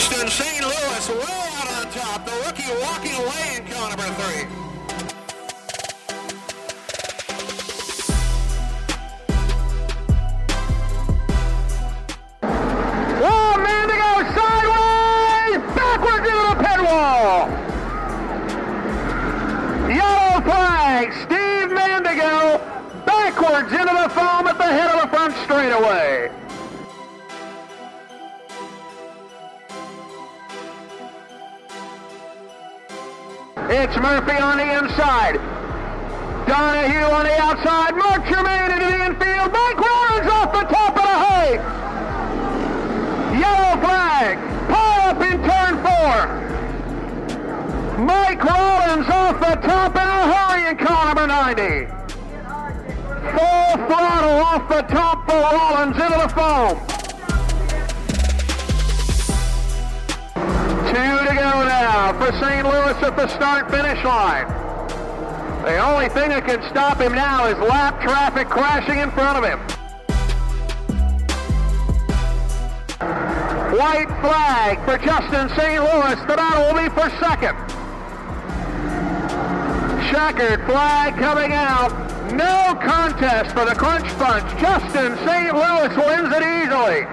Justin 0.00 0.28
St. 0.28 0.62
Louis 0.62 1.08
way 1.10 1.48
out 1.58 1.68
on 1.76 1.92
top. 1.92 2.24
The 2.24 2.32
rookie 2.46 2.72
walking 2.80 3.12
away 3.20 3.56
in 3.56 3.66
car 3.66 3.90
number 3.90 4.08
three. 4.16 4.44
Whoa, 13.20 13.58
Mandigo 13.60 14.10
sideways! 14.36 15.60
Backwards 15.76 16.26
into 16.30 16.44
the 16.48 16.56
pit 16.64 16.80
wall! 16.80 17.36
Yellow 19.94 20.40
flag, 20.48 21.12
Steve 21.12 21.70
Mandigo 21.76 22.58
backwards 23.04 23.70
into 23.70 23.92
the 24.02 24.08
foam 24.08 24.46
at 24.46 24.56
the 24.56 24.64
head 24.64 24.94
of 24.94 25.02
the 25.02 25.08
front 25.14 25.34
straightaway. 25.44 26.09
It's 33.82 33.96
Murphy 33.96 34.36
on 34.36 34.58
the 34.58 34.78
inside. 34.78 35.36
Donahue 36.46 37.00
on 37.16 37.24
the 37.24 37.34
outside. 37.40 37.96
Mark 37.96 38.26
Germain 38.28 38.72
into 38.72 38.84
the 38.84 39.06
infield. 39.06 39.52
Mike 39.52 39.78
Rollins 39.80 40.26
off 40.28 40.52
the 40.52 40.64
top 40.68 40.98
of 40.98 41.02
the 41.02 41.16
hay. 41.24 41.54
Yellow 43.40 43.80
flag. 43.80 44.36
Pull 44.68 45.00
up 45.08 45.22
in 45.22 45.40
turn 45.48 45.80
four. 45.80 46.28
Mike 48.04 48.44
Rollins 48.44 49.08
off 49.08 49.40
the 49.40 49.56
top 49.66 49.96
in 49.96 50.02
a 50.02 50.34
hurry 50.34 50.68
in 50.68 50.76
car 50.76 51.06
number 51.06 51.26
90. 51.26 51.86
Full 53.32 53.86
throttle 53.86 54.40
off 54.44 54.68
the 54.68 54.82
top 54.92 55.26
for 55.26 55.40
Rollins 55.40 55.96
into 55.96 56.18
the 56.18 56.28
foam. 56.28 56.89
Two 60.90 60.96
to 60.96 61.34
go 61.34 61.62
now 61.62 62.12
for 62.18 62.32
St. 62.40 62.66
Louis 62.66 62.98
at 63.00 63.16
the 63.16 63.28
start-finish 63.28 64.04
line. 64.04 64.48
The 65.62 65.78
only 65.78 66.08
thing 66.08 66.30
that 66.30 66.44
can 66.46 66.60
stop 66.68 67.00
him 67.00 67.14
now 67.14 67.46
is 67.46 67.56
lap 67.58 68.00
traffic 68.00 68.48
crashing 68.48 68.98
in 68.98 69.10
front 69.12 69.38
of 69.38 69.44
him. 69.44 69.60
White 73.78 74.10
flag 74.20 74.82
for 74.84 74.98
Justin 74.98 75.48
St. 75.50 75.78
Louis. 75.78 76.18
The 76.26 76.34
battle 76.34 76.74
will 76.74 76.82
be 76.82 76.88
for 76.90 77.08
second. 77.22 77.54
Checkered 80.10 80.66
flag 80.66 81.14
coming 81.14 81.52
out. 81.52 81.92
No 82.32 82.74
contest 82.82 83.54
for 83.54 83.64
the 83.64 83.76
Crunch 83.76 84.10
Bunch. 84.18 84.42
Justin 84.58 85.14
St. 85.22 85.54
Louis 85.54 85.94
wins 85.94 86.34
it 86.34 86.42
easily. 86.42 87.06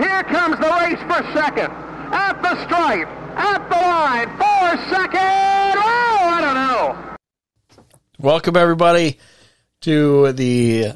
Here 0.00 0.24
comes 0.24 0.56
the 0.56 0.70
race 0.80 1.02
for 1.04 1.20
second. 1.36 1.70
At 2.10 2.40
the 2.40 2.64
stripe. 2.64 3.17
At 3.38 3.68
the 3.68 3.76
line. 3.76 4.28
For 4.36 4.90
second. 4.90 5.18
Oh, 5.80 6.18
I 6.30 6.40
don't 6.40 6.54
know. 6.54 7.16
Welcome, 8.18 8.56
everybody, 8.56 9.18
to 9.82 10.32
the 10.32 10.92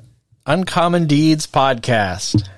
Uncommon 0.46 1.06
Deeds 1.06 1.46
podcast. 1.46 2.48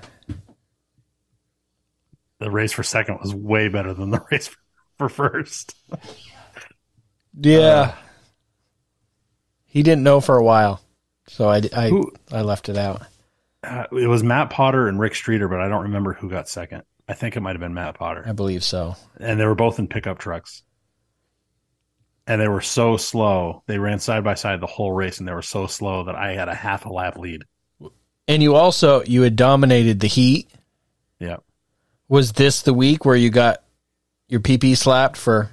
The 2.40 2.50
race 2.50 2.72
for 2.72 2.82
second 2.82 3.18
was 3.20 3.34
way 3.34 3.68
better 3.68 3.92
than 3.94 4.10
the 4.10 4.20
race 4.30 4.50
for 4.98 5.08
first. 5.08 5.74
Yeah. 7.38 7.94
he 9.66 9.82
didn't 9.82 10.02
know 10.04 10.20
for 10.20 10.36
a 10.36 10.44
while, 10.44 10.80
so 11.28 11.48
I, 11.48 11.62
I, 11.76 11.88
Who- 11.88 12.12
I 12.32 12.42
left 12.42 12.68
it 12.68 12.76
out. 12.76 13.02
Uh, 13.62 13.84
it 13.92 14.06
was 14.08 14.22
Matt 14.22 14.50
Potter 14.50 14.88
and 14.88 15.00
Rick 15.00 15.14
Streeter, 15.14 15.48
but 15.48 15.60
I 15.60 15.68
don't 15.68 15.84
remember 15.84 16.12
who 16.12 16.28
got 16.28 16.48
second. 16.48 16.82
I 17.08 17.14
think 17.14 17.36
it 17.36 17.40
might 17.40 17.52
have 17.52 17.60
been 17.60 17.74
Matt 17.74 17.96
Potter. 17.96 18.24
I 18.26 18.32
believe 18.32 18.64
so. 18.64 18.96
And 19.18 19.38
they 19.38 19.44
were 19.44 19.54
both 19.54 19.78
in 19.78 19.88
pickup 19.88 20.18
trucks. 20.18 20.62
And 22.26 22.40
they 22.40 22.48
were 22.48 22.62
so 22.62 22.96
slow. 22.96 23.62
They 23.66 23.78
ran 23.78 23.98
side 23.98 24.24
by 24.24 24.34
side 24.34 24.60
the 24.60 24.66
whole 24.66 24.92
race, 24.92 25.18
and 25.18 25.28
they 25.28 25.34
were 25.34 25.42
so 25.42 25.66
slow 25.66 26.04
that 26.04 26.14
I 26.14 26.32
had 26.32 26.48
a 26.48 26.54
half 26.54 26.86
a 26.86 26.88
lap 26.88 27.18
lead. 27.18 27.44
And 28.26 28.42
you 28.42 28.54
also 28.54 29.02
you 29.04 29.22
had 29.22 29.36
dominated 29.36 30.00
the 30.00 30.06
heat. 30.06 30.48
Yeah. 31.18 31.36
Was 32.08 32.32
this 32.32 32.62
the 32.62 32.72
week 32.72 33.04
where 33.04 33.16
you 33.16 33.28
got 33.28 33.62
your 34.28 34.40
PP 34.40 34.76
slapped 34.76 35.18
for 35.18 35.50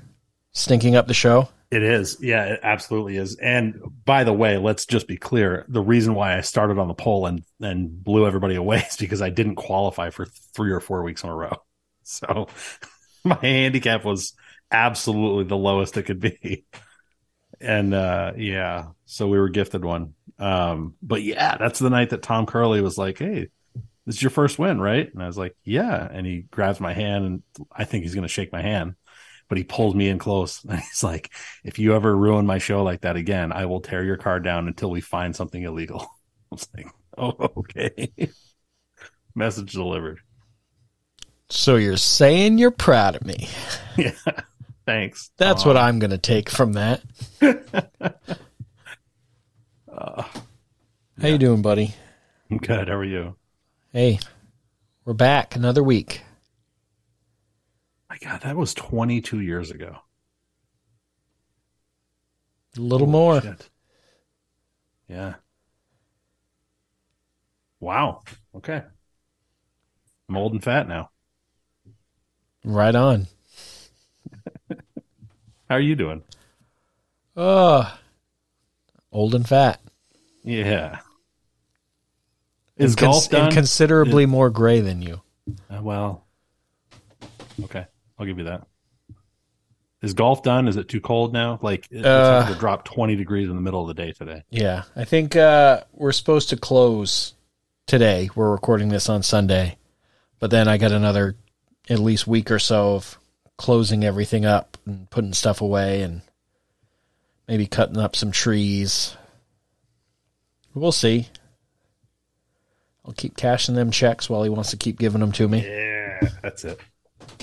stinking 0.53 0.95
up 0.95 1.07
the 1.07 1.13
show? 1.13 1.49
It 1.71 1.83
is. 1.83 2.17
Yeah, 2.19 2.43
it 2.45 2.59
absolutely 2.63 3.15
is. 3.15 3.35
And 3.37 3.79
by 4.03 4.25
the 4.25 4.33
way, 4.33 4.57
let's 4.57 4.85
just 4.85 5.07
be 5.07 5.15
clear. 5.15 5.65
The 5.69 5.79
reason 5.81 6.15
why 6.15 6.37
I 6.37 6.41
started 6.41 6.77
on 6.77 6.89
the 6.89 6.93
pole 6.93 7.25
and, 7.27 7.43
and 7.61 8.03
blew 8.03 8.27
everybody 8.27 8.55
away 8.55 8.79
is 8.89 8.97
because 8.97 9.21
I 9.21 9.29
didn't 9.29 9.55
qualify 9.55 10.09
for 10.09 10.25
three 10.53 10.71
or 10.71 10.81
four 10.81 11.03
weeks 11.03 11.23
in 11.23 11.29
a 11.29 11.35
row. 11.35 11.55
So 12.03 12.47
my 13.23 13.37
handicap 13.41 14.03
was 14.03 14.33
absolutely 14.71 15.43
the 15.43 15.55
lowest 15.55 15.95
it 15.97 16.03
could 16.03 16.19
be. 16.19 16.65
And 17.59 17.93
uh 17.93 18.33
yeah, 18.37 18.87
so 19.05 19.27
we 19.27 19.39
were 19.39 19.49
gifted 19.49 19.85
one. 19.85 20.15
Um 20.39 20.95
but 21.01 21.21
yeah, 21.21 21.57
that's 21.57 21.79
the 21.79 21.89
night 21.89 22.09
that 22.11 22.23
Tom 22.23 22.45
Curley 22.45 22.81
was 22.81 22.97
like, 22.97 23.19
Hey, 23.19 23.49
this 24.05 24.15
is 24.17 24.21
your 24.23 24.31
first 24.31 24.59
win, 24.59 24.81
right? 24.81 25.13
And 25.13 25.23
I 25.23 25.27
was 25.27 25.37
like, 25.37 25.55
Yeah. 25.63 26.07
And 26.11 26.25
he 26.25 26.43
grabs 26.51 26.79
my 26.79 26.93
hand 26.93 27.25
and 27.25 27.43
I 27.71 27.85
think 27.85 28.03
he's 28.03 28.15
gonna 28.15 28.27
shake 28.27 28.51
my 28.51 28.61
hand 28.61 28.95
but 29.51 29.57
he 29.57 29.65
pulls 29.65 29.93
me 29.93 30.07
in 30.07 30.17
close 30.17 30.63
and 30.63 30.79
he's 30.79 31.03
like, 31.03 31.29
if 31.65 31.77
you 31.77 31.93
ever 31.93 32.15
ruin 32.15 32.45
my 32.45 32.57
show 32.57 32.83
like 32.83 33.01
that 33.01 33.17
again, 33.17 33.51
I 33.51 33.65
will 33.65 33.81
tear 33.81 34.01
your 34.01 34.15
car 34.15 34.39
down 34.39 34.69
until 34.69 34.89
we 34.89 35.01
find 35.01 35.35
something 35.35 35.61
illegal. 35.61 35.99
I 36.53 36.55
was 36.55 36.69
like, 36.73 36.87
oh, 37.17 37.35
okay. 37.57 38.13
Message 39.35 39.73
delivered. 39.73 40.21
So 41.49 41.75
you're 41.75 41.97
saying 41.97 42.59
you're 42.59 42.71
proud 42.71 43.17
of 43.17 43.25
me. 43.25 43.49
Yeah. 43.97 44.11
Thanks. 44.85 45.31
That's 45.35 45.65
what 45.65 45.75
I'm 45.75 45.99
going 45.99 46.11
to 46.11 46.17
take 46.17 46.49
from 46.49 46.71
that. 46.73 47.01
Uh, 49.91 50.23
How 51.21 51.27
you 51.27 51.37
doing, 51.37 51.61
buddy? 51.61 51.93
I'm 52.49 52.57
good. 52.57 52.87
How 52.87 52.95
are 52.95 53.03
you? 53.03 53.35
Hey, 53.91 54.19
we're 55.03 55.13
back 55.13 55.57
another 55.57 55.83
week. 55.83 56.21
God, 58.41 58.49
that 58.49 58.57
was 58.57 58.73
22 58.73 59.39
years 59.41 59.71
ago. 59.71 59.97
A 62.77 62.79
little 62.79 63.07
Holy 63.07 63.11
more. 63.11 63.41
shit. 63.41 63.69
Yeah. 65.07 65.33
Wow. 67.79 68.21
Okay. 68.55 68.81
I'm 70.29 70.37
old 70.37 70.53
and 70.53 70.63
fat 70.63 70.87
now. 70.87 71.09
Right 72.63 72.95
on. 72.95 73.27
How 75.69 75.75
are 75.75 75.79
you 75.79 75.95
doing? 75.95 76.23
Oh, 77.35 77.97
old 79.11 79.35
and 79.35 79.47
fat. 79.47 79.81
Yeah. 80.43 80.99
Is 82.77 82.91
And 82.91 82.97
cons- 82.99 83.11
golf 83.13 83.29
done? 83.29 83.51
considerably 83.51 84.25
more 84.25 84.49
gray 84.49 84.79
than 84.79 85.01
you. 85.01 85.21
Uh, 85.69 85.81
well, 85.81 86.25
okay, 87.63 87.85
I'll 88.21 88.27
give 88.27 88.37
you 88.37 88.43
that. 88.43 88.67
Is 90.03 90.13
golf 90.13 90.43
done? 90.43 90.67
Is 90.67 90.77
it 90.77 90.87
too 90.87 91.01
cold 91.01 91.33
now? 91.33 91.57
Like 91.63 91.87
it, 91.89 92.05
Uh, 92.05 92.45
it's 92.47 92.59
drop 92.59 92.85
twenty 92.85 93.15
degrees 93.15 93.49
in 93.49 93.55
the 93.55 93.61
middle 93.61 93.81
of 93.81 93.87
the 93.87 93.95
day 93.95 94.11
today. 94.11 94.43
Yeah, 94.51 94.83
I 94.95 95.05
think 95.05 95.35
uh, 95.35 95.81
we're 95.91 96.11
supposed 96.11 96.49
to 96.49 96.57
close 96.57 97.33
today. 97.87 98.29
We're 98.35 98.51
recording 98.51 98.89
this 98.89 99.09
on 99.09 99.23
Sunday, 99.23 99.77
but 100.39 100.51
then 100.51 100.67
I 100.67 100.77
got 100.77 100.91
another 100.91 101.35
at 101.89 101.97
least 101.97 102.27
week 102.27 102.51
or 102.51 102.59
so 102.59 102.93
of 102.93 103.17
closing 103.57 104.03
everything 104.03 104.45
up 104.45 104.77
and 104.85 105.09
putting 105.09 105.33
stuff 105.33 105.61
away 105.61 106.03
and 106.03 106.21
maybe 107.47 107.65
cutting 107.65 107.97
up 107.97 108.15
some 108.15 108.31
trees. 108.31 109.17
We'll 110.75 110.91
see. 110.91 111.27
I'll 113.03 113.13
keep 113.13 113.35
cashing 113.35 113.73
them 113.73 113.89
checks 113.89 114.29
while 114.29 114.43
he 114.43 114.49
wants 114.49 114.69
to 114.71 114.77
keep 114.77 114.99
giving 114.99 115.21
them 115.21 115.31
to 115.33 115.47
me. 115.47 115.63
Yeah, 115.63 116.29
that's 116.43 116.63
it. 116.65 116.79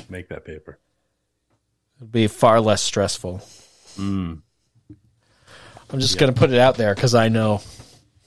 Make 0.08 0.28
that 0.28 0.44
paper. 0.44 0.78
It'll 1.96 2.08
be 2.08 2.26
far 2.28 2.60
less 2.60 2.80
stressful. 2.82 3.38
Mm. 3.96 4.42
I'm 5.90 6.00
just 6.00 6.18
going 6.18 6.32
to 6.32 6.38
put 6.38 6.50
it 6.52 6.58
out 6.58 6.76
there 6.76 6.94
because 6.94 7.14
I 7.14 7.28
know 7.28 7.60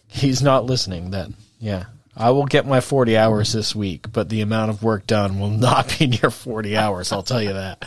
he's 0.07 0.41
not 0.41 0.65
listening. 0.65 1.11
That 1.11 1.29
yeah, 1.59 1.85
I 2.17 2.31
will 2.31 2.45
get 2.45 2.65
my 2.67 2.81
40 2.81 3.15
hours 3.17 3.53
this 3.53 3.75
week, 3.75 4.11
but 4.11 4.29
the 4.29 4.41
amount 4.41 4.71
of 4.71 4.83
work 4.83 5.05
done 5.07 5.39
will 5.39 5.49
not 5.51 5.95
be 5.97 6.07
near 6.21 6.29
40 6.31 6.75
hours. 6.75 7.11
I'll 7.11 7.23
tell 7.23 7.41
you 7.41 7.53
that. 7.53 7.85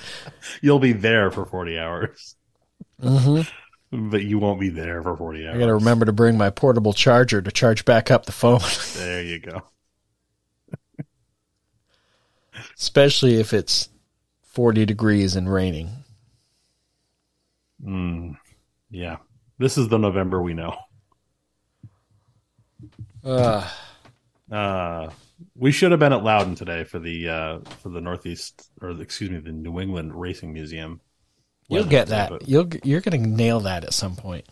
You'll 0.63 0.79
be 0.79 0.93
there 0.93 1.31
for 1.31 1.45
forty 1.45 1.79
hours, 1.79 2.37
Mm-hmm. 3.03 4.11
but 4.11 4.23
you 4.23 4.39
won't 4.39 4.61
be 4.61 4.69
there 4.71 5.03
for 5.03 5.17
forty 5.17 5.47
hours. 5.47 5.57
I 5.57 5.59
got 5.59 5.67
to 5.67 5.75
remember 5.75 6.07
to 6.07 6.13
bring 6.13 6.39
my 6.39 6.51
portable 6.51 6.93
charger 6.93 7.43
to 7.43 7.51
charge 7.51 7.85
back 7.85 8.11
up 8.11 8.25
the 8.27 8.33
phone, 8.33 8.61
There 8.97 9.23
you 9.23 9.41
go. 9.41 9.63
Especially 12.79 13.35
if 13.37 13.53
it's 13.53 13.89
40 14.43 14.85
degrees 14.87 15.37
and 15.37 15.53
raining. 15.53 15.91
Mm. 17.85 18.37
Yeah, 18.91 19.17
this 19.59 19.77
is 19.77 19.89
the 19.89 19.99
November 19.99 20.41
we 20.43 20.55
know. 20.55 20.77
Uh, 23.25 23.69
Uh, 24.51 25.11
we 25.57 25.73
should 25.73 25.91
have 25.91 25.99
been 25.99 26.13
at 26.13 26.23
Loudon 26.23 26.55
today 26.55 26.85
for 26.85 26.99
the 26.99 27.29
uh, 27.29 27.59
for 27.81 27.89
the 27.89 28.01
Northeast 28.01 28.71
or 28.81 28.91
excuse 29.01 29.31
me, 29.31 29.39
the 29.39 29.53
New 29.53 29.81
England 29.81 30.15
Racing 30.15 30.53
Museum. 30.53 31.01
You'll 31.69 31.85
get 31.85 32.09
that. 32.09 32.29
but- 32.31 32.47
You'll 32.49 32.69
you're 32.85 33.01
going 33.01 33.23
to 33.23 33.29
nail 33.29 33.61
that 33.61 33.85
at 33.85 33.95
some 33.95 34.17
point. 34.17 34.47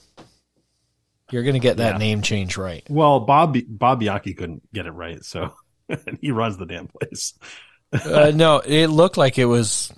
You're 1.31 1.43
going 1.43 1.55
to 1.55 1.61
get 1.61 1.77
that 1.77 1.93
Yeah. 1.95 1.99
name 1.99 2.23
change 2.23 2.57
right. 2.57 2.85
Well, 2.89 3.21
Bob 3.21 3.57
Bob 3.69 4.01
Bianchi 4.01 4.33
couldn't 4.35 4.63
get 4.73 4.87
it 4.87 4.93
right, 4.93 5.23
so 5.23 5.55
he 6.21 6.31
runs 6.31 6.57
the 6.57 6.67
damn 6.67 6.89
place. 6.89 7.35
Uh, 7.93 8.33
no, 8.35 8.59
it 8.65 8.89
looked 8.89 9.17
like 9.17 9.39
it 9.39 9.45
was 9.45 9.93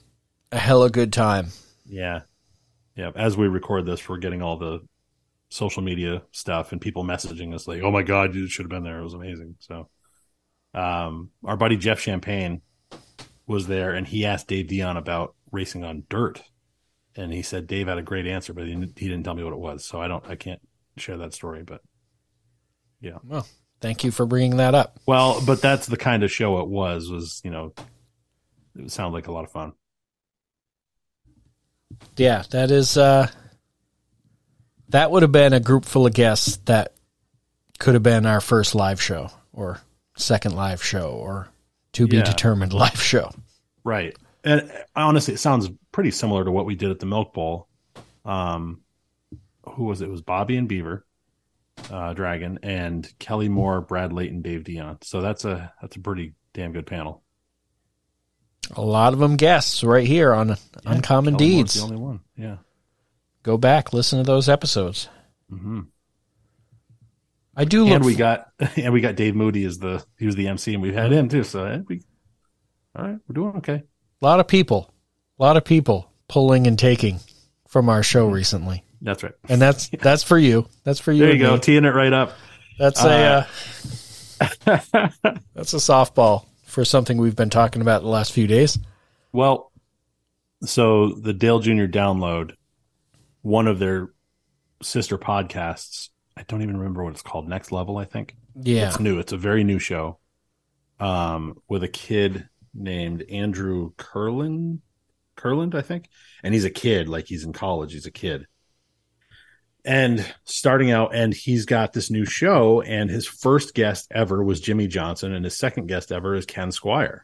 a 0.53 0.59
hella 0.59 0.91
good 0.91 1.13
time. 1.13 1.49
Yeah, 1.87 2.23
yeah. 2.97 3.11
As 3.15 3.37
we 3.37 3.49
record 3.49 3.87
this, 3.87 4.09
we're 4.09 4.19
getting 4.19 4.43
all 4.43 4.57
the 4.57 4.81
social 5.49 5.83
media 5.83 6.23
stuff 6.33 6.73
and 6.73 6.81
people 6.81 7.05
messaging 7.05 7.55
us 7.55 7.69
like, 7.69 7.83
"Oh 7.83 7.91
my 7.91 8.03
god, 8.03 8.35
you 8.35 8.49
should 8.49 8.65
have 8.65 8.71
been 8.71 8.85
there. 8.85 8.99
It 9.01 9.05
was 9.05 9.15
amazing." 9.15 9.57
So, 9.61 9.89
um, 10.75 11.31
our 11.45 11.57
buddy 11.57 11.77
Jeff 11.77 12.01
Champagne 12.01 12.63
was 13.47 13.67
there, 13.67 13.95
and 13.95 14.07
he 14.07 14.25
asked 14.25 14.49
Dave 14.49 14.69
Dion 14.69 14.97
about 14.97 15.35
racing 15.53 15.85
on 15.85 16.05
dirt, 16.09 16.43
and 17.17 17.33
he 17.33 17.43
said 17.43 17.67
Dave 17.67 17.89
had 17.89 17.99
a 17.99 18.03
great 18.03 18.27
answer, 18.27 18.53
but 18.53 18.67
he 18.67 18.73
didn't, 18.73 18.99
he 18.99 19.09
didn't 19.09 19.25
tell 19.25 19.35
me 19.35 19.45
what 19.45 19.53
it 19.53 19.59
was, 19.59 19.85
so 19.85 20.01
I 20.01 20.09
don't, 20.09 20.27
I 20.27 20.37
can't 20.37 20.61
share 20.97 21.19
that 21.19 21.35
story. 21.35 21.63
But 21.63 21.83
yeah, 23.01 23.19
Well, 23.23 23.47
thank 23.85 24.03
you 24.03 24.11
for 24.11 24.25
bringing 24.25 24.57
that 24.57 24.75
up. 24.75 24.99
well, 25.07 25.43
but 25.45 25.61
that's 25.61 25.87
the 25.87 25.97
kind 25.99 26.23
of 26.25 26.33
show 26.33 26.61
it 26.61 26.69
was. 26.69 27.11
Was 27.11 27.41
you 27.45 27.51
know, 27.51 27.75
it 28.79 28.91
sounded 28.91 29.13
like 29.15 29.27
a 29.29 29.33
lot 29.33 29.45
of 29.45 29.53
fun. 29.53 29.75
Yeah, 32.17 32.43
that 32.51 32.71
is 32.71 32.97
uh 32.97 33.29
that 34.89 35.11
would 35.11 35.23
have 35.23 35.33
been 35.33 35.53
a 35.53 35.61
group 35.61 35.85
full 35.85 36.07
of 36.07 36.15
guests 36.15 36.57
that 36.67 36.95
could 37.79 37.95
have 37.95 38.03
been 38.03 38.27
our 38.27 38.41
first 38.41 38.75
live 38.75 39.01
show 39.03 39.31
or 39.53 39.81
second 40.17 40.55
live 40.55 40.83
show 40.83 41.11
or 41.11 41.49
to 41.93 42.07
be 42.07 42.17
Yeah. 42.19 42.25
determined 42.25 42.73
live 42.85 43.01
show. 43.01 43.31
Right. 43.83 44.17
And 44.45 44.71
honestly, 44.95 45.35
it 45.35 45.39
sounds 45.39 45.69
pretty 45.93 46.11
similar 46.11 46.45
to 46.45 46.51
what 46.51 46.67
we 46.67 46.75
did 46.75 46.91
at 46.91 46.99
the 47.01 47.07
Milk 47.07 47.33
Bowl. 47.33 47.69
Um, 48.25 48.83
who 49.75 49.85
was 49.85 50.01
it? 50.03 50.07
It 50.07 50.11
was 50.11 50.23
Bobby 50.23 50.57
and 50.57 50.69
Beaver, 50.69 51.05
uh, 51.91 52.13
Dragon, 52.15 52.59
and 52.63 53.11
Kelly 53.19 53.49
Moore, 53.49 53.81
Brad 53.81 54.13
Layton, 54.13 54.43
Dave 54.43 54.65
Dion. 54.65 54.99
So 55.03 55.21
that's 55.21 55.45
a 55.45 55.73
that's 55.81 55.97
a 55.97 56.01
pretty 56.01 56.35
damn 56.53 56.73
good 56.73 56.87
panel. 56.87 57.23
A 58.77 58.83
lot 58.83 59.13
of 59.13 59.19
them 59.19 59.37
guests 59.37 59.85
right 59.85 60.07
here 60.07 60.33
on 60.33 60.49
Yeah, 60.49 60.57
Uncommon 60.87 61.37
Kelly 61.37 61.55
Moore's 61.55 61.73
Deeds. 61.73 61.75
the 61.75 61.83
only 61.83 61.97
one. 61.97 62.21
Yeah. 62.37 62.57
Go 63.43 63.59
back, 63.59 63.93
listen 63.93 64.19
to 64.19 64.25
those 64.25 64.49
episodes. 64.49 65.09
Mm-hmm. 65.53 65.81
I 67.57 67.65
do 67.65 67.85
look 67.85 67.93
And 67.93 68.05
we 68.05 68.15
got 68.15 68.49
and 68.77 68.93
we 68.93 69.01
got 69.01 69.17
Dave 69.17 69.35
Moody 69.37 69.65
as 69.65 69.79
the 69.79 70.05
he 70.19 70.27
was 70.27 70.37
the 70.37 70.49
MC, 70.49 70.75
and 70.75 70.83
we 70.83 70.93
had 70.93 71.13
him 71.13 71.29
too. 71.29 71.45
So 71.45 71.65
eh, 71.65 71.81
we 71.87 72.03
all 72.97 73.05
right, 73.05 73.19
we're 73.29 73.35
doing 73.35 73.57
okay. 73.57 73.83
a 74.23 74.25
lot 74.25 74.41
of 74.41 74.49
people, 74.49 74.93
a 75.39 75.43
lot 75.43 75.57
of 75.57 75.65
people 75.65 76.11
pulling 76.29 76.67
and 76.67 76.79
taking 76.79 77.21
from 77.69 77.89
our 77.89 78.03
show 78.03 78.29
recently. 78.29 78.85
That's 79.05 79.23
right. 79.23 79.35
And 79.49 79.63
that's 79.63 79.89
that's 80.01 80.25
for 80.25 80.39
you. 80.39 80.67
That's 80.83 80.99
for 80.99 81.13
you. 81.13 81.25
There 81.25 81.33
you 81.33 81.39
go, 81.39 81.55
me. 81.55 81.61
teeing 81.61 81.85
it 81.85 81.95
right 81.95 82.13
up. 82.13 82.33
That's 82.79 83.05
a 83.05 83.09
uh, 83.09 83.47
that's 85.55 85.75
a 85.75 85.77
softball 85.77 86.47
for 86.65 86.85
something 86.85 87.19
we've 87.19 87.37
been 87.37 87.51
talking 87.51 87.83
about 87.83 88.03
the 88.03 88.09
last 88.09 88.33
few 88.33 88.49
days. 88.49 88.79
Well, 89.33 89.71
so 90.65 91.13
the 91.13 91.33
Dale 91.33 91.61
Jr. 91.61 91.85
download, 91.85 92.57
one 93.43 93.69
of 93.69 93.79
their 93.79 94.11
sister 94.83 95.19
podcasts, 95.19 96.09
I 96.37 96.43
don't 96.43 96.63
even 96.63 96.77
remember 96.77 97.05
what 97.05 97.13
it's 97.13 97.23
called, 97.23 97.49
Next 97.49 97.71
Level, 97.71 97.97
I 97.99 98.05
think. 98.05 98.37
Yeah. 98.55 98.89
It's 98.89 98.99
new. 98.99 99.19
It's 99.19 99.33
a 99.33 99.37
very 99.37 99.65
new 99.65 99.79
show. 99.79 100.19
Um, 100.99 101.61
with 101.69 101.83
a 101.83 101.89
kid 101.89 102.49
named 102.73 103.25
Andrew 103.31 103.93
Curland, 103.97 104.81
Curland, 105.37 105.75
I 105.75 105.83
think. 105.83 106.09
And 106.43 106.55
he's 106.55 106.65
a 106.65 106.71
kid, 106.71 107.09
like 107.09 107.27
he's 107.27 107.45
in 107.45 107.53
college, 107.53 107.93
he's 107.93 108.07
a 108.07 108.11
kid. 108.11 108.47
And 109.87 110.25
starting 110.45 110.91
out, 110.91 111.15
and 111.15 111.35
he's 111.35 111.67
got 111.67 111.93
this 111.93 112.11
new 112.11 112.25
show, 112.25 112.81
and 112.81 113.11
his 113.11 113.27
first 113.27 113.75
guest 113.75 114.07
ever 114.11 114.43
was 114.43 114.61
Jimmie 114.61 114.87
Johnson, 114.87 115.35
and 115.35 115.45
his 115.45 115.57
second 115.59 115.89
guest 115.89 116.11
ever 116.11 116.35
is 116.35 116.47
Ken 116.47 116.71
Squier. 116.71 117.21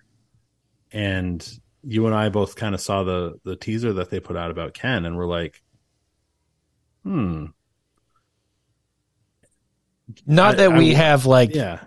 And 0.92 1.46
you 1.82 2.04
and 2.04 2.14
I 2.14 2.28
both 2.28 2.56
kind 2.56 2.74
of 2.74 2.80
saw 2.82 3.02
the 3.04 3.40
the 3.44 3.56
teaser 3.56 3.94
that 3.94 4.10
they 4.10 4.20
put 4.20 4.36
out 4.36 4.50
about 4.50 4.74
Ken, 4.74 5.06
and 5.06 5.16
we're 5.16 5.26
like, 5.26 5.62
hmm, 7.02 7.46
Not 10.26 10.54
I- 10.54 10.56
that 10.56 10.64
I 10.72 10.78
we 10.78 10.90
w- 10.90 10.96
have 10.96 11.24
like 11.26 11.54
yeah, 11.54 11.80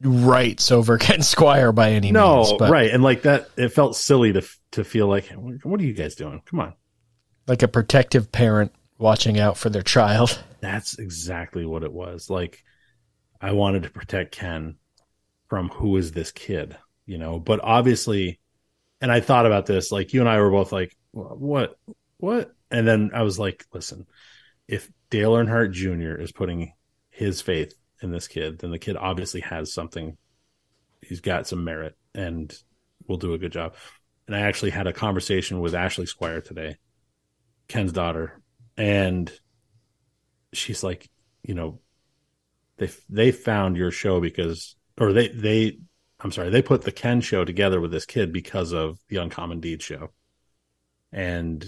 rights 0.00 0.70
over 0.72 0.96
Ken 0.98 1.20
Squier 1.20 1.74
by 1.74 1.92
any 1.92 2.10
no, 2.12 2.36
means, 2.36 2.52
but 2.58 2.70
right, 2.70 2.90
and 2.90 3.02
like 3.02 3.22
that, 3.22 3.48
it 3.56 3.68
felt 3.68 3.96
silly 3.96 4.32
to 4.32 4.42
to 4.72 4.84
feel 4.84 5.08
like, 5.08 5.26
what 5.34 5.80
are 5.80 5.84
you 5.84 5.92
guys 5.92 6.14
doing? 6.14 6.40
Come 6.46 6.60
on, 6.60 6.74
like 7.46 7.62
a 7.62 7.68
protective 7.68 8.30
parent 8.32 8.72
watching 8.98 9.38
out 9.38 9.56
for 9.56 9.70
their 9.70 9.82
child. 9.82 10.42
that's 10.60 10.98
exactly 10.98 11.64
what 11.64 11.84
it 11.84 11.92
was. 11.92 12.28
Like, 12.28 12.62
I 13.40 13.52
wanted 13.52 13.84
to 13.84 13.90
protect 13.90 14.32
Ken 14.32 14.76
from 15.48 15.68
who 15.68 15.96
is 15.96 16.12
this 16.12 16.32
kid, 16.32 16.76
you 17.06 17.18
know, 17.18 17.38
but 17.38 17.60
obviously, 17.62 18.40
and 19.00 19.10
I 19.10 19.20
thought 19.20 19.46
about 19.46 19.66
this, 19.66 19.92
like 19.92 20.12
you 20.12 20.20
and 20.20 20.28
I 20.28 20.40
were 20.40 20.50
both 20.50 20.72
like, 20.72 20.94
what, 21.12 21.78
what, 22.18 22.52
and 22.70 22.86
then 22.86 23.12
I 23.14 23.22
was 23.22 23.38
like, 23.38 23.64
listen, 23.72 24.06
if 24.66 24.90
Dale 25.10 25.32
Earnhardt 25.32 25.72
Jr. 25.72 26.20
is 26.20 26.32
putting 26.32 26.72
his 27.10 27.40
faith 27.40 27.72
in 28.02 28.10
this 28.10 28.28
kid, 28.28 28.58
then 28.58 28.70
the 28.70 28.78
kid 28.78 28.96
obviously 28.96 29.40
has 29.40 29.72
something. 29.72 30.16
He's 31.00 31.20
got 31.20 31.46
some 31.46 31.64
merit 31.64 31.96
and 32.14 32.54
will 33.06 33.16
do 33.16 33.32
a 33.32 33.38
good 33.38 33.52
job. 33.52 33.74
And 34.26 34.36
I 34.36 34.40
actually 34.40 34.70
had 34.70 34.86
a 34.86 34.92
conversation 34.92 35.60
with 35.60 35.74
Ashley 35.74 36.04
Squier 36.04 36.44
today, 36.44 36.76
Ken's 37.68 37.92
daughter, 37.92 38.42
and 38.78 39.30
she's 40.52 40.82
like, 40.82 41.10
you 41.42 41.52
know, 41.52 41.80
they 42.78 42.88
they 43.10 43.32
found 43.32 43.76
your 43.76 43.90
show 43.90 44.20
because, 44.20 44.76
or 44.98 45.12
they 45.12 45.28
they, 45.28 45.78
I'm 46.20 46.32
sorry, 46.32 46.50
they 46.50 46.62
put 46.62 46.82
the 46.82 46.92
Ken 46.92 47.20
show 47.20 47.44
together 47.44 47.80
with 47.80 47.90
this 47.90 48.06
kid 48.06 48.32
because 48.32 48.72
of 48.72 48.98
the 49.08 49.16
Uncommon 49.16 49.60
Deed 49.60 49.82
show, 49.82 50.12
and 51.12 51.66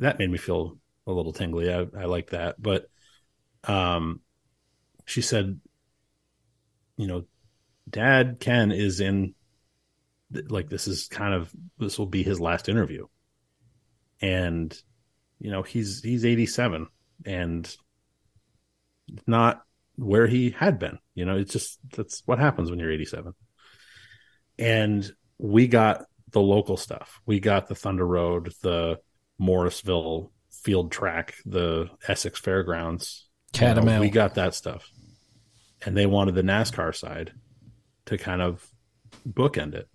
that 0.00 0.18
made 0.18 0.30
me 0.30 0.38
feel 0.38 0.78
a 1.06 1.12
little 1.12 1.34
tingly. 1.34 1.72
I, 1.72 1.86
I 1.96 2.06
like 2.06 2.30
that, 2.30 2.60
but 2.60 2.86
um, 3.64 4.20
she 5.04 5.20
said, 5.20 5.60
you 6.96 7.06
know, 7.06 7.24
Dad 7.88 8.38
Ken 8.40 8.72
is 8.72 9.00
in, 9.00 9.34
like 10.48 10.70
this 10.70 10.88
is 10.88 11.06
kind 11.08 11.34
of 11.34 11.52
this 11.78 11.98
will 11.98 12.06
be 12.06 12.22
his 12.22 12.40
last 12.40 12.70
interview, 12.70 13.06
and 14.22 14.74
you 15.38 15.50
know 15.50 15.62
he's 15.62 16.02
he's 16.02 16.24
87 16.24 16.86
and 17.24 17.76
not 19.26 19.62
where 19.96 20.26
he 20.26 20.50
had 20.50 20.78
been. 20.78 20.98
You 21.14 21.24
know, 21.24 21.36
it's 21.36 21.52
just 21.52 21.78
that's 21.94 22.22
what 22.26 22.38
happens 22.38 22.70
when 22.70 22.78
you're 22.78 22.92
87. 22.92 23.32
And 24.58 25.10
we 25.38 25.68
got 25.68 26.04
the 26.30 26.40
local 26.40 26.76
stuff. 26.76 27.20
We 27.26 27.40
got 27.40 27.68
the 27.68 27.74
Thunder 27.74 28.06
Road, 28.06 28.52
the 28.62 28.98
Morrisville 29.38 30.32
field 30.50 30.92
track, 30.92 31.34
the 31.44 31.88
Essex 32.06 32.40
Fairgrounds. 32.40 33.28
You 33.54 33.60
know, 33.60 33.74
Catamount. 33.74 34.00
we 34.00 34.10
got 34.10 34.34
that 34.34 34.54
stuff. 34.54 34.90
And 35.84 35.96
they 35.96 36.06
wanted 36.06 36.34
the 36.34 36.42
NASCAR 36.42 36.94
side 36.94 37.32
to 38.06 38.18
kind 38.18 38.42
of 38.42 38.66
bookend 39.28 39.74
it. 39.74 39.88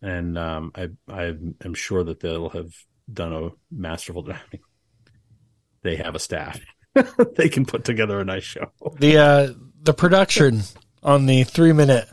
And 0.00 0.38
um, 0.38 0.72
I 0.76 0.88
I 1.08 1.34
am 1.64 1.74
sure 1.74 2.04
that 2.04 2.20
they'll 2.20 2.50
have 2.50 2.72
done 3.12 3.32
a 3.32 3.50
masterful 3.70 4.22
job. 4.22 4.36
They 5.82 5.94
have 5.94 6.16
a 6.16 6.18
staff. 6.18 6.58
they 7.36 7.48
can 7.48 7.64
put 7.64 7.84
together 7.84 8.18
a 8.18 8.24
nice 8.24 8.42
show. 8.42 8.72
The 8.98 9.16
uh 9.18 9.52
the 9.80 9.94
production 9.94 10.62
on 11.04 11.26
the 11.26 11.44
three 11.44 11.72
minute 11.72 12.08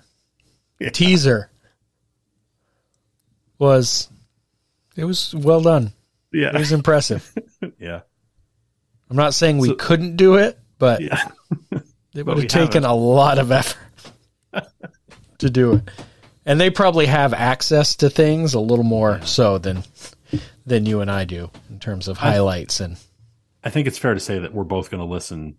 Yeah. 0.80 0.92
teaser 0.92 1.50
was 3.58 4.08
it 4.96 5.04
was 5.06 5.34
well 5.36 5.62
done. 5.62 5.94
Yeah, 6.32 6.50
it 6.50 6.60
was 6.60 6.72
impressive. 6.72 7.30
Yeah. 7.80 8.02
I'm 9.10 9.18
not 9.18 9.34
saying 9.34 9.58
we 9.58 9.70
So- 9.70 9.76
couldn't 9.76 10.16
do 10.18 10.36
it, 10.36 10.58
but 10.78 11.02
Yeah. 11.02 11.28
it 12.14 12.26
would 12.26 12.38
have 12.38 12.48
taken 12.48 12.84
haven't. 12.84 12.90
a 12.92 12.94
lot 12.94 13.40
of 13.40 13.52
effort 13.52 13.78
to 15.40 15.50
do 15.50 15.74
it. 15.74 15.90
And 16.46 16.62
they 16.62 16.70
probably 16.70 17.08
have 17.08 17.34
access 17.34 17.96
to 17.98 18.10
things 18.12 18.54
a 18.54 18.60
little 18.60 18.86
more 18.86 19.20
so 19.26 19.58
than 19.58 19.84
than 20.66 20.86
you 20.86 21.02
and 21.02 21.12
I 21.12 21.26
do 21.26 21.52
in 21.70 21.80
terms 21.80 22.08
of 22.08 22.18
highlights 22.18 22.80
and 22.80 22.98
I 23.64 23.70
think 23.70 23.88
it's 23.88 23.98
fair 23.98 24.14
to 24.14 24.20
say 24.20 24.40
that 24.40 24.54
we're 24.54 24.64
both 24.64 24.92
going 24.92 25.02
to 25.02 25.12
listen 25.12 25.58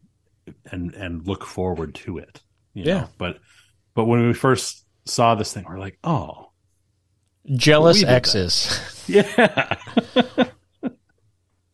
and 0.71 0.95
and 0.95 1.27
look 1.27 1.45
forward 1.45 1.95
to 1.97 2.19
it. 2.19 2.41
you 2.73 2.85
know? 2.85 2.91
Yeah. 2.93 3.07
But 3.19 3.39
but 3.95 4.05
when 4.05 4.27
we 4.27 4.33
first 4.33 4.85
saw 5.05 5.35
this 5.35 5.53
thing, 5.53 5.65
we're 5.69 5.79
like, 5.79 5.99
oh 6.05 6.51
jealous 7.55 8.01
that. 8.01 8.09
exes. 8.11 8.81
yeah, 9.07 9.77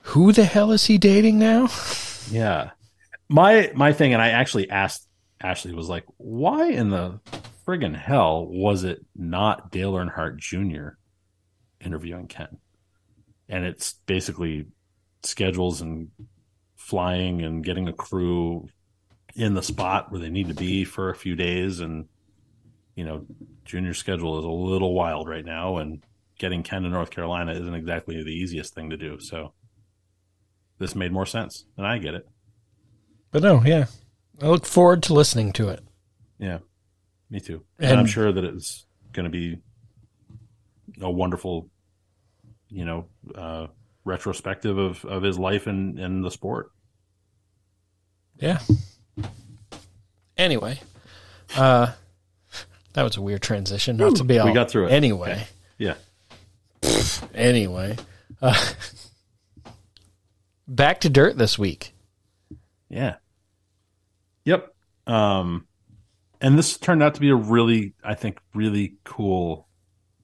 Who 0.06 0.32
the 0.32 0.44
hell 0.44 0.72
is 0.72 0.86
he 0.86 0.98
dating 0.98 1.38
now? 1.38 1.68
yeah. 2.30 2.70
My 3.28 3.72
my 3.74 3.92
thing, 3.92 4.12
and 4.12 4.20
I 4.20 4.28
actually 4.28 4.68
asked 4.68 5.08
Ashley 5.40 5.72
was 5.72 5.88
like, 5.88 6.04
"Why 6.18 6.66
in 6.70 6.90
the 6.90 7.20
friggin' 7.66 7.96
hell 7.96 8.46
was 8.46 8.84
it 8.84 9.04
not 9.16 9.70
Dale 9.70 9.92
Earnhardt 9.94 10.36
Jr. 10.36 10.96
interviewing 11.80 12.26
Ken?" 12.26 12.58
And 13.48 13.64
it's 13.64 13.94
basically 14.06 14.66
schedules 15.22 15.80
and 15.80 16.08
flying 16.76 17.42
and 17.42 17.64
getting 17.64 17.88
a 17.88 17.92
crew 17.92 18.68
in 19.34 19.54
the 19.54 19.62
spot 19.62 20.10
where 20.10 20.20
they 20.20 20.28
need 20.30 20.48
to 20.48 20.54
be 20.54 20.84
for 20.84 21.10
a 21.10 21.14
few 21.14 21.34
days 21.36 21.80
and 21.80 22.06
you 22.96 23.04
know 23.04 23.24
junior 23.64 23.94
schedule 23.94 24.38
is 24.38 24.44
a 24.44 24.48
little 24.48 24.92
wild 24.92 25.26
right 25.28 25.44
now 25.44 25.78
and 25.78 26.04
getting 26.38 26.62
ken 26.62 26.82
to 26.82 26.88
north 26.90 27.08
carolina 27.10 27.52
isn't 27.52 27.74
exactly 27.74 28.22
the 28.22 28.30
easiest 28.30 28.74
thing 28.74 28.90
to 28.90 28.96
do 28.98 29.18
so 29.20 29.54
this 30.78 30.94
made 30.94 31.10
more 31.12 31.24
sense 31.24 31.64
and 31.78 31.86
i 31.86 31.96
get 31.96 32.12
it 32.14 32.28
But 33.30 33.42
no, 33.42 33.62
yeah. 33.64 33.86
I 34.42 34.48
look 34.48 34.66
forward 34.66 35.02
to 35.04 35.14
listening 35.14 35.52
to 35.54 35.68
it. 35.70 35.80
yeah 36.38 36.58
me 37.30 37.40
too 37.40 37.64
and, 37.78 37.92
And- 37.92 38.00
i'm 38.00 38.06
sure 38.06 38.32
that 38.32 38.44
it's 38.44 38.84
going 39.12 39.24
to 39.24 39.30
be 39.30 39.56
a 41.00 41.10
wonderful 41.10 41.70
you 42.72 42.84
know 42.84 43.06
uh 43.34 43.66
retrospective 44.04 44.78
of 44.78 45.04
of 45.04 45.22
his 45.22 45.38
life 45.38 45.66
and 45.66 45.98
and 45.98 46.24
the 46.24 46.30
sport 46.30 46.72
Yeah. 48.38 48.58
Anyway, 50.36 50.80
uh, 51.56 51.92
that 52.94 53.02
was 53.02 53.16
a 53.16 53.22
weird 53.22 53.42
transition. 53.42 53.96
Not 53.98 54.16
to 54.16 54.24
be 54.24 54.38
all. 54.38 54.46
we 54.46 54.52
got 54.54 54.70
through 54.70 54.86
it. 54.86 54.92
Anyway, 54.92 55.32
Okay. 55.32 55.46
yeah 55.78 55.94
anyway, 57.34 57.96
uh, 58.40 58.64
back 60.66 61.00
to 61.02 61.08
dirt 61.10 61.36
this 61.38 61.58
week. 61.58 61.94
Yeah. 62.88 63.16
Yep. 64.44 64.74
Um 65.06 65.66
and 66.40 66.58
this 66.58 66.76
turned 66.76 67.02
out 67.02 67.14
to 67.14 67.20
be 67.20 67.30
a 67.30 67.36
really 67.36 67.94
I 68.02 68.14
think 68.14 68.38
really 68.54 68.96
cool 69.04 69.68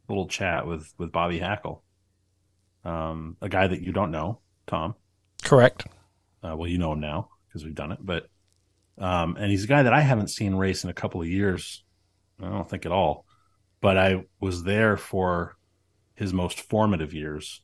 little 0.09 0.27
chat 0.27 0.67
with 0.67 0.93
with 0.99 1.13
Bobby 1.13 1.39
Hackel. 1.39 1.81
Um 2.89 3.37
a 3.41 3.49
guy 3.49 3.67
that 3.67 3.83
you 3.83 3.93
don't 3.93 4.11
know, 4.11 4.41
Tom. 4.67 4.95
Correct. 5.43 5.87
Uh, 6.43 6.57
well, 6.57 6.69
you 6.69 6.79
know 6.79 6.93
him 6.93 7.01
now 7.01 7.29
because 7.47 7.65
we've 7.65 7.75
done 7.75 7.93
it, 7.93 7.99
but 8.01 8.29
um 8.99 9.37
and 9.39 9.51
he's 9.51 9.65
a 9.65 9.69
guy 9.69 9.83
that 9.83 9.93
I 9.93 10.01
haven't 10.01 10.29
seen 10.29 10.55
race 10.55 10.85
in 10.85 10.91
a 10.91 10.95
couple 10.95 11.21
of 11.21 11.29
years. 11.29 11.85
I 12.43 12.49
don't 12.49 12.69
think 12.69 12.87
at 12.87 12.93
all. 12.93 13.25
But 13.81 13.97
I 13.97 14.25
was 14.41 14.65
there 14.65 14.97
for 14.97 15.57
his 16.15 16.33
most 16.33 16.61
formative 16.61 17.15
years 17.15 17.63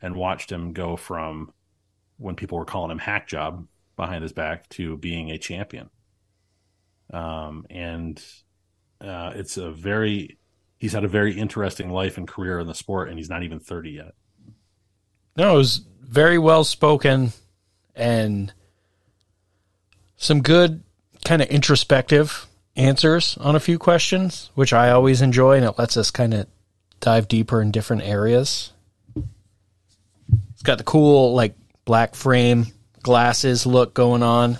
and 0.00 0.16
watched 0.16 0.50
him 0.50 0.72
go 0.72 0.96
from 0.96 1.52
when 2.16 2.34
people 2.34 2.58
were 2.58 2.64
calling 2.64 2.90
him 2.90 2.98
hack 2.98 3.28
job 3.28 3.66
behind 3.96 4.22
his 4.22 4.32
back 4.32 4.68
to 4.70 4.96
being 4.96 5.30
a 5.30 5.38
champion. 5.38 5.90
Um, 7.12 7.66
and 7.68 8.22
uh, 9.00 9.32
it's 9.34 9.56
a 9.56 9.70
very, 9.70 10.38
he's 10.78 10.92
had 10.92 11.04
a 11.04 11.08
very 11.08 11.36
interesting 11.36 11.90
life 11.90 12.16
and 12.16 12.26
career 12.26 12.60
in 12.60 12.66
the 12.66 12.74
sport, 12.74 13.08
and 13.08 13.18
he's 13.18 13.28
not 13.28 13.42
even 13.42 13.60
30 13.60 13.90
yet. 13.90 14.12
No, 15.40 15.54
it 15.54 15.56
was 15.56 15.80
very 16.02 16.36
well 16.36 16.64
spoken 16.64 17.32
and 17.94 18.52
some 20.18 20.42
good 20.42 20.82
kind 21.24 21.40
of 21.40 21.48
introspective 21.48 22.46
answers 22.76 23.38
on 23.38 23.56
a 23.56 23.60
few 23.60 23.78
questions, 23.78 24.50
which 24.54 24.74
I 24.74 24.90
always 24.90 25.22
enjoy, 25.22 25.56
and 25.56 25.64
it 25.64 25.78
lets 25.78 25.96
us 25.96 26.10
kind 26.10 26.34
of 26.34 26.46
dive 27.00 27.26
deeper 27.26 27.62
in 27.62 27.70
different 27.70 28.02
areas. 28.02 28.74
It's 30.52 30.62
got 30.62 30.76
the 30.76 30.84
cool, 30.84 31.32
like, 31.34 31.54
black 31.86 32.14
frame 32.14 32.66
glasses 33.02 33.64
look 33.64 33.94
going 33.94 34.22
on. 34.22 34.58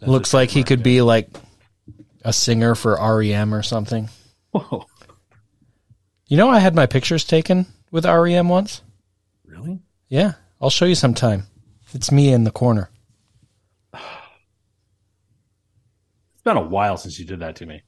Looks 0.00 0.34
like 0.34 0.50
he 0.50 0.64
could 0.64 0.82
be 0.82 1.02
like 1.02 1.28
a 2.24 2.32
singer 2.32 2.74
for 2.74 2.98
REM 3.00 3.54
or 3.54 3.62
something. 3.62 4.08
Whoa, 4.50 4.86
You 6.26 6.36
know, 6.36 6.50
I 6.50 6.58
had 6.58 6.74
my 6.74 6.86
pictures 6.86 7.22
taken 7.22 7.66
with 7.92 8.06
REM 8.06 8.48
once. 8.48 8.82
Yeah, 10.12 10.34
I'll 10.60 10.68
show 10.68 10.84
you 10.84 10.94
sometime. 10.94 11.44
It's 11.94 12.12
me 12.12 12.34
in 12.34 12.44
the 12.44 12.50
corner. 12.50 12.90
It's 16.34 16.42
been 16.44 16.56
a 16.58 16.60
while 16.60 16.96
since 16.98 17.18
you 17.20 17.24
did 17.24 17.38
that 17.40 17.54
to 17.56 17.66
me. 17.66 17.82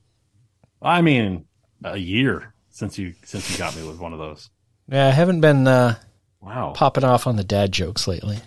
I 0.80 1.02
mean, 1.02 1.46
a 1.82 1.96
year 1.98 2.54
since 2.70 2.96
you 2.96 3.14
since 3.24 3.50
you 3.50 3.58
got 3.58 3.74
me 3.76 3.84
with 3.86 3.98
one 3.98 4.12
of 4.12 4.20
those. 4.20 4.48
Yeah, 4.88 5.08
I 5.08 5.10
haven't 5.10 5.40
been 5.40 5.66
uh, 5.66 5.96
Wow, 6.40 6.72
popping 6.74 7.02
off 7.02 7.26
on 7.26 7.34
the 7.34 7.42
dad 7.42 7.72
jokes 7.72 8.06
lately. 8.06 8.38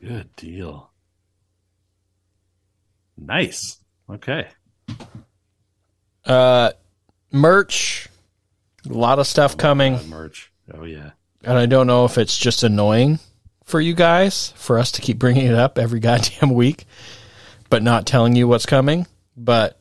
good 0.00 0.34
deal. 0.36 0.92
Nice. 3.18 3.80
Okay. 4.08 4.46
Uh, 6.24 6.70
merch, 7.32 8.08
a 8.88 8.92
lot 8.92 9.18
of 9.18 9.26
stuff 9.26 9.56
coming, 9.56 10.08
merch. 10.08 10.52
Oh 10.72 10.84
yeah. 10.84 11.10
And 11.44 11.58
I 11.58 11.66
don't 11.66 11.86
know 11.86 12.04
if 12.04 12.18
it's 12.18 12.36
just 12.36 12.62
annoying 12.62 13.18
for 13.64 13.80
you 13.80 13.94
guys 13.94 14.52
for 14.56 14.78
us 14.78 14.92
to 14.92 15.00
keep 15.00 15.18
bringing 15.18 15.46
it 15.46 15.54
up 15.54 15.78
every 15.78 16.00
goddamn 16.00 16.54
week, 16.54 16.84
but 17.68 17.82
not 17.82 18.06
telling 18.06 18.36
you 18.36 18.48
what's 18.48 18.66
coming. 18.66 19.06
But 19.36 19.80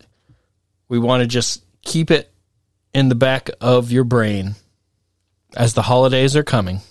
we 0.88 1.00
want 1.00 1.22
to 1.22 1.28
just 1.28 1.64
keep 1.82 2.12
it 2.12 2.32
in 2.94 3.10
the 3.10 3.16
back 3.16 3.50
of 3.62 3.92
your 3.92 4.04
brain 4.04 4.56
as 5.56 5.74
the 5.74 5.82
holidays 5.82 6.36
are 6.36 6.44
coming 6.44 6.82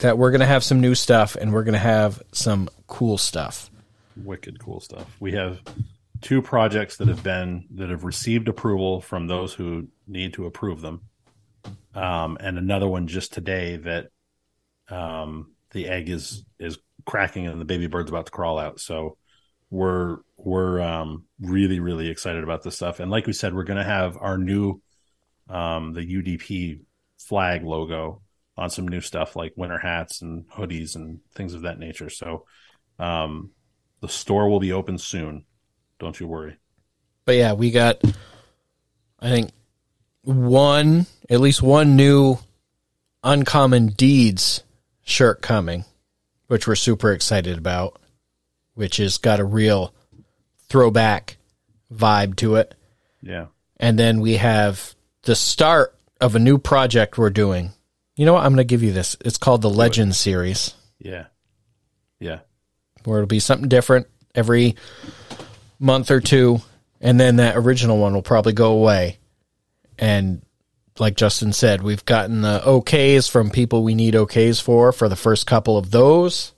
that 0.00 0.18
we're 0.18 0.30
going 0.30 0.40
to 0.40 0.46
have 0.46 0.64
some 0.64 0.80
new 0.80 0.94
stuff 0.94 1.36
and 1.36 1.52
we're 1.52 1.64
going 1.64 1.72
to 1.74 1.78
have 1.78 2.22
some 2.32 2.68
cool 2.86 3.16
stuff. 3.18 3.70
wicked 4.16 4.58
cool 4.58 4.80
stuff. 4.80 5.06
We 5.20 5.32
have 5.32 5.60
two 6.20 6.42
projects 6.42 6.96
that 6.98 7.08
have 7.08 7.22
been 7.22 7.66
that 7.74 7.90
have 7.90 8.04
received 8.04 8.48
approval 8.48 9.00
from 9.00 9.26
those 9.26 9.54
who 9.54 9.88
need 10.06 10.34
to 10.34 10.46
approve 10.46 10.80
them, 10.80 11.02
um, 11.94 12.38
and 12.40 12.58
another 12.58 12.88
one 12.88 13.06
just 13.06 13.32
today 13.32 13.76
that 13.76 14.08
um, 14.88 15.52
the 15.72 15.88
egg 15.88 16.08
is 16.08 16.44
is 16.58 16.78
cracking 17.04 17.46
and 17.46 17.60
the 17.60 17.64
baby 17.64 17.86
bird's 17.86 18.10
about 18.10 18.26
to 18.26 18.32
crawl 18.32 18.58
out. 18.58 18.80
So 18.80 19.16
we're 19.70 20.18
we're 20.36 20.80
um, 20.80 21.24
really 21.40 21.80
really 21.80 22.08
excited 22.08 22.42
about 22.44 22.62
this 22.62 22.76
stuff. 22.76 23.00
And 23.00 23.10
like 23.10 23.26
we 23.26 23.32
said, 23.32 23.54
we're 23.54 23.64
going 23.64 23.78
to 23.78 23.84
have 23.84 24.16
our 24.20 24.38
new 24.38 24.80
um, 25.48 25.92
the 25.92 26.00
UDP 26.00 26.80
flag 27.18 27.64
logo 27.64 28.22
on 28.56 28.70
some 28.70 28.86
new 28.86 29.00
stuff 29.00 29.34
like 29.34 29.54
winter 29.56 29.78
hats 29.78 30.22
and 30.22 30.48
hoodies 30.48 30.94
and 30.94 31.20
things 31.34 31.54
of 31.54 31.62
that 31.62 31.78
nature. 31.78 32.10
So 32.10 32.44
um, 32.98 33.50
the 34.00 34.08
store 34.08 34.48
will 34.48 34.60
be 34.60 34.72
open 34.72 34.98
soon. 34.98 35.44
Don't 35.98 36.18
you 36.18 36.26
worry. 36.26 36.56
But 37.24 37.36
yeah, 37.36 37.52
we 37.52 37.70
got 37.70 38.02
I 39.20 39.30
think 39.30 39.50
one 40.24 41.06
at 41.28 41.40
least 41.40 41.62
one 41.62 41.96
new 41.96 42.38
uncommon 43.24 43.88
deeds 43.88 44.62
shirt 45.02 45.42
coming, 45.42 45.84
which 46.46 46.66
we're 46.66 46.74
super 46.74 47.12
excited 47.12 47.58
about, 47.58 48.00
which 48.74 48.96
has 48.98 49.18
got 49.18 49.40
a 49.40 49.44
real 49.44 49.94
throwback 50.68 51.36
vibe 51.92 52.36
to 52.36 52.56
it. 52.56 52.74
Yeah. 53.20 53.46
And 53.78 53.98
then 53.98 54.20
we 54.20 54.36
have 54.36 54.94
the 55.22 55.34
start 55.34 55.94
of 56.20 56.34
a 56.36 56.40
new 56.40 56.58
project 56.58 57.18
we're 57.18 57.30
doing. 57.30 57.70
You 58.16 58.26
know 58.26 58.34
what? 58.34 58.44
I'm 58.44 58.52
going 58.52 58.58
to 58.58 58.64
give 58.64 58.82
you 58.82 58.92
this. 58.92 59.16
It's 59.24 59.38
called 59.38 59.62
the 59.62 59.70
Legend 59.70 60.14
series, 60.14 60.74
Yeah. 60.98 61.26
Yeah. 62.20 62.40
where 63.04 63.18
it'll 63.18 63.26
be 63.26 63.40
something 63.40 63.68
different 63.68 64.06
every 64.34 64.76
month 65.80 66.10
or 66.10 66.20
two. 66.20 66.60
And 67.00 67.18
then 67.18 67.36
that 67.36 67.56
original 67.56 67.98
one 67.98 68.14
will 68.14 68.22
probably 68.22 68.52
go 68.52 68.72
away. 68.72 69.18
And 70.02 70.42
like 70.98 71.14
Justin 71.16 71.52
said, 71.52 71.80
we've 71.80 72.04
gotten 72.04 72.40
the 72.42 72.60
okays 72.66 73.30
from 73.30 73.50
people 73.50 73.84
we 73.84 73.94
need 73.94 74.14
okays 74.14 74.60
for 74.60 74.90
for 74.90 75.08
the 75.08 75.14
first 75.14 75.46
couple 75.46 75.78
of 75.78 75.92
those. 75.92 76.52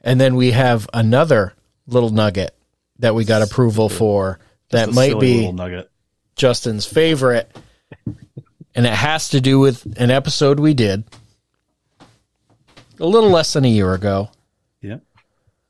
And 0.00 0.18
then 0.18 0.36
we 0.36 0.52
have 0.52 0.88
another 0.94 1.52
little 1.86 2.08
nugget 2.08 2.56
that 3.00 3.14
we 3.14 3.26
got 3.26 3.42
approval 3.42 3.90
for 3.90 4.38
that 4.70 4.90
might 4.94 5.20
be. 5.20 5.52
Justin's 6.34 6.86
favorite, 6.86 7.54
and 8.74 8.86
it 8.86 8.92
has 8.94 9.28
to 9.28 9.40
do 9.42 9.58
with 9.60 9.84
an 10.00 10.10
episode 10.10 10.58
we 10.58 10.72
did 10.72 11.04
a 12.98 13.06
little 13.06 13.28
less 13.28 13.52
than 13.52 13.66
a 13.66 13.68
year 13.68 13.92
ago 13.92 14.30
Yeah. 14.80 14.98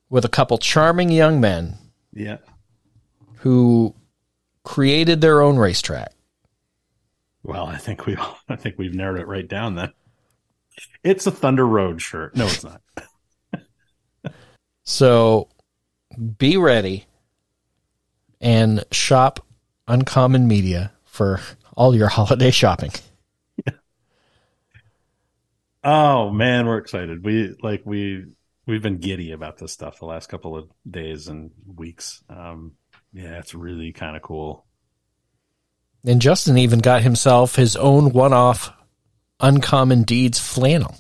with 0.09 0.25
a 0.25 0.29
couple 0.29 0.57
charming 0.59 1.11
young 1.11 1.41
men 1.41 1.79
Yeah. 2.13 2.37
who 3.39 3.95
created 4.63 5.21
their 5.21 5.43
own 5.43 5.57
racetrack. 5.57 6.12
Well, 7.43 7.67
I 7.67 7.77
think 7.77 8.07
we 8.07 8.17
I 8.49 8.57
think 8.57 8.77
we've 8.79 8.95
narrowed 8.95 9.21
it 9.21 9.27
right 9.29 9.47
down 9.47 9.75
then. 9.75 9.93
It's 11.05 11.27
a 11.27 11.31
Thunder 11.31 11.67
Road 11.67 12.01
shirt. 12.01 12.37
No, 12.37 12.47
it's 12.47 12.65
not. 12.65 12.81
So 14.85 15.49
be 16.39 16.57
ready 16.57 17.07
and 18.41 18.85
shop 18.93 19.41
Uncommon 19.89 20.47
Media 20.47 20.93
for 21.05 21.41
all 21.77 21.95
your 21.95 22.09
holiday 22.09 22.51
shopping. 22.51 22.91
Oh 25.85 26.31
man, 26.31 26.67
we're 26.67 26.79
excited. 26.79 27.25
We 27.25 27.57
like 27.63 27.83
we 27.85 28.27
we've 28.67 28.83
been 28.83 28.99
giddy 28.99 29.33
about 29.33 29.59
this 29.59 29.73
stuff 29.73 29.99
the 29.99 30.07
last 30.07 30.29
couple 30.29 30.57
of 30.57 30.71
days 30.89 31.29
and 31.29 31.51
weeks. 31.67 32.23
Um 32.29 32.77
Yeah, 33.13 33.39
it's 33.39 33.55
really 33.55 33.93
kind 33.93 34.17
of 34.17 34.23
cool. 34.23 34.65
And 36.05 36.21
Justin 36.21 36.59
even 36.59 36.81
got 36.81 37.03
himself 37.03 37.57
his 37.57 37.77
own 37.77 38.13
one 38.13 38.33
off 38.33 38.73
Uncommon 39.41 40.03
Deeds 40.03 40.39
flannel. 40.39 40.97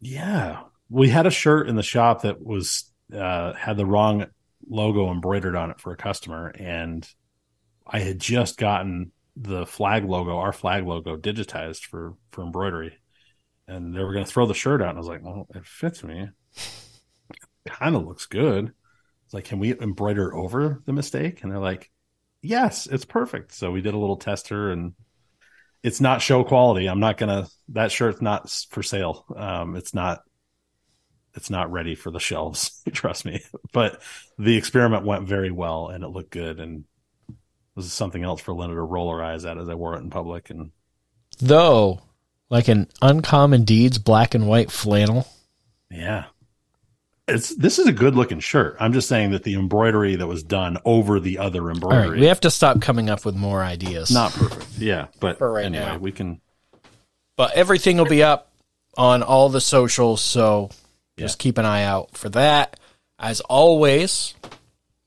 Yeah. 0.00 0.60
We 0.90 1.08
had 1.08 1.26
a 1.26 1.30
shirt 1.30 1.68
in 1.68 1.76
the 1.76 1.82
shop 1.82 2.22
that 2.22 2.44
was 2.44 2.90
uh, 3.16 3.52
had 3.54 3.76
the 3.76 3.86
wrong 3.86 4.26
logo 4.68 5.10
embroidered 5.10 5.56
on 5.56 5.70
it 5.70 5.80
for 5.80 5.92
a 5.92 5.96
customer 5.96 6.52
and 6.58 7.08
I 7.86 7.98
had 8.00 8.18
just 8.20 8.58
gotten 8.58 9.12
the 9.36 9.66
flag 9.66 10.04
logo, 10.04 10.38
our 10.38 10.52
flag 10.52 10.86
logo 10.86 11.16
digitized 11.16 11.84
for 11.84 12.14
for 12.30 12.42
embroidery. 12.42 12.98
And 13.66 13.94
they 13.94 14.00
were 14.00 14.12
going 14.12 14.24
to 14.24 14.30
throw 14.30 14.46
the 14.46 14.54
shirt 14.54 14.82
out 14.82 14.90
and 14.90 14.98
I 14.98 15.00
was 15.00 15.08
like, 15.08 15.24
"Well, 15.24 15.46
it 15.54 15.66
fits 15.66 16.04
me. 16.04 16.28
kind 17.66 17.96
of 17.96 18.06
looks 18.06 18.26
good." 18.26 18.72
It's 19.24 19.34
like, 19.34 19.44
"Can 19.44 19.58
we 19.58 19.78
embroider 19.78 20.34
over 20.34 20.82
the 20.84 20.92
mistake?" 20.92 21.42
And 21.42 21.50
they're 21.50 21.58
like, 21.58 21.90
"Yes, 22.42 22.86
it's 22.86 23.04
perfect." 23.04 23.52
So 23.52 23.70
we 23.70 23.80
did 23.80 23.94
a 23.94 23.98
little 23.98 24.16
tester 24.16 24.70
and 24.70 24.94
it's 25.82 26.00
not 26.00 26.22
show 26.22 26.44
quality. 26.44 26.86
I'm 26.86 27.00
not 27.00 27.16
gonna. 27.16 27.48
That 27.70 27.90
shirt's 27.90 28.22
not 28.22 28.50
for 28.70 28.82
sale. 28.82 29.24
Um, 29.34 29.76
it's 29.76 29.94
not. 29.94 30.22
It's 31.34 31.50
not 31.50 31.72
ready 31.72 31.94
for 31.94 32.10
the 32.10 32.20
shelves. 32.20 32.82
trust 32.92 33.24
me. 33.24 33.42
But 33.72 34.02
the 34.38 34.56
experiment 34.56 35.04
went 35.06 35.26
very 35.26 35.50
well, 35.50 35.88
and 35.88 36.04
it 36.04 36.08
looked 36.08 36.30
good. 36.30 36.60
And 36.60 36.84
is 37.76 37.92
something 37.92 38.22
else 38.22 38.40
for 38.40 38.52
Linda 38.52 38.74
to 38.74 38.82
roll 38.82 39.10
her 39.12 39.22
eyes 39.22 39.44
at 39.44 39.58
as 39.58 39.68
I 39.68 39.74
wore 39.74 39.96
it 39.96 40.02
in 40.02 40.10
public. 40.10 40.50
And 40.50 40.70
Though, 41.38 42.02
like 42.50 42.68
an 42.68 42.88
Uncommon 43.00 43.64
Deeds 43.64 43.98
black 43.98 44.34
and 44.34 44.46
white 44.46 44.70
flannel. 44.70 45.26
yeah, 45.90 46.26
it's 47.28 47.54
this 47.54 47.78
is 47.78 47.86
a 47.86 47.92
good 47.92 48.14
looking 48.16 48.40
shirt. 48.40 48.76
I'm 48.80 48.92
just 48.92 49.08
saying 49.08 49.30
that 49.30 49.44
the 49.44 49.54
embroidery 49.54 50.16
that 50.16 50.26
was 50.26 50.42
done 50.42 50.78
over 50.84 51.20
the 51.20 51.38
other 51.38 51.70
embroidery, 51.70 52.10
right, 52.10 52.20
we 52.20 52.26
have 52.26 52.40
to 52.40 52.50
stop 52.50 52.80
coming 52.80 53.08
up 53.08 53.24
with 53.24 53.36
more 53.36 53.62
ideas. 53.62 54.10
not 54.10 54.32
perfect. 54.32 54.78
Yeah, 54.78 55.06
but 55.20 55.38
For 55.38 55.52
right 55.52 55.64
anyway, 55.66 55.84
now. 55.84 55.98
we 55.98 56.12
can. 56.12 56.40
But 57.36 57.54
everything 57.54 57.96
will 57.96 58.06
be 58.06 58.22
up 58.22 58.52
on 58.96 59.22
all 59.22 59.48
the 59.48 59.60
socials, 59.60 60.20
so 60.20 60.70
just 61.16 61.38
keep 61.38 61.58
an 61.58 61.64
eye 61.64 61.84
out 61.84 62.16
for 62.16 62.28
that. 62.30 62.78
As 63.18 63.40
always, 63.40 64.34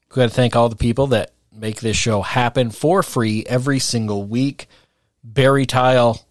got 0.10 0.24
to 0.24 0.29
thank 0.29 0.55
all 0.55 0.69
the 0.69 0.75
people 0.75 1.07
that 1.07 1.34
make 1.51 1.81
this 1.81 1.98
show 1.98 2.22
happen 2.22 2.72
for 2.72 3.03
free 3.03 3.45
every 3.45 3.79
single 3.79 4.24
week. 4.24 4.67
Barre 5.24 5.65
Tile, 5.65 6.22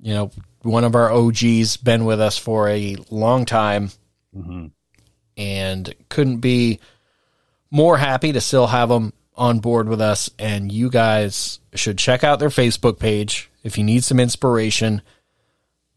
you 0.00 0.14
know, 0.14 0.30
one 0.62 0.84
of 0.84 0.94
our 0.94 1.12
OGs, 1.12 1.76
been 1.76 2.04
with 2.04 2.20
us 2.20 2.36
for 2.36 2.68
a 2.68 2.96
long 3.10 3.44
time, 3.44 3.90
mm-hmm. 4.36 4.66
And 5.36 5.94
couldn't 6.08 6.38
be 6.38 6.80
more 7.70 7.98
happy 7.98 8.32
to 8.32 8.40
still 8.40 8.66
have 8.68 8.88
them 8.88 9.12
on 9.36 9.58
board 9.58 9.88
with 9.88 10.00
us. 10.00 10.30
And 10.38 10.72
you 10.72 10.90
guys 10.90 11.60
should 11.74 11.98
check 11.98 12.24
out 12.24 12.38
their 12.38 12.48
Facebook 12.48 12.98
page 12.98 13.50
if 13.62 13.76
you 13.76 13.84
need 13.84 14.04
some 14.04 14.20
inspiration. 14.20 15.02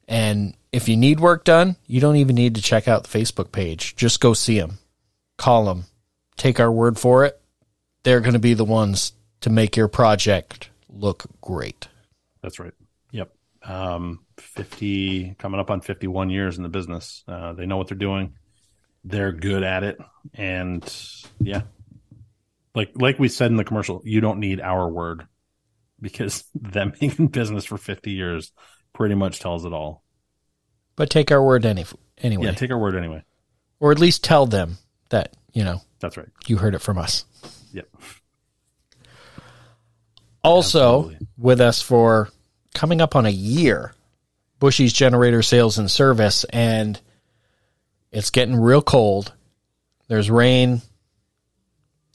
And 0.08 0.56
if 0.72 0.90
you 0.90 0.98
need 0.98 1.20
work 1.20 1.46
done, 1.46 1.78
you 1.88 2.02
don't 2.02 2.18
even 2.18 2.36
need 2.36 2.56
to 2.56 2.62
check 2.62 2.88
out 2.88 3.04
the 3.04 3.20
Facebook 3.20 3.52
page. 3.52 3.96
Just 3.96 4.20
go 4.20 4.34
see 4.34 4.60
them, 4.60 4.80
call 5.38 5.66
them, 5.66 5.86
take 6.36 6.60
our 6.60 6.72
word 6.72 7.00
for 7.00 7.26
it. 7.26 7.40
They're 8.04 8.22
going 8.22 8.34
to 8.34 8.40
be 8.40 8.54
the 8.54 8.66
ones 8.66 9.14
to 9.42 9.50
make 9.50 9.78
your 9.78 9.88
project 9.88 10.70
look 10.90 11.26
great. 11.42 11.88
That's 12.42 12.60
right. 12.60 12.74
Yep. 13.12 13.32
Um, 13.64 14.26
50, 14.38 15.36
coming 15.38 15.60
up 15.60 15.70
on 15.70 15.82
51 15.82 16.30
years 16.30 16.58
in 16.58 16.64
the 16.64 16.70
business. 16.70 17.24
Uh, 17.28 17.54
they 17.54 17.66
know 17.66 17.78
what 17.78 17.88
they're 17.88 17.98
doing. 17.98 18.34
They're 19.04 19.32
good 19.32 19.64
at 19.64 19.84
it. 19.84 19.98
And 20.34 20.84
yeah, 21.40 21.62
like, 22.76 22.92
like 22.96 23.18
we 23.20 23.28
said 23.30 23.52
in 23.52 23.58
the 23.58 23.64
commercial, 23.64 24.02
you 24.06 24.22
don't 24.22 24.40
need 24.40 24.62
our 24.62 24.88
word 24.90 25.26
because 26.02 26.44
them 26.56 26.94
being 27.00 27.16
in 27.18 27.28
business 27.28 27.66
for 27.66 27.78
50 27.78 28.12
years 28.12 28.52
pretty 28.94 29.16
much 29.16 29.40
tells 29.40 29.66
it 29.66 29.74
all. 29.74 30.04
But 30.96 31.10
take 31.10 31.32
our 31.32 31.44
word 31.44 31.66
any, 31.66 31.86
anyway, 32.18 32.46
Yeah. 32.46 32.52
Take 32.52 32.72
our 32.72 32.78
word 32.80 32.96
anyway. 32.96 33.24
or 33.80 33.92
at 33.92 34.00
least 34.00 34.24
tell 34.24 34.46
them 34.46 34.78
that, 35.10 35.36
you 35.54 35.64
know, 35.64 35.82
That's 36.02 36.18
right. 36.18 36.28
you 36.48 36.58
heard 36.58 36.76
it 36.76 36.80
from 36.82 36.98
us. 36.98 37.26
Yep. 37.72 37.88
Also, 40.44 41.00
Absolutely. 41.04 41.28
with 41.38 41.62
us 41.62 41.82
for 41.82 42.30
coming 42.74 43.02
up 43.02 43.16
on 43.16 43.26
a 43.26 43.30
year, 43.32 43.94
Bushy's 44.60 44.94
generator 44.94 45.42
sales 45.42 45.78
and 45.78 45.90
service, 45.90 46.44
and 46.46 47.00
it's 48.12 48.30
getting 48.30 48.56
real 48.56 48.82
cold. 48.82 49.34
There's 50.08 50.30
rain. 50.30 50.82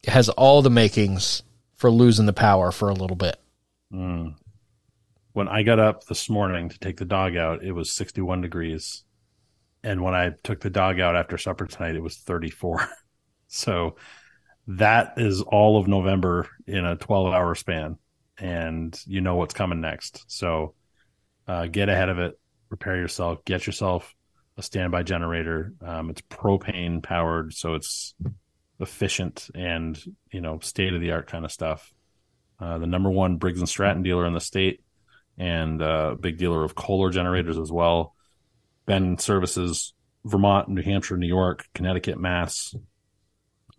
It 0.02 0.10
has 0.10 0.28
all 0.28 0.62
the 0.62 0.70
makings 0.70 1.42
for 1.76 1.90
losing 1.90 2.26
the 2.26 2.32
power 2.32 2.72
for 2.72 2.88
a 2.88 2.94
little 2.94 3.16
bit. 3.16 3.40
When 5.32 5.48
I 5.48 5.62
got 5.62 5.80
up 5.80 6.04
this 6.04 6.28
morning 6.28 6.68
to 6.68 6.78
take 6.78 6.96
the 6.96 7.04
dog 7.04 7.36
out, 7.36 7.64
it 7.64 7.72
was 7.72 7.92
61 7.92 8.40
degrees. 8.40 9.04
And 9.82 10.02
when 10.02 10.14
I 10.14 10.30
took 10.42 10.60
the 10.60 10.70
dog 10.70 11.00
out 11.00 11.16
after 11.16 11.36
supper 11.38 11.66
tonight, 11.66 11.96
it 11.96 12.02
was 12.02 12.16
34. 12.16 12.88
so 13.48 13.96
that 14.66 15.14
is 15.16 15.42
all 15.42 15.78
of 15.78 15.88
November 15.88 16.48
in 16.66 16.84
a 16.84 16.96
12 16.96 17.32
hour 17.32 17.54
span. 17.54 17.98
And 18.38 18.98
you 19.06 19.20
know 19.20 19.36
what's 19.36 19.54
coming 19.54 19.80
next. 19.80 20.24
So 20.26 20.74
uh, 21.46 21.66
get 21.66 21.88
ahead 21.88 22.08
of 22.08 22.18
it, 22.18 22.38
prepare 22.68 22.96
yourself, 22.96 23.44
get 23.44 23.66
yourself 23.66 24.14
a 24.56 24.62
standby 24.62 25.02
generator. 25.02 25.72
Um, 25.80 26.10
it's 26.10 26.22
propane 26.22 27.02
powered, 27.02 27.52
so 27.52 27.74
it's 27.74 28.14
efficient 28.80 29.50
and, 29.54 30.00
you 30.30 30.40
know, 30.40 30.58
state 30.60 30.94
of 30.94 31.00
the 31.00 31.12
art 31.12 31.26
kind 31.26 31.44
of 31.44 31.52
stuff. 31.52 31.92
Uh, 32.60 32.78
the 32.78 32.86
number 32.86 33.10
one 33.10 33.36
Briggs 33.36 33.58
and 33.58 33.68
Stratton 33.68 34.02
dealer 34.02 34.26
in 34.26 34.32
the 34.32 34.40
state 34.40 34.82
and 35.36 35.82
uh, 35.82 36.14
big 36.18 36.38
dealer 36.38 36.62
of 36.62 36.74
Kohler 36.74 37.10
generators 37.10 37.58
as 37.58 37.70
well. 37.72 38.14
Ben 38.86 39.18
services 39.18 39.94
Vermont, 40.24 40.68
New 40.68 40.82
Hampshire, 40.82 41.16
New 41.16 41.26
York, 41.26 41.66
Connecticut, 41.74 42.18
Mass. 42.18 42.74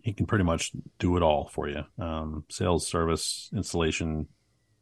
He 0.00 0.12
can 0.12 0.26
pretty 0.26 0.44
much 0.44 0.70
do 0.98 1.16
it 1.16 1.22
all 1.22 1.48
for 1.48 1.68
you. 1.68 1.82
Um, 1.98 2.44
sales, 2.48 2.86
service, 2.86 3.50
installation, 3.52 4.28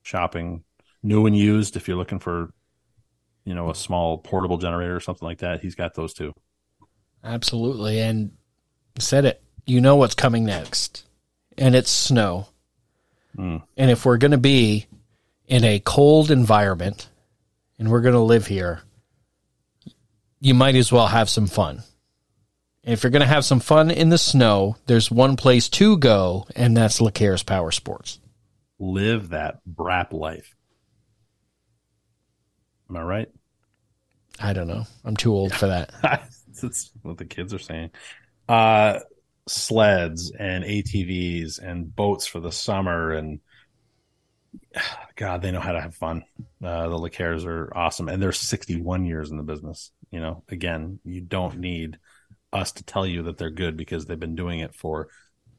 shopping, 0.02 0.64
new 1.02 1.26
and 1.26 1.36
used. 1.36 1.76
If 1.76 1.88
you're 1.88 1.96
looking 1.96 2.18
for, 2.18 2.52
you 3.44 3.54
know, 3.54 3.70
a 3.70 3.74
small 3.74 4.18
portable 4.18 4.58
generator 4.58 4.96
or 4.96 5.00
something 5.00 5.26
like 5.26 5.38
that, 5.38 5.60
he's 5.60 5.74
got 5.74 5.94
those 5.94 6.14
too. 6.14 6.34
Absolutely. 7.22 8.00
And 8.00 8.32
said 8.98 9.24
it. 9.24 9.42
You 9.66 9.80
know 9.80 9.96
what's 9.96 10.14
coming 10.14 10.44
next. 10.44 11.04
And 11.56 11.74
it's 11.74 11.90
snow. 11.90 12.48
Mm. 13.36 13.62
And 13.76 13.90
if 13.90 14.04
we're 14.04 14.18
going 14.18 14.32
to 14.32 14.38
be 14.38 14.86
in 15.46 15.64
a 15.64 15.80
cold 15.80 16.30
environment 16.30 17.08
and 17.78 17.90
we're 17.90 18.02
going 18.02 18.14
to 18.14 18.20
live 18.20 18.46
here, 18.46 18.82
you 20.40 20.54
might 20.54 20.74
as 20.74 20.92
well 20.92 21.06
have 21.06 21.30
some 21.30 21.46
fun. 21.46 21.82
And 22.84 22.92
if 22.92 23.02
you're 23.02 23.10
going 23.10 23.22
to 23.22 23.26
have 23.26 23.46
some 23.46 23.60
fun 23.60 23.90
in 23.90 24.10
the 24.10 24.18
snow, 24.18 24.76
there's 24.86 25.10
one 25.10 25.36
place 25.36 25.70
to 25.70 25.96
go, 25.96 26.46
and 26.54 26.76
that's 26.76 27.00
LaCare's 27.00 27.42
Power 27.42 27.70
Sports. 27.70 28.18
Live 28.78 29.30
that 29.30 29.60
brap 29.66 30.12
life. 30.12 30.54
Am 32.88 32.96
I 32.96 33.02
right? 33.02 33.28
I 34.40 34.52
don't 34.52 34.68
know. 34.68 34.84
I'm 35.04 35.16
too 35.16 35.32
old 35.32 35.54
for 35.54 35.68
that. 35.68 35.92
That's 36.02 36.90
what 37.02 37.18
the 37.18 37.24
kids 37.24 37.54
are 37.54 37.58
saying. 37.58 37.90
Uh, 38.48 39.00
sleds 39.48 40.32
and 40.38 40.64
ATVs 40.64 41.58
and 41.58 41.94
boats 41.94 42.26
for 42.26 42.40
the 42.40 42.52
summer 42.52 43.12
and 43.12 43.40
God, 45.16 45.42
they 45.42 45.50
know 45.50 45.60
how 45.60 45.72
to 45.72 45.80
have 45.80 45.94
fun. 45.94 46.24
Uh, 46.62 46.88
the 46.88 46.96
LeCares 46.96 47.46
are 47.46 47.76
awesome, 47.76 48.08
and 48.08 48.22
they're 48.22 48.32
61 48.32 49.04
years 49.04 49.30
in 49.30 49.36
the 49.36 49.42
business. 49.42 49.90
You 50.10 50.20
know, 50.20 50.44
again, 50.48 51.00
you 51.04 51.20
don't 51.20 51.58
need 51.58 51.98
us 52.52 52.72
to 52.72 52.84
tell 52.84 53.06
you 53.06 53.24
that 53.24 53.36
they're 53.38 53.50
good 53.50 53.76
because 53.76 54.06
they've 54.06 54.18
been 54.18 54.36
doing 54.36 54.60
it 54.60 54.74
for 54.74 55.08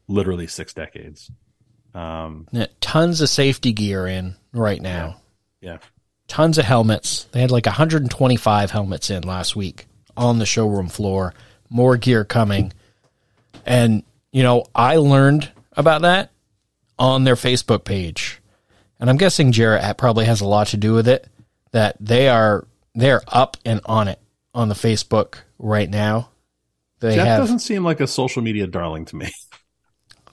literally 0.08 0.46
six 0.46 0.72
decades. 0.72 1.30
Um, 1.94 2.46
Yeah, 2.52 2.66
Tons 2.80 3.20
of 3.20 3.28
safety 3.28 3.72
gear 3.72 4.06
in 4.06 4.36
right 4.52 4.80
now. 4.80 5.20
yeah, 5.60 5.78
tons 6.28 6.58
of 6.58 6.64
helmets. 6.64 7.24
They 7.32 7.40
had 7.40 7.50
like 7.50 7.66
125 7.66 8.70
helmets 8.70 9.10
in 9.10 9.22
last 9.22 9.56
week 9.56 9.86
on 10.16 10.38
the 10.38 10.46
showroom 10.46 10.88
floor. 10.88 11.34
More 11.68 11.96
gear 11.96 12.24
coming. 12.24 12.72
And, 13.64 14.02
you 14.32 14.42
know, 14.42 14.64
I 14.74 14.96
learned 14.96 15.50
about 15.72 16.02
that 16.02 16.30
on 16.98 17.24
their 17.24 17.34
Facebook 17.34 17.84
page. 17.84 18.40
And 18.98 19.10
I'm 19.10 19.16
guessing 19.16 19.52
Jarrett 19.52 19.98
probably 19.98 20.24
has 20.24 20.40
a 20.40 20.46
lot 20.46 20.68
to 20.68 20.76
do 20.76 20.94
with 20.94 21.08
it 21.08 21.28
that 21.72 21.96
they 22.00 22.28
are 22.28 22.66
they're 22.94 23.22
up 23.28 23.56
and 23.64 23.80
on 23.84 24.08
it 24.08 24.18
on 24.54 24.68
the 24.68 24.74
Facebook 24.74 25.36
right 25.58 25.88
now. 25.88 26.30
They 27.00 27.16
Jeff 27.16 27.26
have 27.26 27.40
doesn't 27.40 27.58
seem 27.58 27.84
like 27.84 28.00
a 28.00 28.06
social 28.06 28.42
media 28.42 28.66
darling 28.66 29.04
to 29.06 29.16
me. 29.16 29.30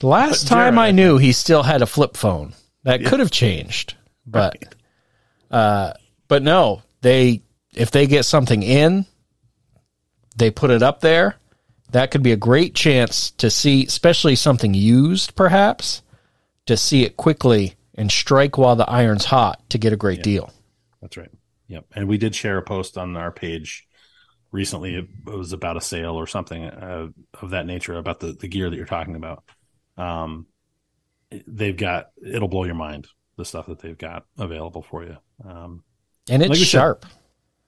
Last 0.02 0.44
But 0.44 0.48
time 0.48 0.74
Jared, 0.74 0.78
I 0.78 0.88
I 0.88 0.90
knew, 0.92 1.18
he 1.18 1.32
still 1.32 1.62
had 1.62 1.82
a 1.82 1.86
flip 1.86 2.16
phone. 2.16 2.54
That 2.84 3.04
could 3.04 3.20
have 3.20 3.30
changed, 3.30 3.94
but 4.26 4.74
uh, 5.54 5.92
but 6.26 6.42
no, 6.42 6.82
they 7.00 7.42
if 7.74 7.90
they 7.92 8.06
get 8.06 8.24
something 8.24 8.62
in, 8.62 9.06
they 10.36 10.50
put 10.50 10.70
it 10.70 10.82
up 10.82 11.00
there. 11.00 11.36
That 11.92 12.10
could 12.10 12.24
be 12.24 12.32
a 12.32 12.36
great 12.36 12.74
chance 12.74 13.30
to 13.32 13.50
see, 13.50 13.86
especially 13.86 14.34
something 14.34 14.74
used, 14.74 15.36
perhaps 15.36 16.02
to 16.66 16.76
see 16.76 17.04
it 17.04 17.16
quickly 17.16 17.74
and 17.94 18.10
strike 18.10 18.58
while 18.58 18.74
the 18.74 18.90
iron's 18.90 19.26
hot 19.26 19.62
to 19.70 19.78
get 19.78 19.92
a 19.92 19.96
great 19.96 20.24
deal. 20.24 20.52
That's 21.00 21.16
right. 21.16 21.30
Yep. 21.68 21.84
And 21.94 22.08
we 22.08 22.18
did 22.18 22.34
share 22.34 22.58
a 22.58 22.62
post 22.62 22.98
on 22.98 23.16
our 23.16 23.30
page 23.30 23.86
recently. 24.50 24.96
It 24.96 25.08
was 25.24 25.52
about 25.52 25.76
a 25.76 25.80
sale 25.80 26.16
or 26.16 26.26
something 26.26 26.64
uh, 26.64 27.08
of 27.40 27.50
that 27.50 27.66
nature 27.66 27.94
about 27.94 28.18
the, 28.18 28.32
the 28.32 28.48
gear 28.48 28.68
that 28.68 28.76
you're 28.76 28.86
talking 28.86 29.14
about. 29.14 29.44
Um, 29.96 30.46
they've 31.46 31.76
got, 31.76 32.08
it'll 32.26 32.48
blow 32.48 32.64
your 32.64 32.74
mind, 32.74 33.06
the 33.36 33.44
stuff 33.44 33.66
that 33.66 33.78
they've 33.78 33.96
got 33.96 34.24
available 34.36 34.82
for 34.82 35.04
you. 35.04 35.16
Um, 35.46 35.82
and 36.28 36.42
it's 36.42 36.50
like 36.50 36.58
we 36.58 36.64
said, 36.64 36.78
sharp. 36.78 37.06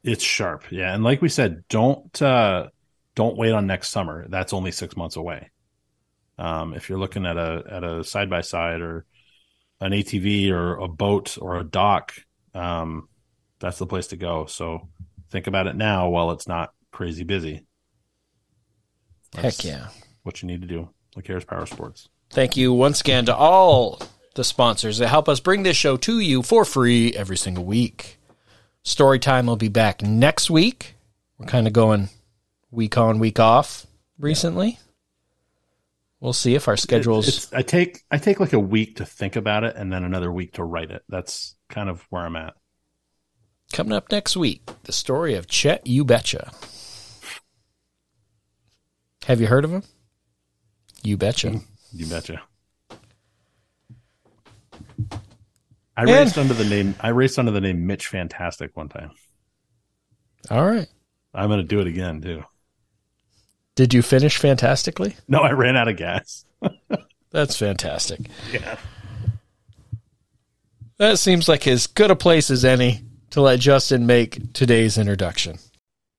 it's 0.03 0.25
sharp. 0.25 0.65
Yeah. 0.71 0.95
And 0.95 1.05
like 1.05 1.21
we 1.21 1.29
said, 1.29 1.65
don't, 1.69 2.23
uh, 2.23 2.69
don't 3.15 3.37
wait 3.37 3.53
on 3.53 3.67
next 3.67 3.91
summer. 3.91 4.27
That's 4.29 4.53
only 4.53 4.73
six 4.73 4.97
months 4.97 5.17
away. 5.17 5.51
Um, 6.39 6.75
if 6.75 6.89
you're 6.89 6.99
looking 6.99 7.27
at 7.27 7.37
a, 7.37 7.63
at 7.71 7.85
a 7.85 8.05
side 8.05 8.29
by 8.29 8.43
side 8.43 8.81
or 8.81 9.07
an 9.81 9.93
ATV 9.93 10.51
or 10.51 10.77
a 10.77 10.89
boat 10.89 11.39
or 11.41 11.57
a 11.59 11.65
dock, 11.65 12.13
um, 12.55 13.09
that's 13.59 13.79
the 13.79 13.87
place 13.87 14.09
to 14.09 14.17
go. 14.17 14.47
So 14.47 14.89
think 15.31 15.47
about 15.47 15.67
it 15.67 15.77
now 15.77 16.09
while 16.09 16.31
it's 16.31 16.47
not 16.47 16.73
crazy 16.93 17.25
busy. 17.25 17.65
That's 19.33 19.57
Heck 19.57 19.65
yeah. 19.65 19.89
What 20.23 20.43
you 20.43 20.49
need 20.49 20.63
to 20.63 20.67
do. 20.67 20.91
Lacares 21.17 21.47
Power 21.47 21.67
Sports. 21.67 22.09
Thank 22.31 22.57
you 22.57 22.73
once 22.73 23.01
again 23.01 23.27
to 23.27 23.35
all 23.35 24.01
the 24.37 24.45
sponsors 24.45 24.99
that 24.99 25.09
help 25.09 25.29
us 25.29 25.41
bring 25.41 25.65
this 25.65 25.77
show 25.77 25.97
to 25.97 26.21
you 26.21 26.43
for 26.43 26.65
free 26.65 27.13
every 27.15 27.37
single 27.37 27.65
week. 27.65 28.19
Storytime 28.85 29.47
will 29.47 29.57
be 29.57 29.69
back 29.69 30.03
next 30.03 30.49
week. 30.49 30.95
We're 31.39 31.47
kind 31.47 31.67
of 31.67 31.73
going 31.73 32.11
week 32.71 32.97
on, 32.97 33.19
week 33.19 33.41
off 33.41 33.87
recently. 34.19 34.79
We'll 36.21 36.33
see 36.33 36.55
if 36.55 36.69
our 36.69 36.77
schedules. 36.77 37.29
It's, 37.29 37.53
I 37.53 37.63
take 37.63 38.03
I 38.11 38.19
take 38.19 38.41
like 38.41 38.53
a 38.53 38.61
week 38.61 38.97
to 38.97 39.05
think 39.05 39.37
about 39.37 39.65
it 39.65 39.77
and 39.77 39.93
then 39.93 40.05
another 40.05 40.31
week 40.33 40.55
to 40.55 40.65
write 40.65 40.91
it. 40.91 41.03
That's 41.09 41.57
kind 41.69 41.91
of 41.91 42.07
where 42.11 42.23
I'm 42.23 42.37
at. 42.37 42.55
Coming 43.73 43.93
up 43.93 44.11
next 44.11 44.37
week, 44.37 44.63
the 44.85 44.93
story 44.93 45.35
of 45.35 45.47
Chet 45.47 45.87
You 45.87 46.05
Betcha. 46.05 46.53
Have 49.25 49.41
you 49.41 49.49
heard 49.49 49.65
of 49.65 49.73
him? 49.73 49.83
You 51.03 51.17
betcha. 51.17 51.61
You 51.93 52.07
betcha. 52.07 52.43
I 55.97 56.03
And- 56.03 56.11
raced 56.11 56.39
under 56.39 56.55
the 56.55 56.65
name 56.65 56.95
I 57.01 57.09
raced 57.09 57.39
under 57.39 57.51
the 57.53 57.61
name 57.61 57.87
Mitch 57.87 58.07
Fantastic 58.09 58.77
one 58.77 58.89
time. 58.89 59.11
All 60.51 60.65
right. 60.67 60.89
I'm 61.35 61.49
gonna 61.49 61.63
do 61.63 61.81
it 61.81 61.87
again 61.87 62.21
too. 62.21 62.45
Did 63.75 63.93
you 63.95 64.03
finish 64.03 64.39
fantastically? 64.39 65.17
No, 65.29 65.41
I 65.41 65.53
ran 65.53 65.77
out 65.77 65.89
of 65.89 65.97
gas. 65.97 66.45
That's 67.31 67.57
fantastic. 67.59 68.21
Yeah. 68.53 68.77
That 70.99 71.19
seems 71.19 71.49
like 71.49 71.67
as 71.67 71.87
good 71.87 72.11
a 72.11 72.17
place 72.17 72.51
as 72.51 72.65
any 72.65 73.03
to 73.31 73.41
let 73.43 73.61
Justin 73.61 74.07
make 74.07 74.53
today's 74.55 74.97
introduction. 74.97 75.59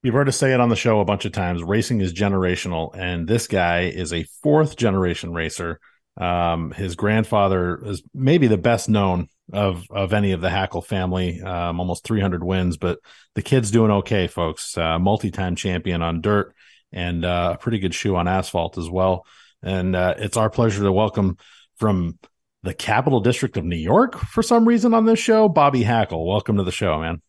You've 0.04 0.14
heard 0.14 0.28
us 0.28 0.38
say 0.38 0.54
it 0.54 0.60
on 0.60 0.70
the 0.70 0.76
show 0.76 1.00
a 1.00 1.06
bunch 1.06 1.26
of 1.26 1.32
times. 1.32 1.64
Racing 1.64 2.02
is 2.02 2.14
generational, 2.14 2.96
and 2.96 3.28
this 3.28 3.48
guy 3.48 3.86
is 3.86 4.14
a 4.14 4.24
fourth 4.44 4.76
generation 4.76 5.34
racer. 5.34 5.80
Um, 6.18 6.72
his 6.72 6.96
grandfather 6.96 7.80
is 7.86 8.04
maybe 8.14 8.48
the 8.48 8.58
best 8.58 8.90
known 8.90 9.30
of 9.54 9.86
of 9.92 10.14
any 10.14 10.32
of 10.32 10.42
the 10.42 10.50
Hackel 10.50 10.86
family. 10.86 11.42
Um, 11.42 11.80
almost 11.80 12.04
300 12.04 12.44
wins, 12.44 12.78
but 12.78 13.00
the 13.36 13.42
kid's 13.42 13.72
doing 13.72 13.92
okay, 13.92 14.28
folks. 14.28 14.78
Uh, 14.78 14.98
multi 15.00 15.32
time 15.32 15.56
champion 15.56 16.02
on 16.02 16.22
dirt 16.22 16.56
and 16.92 17.24
uh, 17.24 17.52
a 17.54 17.58
pretty 17.58 17.80
good 17.80 17.94
shoe 17.94 18.16
on 18.16 18.28
asphalt 18.28 18.78
as 18.78 18.90
well. 18.90 19.26
And 19.62 19.96
uh, 19.96 20.16
it's 20.18 20.38
our 20.38 20.50
pleasure 20.50 20.84
to 20.84 20.92
welcome 20.92 21.38
from 21.78 22.18
the 22.64 22.74
Capital 22.74 23.20
District 23.20 23.58
of 23.58 23.66
New 23.66 23.78
York 23.78 24.18
for 24.18 24.42
some 24.42 24.68
reason 24.68 24.94
on 24.94 25.06
this 25.06 25.20
show, 25.20 25.48
Bobby 25.48 25.84
Hackel. 25.84 26.26
Welcome 26.26 26.58
to 26.58 26.64
the 26.64 26.72
show, 26.72 27.00
man. 27.00 27.22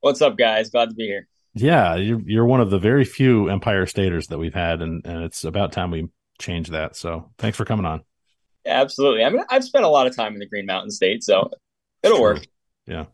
What's 0.00 0.22
up, 0.22 0.38
guys? 0.38 0.70
Glad 0.70 0.90
to 0.90 0.94
be 0.94 1.06
here. 1.06 1.26
Yeah, 1.52 1.96
you're 1.96 2.20
you're 2.24 2.46
one 2.46 2.60
of 2.60 2.70
the 2.70 2.78
very 2.78 3.04
few 3.04 3.48
Empire 3.48 3.84
Staters 3.86 4.28
that 4.28 4.38
we've 4.38 4.54
had, 4.54 4.82
and, 4.82 5.04
and 5.04 5.24
it's 5.24 5.44
about 5.44 5.72
time 5.72 5.90
we 5.90 6.08
change 6.38 6.68
that. 6.68 6.96
So 6.96 7.32
thanks 7.38 7.58
for 7.58 7.64
coming 7.64 7.86
on. 7.86 8.02
Yeah, 8.64 8.80
absolutely. 8.80 9.24
I 9.24 9.30
mean, 9.30 9.42
I've 9.48 9.64
spent 9.64 9.84
a 9.84 9.88
lot 9.88 10.06
of 10.06 10.14
time 10.14 10.34
in 10.34 10.38
the 10.38 10.46
Green 10.46 10.66
Mountain 10.66 10.90
State, 10.90 11.24
so 11.24 11.50
it'll 12.02 12.20
work. 12.20 12.46
Yeah. 12.86 13.06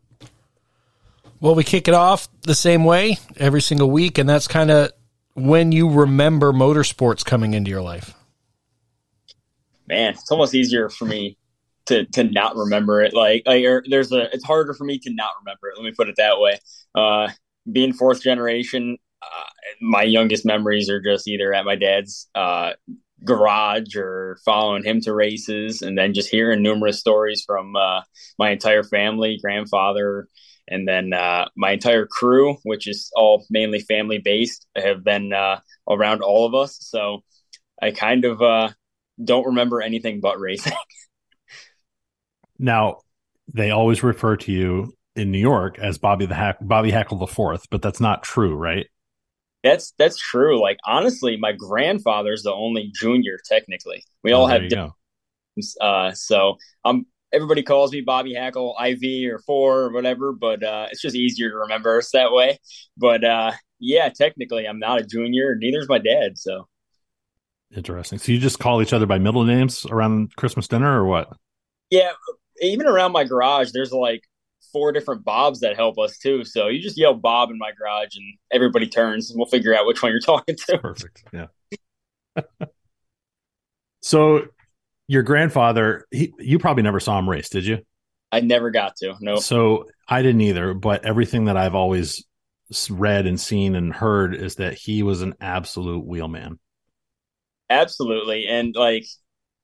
Well, 1.39 1.55
we 1.55 1.63
kick 1.63 1.87
it 1.87 1.93
off 1.93 2.27
the 2.41 2.55
same 2.55 2.83
way 2.83 3.17
every 3.37 3.61
single 3.61 3.91
week, 3.91 4.17
and 4.17 4.27
that's 4.27 4.47
kind 4.47 4.71
of 4.71 4.91
when 5.35 5.71
you 5.71 5.89
remember 5.89 6.51
motorsports 6.51 7.23
coming 7.23 7.53
into 7.53 7.69
your 7.69 7.81
life. 7.81 8.13
Man, 9.87 10.13
it's 10.13 10.31
almost 10.31 10.55
easier 10.55 10.89
for 10.89 11.05
me 11.05 11.37
to 11.85 12.05
to 12.05 12.23
not 12.23 12.55
remember 12.55 13.01
it. 13.01 13.13
Like, 13.13 13.43
like 13.45 13.63
or 13.63 13.83
there's 13.87 14.11
a, 14.11 14.33
it's 14.33 14.43
harder 14.43 14.73
for 14.73 14.83
me 14.83 14.99
to 14.99 15.13
not 15.13 15.31
remember 15.39 15.69
it. 15.69 15.77
Let 15.77 15.85
me 15.85 15.93
put 15.95 16.09
it 16.09 16.15
that 16.17 16.39
way. 16.39 16.59
Uh, 16.95 17.29
being 17.71 17.93
fourth 17.93 18.21
generation, 18.21 18.97
uh, 19.21 19.49
my 19.79 20.03
youngest 20.03 20.45
memories 20.45 20.89
are 20.89 21.01
just 21.01 21.27
either 21.27 21.53
at 21.53 21.65
my 21.65 21.75
dad's 21.75 22.27
uh, 22.35 22.71
garage 23.23 23.95
or 23.95 24.37
following 24.45 24.83
him 24.83 25.01
to 25.01 25.13
races, 25.13 25.81
and 25.81 25.97
then 25.97 26.13
just 26.13 26.29
hearing 26.29 26.61
numerous 26.61 26.99
stories 26.99 27.43
from 27.45 27.75
uh, 27.75 28.01
my 28.37 28.51
entire 28.51 28.83
family, 28.83 29.39
grandfather, 29.41 30.27
and 30.67 30.87
then 30.87 31.13
uh, 31.13 31.47
my 31.55 31.71
entire 31.71 32.05
crew, 32.05 32.57
which 32.63 32.87
is 32.87 33.11
all 33.15 33.45
mainly 33.49 33.79
family 33.79 34.17
based, 34.17 34.65
have 34.75 35.03
been 35.03 35.33
uh, 35.33 35.59
around 35.89 36.21
all 36.21 36.45
of 36.45 36.53
us. 36.53 36.77
So 36.81 37.23
I 37.81 37.91
kind 37.91 38.25
of 38.25 38.41
uh, 38.41 38.69
don't 39.23 39.47
remember 39.47 39.81
anything 39.81 40.19
but 40.21 40.39
racing. 40.39 40.73
Now 42.59 43.01
they 43.53 43.69
always 43.69 44.01
refer 44.01 44.35
to 44.37 44.51
you 44.51 44.95
in 45.15 45.31
New 45.31 45.39
York 45.39 45.79
as 45.79 45.97
Bobby 45.97 46.25
the 46.25 46.35
Hack 46.35 46.57
Bobby 46.61 46.91
Hackel 46.91 47.19
the 47.19 47.27
fourth, 47.27 47.69
but 47.69 47.81
that's 47.81 47.99
not 47.99 48.23
true, 48.23 48.55
right? 48.55 48.87
That's 49.63 49.93
that's 49.97 50.17
true. 50.17 50.61
Like 50.61 50.77
honestly, 50.85 51.37
my 51.37 51.51
grandfather's 51.51 52.43
the 52.43 52.53
only 52.53 52.91
junior 52.93 53.39
technically. 53.45 54.03
We 54.23 54.31
all 54.31 54.45
Oh, 54.45 54.47
have 54.47 54.61
different. 54.69 54.93
Uh, 55.81 56.11
so 56.13 56.57
um, 56.85 57.05
everybody 57.33 57.63
calls 57.63 57.91
me 57.91 58.01
Bobby 58.01 58.33
Hackel 58.35 58.75
IV 58.79 59.33
or 59.33 59.39
four 59.39 59.81
or 59.83 59.91
whatever, 59.93 60.33
but 60.33 60.63
uh, 60.63 60.87
it's 60.91 61.01
just 61.01 61.15
easier 61.15 61.49
to 61.49 61.55
remember 61.57 61.97
us 61.97 62.11
that 62.11 62.31
way. 62.31 62.59
But 62.95 63.23
uh, 63.23 63.51
yeah, 63.79 64.09
technically, 64.09 64.67
I'm 64.67 64.79
not 64.79 65.01
a 65.01 65.05
junior. 65.05 65.55
Neither's 65.59 65.89
my 65.89 65.99
dad. 65.99 66.37
So 66.37 66.67
Interesting. 67.75 68.19
So 68.19 68.31
you 68.31 68.39
just 68.39 68.59
call 68.59 68.81
each 68.81 68.93
other 68.93 69.05
by 69.05 69.19
middle 69.19 69.43
names 69.43 69.85
around 69.85 70.35
Christmas 70.35 70.67
dinner, 70.67 71.01
or 71.01 71.05
what? 71.05 71.29
yeah, 71.89 72.11
even 72.61 72.87
around 72.87 73.11
my 73.11 73.23
garage, 73.23 73.71
there's 73.71 73.91
like 73.91 74.21
four 74.77 74.91
different 74.91 75.25
Bobs 75.25 75.61
that 75.61 75.75
help 75.75 75.97
us 75.97 76.19
too. 76.19 76.45
So 76.45 76.67
you 76.67 76.79
just 76.79 76.99
yell 76.99 77.15
Bob 77.15 77.49
in 77.49 77.57
my 77.57 77.71
garage, 77.71 78.15
and 78.15 78.37
everybody 78.51 78.87
turns, 78.87 79.31
and 79.31 79.37
we'll 79.37 79.47
figure 79.47 79.75
out 79.75 79.87
which 79.87 80.03
one 80.03 80.11
you're 80.11 80.21
talking 80.25 80.55
to. 80.67 80.77
Perfect. 80.77 81.23
Yeah. 81.33 81.47
so 84.01 84.45
your 85.07 85.23
grandfather, 85.23 86.05
he, 86.11 86.31
you 86.37 86.59
probably 86.59 86.83
never 86.83 86.99
saw 86.99 87.17
him 87.17 87.27
race, 87.27 87.49
did 87.49 87.65
you? 87.65 87.79
I 88.31 88.41
never 88.41 88.69
got 88.69 88.95
to. 88.97 89.15
No. 89.19 89.37
So 89.37 89.85
I 90.07 90.21
didn't 90.21 90.41
either, 90.41 90.75
but 90.75 91.05
everything 91.05 91.45
that 91.45 91.57
I've 91.57 91.75
always 91.75 92.23
read 92.89 93.25
and 93.25 93.39
seen 93.39 93.75
and 93.75 93.91
heard 93.91 94.35
is 94.35 94.55
that 94.55 94.75
he 94.75 95.01
was 95.01 95.23
an 95.23 95.33
absolute 95.41 96.05
wheelman. 96.05 96.59
Absolutely. 97.69 98.45
And 98.45 98.75
like 98.75 99.05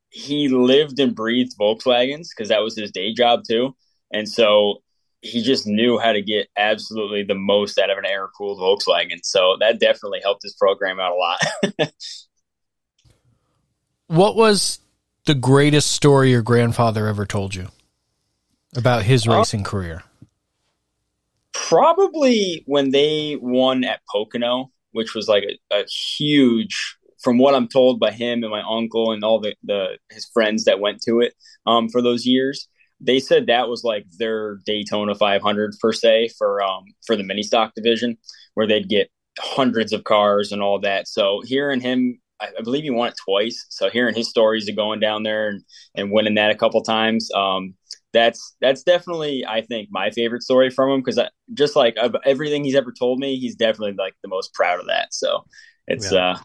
he 0.10 0.47
lived 0.47 0.99
and 0.99 1.13
breathed 1.13 1.56
Volkswagens 1.60 2.30
because 2.36 2.49
that 2.49 2.63
was 2.63 2.76
his 2.76 2.91
day 2.91 3.13
job 3.13 3.41
too. 3.47 3.76
And 4.13 4.30
so 4.30 4.83
he 5.23 5.41
just 5.41 5.65
knew 5.65 5.97
how 5.97 6.12
to 6.12 6.21
get 6.21 6.47
absolutely 6.57 7.23
the 7.23 7.33
most 7.33 7.79
out 7.79 7.89
of 7.89 7.97
an 7.97 8.05
air 8.05 8.27
cooled 8.38 8.59
Volkswagen. 8.59 9.19
So 9.23 9.55
that 9.59 9.79
definitely 9.79 10.19
helped 10.21 10.43
his 10.43 10.53
program 10.53 10.99
out 10.99 11.13
a 11.13 11.15
lot. 11.15 11.91
What 14.07 14.36
was 14.36 14.79
the 15.25 15.33
greatest 15.33 15.91
story 15.91 16.29
your 16.29 16.43
grandfather 16.43 17.07
ever 17.07 17.25
told 17.25 17.55
you 17.55 17.69
about 18.75 19.03
his 19.03 19.27
Uh, 19.27 19.38
racing 19.38 19.63
career? 19.63 20.03
Probably 21.53 22.63
when 22.67 22.91
they 22.91 23.38
won 23.41 23.83
at 23.83 24.01
Pocono, 24.12 24.71
which 24.91 25.15
was 25.15 25.27
like 25.27 25.45
a, 25.71 25.75
a 25.75 25.86
huge, 26.17 26.97
from 27.23 27.39
what 27.39 27.55
I'm 27.55 27.67
told 27.67 27.99
by 27.99 28.12
him 28.12 28.43
and 28.43 28.51
my 28.51 28.62
uncle 28.62 29.13
and 29.13 29.23
all 29.23 29.39
the, 29.39 29.55
the 29.63 29.97
his 30.12 30.25
friends 30.31 30.65
that 30.65 30.79
went 30.79 31.01
to 31.03 31.21
it 31.21 31.33
um, 31.65 31.89
for 31.89 32.01
those 32.01 32.25
years. 32.25 32.67
They 33.03 33.19
said 33.19 33.47
that 33.47 33.69
was 33.69 33.83
like 33.83 34.05
their 34.17 34.57
Daytona 34.65 35.15
500 35.15 35.75
per 35.81 35.93
se 35.93 36.29
for 36.37 36.63
um, 36.63 36.85
for 37.05 37.15
the 37.15 37.23
mini 37.23 37.43
stock 37.43 37.73
division, 37.75 38.17
where 38.55 38.67
they'd 38.67 38.89
get 38.89 39.09
hundreds 39.39 39.93
of 39.93 40.03
cars 40.03 40.51
and 40.51 40.61
all 40.61 40.79
that. 40.81 41.07
So 41.07 41.41
hearing 41.45 41.81
him, 41.81 42.19
I, 42.41 42.47
I 42.59 42.61
believe 42.63 42.83
he 42.83 42.91
won 42.91 43.09
it 43.09 43.15
twice. 43.23 43.65
So 43.69 43.89
hearing 43.89 44.15
his 44.15 44.29
stories 44.29 44.69
of 44.69 44.75
going 44.75 44.99
down 44.99 45.23
there 45.23 45.49
and, 45.49 45.63
and 45.95 46.11
winning 46.11 46.35
that 46.35 46.51
a 46.51 46.55
couple 46.55 46.81
times, 46.81 47.29
um, 47.35 47.75
that's 48.13 48.55
that's 48.61 48.83
definitely 48.83 49.45
I 49.47 49.61
think 49.61 49.89
my 49.91 50.11
favorite 50.11 50.43
story 50.43 50.69
from 50.69 50.91
him 50.91 51.01
because 51.01 51.19
just 51.53 51.75
like 51.75 51.95
of 51.97 52.15
everything 52.25 52.63
he's 52.63 52.75
ever 52.75 52.91
told 52.91 53.19
me, 53.19 53.37
he's 53.37 53.55
definitely 53.55 53.93
like 53.97 54.13
the 54.21 54.29
most 54.29 54.53
proud 54.53 54.79
of 54.79 54.87
that. 54.87 55.13
So 55.13 55.45
it's 55.87 56.11
Yeah. 56.11 56.37
uh 56.37 56.39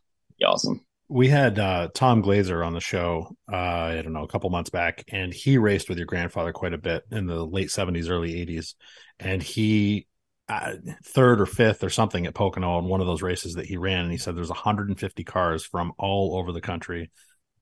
awesome. 0.47 0.81
We 1.09 1.29
had 1.29 1.59
uh, 1.59 1.89
Tom 1.95 2.23
Glazer 2.23 2.65
on 2.67 2.75
the 2.75 2.81
show, 2.81 3.35
uh, 3.51 3.57
I 3.57 4.03
don't 4.03 4.13
know, 4.13 4.25
a 4.25 4.29
couple 4.29 4.51
months 4.51 4.71
back, 4.71 5.05
and 5.09 5.33
he 5.33 5.57
raced 5.57 5.89
with 5.89 5.97
your 5.97 6.07
grandfather 6.07 6.53
quite 6.53 6.75
a 6.75 6.79
bit 6.79 7.05
in 7.11 7.27
the 7.27 7.45
late 7.45 7.69
70s, 7.69 8.11
early 8.11 8.35
80s. 8.47 8.75
And 9.19 9.43
he, 9.43 10.07
uh, 10.51 10.75
third 11.05 11.41
or 11.41 11.47
fifth 11.47 11.83
or 11.83 11.91
something 11.91 12.27
at 12.27 12.35
Pocono 12.35 12.79
in 12.79 12.85
one 12.85 13.01
of 13.01 13.07
those 13.07 13.23
races 13.23 13.55
that 13.55 13.67
he 13.67 13.79
ran, 13.79 14.03
and 14.03 14.13
he 14.13 14.19
said 14.19 14.37
there's 14.37 14.51
150 14.51 15.25
cars 15.25 15.65
from 15.65 15.93
all 15.99 16.37
over 16.37 16.53
the 16.53 16.61
country. 16.61 17.11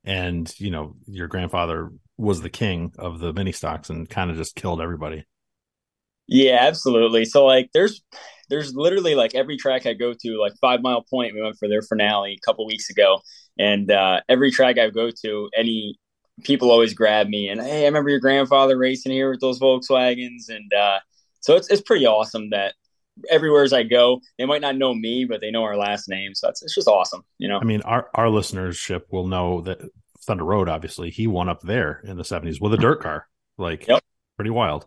And, 0.05 0.53
you 0.59 0.71
know, 0.71 0.97
your 1.07 1.29
grandfather 1.29 1.91
was 2.17 2.41
the 2.41 2.51
king 2.51 2.93
of 2.99 3.21
the 3.21 3.33
mini 3.33 3.53
stocks 3.53 3.91
and 3.91 4.09
kind 4.09 4.31
of 4.31 4.37
just 4.37 4.57
killed 4.57 4.81
everybody. 4.81 5.25
Yeah, 6.27 6.59
absolutely. 6.61 7.25
So 7.25 7.45
like 7.45 7.71
there's 7.73 8.03
there's 8.49 8.75
literally 8.75 9.15
like 9.15 9.35
every 9.35 9.57
track 9.57 9.87
I 9.87 9.95
go 9.95 10.13
to, 10.13 10.41
like 10.41 10.55
Five 10.61 10.83
Mile 10.83 11.05
Point, 11.09 11.35
we 11.35 11.43
went 11.43 11.59
for 11.59 11.69
their 11.69 11.83
finale 11.83 12.33
a 12.33 12.47
couple 12.47 12.67
weeks 12.67 12.91
ago, 12.91 13.21
and 13.59 13.91
uh, 13.91 14.21
every 14.29 14.51
track 14.51 14.79
I 14.79 14.91
go 14.91 15.11
to, 15.23 15.51
any 15.57 15.99
people 16.45 16.71
always 16.71 16.93
grab 16.93 17.29
me 17.29 17.49
and 17.49 17.61
hey, 17.63 17.83
I 17.83 17.87
remember 17.87 18.11
your 18.11 18.21
grandfather 18.21 18.77
racing 18.77 19.13
here 19.13 19.31
with 19.31 19.41
those 19.41 19.61
Volkswagens, 19.61 20.49
and 20.49 20.73
uh, 20.73 20.99
so 21.41 21.57
it's 21.57 21.69
it's 21.71 21.83
pretty 21.83 22.07
awesome 22.07 22.51
that 22.51 22.75
everywhere 23.31 23.63
as 23.63 23.73
I 23.73 23.83
go, 23.83 24.21
they 24.39 24.45
might 24.45 24.61
not 24.61 24.77
know 24.77 24.95
me, 24.95 25.25
but 25.25 25.41
they 25.41 25.51
know 25.51 25.63
our 25.63 25.77
last 25.77 26.09
name, 26.09 26.35
so 26.35 26.49
it's 26.49 26.63
it's 26.63 26.75
just 26.75 26.89
awesome, 26.89 27.23
you 27.39 27.49
know. 27.49 27.59
I 27.61 27.65
mean, 27.65 27.83
our 27.83 28.09
our 28.15 28.27
listenership 28.27 29.03
will 29.11 29.27
know 29.27 29.63
that 29.63 29.81
Thunder 30.23 30.45
Road, 30.45 30.69
obviously, 30.69 31.11
he 31.11 31.27
won 31.27 31.49
up 31.49 31.63
there 31.63 32.01
in 32.05 32.17
the 32.17 32.23
'70s 32.23 32.61
with 32.61 32.75
a 32.75 32.79
dirt 32.79 33.01
car, 33.01 33.29
like 33.59 33.87
yep. 33.87 34.03
pretty 34.37 34.51
wild. 34.51 34.87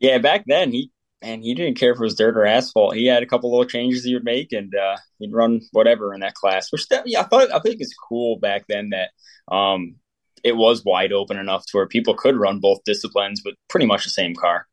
Yeah, 0.00 0.18
back 0.18 0.44
then 0.46 0.72
he 0.72 0.90
and 1.24 1.42
he 1.42 1.54
didn't 1.54 1.78
care 1.78 1.92
if 1.92 1.96
it 1.96 2.02
was 2.02 2.14
dirt 2.14 2.36
or 2.36 2.44
asphalt. 2.44 2.94
He 2.94 3.06
had 3.06 3.22
a 3.22 3.26
couple 3.26 3.50
little 3.50 3.64
changes 3.64 4.04
he 4.04 4.14
would 4.14 4.24
make, 4.24 4.52
and 4.52 4.74
uh, 4.74 4.96
he'd 5.18 5.32
run 5.32 5.62
whatever 5.72 6.12
in 6.12 6.20
that 6.20 6.34
class. 6.34 6.70
Which 6.70 6.86
that, 6.88 7.04
yeah, 7.06 7.20
I 7.20 7.24
thought 7.24 7.52
I 7.52 7.58
think 7.60 7.78
it's 7.80 7.94
cool 7.94 8.38
back 8.38 8.66
then 8.68 8.90
that 8.90 9.10
um, 9.52 9.96
it 10.44 10.54
was 10.54 10.84
wide 10.84 11.12
open 11.12 11.38
enough 11.38 11.64
to 11.66 11.78
where 11.78 11.86
people 11.86 12.14
could 12.14 12.36
run 12.36 12.60
both 12.60 12.84
disciplines 12.84 13.42
with 13.44 13.54
pretty 13.68 13.86
much 13.86 14.04
the 14.04 14.10
same 14.10 14.34
car. 14.34 14.66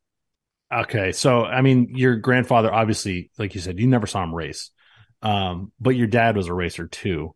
Okay, 0.74 1.14
so 1.14 1.46
I 1.46 1.62
mean, 1.62 1.96
your 1.96 2.18
grandfather 2.18 2.74
obviously, 2.74 3.32
like 3.38 3.56
you 3.56 3.62
said, 3.62 3.80
you 3.80 3.88
never 3.88 4.08
saw 4.08 4.24
him 4.24 4.36
race, 4.36 4.72
um, 5.22 5.72
but 5.80 5.96
your 5.96 6.08
dad 6.08 6.36
was 6.36 6.48
a 6.48 6.54
racer 6.54 6.88
too, 6.88 7.34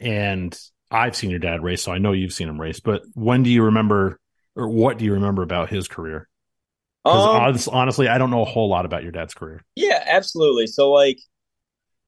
and 0.00 0.58
I've 0.90 1.16
seen 1.16 1.30
your 1.30 1.38
dad 1.38 1.62
race, 1.62 1.82
so 1.82 1.92
I 1.92 1.98
know 1.98 2.12
you've 2.12 2.32
seen 2.32 2.48
him 2.48 2.60
race. 2.60 2.80
But 2.80 3.02
when 3.14 3.42
do 3.42 3.50
you 3.50 3.64
remember, 3.64 4.18
or 4.56 4.68
what 4.68 4.98
do 4.98 5.04
you 5.04 5.14
remember 5.14 5.42
about 5.42 5.70
his 5.70 5.86
career? 5.88 6.28
Um, 7.04 7.56
honestly, 7.72 8.08
I 8.08 8.18
don't 8.18 8.30
know 8.30 8.42
a 8.42 8.46
whole 8.46 8.68
lot 8.68 8.84
about 8.84 9.02
your 9.02 9.12
dad's 9.12 9.34
career. 9.34 9.62
Yeah, 9.76 10.02
absolutely. 10.06 10.66
So 10.66 10.90
like 10.90 11.18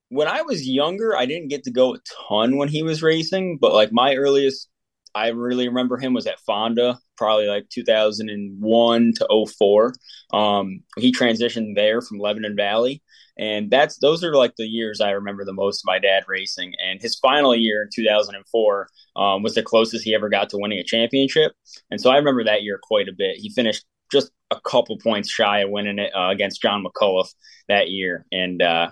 when 0.08 0.28
I 0.28 0.42
was 0.42 0.66
younger, 0.66 1.16
I 1.16 1.26
didn't 1.26 1.48
get 1.48 1.64
to 1.64 1.70
go 1.70 1.94
a 1.94 1.98
ton 2.28 2.56
when 2.56 2.68
he 2.68 2.82
was 2.82 3.02
racing, 3.02 3.58
but 3.60 3.72
like 3.72 3.92
my 3.92 4.16
earliest 4.16 4.68
I 5.14 5.28
really 5.28 5.68
remember 5.68 5.96
him 5.96 6.14
was 6.14 6.26
at 6.26 6.40
Fonda, 6.40 6.98
probably 7.16 7.46
like 7.46 7.68
2001 7.68 9.12
to 9.16 9.46
04. 9.58 9.92
Um, 10.32 10.80
he 10.98 11.12
transitioned 11.12 11.74
there 11.74 12.00
from 12.00 12.18
Lebanon 12.18 12.54
Valley, 12.56 13.02
and 13.36 13.70
that's 13.70 13.98
those 13.98 14.22
are 14.22 14.34
like 14.34 14.54
the 14.56 14.66
years 14.66 15.00
I 15.00 15.10
remember 15.10 15.44
the 15.44 15.52
most 15.52 15.82
of 15.82 15.86
my 15.86 15.98
dad 15.98 16.24
racing. 16.28 16.74
And 16.84 17.00
his 17.00 17.18
final 17.18 17.56
year 17.56 17.82
in 17.82 17.88
2004 17.92 18.88
um, 19.16 19.42
was 19.42 19.54
the 19.54 19.62
closest 19.62 20.04
he 20.04 20.14
ever 20.14 20.28
got 20.28 20.50
to 20.50 20.58
winning 20.58 20.78
a 20.78 20.84
championship, 20.84 21.52
and 21.90 22.00
so 22.00 22.10
I 22.10 22.16
remember 22.16 22.44
that 22.44 22.62
year 22.62 22.78
quite 22.80 23.08
a 23.08 23.12
bit. 23.16 23.36
He 23.36 23.50
finished 23.50 23.84
just 24.10 24.30
a 24.50 24.60
couple 24.60 24.98
points 24.98 25.30
shy 25.30 25.60
of 25.60 25.70
winning 25.70 25.98
it 25.98 26.12
uh, 26.14 26.28
against 26.30 26.62
John 26.62 26.84
McCullough 26.84 27.28
that 27.68 27.90
year. 27.90 28.26
And 28.32 28.60
uh, 28.60 28.90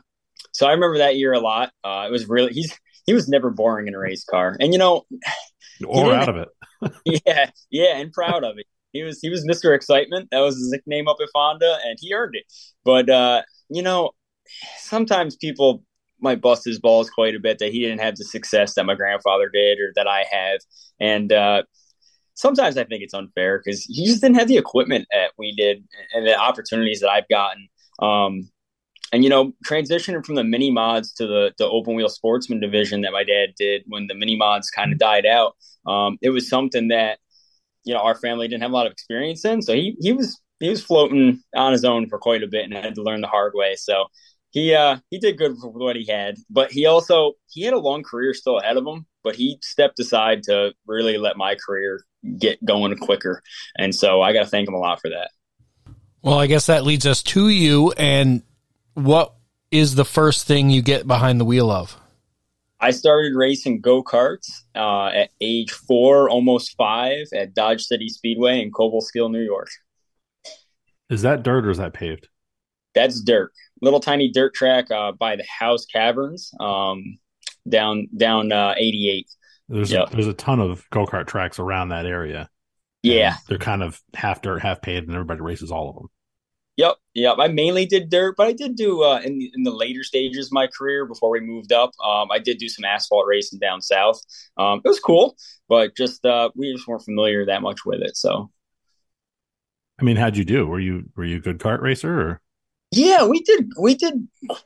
so 0.52 0.66
I 0.66 0.72
remember 0.72 0.98
that 0.98 1.16
year 1.16 1.33
a 1.33 1.40
lot. 1.40 1.72
Uh, 1.85 2.07
it 2.09 2.12
was 2.12 2.28
really 2.28 2.52
he's 2.52 2.78
he 3.07 3.14
was 3.14 3.28
never 3.28 3.50
boring 3.50 3.88
in 3.88 3.94
a 3.94 3.98
race 3.98 4.24
car, 4.24 4.57
and 4.61 4.72
you 4.72 4.78
know, 4.78 5.07
or 5.87 6.12
out 6.12 6.28
of 6.28 6.37
it. 6.37 6.48
yeah, 7.26 7.50
yeah, 7.70 7.96
and 7.96 8.12
proud 8.12 8.44
of 8.44 8.59
it. 8.59 8.66
He 8.92 9.02
was 9.02 9.20
he 9.20 9.31
was 9.31 9.46
Mister 9.46 9.74
Excitement. 9.74 10.28
That 10.31 10.40
was 10.40 10.57
his 10.57 10.70
nickname 10.70 11.09
up 11.09 11.16
at 11.20 11.28
Fonda, 11.33 11.78
and 11.85 11.96
he 12.00 12.12
earned 12.12 12.35
it. 12.35 12.44
But 12.85 13.09
uh, 13.09 13.42
you 13.68 13.83
know, 13.83 14.11
sometimes 14.78 15.37
people 15.37 15.83
might 16.20 16.40
bust 16.40 16.64
his 16.64 16.81
balls 16.81 17.09
quite 17.09 17.35
a 17.35 17.40
bit 17.40 17.61
that 17.61 17.72
he 17.72 17.81
didn't 17.81 18.00
have 18.00 18.16
the 18.16 18.24
success 18.24 18.74
that 18.74 18.85
my 18.85 18.94
grandfather 18.94 19.48
did 19.48 19.78
or 19.78 19.92
that 19.94 20.07
I 20.07 20.24
have, 20.31 20.61
and 21.00 21.33
uh, 21.33 21.62
sometimes 22.38 22.77
I 22.77 22.85
think 22.85 23.03
it's 23.03 23.14
unfair 23.14 23.61
because 23.62 23.83
he 23.83 24.07
just 24.07 24.20
didn't 24.22 24.37
have 24.37 24.48
the 24.48 24.57
equipment 24.57 25.07
that 25.11 25.33
we 25.37 25.53
did 25.53 25.85
and 26.14 26.27
the 26.27 26.38
opportunities 26.38 27.01
that 27.01 27.11
I've 27.11 27.29
gotten. 27.29 27.68
Um, 28.01 28.51
and 29.12 29.24
you 29.24 29.31
know, 29.31 29.53
transitioning 29.66 30.24
from 30.24 30.37
the 30.37 30.44
mini 30.44 30.70
mods 30.70 31.12
to 31.14 31.27
the 31.27 31.53
the 31.59 31.66
open 31.66 31.94
wheel 31.94 32.09
sportsman 32.09 32.61
division 32.61 33.01
that 33.03 33.12
my 33.12 33.24
dad 33.24 33.55
did 33.59 33.83
when 33.87 34.07
the 34.07 34.14
mini 34.14 34.37
mods 34.37 34.70
kind 34.70 34.92
of 34.92 34.98
died 34.98 35.27
out, 35.27 35.57
um, 35.87 36.18
it 36.22 36.31
was 36.31 36.48
something 36.48 36.88
that 36.88 37.18
you 37.85 37.94
know 37.94 38.01
our 38.01 38.14
family 38.14 38.46
didn't 38.48 38.62
have 38.62 38.70
a 38.70 38.74
lot 38.74 38.87
of 38.87 38.92
experience 38.92 39.44
in. 39.44 39.62
So 39.62 39.74
he 39.74 39.96
he 40.01 40.12
was 40.12 40.40
he 40.61 40.68
was 40.68 40.83
floating 40.83 41.42
on 41.57 41.72
his 41.72 41.85
own 41.85 42.09
for 42.09 42.18
quite 42.18 42.42
a 42.42 42.46
bit 42.46 42.64
and 42.64 42.74
had 42.74 42.94
to 42.96 43.03
learn 43.03 43.20
the 43.20 43.29
hard 43.29 43.53
way. 43.55 43.74
So 43.77 44.07
he 44.51 44.74
uh 44.74 44.98
he 45.11 45.18
did 45.18 45.38
good 45.38 45.57
for 45.59 45.70
what 45.70 45.96
he 45.96 46.07
had, 46.07 46.37
but 46.51 46.70
he 46.70 46.87
also 46.87 47.33
he 47.48 47.62
had 47.64 47.74
a 47.74 47.79
long 47.79 48.03
career 48.03 48.35
still 48.35 48.59
ahead 48.59 48.77
of 48.77 48.87
him. 48.87 49.07
But 49.24 49.37
he 49.37 49.59
stepped 49.62 49.98
aside 49.98 50.44
to 50.44 50.72
really 50.87 51.18
let 51.18 51.37
my 51.37 51.54
career 51.54 52.04
get 52.38 52.64
going 52.64 52.96
quicker. 52.98 53.42
And 53.76 53.94
so 53.94 54.22
I 54.22 54.33
got 54.33 54.44
to 54.44 54.50
thank 54.50 54.68
him 54.68 54.74
a 54.74 54.78
lot 54.78 55.00
for 55.00 55.11
that. 55.11 55.31
Well, 56.22 56.38
I 56.38 56.46
guess 56.46 56.66
that 56.66 56.85
leads 56.85 57.07
us 57.07 57.22
to 57.24 57.48
you. 57.48 57.92
And 57.92 58.42
what 58.94 59.35
is 59.70 59.94
the 59.94 60.04
first 60.04 60.46
thing 60.46 60.70
you 60.70 60.83
get 60.83 61.07
behind 61.07 61.40
the 61.40 61.44
wheel 61.44 61.70
of? 61.70 61.96
I 62.81 62.92
started 62.92 63.35
racing 63.35 63.81
go 63.81 64.04
karts 64.04 64.48
uh, 64.74 65.09
at 65.09 65.31
age 65.40 65.72
four, 65.72 66.31
almost 66.31 66.76
five, 66.76 67.26
at 67.35 67.54
Dodge 67.54 67.83
City 67.83 68.09
Speedway 68.09 68.61
in 68.61 68.70
Cobleskill, 68.70 69.31
New 69.31 69.42
York. 69.42 69.68
Is 71.11 71.22
that 71.22 71.42
dirt 71.42 71.66
or 71.66 71.70
is 71.70 71.78
that 71.78 71.92
paved? 71.92 72.28
That's 72.94 73.20
dirt. 73.20 73.52
Little 73.81 74.00
tiny 74.00 74.31
dirt 74.31 74.54
track 74.54 74.90
uh, 74.90 75.12
by 75.12 75.37
the 75.37 75.44
Howe 75.44 75.78
Caverns 75.92 76.52
um, 76.61 77.18
down 77.68 78.09
down 78.16 78.52
uh, 78.52 78.74
88. 78.76 79.26
There's 79.68 79.92
yep. 79.92 80.09
a, 80.09 80.12
there's 80.12 80.26
a 80.26 80.33
ton 80.33 80.61
of 80.61 80.88
go 80.90 81.07
kart 81.07 81.26
tracks 81.26 81.59
around 81.59 81.90
that 81.90 82.07
area. 82.07 82.48
Yeah, 83.02 83.37
they're 83.48 83.59
kind 83.59 83.83
of 83.83 84.00
half 84.14 84.42
dirt, 84.42 84.61
half 84.61 84.83
paved, 84.83 85.07
and 85.07 85.14
everybody 85.14 85.40
races 85.40 85.70
all 85.70 85.90
of 85.90 85.96
them. 85.96 86.09
Yep, 86.78 86.94
yep. 87.14 87.37
I 87.40 87.48
mainly 87.48 87.87
did 87.87 88.09
dirt, 88.09 88.37
but 88.37 88.46
I 88.46 88.52
did 88.52 88.76
do 88.76 89.02
uh, 89.02 89.20
in 89.24 89.50
in 89.54 89.64
the 89.64 89.72
later 89.72 90.04
stages 90.04 90.46
of 90.46 90.52
my 90.52 90.68
career 90.68 91.07
before 91.07 91.31
we 91.31 91.40
moved 91.40 91.72
up. 91.72 91.90
Um, 92.04 92.28
I 92.31 92.38
did 92.38 92.59
do 92.59 92.68
some 92.68 92.85
asphalt 92.85 93.26
racing 93.26 93.59
down 93.59 93.83
south. 93.83 94.20
Um, 94.57 94.81
it 94.85 94.88
was 94.88 95.00
cool, 95.00 95.37
but 95.68 95.96
just 95.96 96.24
uh, 96.24 96.50
we 96.54 96.72
just 96.72 96.87
weren't 96.87 97.04
familiar 97.04 97.44
that 97.46 97.62
much 97.62 97.85
with 97.85 98.00
it. 98.00 98.16
So, 98.16 98.50
I 100.00 100.04
mean, 100.04 100.16
how'd 100.16 100.37
you 100.37 100.44
do? 100.44 100.66
Were 100.66 100.78
you 100.78 101.11
were 101.16 101.24
you 101.24 101.37
a 101.38 101.40
good 101.40 101.59
kart 101.59 101.83
racer? 101.83 102.20
Or? 102.20 102.40
Yeah, 102.90 103.27
we 103.27 103.42
did. 103.42 103.70
We 103.79 103.94
did. 103.94 104.14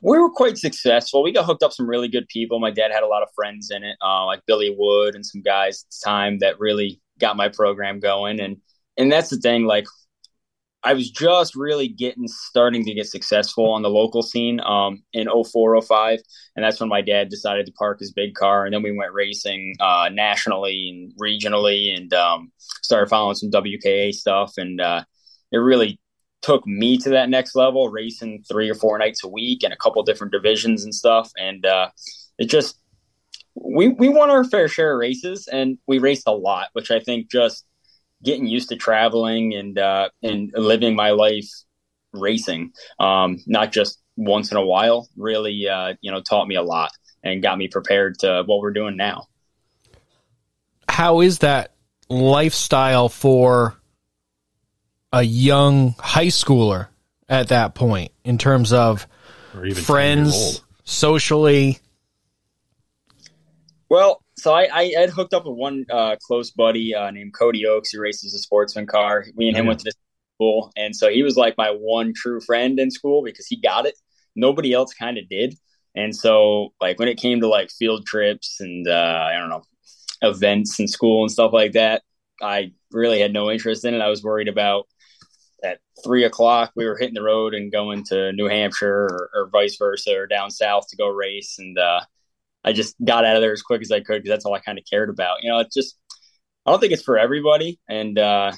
We 0.01 0.17
were 0.17 0.29
quite 0.29 0.57
successful. 0.57 1.23
We 1.23 1.33
got 1.33 1.45
hooked 1.45 1.63
up 1.63 1.73
some 1.73 1.89
really 1.89 2.07
good 2.07 2.27
people. 2.29 2.59
My 2.59 2.71
dad 2.71 2.91
had 2.91 3.03
a 3.03 3.07
lot 3.07 3.21
of 3.21 3.29
friends 3.35 3.69
in 3.69 3.83
it, 3.83 3.97
uh, 4.01 4.25
like 4.25 4.41
Billy 4.47 4.73
Wood 4.77 5.15
and 5.15 5.25
some 5.25 5.41
guys 5.41 5.85
at 5.85 5.91
the 5.91 6.09
time 6.09 6.39
that 6.39 6.59
really 6.59 7.01
got 7.19 7.35
my 7.35 7.49
program 7.49 7.99
going. 7.99 8.39
And 8.39 8.57
and 8.97 9.11
that's 9.11 9.29
the 9.29 9.37
thing. 9.37 9.65
Like, 9.65 9.85
I 10.83 10.93
was 10.93 11.11
just 11.11 11.55
really 11.55 11.87
getting 11.89 12.27
starting 12.27 12.85
to 12.85 12.93
get 12.93 13.07
successful 13.07 13.71
on 13.71 13.81
the 13.81 13.89
local 13.89 14.21
scene 14.21 14.59
um, 14.61 15.03
in 15.13 15.27
04, 15.27 15.81
05. 15.81 16.19
and 16.55 16.63
that's 16.63 16.79
when 16.79 16.89
my 16.89 17.01
dad 17.01 17.29
decided 17.29 17.65
to 17.65 17.71
park 17.73 17.99
his 17.99 18.11
big 18.13 18.35
car, 18.35 18.65
and 18.65 18.73
then 18.73 18.83
we 18.83 18.95
went 18.95 19.13
racing 19.13 19.75
uh, 19.81 20.09
nationally 20.11 20.89
and 20.89 21.13
regionally, 21.21 21.95
and 21.95 22.13
um, 22.13 22.51
started 22.83 23.09
following 23.09 23.35
some 23.35 23.51
WKA 23.51 24.13
stuff, 24.13 24.53
and 24.57 24.79
uh, 24.79 25.03
it 25.51 25.57
really 25.57 25.99
took 26.43 26.67
me 26.67 26.97
to 26.97 27.09
that 27.09 27.29
next 27.29 27.55
level, 27.55 27.89
racing 27.89 28.43
three 28.47 28.69
or 28.69 28.75
four 28.75 28.99
nights 28.99 29.23
a 29.23 29.27
week 29.27 29.63
in 29.63 29.71
a 29.71 29.77
couple 29.77 30.03
different 30.03 30.31
divisions 30.31 30.83
and 30.83 30.93
stuff. 30.93 31.31
And 31.37 31.65
uh, 31.65 31.89
it 32.37 32.45
just 32.45 32.77
we 33.55 33.87
we 33.87 34.09
won 34.09 34.29
our 34.29 34.43
fair 34.43 34.67
share 34.67 34.93
of 34.93 34.99
races, 34.99 35.47
and 35.47 35.77
we 35.87 35.99
raced 35.99 36.27
a 36.27 36.31
lot, 36.31 36.67
which 36.73 36.91
I 36.91 36.99
think 36.99 37.31
just 37.31 37.65
getting 38.23 38.45
used 38.45 38.69
to 38.69 38.75
traveling 38.75 39.53
and 39.53 39.79
uh, 39.79 40.09
and 40.21 40.51
living 40.55 40.95
my 40.95 41.11
life 41.11 41.49
racing, 42.13 42.73
um, 42.99 43.39
not 43.47 43.71
just 43.71 43.99
once 44.15 44.51
in 44.51 44.57
a 44.57 44.65
while, 44.65 45.07
really 45.17 45.67
uh, 45.67 45.93
you 46.01 46.11
know 46.11 46.21
taught 46.21 46.47
me 46.47 46.55
a 46.55 46.63
lot 46.63 46.91
and 47.23 47.41
got 47.41 47.57
me 47.57 47.67
prepared 47.67 48.19
to 48.19 48.43
what 48.45 48.59
we're 48.59 48.73
doing 48.73 48.97
now. 48.97 49.27
How 50.89 51.21
is 51.21 51.39
that 51.39 51.73
lifestyle 52.09 53.09
for 53.09 53.77
a 55.13 55.21
young 55.21 55.95
high 55.99 56.27
schooler 56.27 56.87
at 57.29 57.49
that 57.49 57.75
point 57.75 58.11
in 58.25 58.37
terms 58.37 58.73
of 58.73 59.07
friends, 59.75 60.61
socially? 60.83 61.79
Well, 63.89 64.21
so 64.35 64.53
I, 64.53 64.67
I 64.73 64.93
had 64.97 65.11
hooked 65.11 65.35
up 65.35 65.45
with 65.45 65.55
one 65.55 65.85
uh, 65.89 66.15
close 66.25 66.49
buddy 66.49 66.95
uh, 66.95 67.11
named 67.11 67.33
Cody 67.33 67.67
Oaks 67.67 67.91
who 67.91 68.01
races 68.01 68.33
a 68.33 68.39
sportsman 68.39 68.87
car. 68.87 69.25
Me 69.35 69.47
and 69.47 69.55
him 69.55 69.65
yeah. 69.65 69.69
went 69.69 69.79
to 69.81 69.85
the 69.85 69.93
school, 70.35 70.71
and 70.75 70.95
so 70.95 71.09
he 71.09 71.21
was 71.21 71.37
like 71.37 71.55
my 71.57 71.69
one 71.69 72.13
true 72.15 72.41
friend 72.41 72.79
in 72.79 72.89
school 72.89 73.23
because 73.23 73.45
he 73.45 73.55
got 73.55 73.85
it. 73.85 73.95
Nobody 74.35 74.73
else 74.73 74.93
kind 74.95 75.19
of 75.19 75.29
did. 75.29 75.55
And 75.95 76.15
so, 76.15 76.73
like 76.81 76.97
when 76.97 77.07
it 77.07 77.19
came 77.19 77.39
to 77.41 77.47
like 77.47 77.69
field 77.69 78.07
trips 78.07 78.59
and 78.59 78.87
uh, 78.87 79.27
I 79.31 79.37
don't 79.37 79.49
know 79.49 79.61
events 80.23 80.79
in 80.79 80.87
school 80.87 81.21
and 81.21 81.31
stuff 81.31 81.53
like 81.53 81.73
that, 81.73 82.01
I 82.41 82.71
really 82.91 83.19
had 83.19 83.31
no 83.31 83.51
interest 83.51 83.85
in 83.85 83.93
it. 83.93 84.01
I 84.01 84.09
was 84.09 84.23
worried 84.23 84.47
about 84.47 84.87
at 85.63 85.79
three 86.03 86.23
o'clock 86.23 86.71
we 86.75 86.85
were 86.85 86.97
hitting 86.97 87.13
the 87.13 87.23
road 87.23 87.53
and 87.53 87.71
going 87.71 88.03
to 88.05 88.31
New 88.33 88.47
Hampshire 88.47 89.07
or, 89.09 89.29
or 89.33 89.49
vice 89.51 89.77
versa 89.77 90.15
or 90.15 90.27
down 90.27 90.51
south 90.51 90.87
to 90.89 90.97
go 90.97 91.07
race, 91.07 91.57
and 91.59 91.77
uh, 91.77 92.01
I 92.63 92.73
just 92.73 92.95
got 93.03 93.25
out 93.25 93.35
of 93.35 93.41
there 93.41 93.53
as 93.53 93.61
quick 93.61 93.81
as 93.81 93.91
I 93.91 93.99
could 93.99 94.21
because 94.21 94.29
that's 94.29 94.45
all 94.45 94.55
I 94.55 94.59
kind 94.59 94.77
of 94.77 94.85
cared 94.89 95.09
about. 95.09 95.43
You 95.43 95.49
know, 95.49 95.59
it's 95.59 95.75
just 95.75 95.97
I 96.65 96.71
don't 96.71 96.79
think 96.79 96.93
it's 96.93 97.03
for 97.03 97.17
everybody, 97.17 97.79
and 97.87 98.17
uh, 98.17 98.53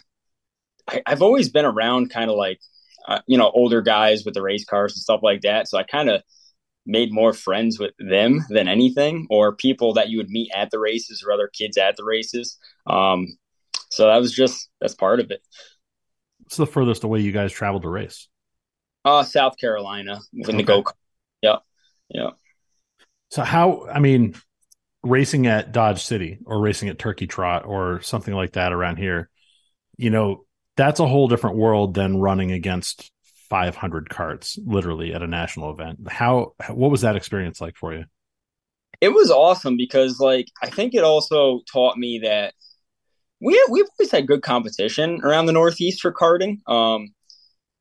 I, 0.88 1.02
have 1.08 1.22
always 1.22 1.50
been 1.50 1.66
around 1.66 2.12
kind 2.12 2.30
of 2.30 2.38
like 2.38 2.60
uh, 3.08 3.20
you 3.28 3.38
know 3.38 3.50
older 3.50 3.82
guys 3.82 4.24
with 4.26 4.34
the 4.34 4.42
race 4.42 4.66
cars 4.66 4.94
and 4.94 5.02
stuff 5.02 5.22
like 5.24 5.42
that, 5.42 5.68
so 5.68 5.78
I 5.78 5.84
kind 5.84 6.10
of 6.10 6.22
made 6.86 7.12
more 7.12 7.34
friends 7.34 7.80
with 7.80 7.94
them 7.98 8.46
than 8.50 8.68
anything, 8.68 9.28
or 9.30 9.56
people 9.56 9.94
that 9.94 10.10
you 10.10 10.18
would 10.18 10.30
meet 10.30 10.52
at 10.56 10.70
the 10.70 10.80
races 10.80 11.24
or 11.26 11.32
other 11.32 11.50
kids 11.52 11.78
at 11.78 11.98
the 11.98 12.04
races. 12.04 12.58
Um, 12.86 13.38
so 13.90 14.08
that 14.08 14.18
was 14.18 14.34
just 14.34 14.70
that's 14.80 14.94
part 14.94 15.20
of 15.20 15.32
it. 15.32 15.42
What's 16.46 16.58
the 16.58 16.68
furthest 16.68 17.04
away 17.04 17.20
you 17.20 17.32
guys 17.32 17.52
traveled 17.52 17.84
to 17.84 17.90
race? 17.90 18.28
Uh, 19.04 19.24
South 19.24 19.58
Carolina 19.58 20.20
in 20.34 20.44
okay. 20.44 20.58
the 20.58 20.64
go. 20.64 20.84
Yeah, 21.42 21.58
yeah. 22.10 22.32
So 23.32 23.44
how? 23.44 23.88
I 23.88 24.00
mean, 24.00 24.36
racing 25.04 25.48
at 25.48 25.72
Dodge 25.72 26.04
City 26.04 26.40
or 26.46 26.60
racing 26.60 26.90
at 26.90 27.00
Turkey 27.00 27.28
Trot 27.28 27.66
or 27.66 28.02
something 28.02 28.34
like 28.34 28.54
that 28.54 28.74
around 28.74 28.98
here, 28.98 29.30
you 29.98 30.10
know, 30.10 30.46
that's 30.78 31.00
a 31.00 31.08
whole 31.08 31.28
different 31.28 31.58
world 31.58 31.94
than 31.94 32.18
running 32.18 32.52
against 32.52 33.12
500 33.50 34.10
carts 34.10 34.58
literally 34.66 35.14
at 35.14 35.22
a 35.22 35.28
national 35.28 35.72
event. 35.72 36.00
How 36.08 36.54
what 36.70 36.92
was 36.92 37.02
that 37.02 37.16
experience 37.16 37.62
like 37.62 37.78
for 37.78 37.94
you? 37.94 38.06
It 39.02 39.10
was 39.10 39.32
awesome 39.32 39.78
because 39.78 40.20
like 40.20 40.48
I 40.62 40.70
think 40.70 40.94
it 40.94 41.04
also 41.04 41.62
taught 41.72 41.98
me 41.98 42.20
that 42.24 42.54
we 43.46 43.64
we've 43.70 43.86
always 44.00 44.12
had 44.12 44.28
good 44.28 44.42
competition 44.42 45.22
around 45.24 45.46
the 45.46 45.54
Northeast 45.54 46.02
for 46.02 46.12
karting. 46.12 46.68
Um, 46.68 47.14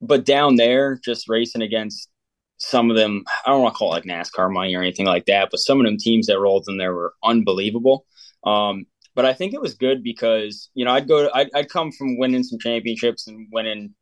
but 0.03 0.27
down 0.27 0.57
there, 0.57 1.00
just 1.03 1.29
racing 1.29 1.62
against 1.62 2.11
some 2.59 2.90
of 2.90 2.96
them, 2.96 3.24
I 3.44 3.50
don't 3.50 3.62
want 3.62 3.74
to 3.74 3.79
call 3.79 3.94
it 3.94 3.96
like 3.96 4.05
NASCAR 4.05 4.53
money 4.53 4.77
or 4.77 4.83
anything 4.83 5.07
like 5.07 5.24
that, 5.27 5.48
but 5.50 5.59
some 5.59 5.81
of 5.81 5.87
them 5.87 5.96
teams 5.96 6.27
that 6.27 6.38
rolled 6.38 6.66
in 6.68 6.77
there 6.77 6.94
were 6.94 7.14
unbelievable. 7.24 8.05
Um, 8.44 8.85
but 9.14 9.24
I 9.24 9.33
think 9.33 9.55
it 9.55 9.61
was 9.61 9.74
good 9.74 10.03
because 10.03 10.68
you 10.74 10.85
know 10.85 10.90
I'd 10.90 11.09
go, 11.09 11.24
to, 11.24 11.35
I'd, 11.35 11.48
I'd 11.55 11.70
come 11.70 11.92
from 11.92 12.18
winning 12.18 12.42
some 12.42 12.59
championships 12.59 13.27
and 13.27 13.48
winning, 13.50 13.94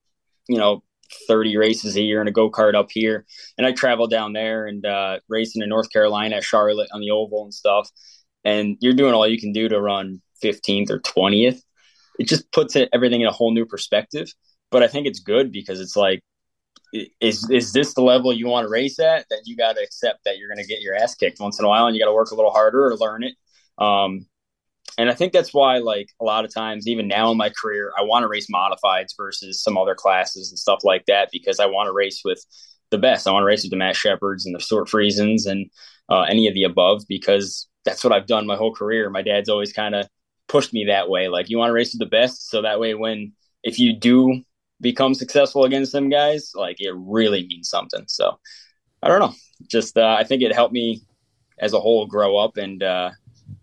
you 0.49 0.59
know, 0.59 0.83
30 1.29 1.57
races 1.59 1.95
a 1.95 2.03
year 2.03 2.21
in 2.21 2.27
a 2.27 2.33
go 2.33 2.51
kart 2.51 2.75
up 2.75 2.89
here, 2.91 3.25
and 3.57 3.65
I 3.65 3.71
travel 3.71 4.09
down 4.09 4.33
there 4.33 4.67
and 4.67 4.85
uh, 4.85 5.21
racing 5.29 5.63
in 5.63 5.69
North 5.69 5.91
Carolina, 5.93 6.37
at 6.37 6.45
Charlotte 6.45 6.91
on 6.93 7.01
the 7.01 7.13
oval 7.13 7.45
and 7.45 7.55
stuff. 7.55 7.89
And 8.45 8.77
you're 8.81 8.95
doing 8.95 9.15
all 9.15 9.29
you 9.29 9.39
can 9.39 9.53
do 9.53 9.69
to 9.69 9.81
run 9.81 10.21
15th 10.43 10.91
or 10.91 11.01
20th. 11.01 11.61
It 12.19 12.29
just 12.29 12.51
puts 12.53 12.77
it, 12.77 12.89
everything 12.93 13.23
in 13.23 13.29
a 13.29 13.33
whole 13.33 13.53
new 13.53 13.67
perspective. 13.67 14.29
But 14.71 14.83
I 14.83 14.89
think 14.89 15.07
it's 15.07 15.21
good 15.21 15.53
because 15.53 15.81
it's 15.81 15.97
like 15.97 16.23
is 17.21 17.49
is 17.51 17.73
this 17.73 17.95
the 17.95 18.03
level 18.03 18.33
you 18.33 18.47
want 18.47 18.67
to 18.67 18.71
race 18.71 18.99
at? 18.99 19.27
Then 19.31 19.41
you 19.45 19.57
got 19.57 19.77
to 19.77 19.83
accept 19.83 20.25
that 20.25 20.37
you're 20.39 20.49
going 20.49 20.63
to 20.63 20.67
get 20.67 20.83
your 20.83 20.95
ass 20.95 21.15
kicked 21.15 21.41
once 21.41 21.59
in 21.59 21.65
a 21.65 21.69
while, 21.69 21.87
and 21.87 21.97
you 21.97 22.03
got 22.03 22.09
to 22.09 22.15
work 22.15 22.31
a 22.31 22.35
little 22.35 22.51
harder 22.51 22.87
or 22.87 22.97
learn 22.97 23.23
it. 23.23 23.35
Um, 23.79 24.27
and 24.99 25.09
I 25.09 25.15
think 25.15 25.33
that's 25.33 25.55
why, 25.55 25.79
like 25.79 26.09
a 26.21 26.25
lot 26.25 26.45
of 26.45 26.53
times, 26.53 26.87
even 26.87 27.09
now 27.09 27.31
in 27.31 27.39
my 27.39 27.51
career, 27.51 27.93
I 27.99 28.03
want 28.03 28.25
to 28.25 28.29
race 28.29 28.49
modifieds 28.55 29.17
versus 29.17 29.63
some 29.63 29.79
other 29.79 29.95
classes 29.95 30.51
and 30.51 30.59
stuff 30.59 30.81
like 30.85 31.07
that 31.07 31.31
because 31.33 31.61
I 31.61 31.67
want 31.67 31.87
to 31.87 31.93
race 31.93 32.21
with 32.25 32.45
the 32.91 32.99
best. 32.99 33.27
I 33.27 33.33
want 33.33 33.43
to 33.43 33.47
race 33.47 33.63
with 33.63 33.71
the 33.71 33.79
Matt 33.79 33.97
Sheppards 33.97 34.45
and 34.45 34.55
the 34.55 34.61
Stewart 34.61 34.89
Friesens 34.89 35.47
and 35.47 35.71
uh, 36.11 36.23
any 36.23 36.47
of 36.47 36.53
the 36.53 36.65
above 36.65 37.03
because 37.09 37.69
that's 37.87 38.05
what 38.05 38.13
I've 38.13 38.27
done 38.27 38.47
my 38.47 38.57
whole 38.57 38.75
career. 38.75 39.09
My 39.09 39.23
dad's 39.23 39.49
always 39.49 39.73
kind 39.73 39.95
of 39.95 40.07
pushed 40.53 40.73
me 40.73 40.85
that 40.85 41.09
way. 41.09 41.29
Like 41.29 41.49
you 41.49 41.59
want 41.59 41.71
to 41.71 41.73
race 41.73 41.95
with 41.95 42.01
the 42.01 42.07
best, 42.07 42.51
so 42.51 42.63
that 42.63 42.79
way 42.79 42.95
when 42.95 43.33
if 43.65 43.79
you 43.79 43.95
do 43.95 44.43
become 44.81 45.15
successful 45.15 45.65
against 45.65 45.93
them 45.93 46.11
guys, 46.11 46.53
like 46.55 46.77
it 46.79 46.93
really 46.95 47.47
means 47.47 47.71
something. 47.71 48.05
So 48.07 48.39
I 49.03 49.09
don't 49.09 49.21
know. 49.21 49.35
Just 49.67 49.97
uh, 49.97 50.17
I 50.19 50.25
think 50.25 50.43
it 50.43 50.55
helped 50.55 50.75
me 50.75 51.03
as 51.59 51.73
a 51.73 51.81
whole 51.81 52.07
grow 52.07 52.37
up 52.37 52.59
and 52.59 52.83
uh, 52.83 53.11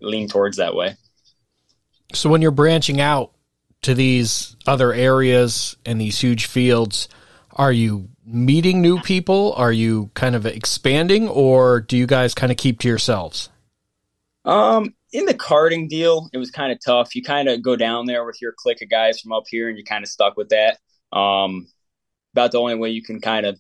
lean 0.01 0.27
towards 0.27 0.57
that 0.57 0.75
way. 0.75 0.95
So 2.13 2.29
when 2.29 2.41
you're 2.41 2.51
branching 2.51 2.99
out 2.99 3.33
to 3.83 3.93
these 3.93 4.55
other 4.65 4.91
areas 4.91 5.77
and 5.85 6.01
these 6.01 6.19
huge 6.19 6.47
fields, 6.47 7.07
are 7.51 7.71
you 7.71 8.09
meeting 8.25 8.81
new 8.81 8.99
people? 9.01 9.53
Are 9.53 9.71
you 9.71 10.09
kind 10.15 10.35
of 10.35 10.45
expanding, 10.45 11.27
or 11.27 11.81
do 11.81 11.97
you 11.97 12.07
guys 12.07 12.33
kind 12.33 12.51
of 12.51 12.57
keep 12.57 12.79
to 12.79 12.87
yourselves? 12.87 13.49
Um, 14.45 14.95
in 15.11 15.25
the 15.25 15.33
karting 15.33 15.89
deal, 15.89 16.29
it 16.33 16.37
was 16.37 16.51
kind 16.51 16.71
of 16.71 16.79
tough. 16.83 17.15
You 17.15 17.23
kind 17.23 17.49
of 17.49 17.61
go 17.61 17.75
down 17.75 18.05
there 18.05 18.25
with 18.25 18.41
your 18.41 18.53
clique 18.57 18.81
of 18.81 18.89
guys 18.89 19.19
from 19.19 19.31
up 19.31 19.43
here, 19.47 19.67
and 19.67 19.77
you're 19.77 19.85
kind 19.85 20.03
of 20.03 20.09
stuck 20.09 20.37
with 20.37 20.49
that. 20.49 20.77
Um, 21.11 21.67
about 22.33 22.51
the 22.51 22.59
only 22.59 22.75
way 22.75 22.89
you 22.89 23.03
can 23.03 23.19
kind 23.19 23.45
of 23.45 23.59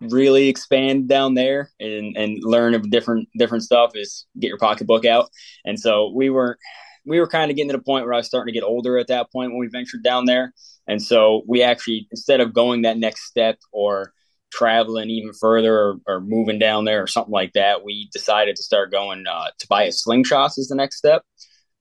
really 0.00 0.48
expand 0.48 1.08
down 1.08 1.32
there 1.32 1.70
and 1.80 2.16
and 2.16 2.38
learn 2.42 2.74
of 2.74 2.90
different 2.90 3.28
different 3.38 3.64
stuff 3.64 3.92
is 3.94 4.26
get 4.38 4.48
your 4.48 4.58
pocketbook 4.58 5.04
out. 5.04 5.30
And 5.64 5.80
so 5.80 6.12
we 6.14 6.30
weren't 6.30 6.58
we 7.06 7.20
were 7.20 7.28
kind 7.28 7.50
of 7.50 7.56
getting 7.56 7.70
to 7.70 7.76
the 7.76 7.82
point 7.82 8.04
where 8.04 8.14
I 8.14 8.18
was 8.18 8.26
starting 8.26 8.52
to 8.52 8.60
get 8.60 8.66
older 8.66 8.98
at 8.98 9.06
that 9.08 9.30
point 9.32 9.52
when 9.52 9.60
we 9.60 9.68
ventured 9.68 10.02
down 10.02 10.26
there. 10.26 10.52
And 10.86 11.02
so 11.02 11.42
we 11.46 11.62
actually 11.62 12.08
instead 12.10 12.40
of 12.40 12.52
going 12.52 12.82
that 12.82 12.98
next 12.98 13.26
step 13.26 13.58
or 13.72 14.12
traveling 14.52 15.10
even 15.10 15.32
further 15.32 15.74
or, 15.74 15.96
or 16.06 16.20
moving 16.20 16.58
down 16.58 16.84
there 16.84 17.02
or 17.02 17.06
something 17.06 17.32
like 17.32 17.52
that, 17.54 17.84
we 17.84 18.08
decided 18.12 18.56
to 18.56 18.62
start 18.62 18.90
going 18.90 19.24
uh, 19.26 19.50
Tobias 19.58 20.04
slingshots 20.06 20.58
as 20.58 20.68
the 20.68 20.74
next 20.74 20.96
step. 20.96 21.22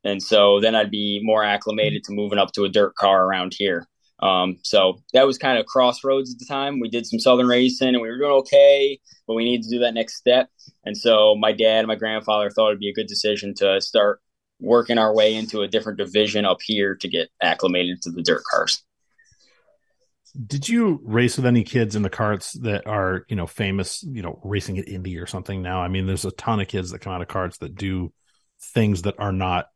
And 0.04 0.22
so 0.22 0.60
then 0.60 0.76
I'd 0.76 0.92
be 0.92 1.20
more 1.24 1.44
acclimated 1.44 2.04
to 2.04 2.14
moving 2.14 2.38
up 2.38 2.52
to 2.54 2.64
a 2.64 2.70
dirt 2.70 2.96
car 2.96 3.26
around 3.26 3.56
here. 3.58 3.88
Um, 4.22 4.58
so 4.64 5.02
that 5.14 5.28
was 5.28 5.38
kind 5.38 5.58
of 5.58 5.66
crossroads 5.66 6.32
at 6.32 6.40
the 6.40 6.46
time. 6.46 6.80
We 6.80 6.90
did 6.90 7.06
some 7.06 7.20
southern 7.20 7.48
racing 7.48 7.90
and 7.90 8.02
we 8.02 8.08
were 8.08 8.18
doing 8.18 8.32
okay, 8.32 9.00
but 9.28 9.34
we 9.34 9.44
needed 9.44 9.64
to 9.64 9.70
do 9.70 9.80
that 9.80 9.94
next 9.94 10.16
step. 10.18 10.50
And 10.86 10.96
so 10.96 11.36
my 11.36 11.52
dad 11.52 11.80
and 11.80 11.88
my 11.88 11.96
grandfather 11.96 12.50
thought 12.50 12.70
it'd 12.70 12.80
be 12.80 12.90
a 12.90 12.94
good 12.94 13.08
decision 13.08 13.54
to 13.56 13.82
start 13.82 14.22
working 14.62 14.98
our 14.98 15.14
way 15.14 15.36
into 15.36 15.62
a 15.62 15.68
different 15.68 15.98
division 15.98 16.46
up 16.46 16.60
here 16.64 16.96
to 16.96 17.10
get 17.10 17.30
acclimated 17.42 18.02
to 18.04 18.12
the 18.12 18.22
dirt 18.22 18.44
cars. 18.50 18.85
Did 20.48 20.68
you 20.68 21.00
race 21.04 21.38
with 21.38 21.46
any 21.46 21.64
kids 21.64 21.96
in 21.96 22.02
the 22.02 22.10
carts 22.10 22.54
that 22.54 22.88
are, 22.88 23.26
you 23.30 23.36
know, 23.36 23.48
famous, 23.48 24.04
you 24.04 24.22
know, 24.22 24.40
racing 24.44 24.78
at 24.80 24.88
Indy 24.88 25.18
or 25.18 25.28
something 25.28 25.62
now? 25.62 25.82
I 25.82 25.88
mean, 25.88 26.08
there's 26.08 26.26
a 26.26 26.32
ton 26.32 26.60
of 26.60 26.68
kids 26.68 26.92
that 26.92 27.00
come 27.00 27.14
out 27.14 27.22
of 27.22 27.28
carts 27.28 27.58
that 27.60 27.76
do 27.76 28.12
things 28.62 29.04
that 29.04 29.16
are 29.20 29.32
not 29.32 29.68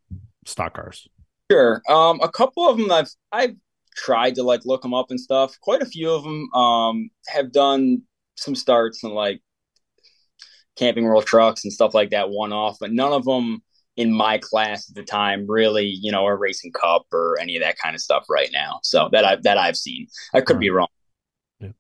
stock 0.45 0.74
cars. 0.74 1.08
Sure. 1.52 1.82
Um, 1.89 2.19
a 2.22 2.30
couple 2.30 2.67
of 2.67 2.78
them 2.78 2.91
I've 2.91 3.10
I've 3.32 3.56
tried 3.95 4.36
to 4.36 4.43
like 4.43 4.65
look 4.65 4.82
them 4.82 4.93
up 4.93 5.08
and 5.10 5.19
stuff. 5.19 5.60
Quite 5.62 5.82
a 5.82 5.86
few 5.86 6.12
of 6.12 6.24
them 6.24 6.52
um 6.54 7.10
have 7.28 7.52
done 7.52 8.04
some 8.36 8.56
starts 8.56 9.04
and 9.04 9.13
like 9.13 9.41
camping 10.76 11.04
world 11.04 11.26
trucks 11.26 11.63
and 11.63 11.74
stuff 11.74 11.93
like 11.93 12.12
that 12.12 12.30
one 12.30 12.54
off, 12.54 12.78
but 12.80 12.91
none 12.91 13.12
of 13.13 13.26
them 13.26 13.62
in 14.00 14.14
my 14.14 14.38
class 14.38 14.90
at 14.90 14.96
the 14.96 15.04
time 15.04 15.46
really, 15.46 15.86
you 15.86 16.10
know, 16.10 16.26
are 16.26 16.38
racing 16.38 16.72
cup 16.72 17.06
or 17.12 17.38
any 17.38 17.58
of 17.58 17.62
that 17.64 17.78
kind 17.78 17.96
of 17.96 18.02
stuff 18.02 18.24
right 18.30 18.50
now. 18.54 18.80
So 18.82 19.10
that 19.12 19.26
I 19.26 19.36
that 19.44 19.58
I've 19.58 19.76
seen. 19.76 20.08
I 20.34 20.40
could 20.40 20.58
be 20.58 20.70
wrong. 20.70 20.88
Yeah. 21.60 21.72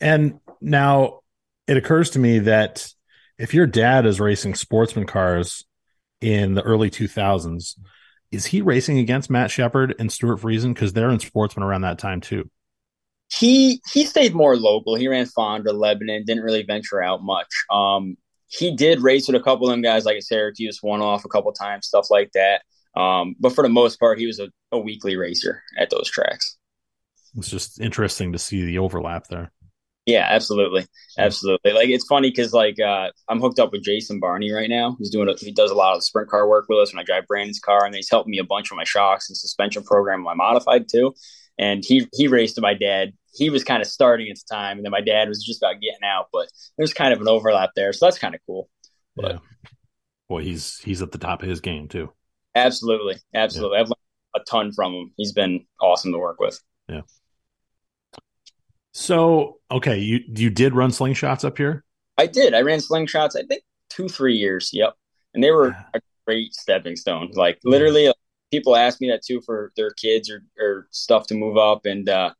And 0.00 0.40
now 0.60 1.20
it 1.68 1.76
occurs 1.76 2.10
to 2.10 2.18
me 2.18 2.40
that 2.40 2.92
if 3.38 3.54
your 3.54 3.68
dad 3.68 4.04
is 4.04 4.18
racing 4.18 4.56
sportsman 4.56 5.06
cars 5.06 5.64
in 6.20 6.54
the 6.54 6.62
early 6.62 6.90
2000s, 6.90 7.78
is 8.32 8.46
he 8.46 8.60
racing 8.60 8.98
against 8.98 9.30
Matt 9.30 9.52
Sheppard 9.52 9.94
and 10.00 10.10
Stewart 10.10 10.40
Friesen 10.40 10.74
because 10.74 10.92
they're 10.92 11.10
in 11.10 11.20
sportsman 11.20 11.62
around 11.62 11.82
that 11.82 12.00
time 12.00 12.20
too? 12.20 12.50
He 13.32 13.80
he 13.92 14.06
stayed 14.06 14.34
more 14.34 14.56
local. 14.56 14.96
He 14.96 15.06
ran 15.06 15.26
Fonda, 15.26 15.72
Lebanon, 15.72 16.24
didn't 16.24 16.42
really 16.42 16.64
venture 16.64 17.00
out 17.00 17.22
much. 17.22 17.46
Um, 17.70 18.16
he 18.50 18.74
did 18.74 19.00
race 19.00 19.28
with 19.28 19.40
a 19.40 19.44
couple 19.44 19.68
of 19.68 19.70
them 19.70 19.80
guys 19.80 20.04
like 20.04 20.20
Syracuse, 20.22 20.82
one 20.82 21.00
off 21.00 21.24
a 21.24 21.28
couple 21.28 21.52
times, 21.52 21.86
stuff 21.86 22.10
like 22.10 22.32
that. 22.32 22.62
Um, 23.00 23.36
but 23.38 23.54
for 23.54 23.62
the 23.62 23.68
most 23.68 24.00
part, 24.00 24.18
he 24.18 24.26
was 24.26 24.40
a, 24.40 24.48
a 24.72 24.78
weekly 24.78 25.16
racer 25.16 25.62
at 25.78 25.90
those 25.90 26.10
tracks. 26.10 26.56
It's 27.36 27.48
just 27.48 27.80
interesting 27.80 28.32
to 28.32 28.38
see 28.38 28.64
the 28.64 28.78
overlap 28.78 29.28
there. 29.28 29.52
Yeah, 30.04 30.26
absolutely, 30.28 30.86
absolutely. 31.16 31.72
Like 31.72 31.90
it's 31.90 32.06
funny 32.06 32.30
because 32.30 32.52
like 32.52 32.80
uh, 32.80 33.10
I'm 33.28 33.40
hooked 33.40 33.60
up 33.60 33.70
with 33.70 33.84
Jason 33.84 34.18
Barney 34.18 34.50
right 34.50 34.68
now. 34.68 34.96
He's 34.98 35.10
doing 35.10 35.28
a, 35.28 35.34
he 35.38 35.52
does 35.52 35.70
a 35.70 35.74
lot 35.74 35.92
of 35.92 35.98
the 35.98 36.04
sprint 36.04 36.28
car 36.28 36.48
work 36.48 36.66
with 36.68 36.78
us 36.80 36.92
when 36.92 37.00
I 37.00 37.04
drive 37.04 37.28
Brandon's 37.28 37.60
car, 37.60 37.84
and 37.84 37.94
he's 37.94 38.10
helping 38.10 38.32
me 38.32 38.38
a 38.38 38.44
bunch 38.44 38.70
with 38.70 38.78
my 38.78 38.84
shocks 38.84 39.28
and 39.28 39.36
suspension 39.36 39.84
program, 39.84 40.22
my 40.22 40.34
modified 40.34 40.86
too. 40.90 41.14
And 41.56 41.84
he 41.84 42.08
he 42.12 42.26
raced 42.26 42.60
my 42.60 42.74
dad 42.74 43.12
he 43.32 43.50
was 43.50 43.64
kind 43.64 43.80
of 43.82 43.88
starting 43.88 44.28
at 44.30 44.36
the 44.36 44.54
time, 44.54 44.78
and 44.78 44.84
then 44.84 44.90
my 44.90 45.00
dad 45.00 45.28
was 45.28 45.44
just 45.44 45.62
about 45.62 45.80
getting 45.80 46.04
out. 46.04 46.28
But 46.32 46.48
there's 46.76 46.94
kind 46.94 47.12
of 47.12 47.20
an 47.20 47.28
overlap 47.28 47.70
there, 47.76 47.92
so 47.92 48.06
that's 48.06 48.18
kind 48.18 48.34
of 48.34 48.40
cool. 48.46 48.68
But, 49.16 49.32
yeah. 49.32 49.38
Well, 50.28 50.42
he's 50.42 50.78
he's 50.78 51.02
at 51.02 51.12
the 51.12 51.18
top 51.18 51.42
of 51.42 51.48
his 51.48 51.60
game 51.60 51.88
too. 51.88 52.12
Absolutely, 52.54 53.16
absolutely. 53.34 53.76
Yeah. 53.76 53.82
I've 53.82 53.88
learned 53.88 53.96
a 54.36 54.40
ton 54.48 54.72
from 54.72 54.94
him. 54.94 55.12
He's 55.16 55.32
been 55.32 55.66
awesome 55.80 56.12
to 56.12 56.18
work 56.18 56.40
with. 56.40 56.60
Yeah. 56.88 57.02
So 58.92 59.58
okay, 59.70 59.98
you 59.98 60.20
you 60.28 60.50
did 60.50 60.74
run 60.74 60.90
slingshots 60.90 61.44
up 61.44 61.58
here. 61.58 61.84
I 62.18 62.26
did. 62.26 62.54
I 62.54 62.60
ran 62.62 62.78
slingshots. 62.80 63.36
I 63.36 63.42
think 63.42 63.62
two, 63.88 64.08
three 64.08 64.36
years. 64.36 64.70
Yep, 64.72 64.94
and 65.34 65.42
they 65.42 65.50
were 65.50 65.68
a 65.94 66.00
great 66.26 66.54
stepping 66.54 66.96
stone. 66.96 67.30
Like 67.34 67.58
literally, 67.64 68.12
people 68.50 68.76
ask 68.76 69.00
me 69.00 69.08
that 69.10 69.24
too 69.24 69.40
for 69.40 69.72
their 69.76 69.90
kids 69.90 70.30
or 70.30 70.42
or 70.58 70.88
stuff 70.90 71.26
to 71.28 71.34
move 71.34 71.56
up, 71.56 71.86
and 71.86 72.08
uh, 72.08 72.32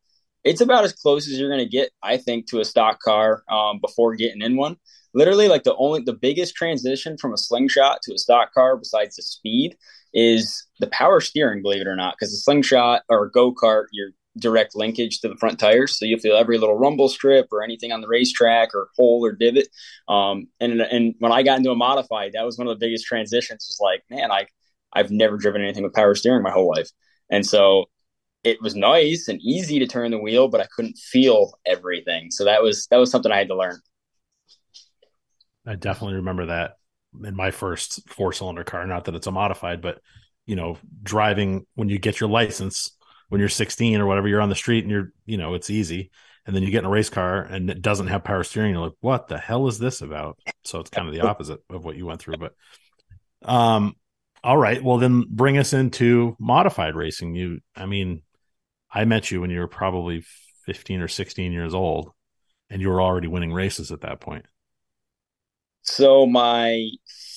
it's 0.45 0.61
about 0.61 0.84
as 0.84 0.93
close 0.93 1.28
as 1.28 1.38
you're 1.38 1.51
going 1.51 1.64
to 1.64 1.70
get, 1.70 1.91
I 2.03 2.16
think, 2.16 2.49
to 2.51 2.61
a 2.61 2.64
stock 2.64 3.01
car 3.01 3.43
um, 3.51 3.78
before 3.80 4.14
getting 4.14 4.43
in 4.43 4.57
one. 4.57 4.76
Literally, 5.12 5.49
like 5.49 5.64
the 5.64 5.76
only 5.76 6.03
the 6.03 6.12
biggest 6.12 6.55
transition 6.55 7.18
from 7.18 7.32
a 7.32 7.38
slingshot 7.38 7.99
to 8.03 8.14
a 8.14 8.18
stock 8.18 8.53
car, 8.55 8.76
besides 8.76 9.16
the 9.16 9.22
speed, 9.22 9.76
is 10.14 10.66
the 10.78 10.86
power 10.88 11.20
steering. 11.20 11.62
Believe 11.62 11.80
it 11.80 11.88
or 11.88 11.97
not, 11.97 12.14
because 12.14 12.32
the 12.32 12.38
slingshot 12.38 13.03
or 13.09 13.28
go 13.28 13.53
kart, 13.53 13.86
you're 13.93 14.11
direct 14.38 14.76
linkage 14.76 15.20
to 15.20 15.28
the 15.28 15.36
front 15.36 15.59
tires. 15.59 15.99
So 15.99 16.05
you 16.05 16.18
feel 16.18 16.36
every 16.36 16.59
little 16.59 16.78
rumble 16.78 17.09
strip 17.09 17.49
or 17.53 17.62
anything 17.62 17.93
on 17.93 18.01
the 18.01 18.09
racetrack 18.09 18.74
or 18.74 18.88
hole 18.97 19.24
or 19.24 19.32
divot. 19.32 19.68
Um, 20.09 20.47
and 20.61 20.80
and 20.80 21.14
when 21.18 21.32
I 21.32 21.43
got 21.43 21.59
into 21.59 21.70
a 21.70 21.76
modified, 21.76 22.32
that 22.34 22.45
was 22.45 22.59
one 22.59 22.68
of 22.68 22.78
the 22.78 22.84
biggest 22.84 23.07
transitions. 23.07 23.66
Was 23.68 23.80
like, 23.80 24.03
man, 24.11 24.30
I 24.30 24.47
I've 24.93 25.11
never 25.11 25.36
driven 25.36 25.62
anything 25.62 25.82
with 25.82 25.95
power 25.95 26.14
steering 26.14 26.43
my 26.43 26.51
whole 26.51 26.68
life, 26.68 26.91
and 27.30 27.45
so 27.47 27.86
it 28.43 28.61
was 28.62 28.74
nice 28.74 29.28
and 29.28 29.41
easy 29.41 29.78
to 29.78 29.86
turn 29.86 30.11
the 30.11 30.18
wheel, 30.18 30.49
but 30.49 30.61
I 30.61 30.66
couldn't 30.74 30.97
feel 30.97 31.53
everything. 31.66 32.30
So 32.30 32.45
that 32.45 32.62
was 32.62 32.86
that 32.86 32.97
was 32.97 33.11
something 33.11 33.30
I 33.30 33.38
had 33.38 33.49
to 33.49 33.57
learn. 33.57 33.78
I 35.66 35.74
definitely 35.76 36.16
remember 36.16 36.47
that 36.47 36.76
in 37.22 37.36
my 37.36 37.51
first 37.51 38.09
four 38.09 38.32
cylinder 38.32 38.64
car. 38.64 38.86
Not 38.86 39.05
that 39.05 39.14
it's 39.14 39.26
a 39.26 39.32
modified, 39.32 39.82
but 39.82 40.01
you 40.47 40.57
know, 40.57 40.78
driving 41.03 41.66
when 41.74 41.88
you 41.88 41.99
get 41.99 42.18
your 42.18 42.30
license 42.30 42.93
when 43.30 43.38
you're 43.38 43.49
16 43.49 44.01
or 44.01 44.07
whatever, 44.07 44.28
you're 44.28 44.43
on 44.43 44.51
the 44.51 44.55
street 44.55 44.84
and 44.84 44.91
you're, 44.91 45.12
you 45.24 45.38
know, 45.38 45.55
it's 45.55 45.70
easy. 45.70 46.11
And 46.47 46.55
then 46.55 46.62
you 46.62 46.70
get 46.70 46.80
in 46.80 46.86
a 46.86 46.91
race 46.91 47.11
car 47.11 47.41
and 47.41 47.70
it 47.70 47.80
doesn't 47.80 48.09
have 48.09 48.24
power 48.24 48.43
steering. 48.43 48.72
You're 48.72 48.84
like, 48.84 48.97
what 49.01 49.28
the 49.28 49.38
hell 49.38 49.68
is 49.68 49.78
this 49.78 50.03
about? 50.03 50.38
So 50.64 50.80
it's 50.80 50.91
kind 50.91 51.09
of 51.09 51.14
the 51.14 51.20
opposite 51.20 51.61
of 51.70 51.84
what 51.84 51.97
you 51.97 52.07
went 52.07 52.20
through. 52.20 52.38
But, 52.38 52.55
um, 53.43 53.95
all 54.43 54.59
right. 54.59 54.82
Well, 54.82 54.99
then 54.99 55.24
bring 55.30 55.59
us 55.59 55.72
into 55.72 56.36
modified 56.41 56.97
racing. 56.97 57.36
You, 57.36 57.61
I 57.76 57.86
mean, 57.86 58.22
I 58.93 59.05
met 59.05 59.30
you 59.30 59.41
when 59.41 59.51
you 59.51 59.61
were 59.61 59.68
probably 59.68 60.24
15 60.66 61.01
or 61.01 61.09
16 61.09 61.53
years 61.53 61.74
old 61.74 62.12
and 62.68 62.80
you 62.80 62.88
were 62.88 63.03
already 63.03 63.28
winning 63.28 63.53
races 63.53 63.91
at 63.93 64.03
that 64.03 64.20
point. 64.20 64.47
So 65.82 66.26
my 66.26 66.88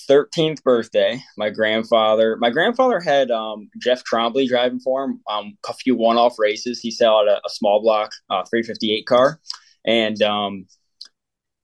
13th 0.08 0.62
birthday, 0.62 1.20
my 1.36 1.50
grandfather, 1.50 2.36
my 2.38 2.50
grandfather 2.50 3.00
had 3.00 3.30
um, 3.30 3.70
Jeff 3.80 4.02
Trombley 4.04 4.46
driving 4.46 4.80
for 4.80 5.04
him 5.04 5.20
um, 5.28 5.56
a 5.68 5.72
few 5.72 5.96
one-off 5.96 6.38
races. 6.38 6.80
He 6.80 6.90
sell 6.90 7.20
a, 7.20 7.40
a 7.44 7.48
small 7.48 7.80
block 7.82 8.12
uh, 8.30 8.44
358 8.44 9.06
car, 9.06 9.40
and 9.84 10.20
um, 10.22 10.66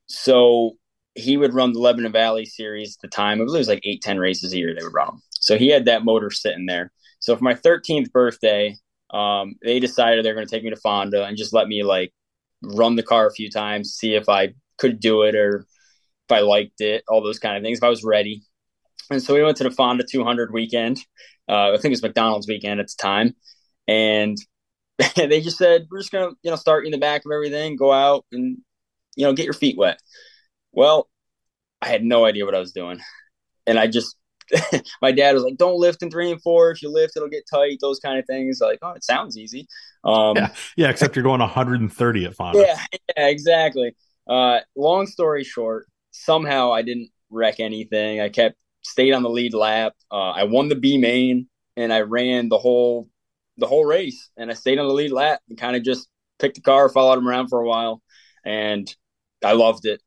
so 0.06 0.78
he 1.14 1.36
would 1.36 1.54
run 1.54 1.72
the 1.72 1.80
Lebanon 1.80 2.12
Valley 2.12 2.46
series 2.46 2.96
at 2.96 3.02
the 3.02 3.14
time. 3.14 3.40
I 3.40 3.42
It 3.42 3.50
was 3.50 3.68
like 3.68 3.80
eight, 3.84 4.02
10 4.02 4.18
races 4.18 4.52
a 4.52 4.58
year 4.58 4.74
they 4.74 4.82
would 4.82 4.94
run 4.94 5.06
them. 5.06 5.22
So 5.32 5.58
he 5.58 5.68
had 5.68 5.84
that 5.84 6.04
motor 6.04 6.30
sitting 6.30 6.66
there. 6.66 6.92
So 7.18 7.36
for 7.36 7.44
my 7.44 7.54
13th 7.54 8.10
birthday, 8.10 8.76
um, 9.12 9.56
they 9.62 9.80
decided 9.80 10.24
they're 10.24 10.34
going 10.34 10.46
to 10.46 10.50
take 10.50 10.64
me 10.64 10.70
to 10.70 10.76
Fonda 10.76 11.24
and 11.24 11.36
just 11.36 11.52
let 11.52 11.68
me 11.68 11.82
like 11.82 12.12
run 12.62 12.96
the 12.96 13.02
car 13.02 13.26
a 13.26 13.32
few 13.32 13.50
times, 13.50 13.94
see 13.94 14.14
if 14.14 14.28
I 14.28 14.54
could 14.78 15.00
do 15.00 15.22
it 15.22 15.34
or 15.34 15.66
if 16.28 16.32
I 16.32 16.40
liked 16.40 16.80
it, 16.80 17.04
all 17.08 17.22
those 17.22 17.38
kind 17.38 17.56
of 17.56 17.62
things, 17.62 17.78
if 17.78 17.84
I 17.84 17.88
was 17.88 18.04
ready. 18.04 18.42
And 19.10 19.22
so 19.22 19.34
we 19.34 19.42
went 19.42 19.56
to 19.56 19.64
the 19.64 19.70
Fonda 19.70 20.04
200 20.08 20.52
weekend. 20.52 20.98
Uh, 21.48 21.70
I 21.70 21.72
think 21.72 21.86
it 21.86 21.90
was 21.90 22.02
McDonald's 22.02 22.46
weekend 22.46 22.78
at 22.80 22.86
the 22.86 22.94
time. 23.00 23.34
And 23.88 24.38
they 25.16 25.40
just 25.40 25.58
said, 25.58 25.88
we're 25.90 25.98
just 25.98 26.12
going 26.12 26.30
to, 26.30 26.36
you 26.42 26.50
know, 26.50 26.56
start 26.56 26.86
in 26.86 26.92
the 26.92 26.98
back 26.98 27.24
of 27.24 27.32
everything, 27.32 27.76
go 27.76 27.92
out 27.92 28.24
and, 28.30 28.58
you 29.16 29.26
know, 29.26 29.32
get 29.32 29.44
your 29.44 29.54
feet 29.54 29.76
wet. 29.76 30.00
Well, 30.72 31.08
I 31.82 31.88
had 31.88 32.04
no 32.04 32.24
idea 32.24 32.44
what 32.44 32.54
I 32.54 32.60
was 32.60 32.72
doing. 32.72 33.00
And 33.66 33.78
I 33.78 33.88
just, 33.88 34.16
my 35.02 35.12
dad 35.12 35.34
was 35.34 35.42
like, 35.42 35.56
don't 35.56 35.78
lift 35.78 36.02
in 36.02 36.10
three 36.10 36.30
and 36.30 36.40
four. 36.42 36.70
If 36.70 36.82
you 36.82 36.90
lift, 36.90 37.16
it'll 37.16 37.28
get 37.28 37.44
tight, 37.50 37.78
those 37.80 37.98
kind 38.00 38.18
of 38.18 38.26
things. 38.26 38.60
Like, 38.60 38.78
oh, 38.82 38.92
it 38.92 39.04
sounds 39.04 39.36
easy. 39.36 39.66
Um, 40.04 40.36
yeah. 40.36 40.54
yeah, 40.76 40.90
except 40.90 41.16
you're 41.16 41.22
going 41.22 41.40
130 41.40 42.24
at 42.24 42.34
Fonda. 42.34 42.60
Yeah, 42.60 42.98
yeah 43.16 43.28
exactly. 43.28 43.94
Uh, 44.26 44.60
long 44.76 45.06
story 45.06 45.44
short, 45.44 45.86
somehow 46.10 46.72
I 46.72 46.82
didn't 46.82 47.10
wreck 47.30 47.60
anything. 47.60 48.20
I 48.20 48.28
kept 48.28 48.56
stayed 48.82 49.12
on 49.12 49.22
the 49.22 49.30
lead 49.30 49.54
lap. 49.54 49.94
Uh, 50.10 50.30
I 50.30 50.44
won 50.44 50.68
the 50.68 50.74
B 50.74 50.98
main 50.98 51.48
and 51.76 51.92
I 51.92 52.00
ran 52.00 52.48
the 52.48 52.58
whole 52.58 53.08
the 53.58 53.66
whole 53.66 53.84
race 53.84 54.30
and 54.38 54.50
I 54.50 54.54
stayed 54.54 54.78
on 54.78 54.88
the 54.88 54.94
lead 54.94 55.12
lap 55.12 55.40
and 55.48 55.58
kind 55.58 55.76
of 55.76 55.82
just 55.82 56.08
picked 56.38 56.56
the 56.56 56.62
car, 56.62 56.88
followed 56.88 57.18
him 57.18 57.28
around 57.28 57.48
for 57.48 57.60
a 57.60 57.66
while, 57.66 58.02
and 58.44 58.92
I 59.44 59.52
loved 59.52 59.86
it. 59.86 60.02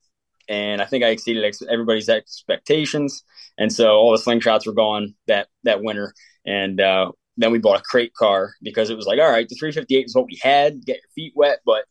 And 0.49 0.81
I 0.81 0.85
think 0.85 1.03
I 1.03 1.09
exceeded 1.09 1.45
ex- 1.45 1.61
everybody's 1.61 2.09
expectations. 2.09 3.23
And 3.57 3.71
so 3.71 3.91
all 3.95 4.11
the 4.11 4.23
slingshots 4.23 4.65
were 4.65 4.73
gone 4.73 5.15
that 5.27 5.47
that 5.63 5.83
winter. 5.83 6.13
And 6.45 6.79
uh, 6.79 7.11
then 7.37 7.51
we 7.51 7.59
bought 7.59 7.79
a 7.79 7.83
crate 7.83 8.13
car 8.13 8.53
because 8.61 8.89
it 8.89 8.97
was 8.97 9.05
like, 9.05 9.19
all 9.19 9.31
right, 9.31 9.47
the 9.47 9.55
358 9.55 10.05
is 10.05 10.15
what 10.15 10.25
we 10.25 10.39
had. 10.41 10.85
Get 10.85 10.97
your 10.97 11.09
feet 11.15 11.33
wet, 11.35 11.59
but 11.65 11.85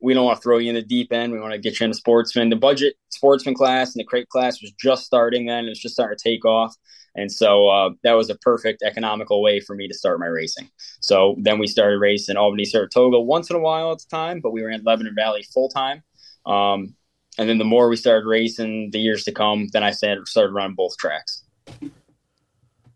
we 0.00 0.14
don't 0.14 0.26
want 0.26 0.36
to 0.38 0.42
throw 0.42 0.58
you 0.58 0.68
in 0.68 0.74
the 0.74 0.82
deep 0.82 1.12
end. 1.12 1.32
We 1.32 1.40
want 1.40 1.52
to 1.52 1.58
get 1.58 1.80
you 1.80 1.84
in 1.84 1.90
the 1.90 1.96
sportsman. 1.96 2.50
The 2.50 2.56
budget 2.56 2.94
sportsman 3.08 3.54
class 3.54 3.94
and 3.94 4.00
the 4.00 4.04
crate 4.04 4.28
class 4.28 4.60
was 4.60 4.72
just 4.72 5.04
starting 5.04 5.46
then. 5.46 5.64
It 5.64 5.70
was 5.70 5.80
just 5.80 5.94
starting 5.94 6.18
to 6.18 6.22
take 6.22 6.44
off. 6.44 6.74
And 7.14 7.32
so 7.32 7.66
uh, 7.68 7.90
that 8.02 8.12
was 8.12 8.28
a 8.28 8.36
perfect 8.36 8.82
economical 8.82 9.42
way 9.42 9.58
for 9.60 9.74
me 9.74 9.88
to 9.88 9.94
start 9.94 10.20
my 10.20 10.26
racing. 10.26 10.68
So 11.00 11.34
then 11.38 11.58
we 11.58 11.66
started 11.66 11.98
racing 11.98 12.36
Albany, 12.36 12.66
Saratoga 12.66 13.18
once 13.18 13.48
in 13.48 13.56
a 13.56 13.60
while 13.60 13.90
at 13.92 13.98
the 13.98 14.04
time, 14.10 14.40
but 14.40 14.52
we 14.52 14.62
were 14.62 14.70
in 14.70 14.84
Lebanon 14.84 15.14
Valley 15.14 15.42
full 15.54 15.70
time. 15.70 16.02
Um, 16.44 16.94
and 17.38 17.48
then 17.48 17.58
the 17.58 17.64
more 17.64 17.88
we 17.88 17.96
started 17.96 18.26
racing, 18.26 18.90
the 18.90 18.98
years 18.98 19.24
to 19.24 19.32
come, 19.32 19.68
then 19.72 19.82
I 19.82 19.90
started, 19.90 20.26
started 20.28 20.52
running 20.52 20.74
both 20.74 20.96
tracks. 20.96 21.42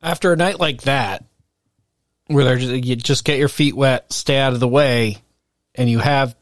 After 0.02 0.32
a 0.32 0.36
night 0.36 0.58
like 0.58 0.82
that, 0.82 1.24
where 2.26 2.56
you 2.56 2.96
just 2.96 3.24
get 3.24 3.38
your 3.38 3.48
feet 3.48 3.74
wet, 3.74 4.12
stay 4.12 4.38
out 4.38 4.52
of 4.52 4.60
the 4.60 4.68
way, 4.68 5.18
and 5.74 5.90
you 5.90 5.98
have 5.98 6.34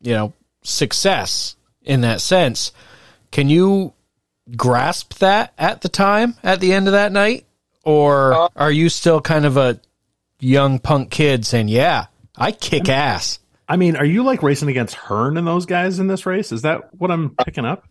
you 0.00 0.12
know, 0.12 0.32
success 0.62 1.56
in 1.82 2.02
that 2.02 2.20
sense. 2.20 2.72
Can 3.30 3.48
you 3.48 3.92
grasp 4.56 5.14
that 5.14 5.52
at 5.58 5.80
the 5.80 5.88
time, 5.88 6.36
at 6.42 6.60
the 6.60 6.72
end 6.72 6.86
of 6.86 6.92
that 6.92 7.12
night? 7.12 7.44
Or 7.84 8.32
uh, 8.32 8.48
are 8.56 8.70
you 8.70 8.88
still 8.88 9.20
kind 9.20 9.44
of 9.44 9.56
a 9.56 9.80
young 10.40 10.78
punk 10.78 11.10
kid 11.10 11.46
saying, 11.46 11.68
yeah, 11.68 12.06
I 12.36 12.52
kick 12.52 12.88
ass? 12.88 13.38
I 13.68 13.76
mean, 13.76 13.96
are 13.96 14.04
you 14.04 14.22
like 14.22 14.42
racing 14.42 14.68
against 14.68 14.94
Hearn 14.94 15.36
and 15.36 15.46
those 15.46 15.66
guys 15.66 15.98
in 15.98 16.06
this 16.06 16.24
race? 16.26 16.52
Is 16.52 16.62
that 16.62 16.94
what 16.94 17.10
I'm 17.10 17.34
picking 17.44 17.64
up? 17.64 17.84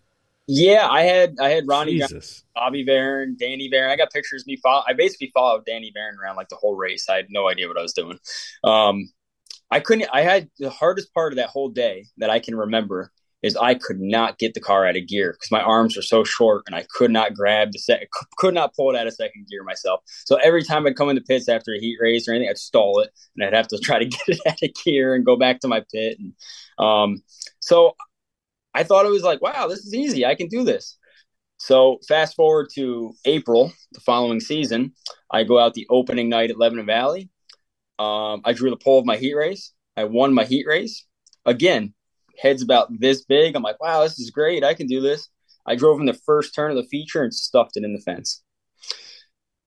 Yeah, 0.47 0.87
I 0.87 1.01
had 1.01 1.37
I 1.41 1.49
had 1.49 1.67
Ronnie. 1.67 2.01
Bobby 2.53 2.85
Varin, 2.85 3.35
Danny 3.37 3.69
Varin. 3.69 3.89
I 3.89 3.95
got 3.95 4.11
pictures 4.11 4.43
of 4.43 4.47
me. 4.47 4.57
Follow, 4.57 4.83
I 4.87 4.93
basically 4.93 5.31
followed 5.33 5.65
Danny 5.65 5.91
Varin 5.95 6.17
around 6.21 6.35
like 6.35 6.49
the 6.49 6.55
whole 6.55 6.75
race. 6.75 7.09
I 7.09 7.15
had 7.15 7.27
no 7.29 7.49
idea 7.49 7.67
what 7.67 7.77
I 7.77 7.81
was 7.81 7.93
doing. 7.93 8.19
Um, 8.63 9.09
I 9.71 9.79
couldn't. 9.79 10.07
I 10.13 10.21
had 10.21 10.49
the 10.59 10.69
hardest 10.69 11.13
part 11.13 11.33
of 11.33 11.37
that 11.37 11.49
whole 11.49 11.69
day 11.69 12.05
that 12.17 12.29
I 12.29 12.39
can 12.39 12.55
remember 12.55 13.11
is 13.45 13.55
I 13.55 13.75
could 13.75 13.99
not 13.99 14.37
get 14.37 14.53
the 14.53 14.59
car 14.59 14.85
out 14.85 14.97
of 14.97 15.07
gear 15.07 15.33
because 15.33 15.51
my 15.51 15.61
arms 15.61 15.95
were 15.95 16.01
so 16.01 16.23
short 16.23 16.63
and 16.67 16.75
I 16.75 16.85
could 16.89 17.11
not 17.11 17.33
grab 17.33 17.71
the 17.71 17.79
second, 17.79 18.07
could 18.37 18.53
not 18.53 18.75
pull 18.75 18.93
it 18.93 18.97
out 18.97 19.07
of 19.07 19.13
second 19.13 19.47
gear 19.49 19.63
myself. 19.63 20.01
So 20.25 20.35
every 20.37 20.63
time 20.63 20.85
I'd 20.85 20.95
come 20.95 21.09
into 21.09 21.21
pits 21.21 21.49
after 21.49 21.73
a 21.73 21.79
heat 21.79 21.97
race 22.01 22.27
or 22.27 22.31
anything, 22.31 22.49
I'd 22.49 22.57
stall 22.57 22.99
it 23.01 23.11
and 23.35 23.45
I'd 23.45 23.53
have 23.53 23.67
to 23.69 23.77
try 23.77 23.99
to 23.99 24.05
get 24.05 24.21
it 24.27 24.39
out 24.47 24.61
of 24.61 24.69
gear 24.83 25.15
and 25.15 25.25
go 25.25 25.37
back 25.37 25.59
to 25.61 25.67
my 25.67 25.83
pit. 25.93 26.17
And 26.19 26.33
um, 26.77 27.21
so 27.59 27.95
I 28.73 28.83
thought 28.83 29.05
it 29.05 29.11
was 29.11 29.23
like, 29.23 29.41
wow, 29.41 29.67
this 29.67 29.85
is 29.85 29.93
easy. 29.93 30.25
I 30.25 30.35
can 30.35 30.47
do 30.47 30.63
this. 30.63 30.97
So 31.57 31.99
fast 32.07 32.35
forward 32.35 32.67
to 32.75 33.13
April, 33.23 33.71
the 33.93 34.01
following 34.01 34.41
season, 34.41 34.93
I 35.31 35.43
go 35.43 35.57
out 35.57 35.73
the 35.73 35.87
opening 35.89 36.27
night 36.27 36.51
at 36.51 36.59
Lebanon 36.59 36.85
Valley 36.85 37.29
um, 37.97 38.41
I 38.43 38.53
drew 38.53 38.69
the 38.69 38.77
pole 38.77 38.99
of 38.99 39.05
my 39.05 39.17
heat 39.17 39.35
race. 39.35 39.71
I 39.95 40.05
won 40.05 40.33
my 40.33 40.43
heat 40.43 40.65
race. 40.67 41.05
Again, 41.45 41.93
head's 42.37 42.61
about 42.61 42.87
this 42.99 43.23
big. 43.23 43.55
I'm 43.55 43.63
like, 43.63 43.81
wow, 43.81 44.03
this 44.03 44.19
is 44.19 44.31
great. 44.31 44.63
I 44.63 44.73
can 44.73 44.87
do 44.87 45.01
this. 45.01 45.29
I 45.65 45.75
drove 45.75 45.99
in 45.99 46.05
the 46.05 46.13
first 46.13 46.53
turn 46.53 46.71
of 46.71 46.77
the 46.77 46.87
feature 46.89 47.23
and 47.23 47.33
stuffed 47.33 47.77
it 47.77 47.83
in 47.83 47.93
the 47.93 48.01
fence. 48.01 48.43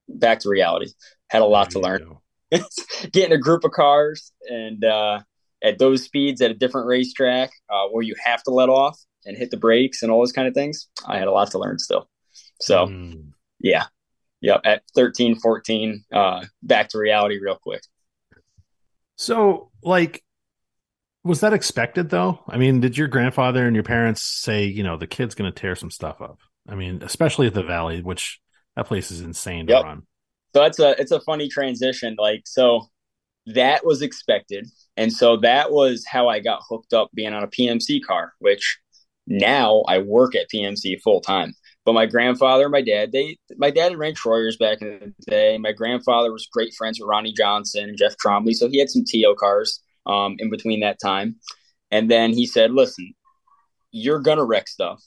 Back 0.08 0.40
to 0.40 0.48
reality. 0.48 0.92
Had 1.28 1.42
a 1.42 1.46
lot 1.46 1.70
to 1.70 1.80
learn. 1.80 2.16
Getting 3.12 3.32
a 3.32 3.38
group 3.38 3.64
of 3.64 3.72
cars 3.72 4.32
and 4.48 4.84
uh, 4.84 5.20
at 5.62 5.78
those 5.78 6.04
speeds 6.04 6.40
at 6.40 6.50
a 6.50 6.54
different 6.54 6.86
racetrack 6.86 7.50
uh, 7.68 7.88
where 7.88 8.02
you 8.02 8.14
have 8.24 8.42
to 8.44 8.50
let 8.50 8.68
off 8.68 8.98
and 9.26 9.36
hit 9.36 9.50
the 9.50 9.56
brakes 9.56 10.02
and 10.02 10.10
all 10.10 10.20
those 10.20 10.32
kind 10.32 10.48
of 10.48 10.54
things. 10.54 10.88
I 11.06 11.18
had 11.18 11.28
a 11.28 11.32
lot 11.32 11.50
to 11.50 11.58
learn 11.58 11.78
still. 11.78 12.08
So, 12.60 12.86
mm. 12.86 13.32
yeah. 13.60 13.86
Yep. 14.40 14.60
At 14.64 14.82
13, 14.94 15.40
14, 15.40 16.04
uh, 16.12 16.44
back 16.62 16.88
to 16.90 16.98
reality 16.98 17.38
real 17.40 17.58
quick. 17.60 17.82
So, 19.16 19.70
like, 19.82 20.22
was 21.28 21.40
that 21.40 21.52
expected 21.52 22.08
though? 22.08 22.40
I 22.48 22.56
mean, 22.56 22.80
did 22.80 22.96
your 22.96 23.06
grandfather 23.06 23.66
and 23.66 23.76
your 23.76 23.84
parents 23.84 24.22
say, 24.22 24.64
you 24.64 24.82
know, 24.82 24.96
the 24.96 25.06
kid's 25.06 25.34
going 25.34 25.52
to 25.52 25.60
tear 25.60 25.76
some 25.76 25.90
stuff 25.90 26.20
up? 26.22 26.38
I 26.66 26.74
mean, 26.74 27.02
especially 27.02 27.46
at 27.46 27.54
the 27.54 27.62
Valley, 27.62 28.02
which 28.02 28.40
that 28.74 28.86
place 28.86 29.10
is 29.10 29.20
insane 29.20 29.66
to 29.66 29.74
yep. 29.74 29.84
run. 29.84 30.02
So 30.54 30.64
it's 30.64 30.78
a 30.78 31.00
it's 31.00 31.12
a 31.12 31.20
funny 31.20 31.48
transition. 31.48 32.16
Like, 32.18 32.42
so 32.46 32.88
that 33.46 33.84
was 33.84 34.00
expected, 34.00 34.66
and 34.96 35.12
so 35.12 35.36
that 35.38 35.70
was 35.70 36.04
how 36.06 36.28
I 36.28 36.40
got 36.40 36.62
hooked 36.68 36.94
up 36.94 37.10
being 37.14 37.34
on 37.34 37.44
a 37.44 37.48
PMC 37.48 38.02
car, 38.02 38.32
which 38.38 38.78
now 39.26 39.82
I 39.86 39.98
work 39.98 40.34
at 40.34 40.48
PMC 40.52 41.02
full 41.02 41.20
time. 41.20 41.52
But 41.84 41.92
my 41.92 42.06
grandfather, 42.06 42.68
my 42.70 42.82
dad, 42.82 43.12
they 43.12 43.36
my 43.56 43.70
dad 43.70 43.96
ran 43.96 44.14
Troyers 44.14 44.56
back 44.56 44.80
in 44.80 45.14
the 45.18 45.30
day. 45.30 45.58
My 45.58 45.72
grandfather 45.72 46.32
was 46.32 46.48
great 46.50 46.72
friends 46.74 46.98
with 46.98 47.08
Ronnie 47.08 47.34
Johnson, 47.34 47.90
and 47.90 47.98
Jeff 47.98 48.14
Trombley, 48.16 48.54
so 48.54 48.68
he 48.68 48.78
had 48.78 48.88
some 48.88 49.04
TO 49.04 49.34
cars 49.38 49.82
um, 50.08 50.36
in 50.38 50.50
between 50.50 50.80
that 50.80 50.98
time. 51.02 51.36
And 51.90 52.10
then 52.10 52.32
he 52.32 52.46
said, 52.46 52.72
"Listen, 52.72 53.14
you're 53.92 54.20
gonna 54.20 54.44
wreck 54.44 54.68
stuff. 54.68 55.02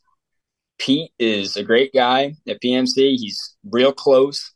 Pete 0.79 1.11
is 1.19 1.57
a 1.57 1.63
great 1.63 1.93
guy 1.93 2.33
at 2.47 2.61
PMC. 2.61 3.17
He's 3.17 3.55
real 3.69 3.93
close. 3.93 4.53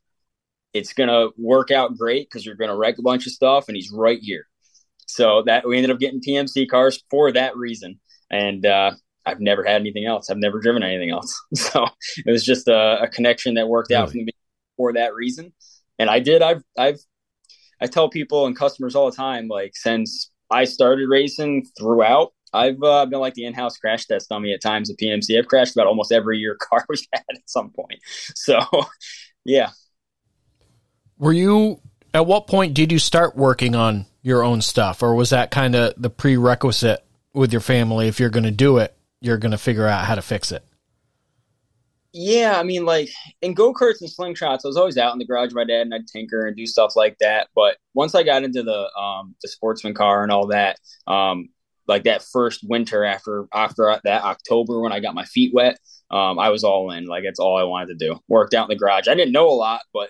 It's 0.73 0.93
gonna 0.93 1.27
work 1.37 1.71
out 1.71 1.97
great 1.97 2.27
because 2.29 2.45
you're 2.45 2.55
gonna 2.55 2.77
wreck 2.77 2.97
a 2.97 3.03
bunch 3.03 3.27
of 3.27 3.33
stuff, 3.33 3.65
and 3.67 3.75
he's 3.75 3.91
right 3.91 4.19
here. 4.21 4.47
So 5.07 5.43
that 5.45 5.67
we 5.67 5.77
ended 5.77 5.91
up 5.91 5.99
getting 5.99 6.21
PMC 6.21 6.67
cars 6.67 7.03
for 7.09 7.31
that 7.31 7.55
reason. 7.55 7.99
And 8.31 8.65
uh, 8.65 8.91
I've 9.25 9.39
never 9.39 9.63
had 9.63 9.81
anything 9.81 10.05
else. 10.05 10.29
I've 10.29 10.37
never 10.37 10.59
driven 10.59 10.83
anything 10.83 11.11
else. 11.11 11.39
So 11.55 11.87
it 12.25 12.31
was 12.31 12.43
just 12.43 12.67
a, 12.67 13.01
a 13.03 13.07
connection 13.07 13.55
that 13.55 13.67
worked 13.67 13.89
really? 13.89 14.01
out 14.01 14.09
for 14.09 14.17
me 14.17 14.31
for 14.77 14.93
that 14.93 15.13
reason. 15.13 15.53
And 15.99 16.09
I 16.09 16.19
did. 16.19 16.41
I've 16.41 16.63
I've 16.77 16.99
I 17.81 17.87
tell 17.87 18.09
people 18.09 18.45
and 18.45 18.57
customers 18.57 18.95
all 18.95 19.09
the 19.09 19.15
time, 19.15 19.47
like 19.47 19.75
since 19.75 20.31
I 20.49 20.65
started 20.65 21.09
racing 21.09 21.65
throughout, 21.77 22.33
I've 22.55 22.81
uh, 22.81 23.05
been 23.05 23.19
like 23.19 23.33
the 23.33 23.45
in-house 23.45 23.77
crash 23.77 24.05
test 24.05 24.29
dummy 24.29 24.53
at 24.53 24.61
times 24.61 24.89
at 24.89 24.97
PMC. 24.97 25.37
I've 25.37 25.47
crashed 25.47 25.75
about 25.75 25.87
almost 25.87 26.11
every 26.11 26.39
year 26.39 26.55
car 26.59 26.85
we 26.87 26.97
had 27.13 27.23
at 27.29 27.49
some 27.49 27.69
point. 27.71 27.99
So, 28.35 28.59
yeah. 29.45 29.71
Were 31.17 31.33
you 31.33 31.81
at 32.13 32.25
what 32.25 32.47
point 32.47 32.73
did 32.73 32.91
you 32.91 32.99
start 32.99 33.35
working 33.35 33.75
on 33.75 34.05
your 34.21 34.43
own 34.43 34.61
stuff, 34.61 35.03
or 35.03 35.13
was 35.13 35.29
that 35.29 35.51
kind 35.51 35.75
of 35.75 35.93
the 35.97 36.09
prerequisite 36.09 37.05
with 37.33 37.51
your 37.51 37.61
family? 37.61 38.07
If 38.07 38.19
you're 38.19 38.29
going 38.29 38.45
to 38.45 38.51
do 38.51 38.77
it, 38.77 38.95
you're 39.21 39.37
going 39.37 39.51
to 39.51 39.57
figure 39.57 39.87
out 39.87 40.05
how 40.05 40.15
to 40.15 40.21
fix 40.21 40.51
it. 40.51 40.63
Yeah, 42.17 42.57
I 42.57 42.63
mean, 42.63 42.85
like 42.85 43.09
in 43.41 43.53
go 43.53 43.73
karts 43.73 43.99
and 43.99 44.09
slingshots, 44.09 44.61
I 44.63 44.69
was 44.69 44.77
always 44.77 44.97
out 44.97 45.11
in 45.11 45.19
the 45.19 45.25
garage 45.25 45.47
with 45.47 45.55
my 45.55 45.65
dad, 45.65 45.81
and 45.81 45.93
I'd 45.93 46.07
tinker 46.07 46.45
and 46.47 46.55
do 46.55 46.65
stuff 46.65 46.95
like 46.95 47.17
that. 47.19 47.49
But 47.53 47.75
once 47.93 48.15
I 48.15 48.23
got 48.23 48.43
into 48.43 48.63
the 48.63 48.89
um, 48.97 49.35
the 49.41 49.49
sportsman 49.49 49.93
car 49.93 50.23
and 50.23 50.31
all 50.31 50.47
that, 50.47 50.77
um, 51.07 51.49
like 51.89 52.05
that 52.05 52.23
first 52.23 52.61
winter 52.63 53.03
after 53.03 53.47
after 53.53 53.99
that 54.05 54.23
October 54.23 54.79
when 54.79 54.93
I 54.93 55.01
got 55.01 55.13
my 55.13 55.25
feet 55.25 55.53
wet, 55.53 55.77
um, 56.09 56.39
I 56.39 56.49
was 56.51 56.63
all 56.63 56.89
in. 56.91 57.05
Like 57.05 57.25
that's 57.25 57.39
all 57.39 57.57
I 57.57 57.63
wanted 57.63 57.99
to 57.99 58.07
do. 58.07 58.17
Worked 58.29 58.53
out 58.53 58.69
in 58.69 58.73
the 58.73 58.79
garage. 58.79 59.09
I 59.09 59.15
didn't 59.15 59.33
know 59.33 59.49
a 59.49 59.51
lot, 59.51 59.81
but 59.93 60.09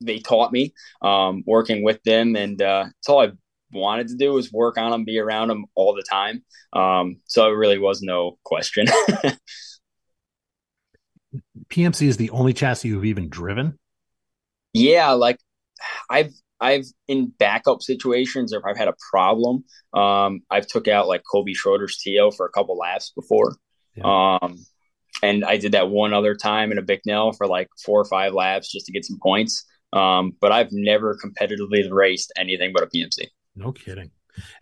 they 0.00 0.18
taught 0.20 0.52
me 0.52 0.74
um, 1.02 1.44
working 1.46 1.84
with 1.84 2.02
them, 2.04 2.36
and 2.36 2.60
uh, 2.60 2.84
that's 2.86 3.08
all 3.08 3.22
I 3.22 3.32
wanted 3.72 4.08
to 4.08 4.16
do 4.16 4.32
was 4.32 4.52
work 4.52 4.78
on 4.78 4.90
them, 4.90 5.04
be 5.04 5.18
around 5.20 5.48
them 5.48 5.66
all 5.76 5.94
the 5.94 6.02
time. 6.02 6.44
Um, 6.72 7.20
so 7.26 7.46
it 7.48 7.56
really 7.56 7.78
was 7.78 8.02
no 8.02 8.38
question. 8.44 8.86
PMC 11.70 12.06
is 12.06 12.16
the 12.16 12.30
only 12.30 12.52
chassis 12.52 12.88
you've 12.88 13.04
even 13.04 13.28
driven. 13.28 13.78
Yeah, 14.72 15.12
like 15.12 15.38
I've 16.10 16.32
I've 16.60 16.86
in 17.06 17.32
backup 17.38 17.82
situations 17.82 18.52
or 18.52 18.58
if 18.58 18.64
I've 18.64 18.76
had 18.76 18.88
a 18.88 18.94
problem, 19.10 19.64
um, 19.94 20.40
I've 20.50 20.66
took 20.66 20.88
out 20.88 21.08
like 21.08 21.22
Kobe 21.30 21.52
Schroeder's 21.52 21.98
TO 21.98 22.30
for 22.36 22.46
a 22.46 22.50
couple 22.50 22.76
laps 22.76 23.12
before. 23.14 23.54
Yeah. 23.94 24.38
Um, 24.40 24.58
and 25.22 25.44
I 25.44 25.56
did 25.56 25.72
that 25.72 25.88
one 25.88 26.12
other 26.12 26.34
time 26.34 26.72
in 26.72 26.78
a 26.78 26.82
Bicknell 26.82 27.32
for 27.32 27.46
like 27.46 27.68
four 27.84 28.00
or 28.00 28.04
five 28.04 28.32
laps 28.32 28.70
just 28.70 28.86
to 28.86 28.92
get 28.92 29.04
some 29.04 29.18
points. 29.22 29.64
Um, 29.92 30.32
but 30.40 30.52
I've 30.52 30.70
never 30.70 31.16
competitively 31.16 31.90
raced 31.90 32.32
anything 32.36 32.72
but 32.74 32.82
a 32.82 32.86
PMC. 32.86 33.26
No 33.56 33.72
kidding. 33.72 34.10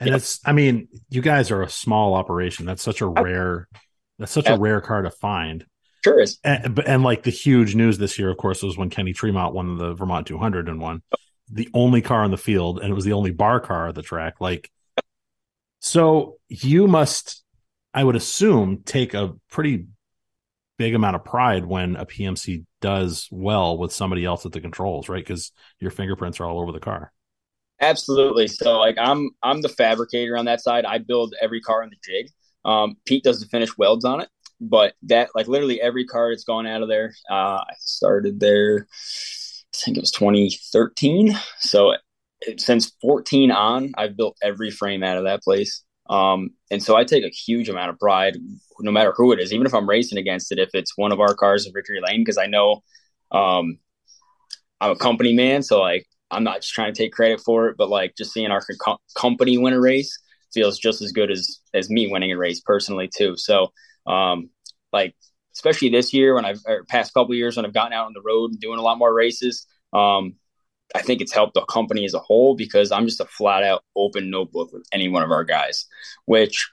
And 0.00 0.10
yeah. 0.10 0.16
it's, 0.16 0.40
I 0.44 0.52
mean, 0.52 0.88
you 1.10 1.20
guys 1.20 1.50
are 1.50 1.62
a 1.62 1.68
small 1.68 2.14
operation. 2.14 2.64
That's 2.64 2.82
such 2.82 3.00
a 3.00 3.06
rare, 3.06 3.68
that's 4.18 4.32
such 4.32 4.48
a 4.48 4.56
rare 4.56 4.80
car 4.80 5.02
to 5.02 5.10
find. 5.10 5.66
Sure 6.06 6.20
is. 6.20 6.38
And, 6.44 6.78
and 6.86 7.02
like 7.02 7.24
the 7.24 7.30
huge 7.30 7.74
news 7.74 7.98
this 7.98 8.16
year, 8.16 8.30
of 8.30 8.36
course, 8.36 8.62
was 8.62 8.78
when 8.78 8.90
Kenny 8.90 9.12
Tremont 9.12 9.54
won 9.54 9.76
the 9.76 9.92
Vermont 9.92 10.24
200 10.28 10.68
and 10.68 10.80
won 10.80 11.02
the 11.50 11.68
only 11.74 12.00
car 12.00 12.22
on 12.22 12.30
the 12.30 12.36
field, 12.36 12.78
and 12.78 12.92
it 12.92 12.94
was 12.94 13.04
the 13.04 13.12
only 13.12 13.32
bar 13.32 13.58
car 13.58 13.88
at 13.88 13.96
the 13.96 14.02
track. 14.02 14.40
Like, 14.40 14.70
so 15.80 16.36
you 16.48 16.86
must, 16.86 17.42
I 17.92 18.04
would 18.04 18.14
assume, 18.14 18.82
take 18.84 19.14
a 19.14 19.34
pretty 19.50 19.86
big 20.78 20.94
amount 20.94 21.16
of 21.16 21.24
pride 21.24 21.66
when 21.66 21.96
a 21.96 22.06
PMC 22.06 22.66
does 22.80 23.26
well 23.32 23.76
with 23.76 23.92
somebody 23.92 24.24
else 24.24 24.46
at 24.46 24.52
the 24.52 24.60
controls, 24.60 25.08
right? 25.08 25.24
Because 25.24 25.50
your 25.80 25.90
fingerprints 25.90 26.38
are 26.38 26.46
all 26.46 26.60
over 26.60 26.70
the 26.70 26.78
car. 26.78 27.12
Absolutely. 27.80 28.46
So 28.46 28.78
like 28.78 28.96
I'm 28.96 29.30
I'm 29.42 29.60
the 29.60 29.68
fabricator 29.68 30.36
on 30.36 30.44
that 30.44 30.60
side. 30.60 30.84
I 30.84 30.98
build 30.98 31.34
every 31.42 31.60
car 31.60 31.82
in 31.82 31.90
the 31.90 31.96
jig. 32.04 32.30
Um, 32.64 32.96
Pete 33.04 33.24
does 33.24 33.40
the 33.40 33.46
finish 33.46 33.76
welds 33.76 34.04
on 34.04 34.20
it, 34.20 34.28
but 34.60 34.94
that 35.04 35.30
like 35.34 35.48
literally 35.48 35.80
every 35.80 36.06
car 36.06 36.30
that's 36.30 36.44
gone 36.44 36.66
out 36.66 36.82
of 36.82 36.88
there. 36.88 37.14
Uh, 37.30 37.60
I 37.68 37.74
started 37.78 38.40
there 38.40 38.86
I 39.76 39.84
think 39.84 39.96
it 39.96 40.00
was 40.00 40.10
2013. 40.10 41.36
So 41.60 41.94
since 42.56 42.92
14 43.00 43.50
on, 43.50 43.92
I've 43.96 44.16
built 44.16 44.36
every 44.42 44.70
frame 44.70 45.02
out 45.02 45.18
of 45.18 45.24
that 45.24 45.42
place. 45.42 45.82
Um, 46.08 46.50
and 46.70 46.82
so 46.82 46.96
I 46.96 47.04
take 47.04 47.24
a 47.24 47.28
huge 47.28 47.68
amount 47.68 47.90
of 47.90 47.98
pride, 47.98 48.36
no 48.80 48.92
matter 48.92 49.12
who 49.16 49.32
it 49.32 49.40
is, 49.40 49.52
even 49.52 49.66
if 49.66 49.74
I'm 49.74 49.88
racing 49.88 50.18
against 50.18 50.52
it, 50.52 50.58
if 50.58 50.70
it's 50.72 50.96
one 50.96 51.12
of 51.12 51.20
our 51.20 51.34
cars 51.34 51.66
in 51.66 51.72
Victory 51.72 52.00
Lane, 52.00 52.20
because 52.20 52.38
I 52.38 52.46
know 52.46 52.82
um, 53.32 53.78
I'm 54.80 54.92
a 54.92 54.96
company 54.96 55.34
man. 55.34 55.62
So, 55.62 55.80
like, 55.80 56.06
I'm 56.30 56.44
not 56.44 56.62
just 56.62 56.74
trying 56.74 56.92
to 56.92 57.02
take 57.02 57.12
credit 57.12 57.40
for 57.40 57.68
it, 57.68 57.76
but 57.76 57.88
like 57.88 58.14
just 58.16 58.32
seeing 58.32 58.50
our 58.50 58.62
co- 58.80 58.98
company 59.16 59.58
win 59.58 59.74
a 59.74 59.80
race 59.80 60.16
feels 60.52 60.78
just 60.78 61.02
as 61.02 61.12
good 61.12 61.30
as 61.30 61.60
as 61.74 61.90
me 61.90 62.08
winning 62.10 62.32
a 62.32 62.36
race 62.36 62.60
personally 62.60 63.08
too. 63.14 63.36
So, 63.36 63.72
um, 64.06 64.50
like 64.92 65.14
especially 65.54 65.88
this 65.88 66.12
year 66.12 66.34
when 66.34 66.44
I've 66.44 66.60
past 66.88 67.14
couple 67.14 67.34
years 67.34 67.56
when 67.56 67.64
I've 67.64 67.74
gotten 67.74 67.92
out 67.92 68.06
on 68.06 68.12
the 68.12 68.22
road 68.22 68.50
and 68.50 68.60
doing 68.60 68.78
a 68.78 68.82
lot 68.82 68.98
more 68.98 69.12
races. 69.12 69.66
Um, 69.92 70.34
I 70.94 71.02
think 71.02 71.20
it's 71.20 71.32
helped 71.32 71.54
the 71.54 71.64
company 71.64 72.04
as 72.04 72.14
a 72.14 72.20
whole 72.20 72.54
because 72.54 72.92
I'm 72.92 73.06
just 73.06 73.20
a 73.20 73.24
flat 73.24 73.64
out 73.64 73.82
open 73.96 74.30
notebook 74.30 74.72
with 74.72 74.86
any 74.92 75.08
one 75.08 75.22
of 75.22 75.30
our 75.30 75.44
guys, 75.44 75.86
which 76.26 76.70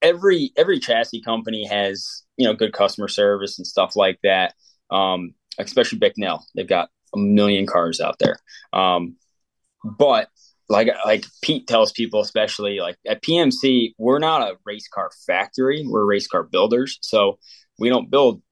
every 0.00 0.52
every 0.56 0.78
chassis 0.78 1.22
company 1.22 1.66
has 1.66 2.22
you 2.36 2.46
know 2.46 2.54
good 2.54 2.72
customer 2.72 3.08
service 3.08 3.58
and 3.58 3.66
stuff 3.66 3.96
like 3.96 4.18
that. 4.22 4.54
Um, 4.90 5.34
especially 5.58 5.98
Bicknell, 5.98 6.46
they've 6.54 6.68
got 6.68 6.90
a 7.14 7.18
million 7.18 7.66
cars 7.66 8.00
out 8.00 8.18
there. 8.18 8.38
Um, 8.72 9.16
but 9.84 10.28
like 10.68 10.88
like 11.04 11.26
Pete 11.42 11.66
tells 11.66 11.92
people, 11.92 12.20
especially 12.20 12.78
like 12.80 12.96
at 13.06 13.22
PMC, 13.22 13.94
we're 13.98 14.18
not 14.18 14.42
a 14.42 14.56
race 14.64 14.88
car 14.88 15.10
factory; 15.26 15.84
we're 15.86 16.04
race 16.04 16.26
car 16.26 16.42
builders. 16.42 16.98
So 17.02 17.38
we 17.78 17.88
don't 17.88 18.10
build 18.10 18.42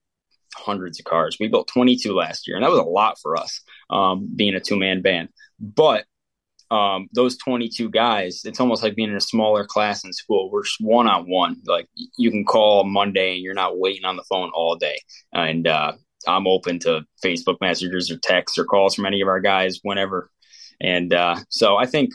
hundreds 0.55 0.99
of 0.99 1.05
cars. 1.05 1.37
We 1.39 1.47
built 1.47 1.67
22 1.67 2.13
last 2.13 2.47
year, 2.47 2.57
and 2.57 2.63
that 2.63 2.71
was 2.71 2.79
a 2.79 2.83
lot 2.83 3.17
for 3.21 3.37
us, 3.37 3.61
um, 3.89 4.29
being 4.35 4.55
a 4.55 4.59
two 4.59 4.77
man 4.77 5.01
band. 5.01 5.29
But 5.59 6.05
um, 6.71 7.09
those 7.13 7.37
22 7.37 7.89
guys, 7.89 8.41
it's 8.45 8.59
almost 8.59 8.81
like 8.81 8.95
being 8.95 9.09
in 9.09 9.15
a 9.15 9.21
smaller 9.21 9.65
class 9.65 10.05
in 10.05 10.13
school. 10.13 10.49
We're 10.49 10.63
one 10.79 11.07
on 11.07 11.29
one. 11.29 11.57
Like 11.65 11.87
you 12.17 12.31
can 12.31 12.45
call 12.45 12.85
Monday 12.85 13.33
and 13.33 13.43
you're 13.43 13.53
not 13.53 13.77
waiting 13.77 14.05
on 14.05 14.15
the 14.15 14.23
phone 14.23 14.51
all 14.53 14.77
day. 14.77 14.97
And 15.33 15.67
uh, 15.67 15.93
I'm 16.25 16.47
open 16.47 16.79
to 16.79 17.01
Facebook 17.23 17.57
messages 17.59 18.09
or 18.09 18.17
texts 18.17 18.57
or 18.57 18.63
calls 18.63 18.95
from 18.95 19.05
any 19.05 19.21
of 19.21 19.27
our 19.27 19.41
guys 19.41 19.79
whenever. 19.83 20.31
And 20.81 21.13
uh, 21.13 21.35
so 21.49 21.77
I 21.77 21.85
think 21.85 22.11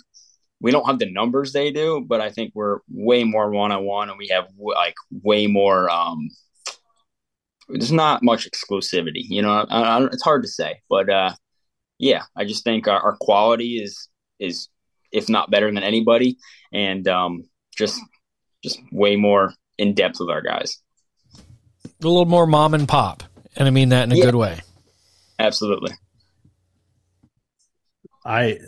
we 0.61 0.73
don't 0.73 0.87
have 0.87 0.99
the 0.99 1.11
numbers 1.11 1.53
they 1.53 1.71
do, 1.71 2.05
but 2.07 2.21
I 2.21 2.31
think 2.31 2.53
we're 2.55 2.81
way 2.91 3.25
more 3.25 3.51
one 3.51 3.73
on 3.73 3.85
one 3.85 4.11
and 4.11 4.19
we 4.19 4.29
have 4.29 4.49
like 4.59 4.95
way 5.11 5.47
more 5.47 5.89
um, 5.89 6.29
there's 7.69 7.93
not 7.93 8.23
much 8.23 8.49
exclusivity. 8.49 9.23
You 9.25 9.43
know, 9.43 9.51
I, 9.51 9.81
I, 9.81 10.05
it's 10.07 10.23
hard 10.23 10.43
to 10.43 10.49
say, 10.49 10.81
but 10.89 11.09
uh, 11.11 11.35
yeah, 11.99 12.23
I 12.37 12.45
just 12.45 12.65
think 12.65 12.89
our, 12.89 13.01
our, 13.01 13.17
quality 13.21 13.83
is 13.83 14.09
is 14.39 14.69
if 15.13 15.29
not 15.29 15.51
better 15.51 15.73
than 15.73 15.83
anybody, 15.83 16.37
and 16.73 17.07
um, 17.09 17.49
just 17.77 18.01
just 18.63 18.81
way 18.93 19.17
more 19.17 19.55
in 19.79 19.95
depth 19.95 20.21
with 20.21 20.31
our 20.31 20.43
guys. 20.43 20.79
A 21.37 21.41
little 22.07 22.25
more 22.27 22.47
mom 22.47 22.75
and 22.75 22.89
pop, 22.89 23.23
and 23.57 23.67
I 23.67 23.71
mean 23.71 23.91
that 23.91 24.05
in 24.05 24.13
a 24.13 24.17
yeah. 24.17 24.25
good 24.27 24.35
way. 24.35 24.61
Absolutely. 25.39 25.93
I 28.27 28.59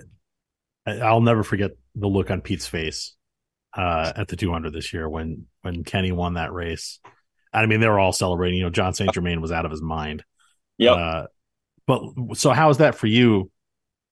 I'll 0.87 1.21
never 1.21 1.43
forget 1.43 1.73
the 1.95 2.07
look 2.07 2.31
on 2.31 2.41
Pete's 2.41 2.67
face 2.67 3.15
uh, 3.77 4.13
at 4.17 4.29
the 4.29 4.37
200 4.37 4.73
this 4.73 4.93
year 4.93 5.09
when 5.09 5.47
when 5.63 5.85
Kenny 5.85 6.13
won 6.13 6.35
that 6.35 6.53
race 6.53 7.01
I 7.53 7.67
mean, 7.67 7.81
they 7.81 7.89
were 7.89 7.99
all 7.99 8.13
celebrating. 8.13 8.59
You 8.59 8.65
know, 8.65 8.71
John 8.71 8.95
St. 8.95 9.13
Germain 9.13 9.41
was 9.41 9.53
out 9.53 9.65
of 9.65 9.71
his 9.71 9.83
mind. 9.83 10.25
Yeah. 10.77 10.93
Uh, 10.93 11.27
but 11.87 12.03
so 12.35 12.51
how 12.51 12.71
is 12.71 12.79
that 12.79 12.95
for 12.95 13.07
you? 13.07 13.51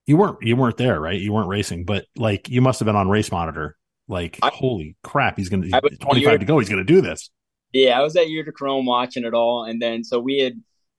You 0.05 0.17
weren't 0.17 0.37
you 0.41 0.55
weren't 0.55 0.77
there, 0.77 0.99
right? 0.99 1.19
You 1.19 1.33
weren't 1.33 1.49
racing, 1.49 1.85
but 1.85 2.05
like 2.15 2.49
you 2.49 2.61
must 2.61 2.79
have 2.79 2.85
been 2.85 2.95
on 2.95 3.09
race 3.09 3.31
monitor. 3.31 3.75
Like, 4.07 4.39
I, 4.41 4.49
holy 4.53 4.95
crap, 5.03 5.37
he's 5.37 5.49
gonna 5.49 5.69
twenty 5.99 6.23
five 6.23 6.39
to 6.39 6.45
go. 6.45 6.59
He's 6.59 6.69
gonna 6.69 6.85
do 6.85 7.01
this. 7.01 7.29
Yeah, 7.73 7.99
I 7.99 8.01
was 8.01 8.15
at 8.15 8.29
Utica-Rome 8.29 8.85
watching 8.85 9.25
it 9.25 9.33
all, 9.33 9.65
and 9.65 9.81
then 9.81 10.05
so 10.05 10.19
we 10.19 10.39
had 10.39 10.53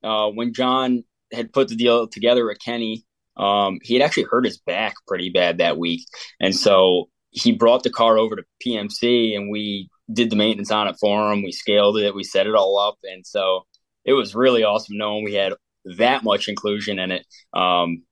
uh, 0.04 0.28
when 0.28 0.52
John 0.52 1.04
had 1.32 1.52
put 1.52 1.68
the 1.68 1.76
deal 1.76 2.06
together 2.06 2.46
with 2.46 2.58
Kenny. 2.62 3.04
Um, 3.38 3.78
he 3.82 3.94
had 3.94 4.02
actually 4.02 4.26
hurt 4.30 4.44
his 4.44 4.58
back 4.58 4.94
pretty 5.06 5.30
bad 5.30 5.58
that 5.58 5.78
week, 5.78 6.06
and 6.40 6.54
so 6.54 7.08
he 7.30 7.52
brought 7.52 7.82
the 7.82 7.90
car 7.90 8.18
over 8.18 8.36
to 8.36 8.44
PMC, 8.66 9.36
and 9.36 9.50
we 9.50 9.88
did 10.12 10.30
the 10.30 10.36
maintenance 10.36 10.70
on 10.70 10.88
it 10.88 10.96
for 11.00 11.32
him. 11.32 11.42
We 11.42 11.52
scaled 11.52 11.98
it, 11.98 12.14
we 12.14 12.24
set 12.24 12.46
it 12.46 12.54
all 12.54 12.78
up, 12.78 12.96
and 13.04 13.26
so 13.26 13.66
it 14.04 14.12
was 14.12 14.34
really 14.34 14.64
awesome 14.64 14.96
knowing 14.96 15.24
we 15.24 15.34
had 15.34 15.52
that 15.96 16.24
much 16.24 16.48
inclusion 16.48 16.98
in 16.98 17.12
it 17.12 17.26
um, 17.52 18.02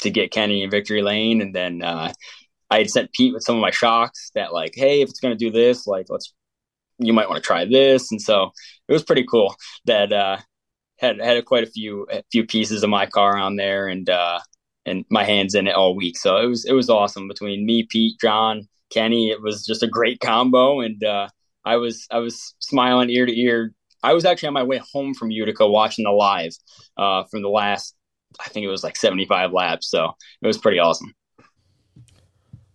to 0.00 0.10
get 0.10 0.30
Kenny 0.32 0.62
in 0.62 0.70
victory 0.70 1.02
lane, 1.02 1.42
and 1.42 1.54
then 1.54 1.82
uh, 1.82 2.12
I 2.70 2.78
had 2.78 2.90
sent 2.90 3.12
Pete 3.12 3.34
with 3.34 3.42
some 3.42 3.56
of 3.56 3.60
my 3.60 3.70
shocks 3.70 4.30
that 4.34 4.52
like, 4.52 4.72
hey, 4.74 5.02
if 5.02 5.10
it's 5.10 5.20
going 5.20 5.36
to 5.36 5.44
do 5.44 5.50
this, 5.50 5.86
like 5.86 6.06
let's 6.08 6.32
you 6.98 7.12
might 7.12 7.28
want 7.28 7.42
to 7.42 7.46
try 7.46 7.64
this, 7.64 8.10
and 8.12 8.20
so 8.20 8.52
it 8.88 8.92
was 8.92 9.02
pretty 9.02 9.24
cool 9.28 9.54
that 9.86 10.12
uh, 10.12 10.38
had 10.98 11.20
had 11.20 11.44
quite 11.44 11.64
a 11.64 11.70
few 11.70 12.06
a 12.10 12.22
few 12.30 12.46
pieces 12.46 12.82
of 12.82 12.90
my 12.90 13.06
car 13.06 13.36
on 13.36 13.56
there, 13.56 13.88
and 13.88 14.08
uh, 14.08 14.40
and 14.86 15.04
my 15.10 15.24
hands 15.24 15.54
in 15.54 15.66
it 15.66 15.74
all 15.74 15.94
week. 15.94 16.18
So 16.18 16.36
it 16.38 16.46
was 16.46 16.64
it 16.64 16.72
was 16.72 16.90
awesome 16.90 17.28
between 17.28 17.64
me, 17.64 17.86
Pete, 17.88 18.18
John, 18.20 18.68
Kenny. 18.90 19.30
It 19.30 19.42
was 19.42 19.64
just 19.64 19.82
a 19.82 19.88
great 19.88 20.20
combo, 20.20 20.80
and 20.80 21.02
uh, 21.02 21.28
I 21.64 21.76
was 21.76 22.06
I 22.10 22.18
was 22.18 22.54
smiling 22.58 23.10
ear 23.10 23.26
to 23.26 23.40
ear. 23.40 23.72
I 24.02 24.14
was 24.14 24.24
actually 24.24 24.48
on 24.48 24.54
my 24.54 24.64
way 24.64 24.80
home 24.92 25.14
from 25.14 25.30
Utica 25.30 25.68
watching 25.68 26.04
the 26.04 26.10
live 26.10 26.52
uh, 26.96 27.24
from 27.24 27.42
the 27.42 27.48
last. 27.48 27.94
I 28.40 28.48
think 28.48 28.64
it 28.64 28.70
was 28.70 28.82
like 28.82 28.96
75 28.96 29.52
laps. 29.52 29.90
So 29.90 30.16
it 30.40 30.46
was 30.46 30.58
pretty 30.58 30.78
awesome. 30.78 31.14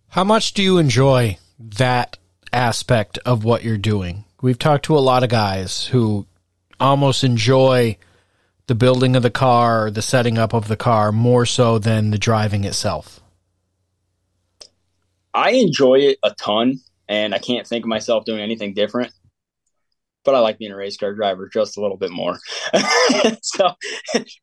How 0.08 0.24
much 0.24 0.54
do 0.54 0.62
you 0.62 0.78
enjoy 0.78 1.36
that 1.58 2.16
aspect 2.52 3.18
of 3.26 3.44
what 3.44 3.62
you're 3.62 3.76
doing? 3.76 4.24
We've 4.40 4.58
talked 4.58 4.84
to 4.86 4.96
a 4.96 5.00
lot 5.00 5.24
of 5.24 5.28
guys 5.28 5.86
who 5.86 6.26
almost 6.80 7.24
enjoy 7.24 7.98
the 8.68 8.74
building 8.74 9.16
of 9.16 9.22
the 9.22 9.30
car, 9.30 9.90
the 9.90 10.02
setting 10.02 10.38
up 10.38 10.52
of 10.54 10.68
the 10.68 10.76
car, 10.76 11.10
more 11.10 11.44
so 11.44 11.78
than 11.78 12.10
the 12.10 12.18
driving 12.18 12.64
itself? 12.64 13.20
I 15.34 15.52
enjoy 15.52 16.00
it 16.00 16.18
a 16.22 16.34
ton, 16.34 16.78
and 17.08 17.34
I 17.34 17.38
can't 17.38 17.66
think 17.66 17.84
of 17.84 17.88
myself 17.88 18.24
doing 18.24 18.40
anything 18.40 18.74
different. 18.74 19.12
But 20.24 20.34
I 20.34 20.40
like 20.40 20.58
being 20.58 20.72
a 20.72 20.76
race 20.76 20.98
car 20.98 21.14
driver 21.14 21.48
just 21.48 21.78
a 21.78 21.80
little 21.80 21.96
bit 21.96 22.10
more. 22.10 22.38
so 23.42 23.72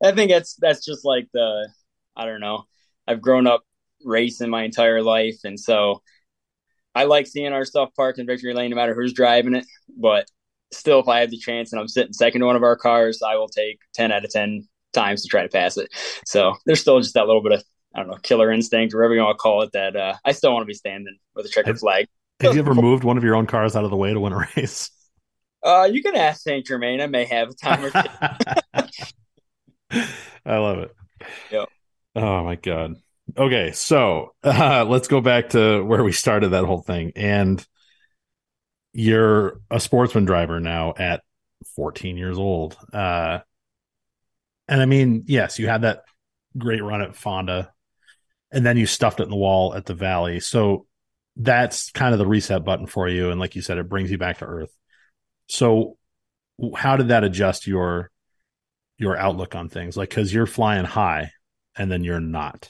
I 0.03 0.11
think 0.11 0.32
that's 0.32 0.55
that's 0.55 0.84
just 0.84 1.05
like 1.05 1.28
the 1.34 1.69
I 2.15 2.26
don't 2.26 2.41
know. 2.41 2.63
I've 3.07 3.21
grown 3.21 3.45
up 3.45 3.61
racing 4.03 4.49
my 4.49 4.63
entire 4.63 5.03
life, 5.03 5.38
and 5.43 5.59
so 5.59 6.01
I 6.95 7.03
like 7.03 7.28
seeing 7.28 7.53
our 7.53 7.65
stuff 7.65 7.89
parked 7.95 8.17
in 8.17 8.26
victory 8.26 8.55
lane, 8.55 8.71
no 8.71 8.76
matter 8.76 8.95
who's 8.95 9.13
driving 9.13 9.53
it. 9.53 9.65
But 9.95 10.28
still, 10.76 10.99
if 10.99 11.07
I 11.07 11.19
have 11.19 11.32
the 11.32 11.38
chance 11.38 11.71
and 11.71 11.80
I'm 11.80 11.88
sitting 11.88 12.13
second 12.13 12.41
to 12.41 12.47
one 12.47 12.55
of 12.55 12.63
our 12.63 12.76
cars, 12.76 13.21
I 13.21 13.36
will 13.36 13.47
take 13.47 13.80
10 13.93 14.11
out 14.11 14.26
of 14.26 14.32
10 14.32 14.67
times 14.93 15.23
to 15.23 15.28
try 15.28 15.43
to 15.43 15.49
pass 15.49 15.78
it. 15.78 15.89
So 16.26 16.55
there's 16.65 16.82
still 16.82 16.99
just 16.99 17.13
that 17.15 17.28
little 17.28 17.43
bit 17.43 17.51
of, 17.53 17.63
I 17.93 17.99
don't 17.99 18.09
know, 18.09 18.17
killer 18.17 18.51
instinct 18.51 18.93
or 18.93 18.97
whatever 18.97 19.15
you 19.15 19.21
want 19.21 19.38
to 19.38 19.41
call 19.41 19.61
it 19.63 19.71
that 19.73 19.95
uh, 19.95 20.15
I 20.26 20.32
still 20.32 20.53
want 20.53 20.63
to 20.63 20.67
be 20.67 20.73
standing 20.73 21.17
with 21.36 21.45
a 21.45 21.49
checkered 21.49 21.80
flag. 21.80 22.07
Have 22.41 22.53
you 22.53 22.59
ever 22.61 22.76
moved 22.76 23.03
one 23.03 23.17
of 23.17 23.23
your 23.23 23.36
own 23.36 23.45
cars 23.45 23.76
out 23.76 23.84
of 23.84 23.91
the 23.91 23.97
way 23.97 24.13
to 24.13 24.19
win 24.19 24.34
a 24.34 24.47
race? 24.55 24.91
Uh, 25.63 25.89
you 25.91 26.03
can 26.03 26.15
ask 26.15 26.41
Saint 26.41 26.65
Germain. 26.65 27.01
I 27.01 27.07
may 27.07 27.26
have 27.26 27.49
a 27.49 27.53
time 27.53 27.86
or 27.86 27.89
two. 27.89 28.09
I 30.45 30.57
love 30.57 30.80
it. 30.80 30.95
Yep. 31.51 31.69
Oh 32.15 32.43
my 32.43 32.55
god. 32.55 32.95
Okay, 33.38 33.71
so 33.71 34.36
uh, 34.43 34.86
let's 34.88 35.07
go 35.07 35.21
back 35.21 35.49
to 35.49 35.84
where 35.84 36.03
we 36.03 36.11
started 36.11 36.49
that 36.49 36.65
whole 36.65 36.82
thing. 36.82 37.13
And 37.15 37.65
you're 38.96 39.60
a 39.70 39.78
sportsman 39.78 40.24
driver 40.24 40.62
now 40.62 40.93
at 40.98 41.22
14 41.76 42.16
years 42.16 42.38
old. 42.38 42.78
Uh, 42.93 43.39
and 44.70 44.82
I 44.82 44.86
mean, 44.86 45.26
yes, 45.28 45.60
you 45.60 45.68
had 45.68 45.82
that 45.82 46.04
great 46.58 46.82
run 46.82 47.02
at 47.02 47.16
Fonda, 47.16 47.74
and 48.52 48.66
then 48.66 48.78
you 48.78 48.86
stuffed 48.86 49.20
it 49.20 49.24
in 49.24 49.30
the 49.30 49.36
wall 49.36 49.76
at 49.76 49.86
the 49.86 49.93
Valley. 49.93 50.39
So 50.39 50.88
that's 51.36 51.91
kind 51.91 52.14
of 52.14 52.20
the 52.20 52.26
reset 52.26 52.64
button 52.64 52.88
for 52.88 53.10
you. 53.10 53.32
And 53.32 53.39
like 53.39 53.58
you 53.58 53.62
said, 53.62 53.78
it 53.78 53.89
brings 53.89 54.10
you 54.10 54.18
back 54.18 54.38
to 54.38 54.46
earth. 54.46 54.74
So 55.50 55.98
how 56.74 56.96
did 56.96 57.10
that 57.10 57.26
adjust 57.26 57.68
your 57.68 58.12
your 58.98 59.18
outlook 59.18 59.56
on 59.56 59.68
things? 59.68 59.98
Like, 59.98 60.08
because 60.08 60.34
you're 60.34 60.46
flying 60.46 60.86
high, 60.86 61.32
and 61.76 61.91
then 61.91 62.06
you're 62.06 62.22
not. 62.22 62.70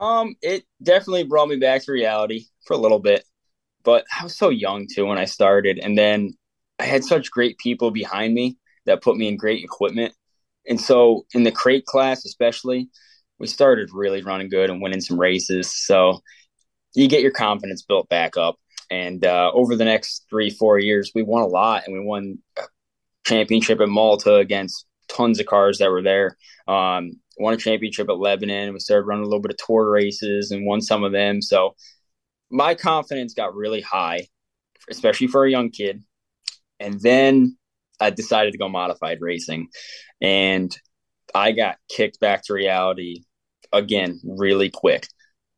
Um, 0.00 0.34
it 0.42 0.64
definitely 0.82 1.24
brought 1.24 1.48
me 1.48 1.56
back 1.56 1.84
to 1.84 1.92
reality 1.92 2.46
for 2.64 2.74
a 2.74 2.78
little 2.78 2.98
bit 2.98 3.24
but 3.82 4.04
I 4.18 4.24
was 4.24 4.36
so 4.36 4.48
young 4.48 4.86
too 4.86 5.06
when 5.06 5.18
I 5.18 5.24
started. 5.24 5.78
And 5.78 5.96
then 5.96 6.34
I 6.78 6.84
had 6.84 7.04
such 7.04 7.30
great 7.30 7.58
people 7.58 7.90
behind 7.90 8.34
me 8.34 8.56
that 8.86 9.02
put 9.02 9.16
me 9.16 9.28
in 9.28 9.36
great 9.36 9.62
equipment. 9.64 10.14
And 10.66 10.80
so 10.80 11.26
in 11.34 11.42
the 11.42 11.52
crate 11.52 11.86
class, 11.86 12.24
especially, 12.24 12.88
we 13.38 13.46
started 13.46 13.90
really 13.92 14.22
running 14.22 14.50
good 14.50 14.70
and 14.70 14.82
winning 14.82 15.00
some 15.00 15.18
races. 15.18 15.74
So 15.74 16.20
you 16.94 17.08
get 17.08 17.22
your 17.22 17.32
confidence 17.32 17.82
built 17.82 18.08
back 18.08 18.36
up. 18.36 18.56
And 18.90 19.24
uh, 19.24 19.50
over 19.54 19.76
the 19.76 19.84
next 19.84 20.26
three, 20.28 20.50
four 20.50 20.78
years, 20.78 21.12
we 21.14 21.22
won 21.22 21.42
a 21.42 21.46
lot 21.46 21.84
and 21.86 21.94
we 21.96 22.04
won 22.04 22.38
a 22.58 22.62
championship 23.24 23.80
at 23.80 23.88
Malta 23.88 24.34
against 24.36 24.86
tons 25.08 25.40
of 25.40 25.46
cars 25.46 25.78
that 25.78 25.90
were 25.90 26.02
there. 26.02 26.36
Um, 26.66 27.12
won 27.38 27.54
a 27.54 27.56
championship 27.56 28.08
at 28.08 28.18
Lebanon. 28.18 28.72
We 28.72 28.80
started 28.80 29.06
running 29.06 29.24
a 29.24 29.28
little 29.28 29.40
bit 29.40 29.52
of 29.52 29.66
tour 29.66 29.90
races 29.90 30.50
and 30.50 30.66
won 30.66 30.80
some 30.80 31.04
of 31.04 31.12
them. 31.12 31.40
So 31.40 31.74
my 32.50 32.74
confidence 32.74 33.34
got 33.34 33.54
really 33.54 33.80
high, 33.80 34.26
especially 34.90 35.28
for 35.28 35.44
a 35.44 35.50
young 35.50 35.70
kid. 35.70 36.02
And 36.78 37.00
then 37.00 37.56
I 38.00 38.10
decided 38.10 38.52
to 38.52 38.58
go 38.58 38.68
modified 38.68 39.18
racing. 39.20 39.68
And 40.20 40.76
I 41.34 41.52
got 41.52 41.76
kicked 41.88 42.20
back 42.20 42.44
to 42.44 42.54
reality 42.54 43.24
again 43.72 44.20
really 44.24 44.70
quick. 44.70 45.06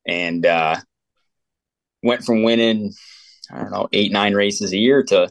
And 0.07 0.45
uh, 0.45 0.77
went 2.03 2.25
from 2.25 2.43
winning, 2.43 2.93
I 3.51 3.59
don't 3.59 3.71
know, 3.71 3.89
eight, 3.93 4.13
nine 4.13 4.35
races 4.35 4.73
a 4.73 4.79
year 4.79 5.03
to 5.05 5.31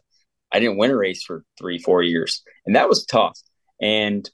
I 0.52 0.60
didn't 0.60 0.78
win 0.78 0.92
a 0.92 0.98
race 0.98 1.24
for 1.24 1.44
three, 1.58 1.78
four 1.78 2.04
years. 2.04 2.44
And 2.66 2.76
that 2.76 2.90
was 2.90 3.06
tough. 3.06 3.38
And 3.82 4.30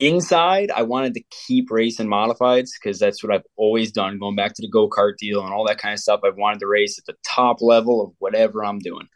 Inside, 0.00 0.70
I 0.70 0.82
wanted 0.82 1.14
to 1.14 1.24
keep 1.46 1.70
racing 1.70 2.06
modifieds 2.06 2.70
because 2.80 3.00
that's 3.00 3.22
what 3.22 3.34
I've 3.34 3.46
always 3.56 3.90
done, 3.90 4.18
going 4.18 4.36
back 4.36 4.54
to 4.54 4.62
the 4.62 4.68
go 4.68 4.88
kart 4.88 5.16
deal 5.18 5.44
and 5.44 5.52
all 5.52 5.66
that 5.66 5.78
kind 5.78 5.92
of 5.92 5.98
stuff. 5.98 6.20
I've 6.24 6.36
wanted 6.36 6.60
to 6.60 6.68
race 6.68 6.98
at 6.98 7.06
the 7.06 7.16
top 7.26 7.60
level 7.60 8.04
of 8.04 8.12
whatever 8.20 8.64
I'm 8.64 8.78
doing. 8.78 9.08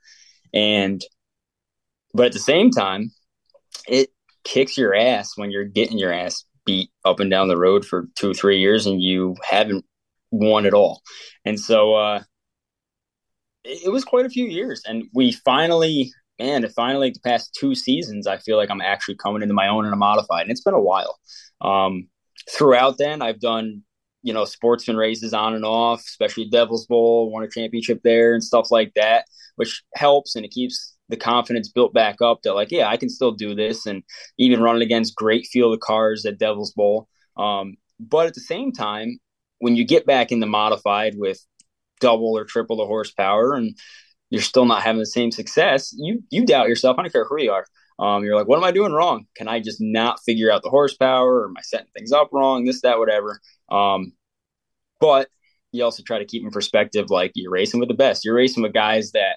And, 0.52 1.00
but 2.14 2.26
at 2.26 2.32
the 2.32 2.40
same 2.40 2.70
time, 2.70 3.12
it 3.86 4.08
kicks 4.42 4.76
your 4.76 4.92
ass 4.92 5.36
when 5.36 5.52
you're 5.52 5.64
getting 5.64 5.98
your 5.98 6.12
ass 6.12 6.44
beat 6.66 6.90
up 7.04 7.20
and 7.20 7.30
down 7.30 7.46
the 7.46 7.56
road 7.56 7.84
for 7.84 8.08
two, 8.16 8.34
three 8.34 8.58
years 8.58 8.86
and 8.86 9.00
you 9.00 9.36
haven't 9.48 9.84
won 10.32 10.66
at 10.66 10.74
all. 10.74 11.00
And 11.44 11.60
so, 11.60 11.94
uh, 11.94 12.22
it 13.64 13.92
was 13.92 14.04
quite 14.04 14.26
a 14.26 14.30
few 14.30 14.46
years 14.46 14.82
and 14.84 15.04
we 15.14 15.30
finally 15.30 16.12
and 16.42 16.70
finally 16.74 17.10
the 17.10 17.20
past 17.20 17.56
two 17.58 17.74
seasons 17.74 18.26
i 18.26 18.36
feel 18.38 18.56
like 18.56 18.70
i'm 18.70 18.80
actually 18.80 19.14
coming 19.14 19.42
into 19.42 19.54
my 19.54 19.68
own 19.68 19.86
in 19.86 19.92
a 19.92 19.96
modified 19.96 20.42
and 20.42 20.50
it's 20.50 20.62
been 20.62 20.74
a 20.74 20.80
while. 20.80 21.18
Um, 21.60 22.08
throughout 22.50 22.98
then 22.98 23.22
i've 23.22 23.40
done 23.40 23.82
you 24.22 24.32
know 24.32 24.44
sportsman 24.44 24.96
races 24.96 25.32
on 25.32 25.54
and 25.54 25.64
off 25.64 26.00
especially 26.00 26.48
devil's 26.48 26.86
bowl 26.86 27.30
won 27.30 27.44
a 27.44 27.48
championship 27.48 28.00
there 28.02 28.34
and 28.34 28.42
stuff 28.42 28.70
like 28.70 28.92
that 28.94 29.26
which 29.56 29.82
helps 29.94 30.34
and 30.34 30.44
it 30.44 30.50
keeps 30.50 30.96
the 31.08 31.16
confidence 31.16 31.68
built 31.68 31.92
back 31.92 32.20
up 32.22 32.40
that 32.42 32.54
like 32.54 32.72
yeah 32.72 32.88
i 32.88 32.96
can 32.96 33.08
still 33.08 33.32
do 33.32 33.54
this 33.54 33.86
and 33.86 34.02
even 34.38 34.60
running 34.60 34.82
against 34.82 35.14
great 35.14 35.46
field 35.46 35.74
of 35.74 35.80
cars 35.80 36.24
at 36.24 36.38
devil's 36.38 36.72
bowl. 36.72 37.08
Um, 37.36 37.76
but 38.00 38.26
at 38.26 38.34
the 38.34 38.40
same 38.40 38.72
time 38.72 39.18
when 39.58 39.76
you 39.76 39.84
get 39.84 40.06
back 40.06 40.32
in 40.32 40.40
the 40.40 40.46
modified 40.46 41.14
with 41.16 41.40
double 42.00 42.36
or 42.36 42.44
triple 42.44 42.76
the 42.76 42.86
horsepower 42.86 43.54
and 43.54 43.76
you're 44.32 44.40
still 44.40 44.64
not 44.64 44.82
having 44.82 44.98
the 44.98 45.04
same 45.04 45.30
success, 45.30 45.94
you 45.94 46.22
you 46.30 46.46
doubt 46.46 46.68
yourself. 46.68 46.98
I 46.98 47.02
don't 47.02 47.12
care 47.12 47.26
who 47.26 47.38
you 47.38 47.52
are. 47.52 47.66
Um, 47.98 48.24
you're 48.24 48.34
like, 48.34 48.48
what 48.48 48.56
am 48.56 48.64
I 48.64 48.70
doing 48.72 48.92
wrong? 48.92 49.26
Can 49.36 49.46
I 49.46 49.60
just 49.60 49.78
not 49.78 50.20
figure 50.24 50.50
out 50.50 50.62
the 50.62 50.70
horsepower? 50.70 51.40
Or 51.40 51.44
am 51.48 51.54
I 51.58 51.60
setting 51.60 51.90
things 51.94 52.12
up 52.12 52.30
wrong? 52.32 52.64
This, 52.64 52.80
that, 52.80 52.98
whatever. 52.98 53.38
Um, 53.70 54.14
but 55.00 55.28
you 55.70 55.84
also 55.84 56.02
try 56.02 56.18
to 56.18 56.24
keep 56.24 56.42
in 56.42 56.50
perspective, 56.50 57.10
like 57.10 57.32
you're 57.34 57.52
racing 57.52 57.78
with 57.78 57.90
the 57.90 57.94
best. 57.94 58.24
You're 58.24 58.34
racing 58.34 58.62
with 58.62 58.72
guys 58.72 59.12
that 59.12 59.36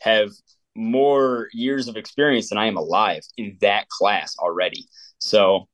have 0.00 0.30
more 0.76 1.48
years 1.52 1.88
of 1.88 1.96
experience 1.96 2.50
than 2.50 2.58
I 2.58 2.66
am 2.66 2.76
alive 2.76 3.22
in 3.36 3.58
that 3.62 3.88
class 3.88 4.36
already. 4.38 4.86
So 5.18 5.68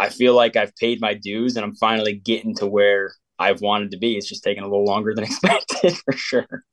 I 0.00 0.08
feel 0.08 0.34
like 0.34 0.56
I've 0.56 0.74
paid 0.74 1.00
my 1.00 1.14
dues 1.14 1.54
and 1.54 1.64
I'm 1.64 1.76
finally 1.76 2.14
getting 2.14 2.56
to 2.56 2.66
where 2.66 3.14
I've 3.38 3.60
wanted 3.60 3.92
to 3.92 3.98
be. 3.98 4.16
It's 4.16 4.28
just 4.28 4.42
taking 4.42 4.64
a 4.64 4.68
little 4.68 4.84
longer 4.84 5.14
than 5.14 5.24
expected 5.30 5.96
for 5.98 6.12
sure. 6.14 6.64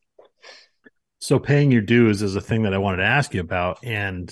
So 1.24 1.40
paying 1.40 1.72
your 1.72 1.82
dues 1.82 2.22
is 2.22 2.36
a 2.36 2.42
thing 2.42 2.64
that 2.64 2.74
I 2.74 2.80
wanted 2.80 2.98
to 2.98 3.06
ask 3.06 3.34
you 3.34 3.40
about. 3.40 3.80
And 3.82 4.30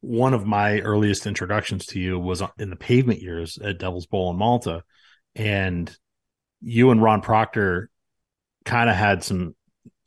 one 0.00 0.34
of 0.34 0.44
my 0.44 0.80
earliest 0.80 1.28
introductions 1.28 1.86
to 1.86 2.00
you 2.00 2.18
was 2.18 2.42
in 2.58 2.70
the 2.70 2.76
pavement 2.76 3.22
years 3.22 3.56
at 3.56 3.78
Devil's 3.78 4.06
Bowl 4.06 4.32
in 4.32 4.36
Malta. 4.36 4.82
And 5.36 5.96
you 6.60 6.90
and 6.90 7.00
Ron 7.00 7.20
Proctor 7.20 7.88
kind 8.64 8.90
of 8.90 8.96
had 8.96 9.22
some 9.22 9.54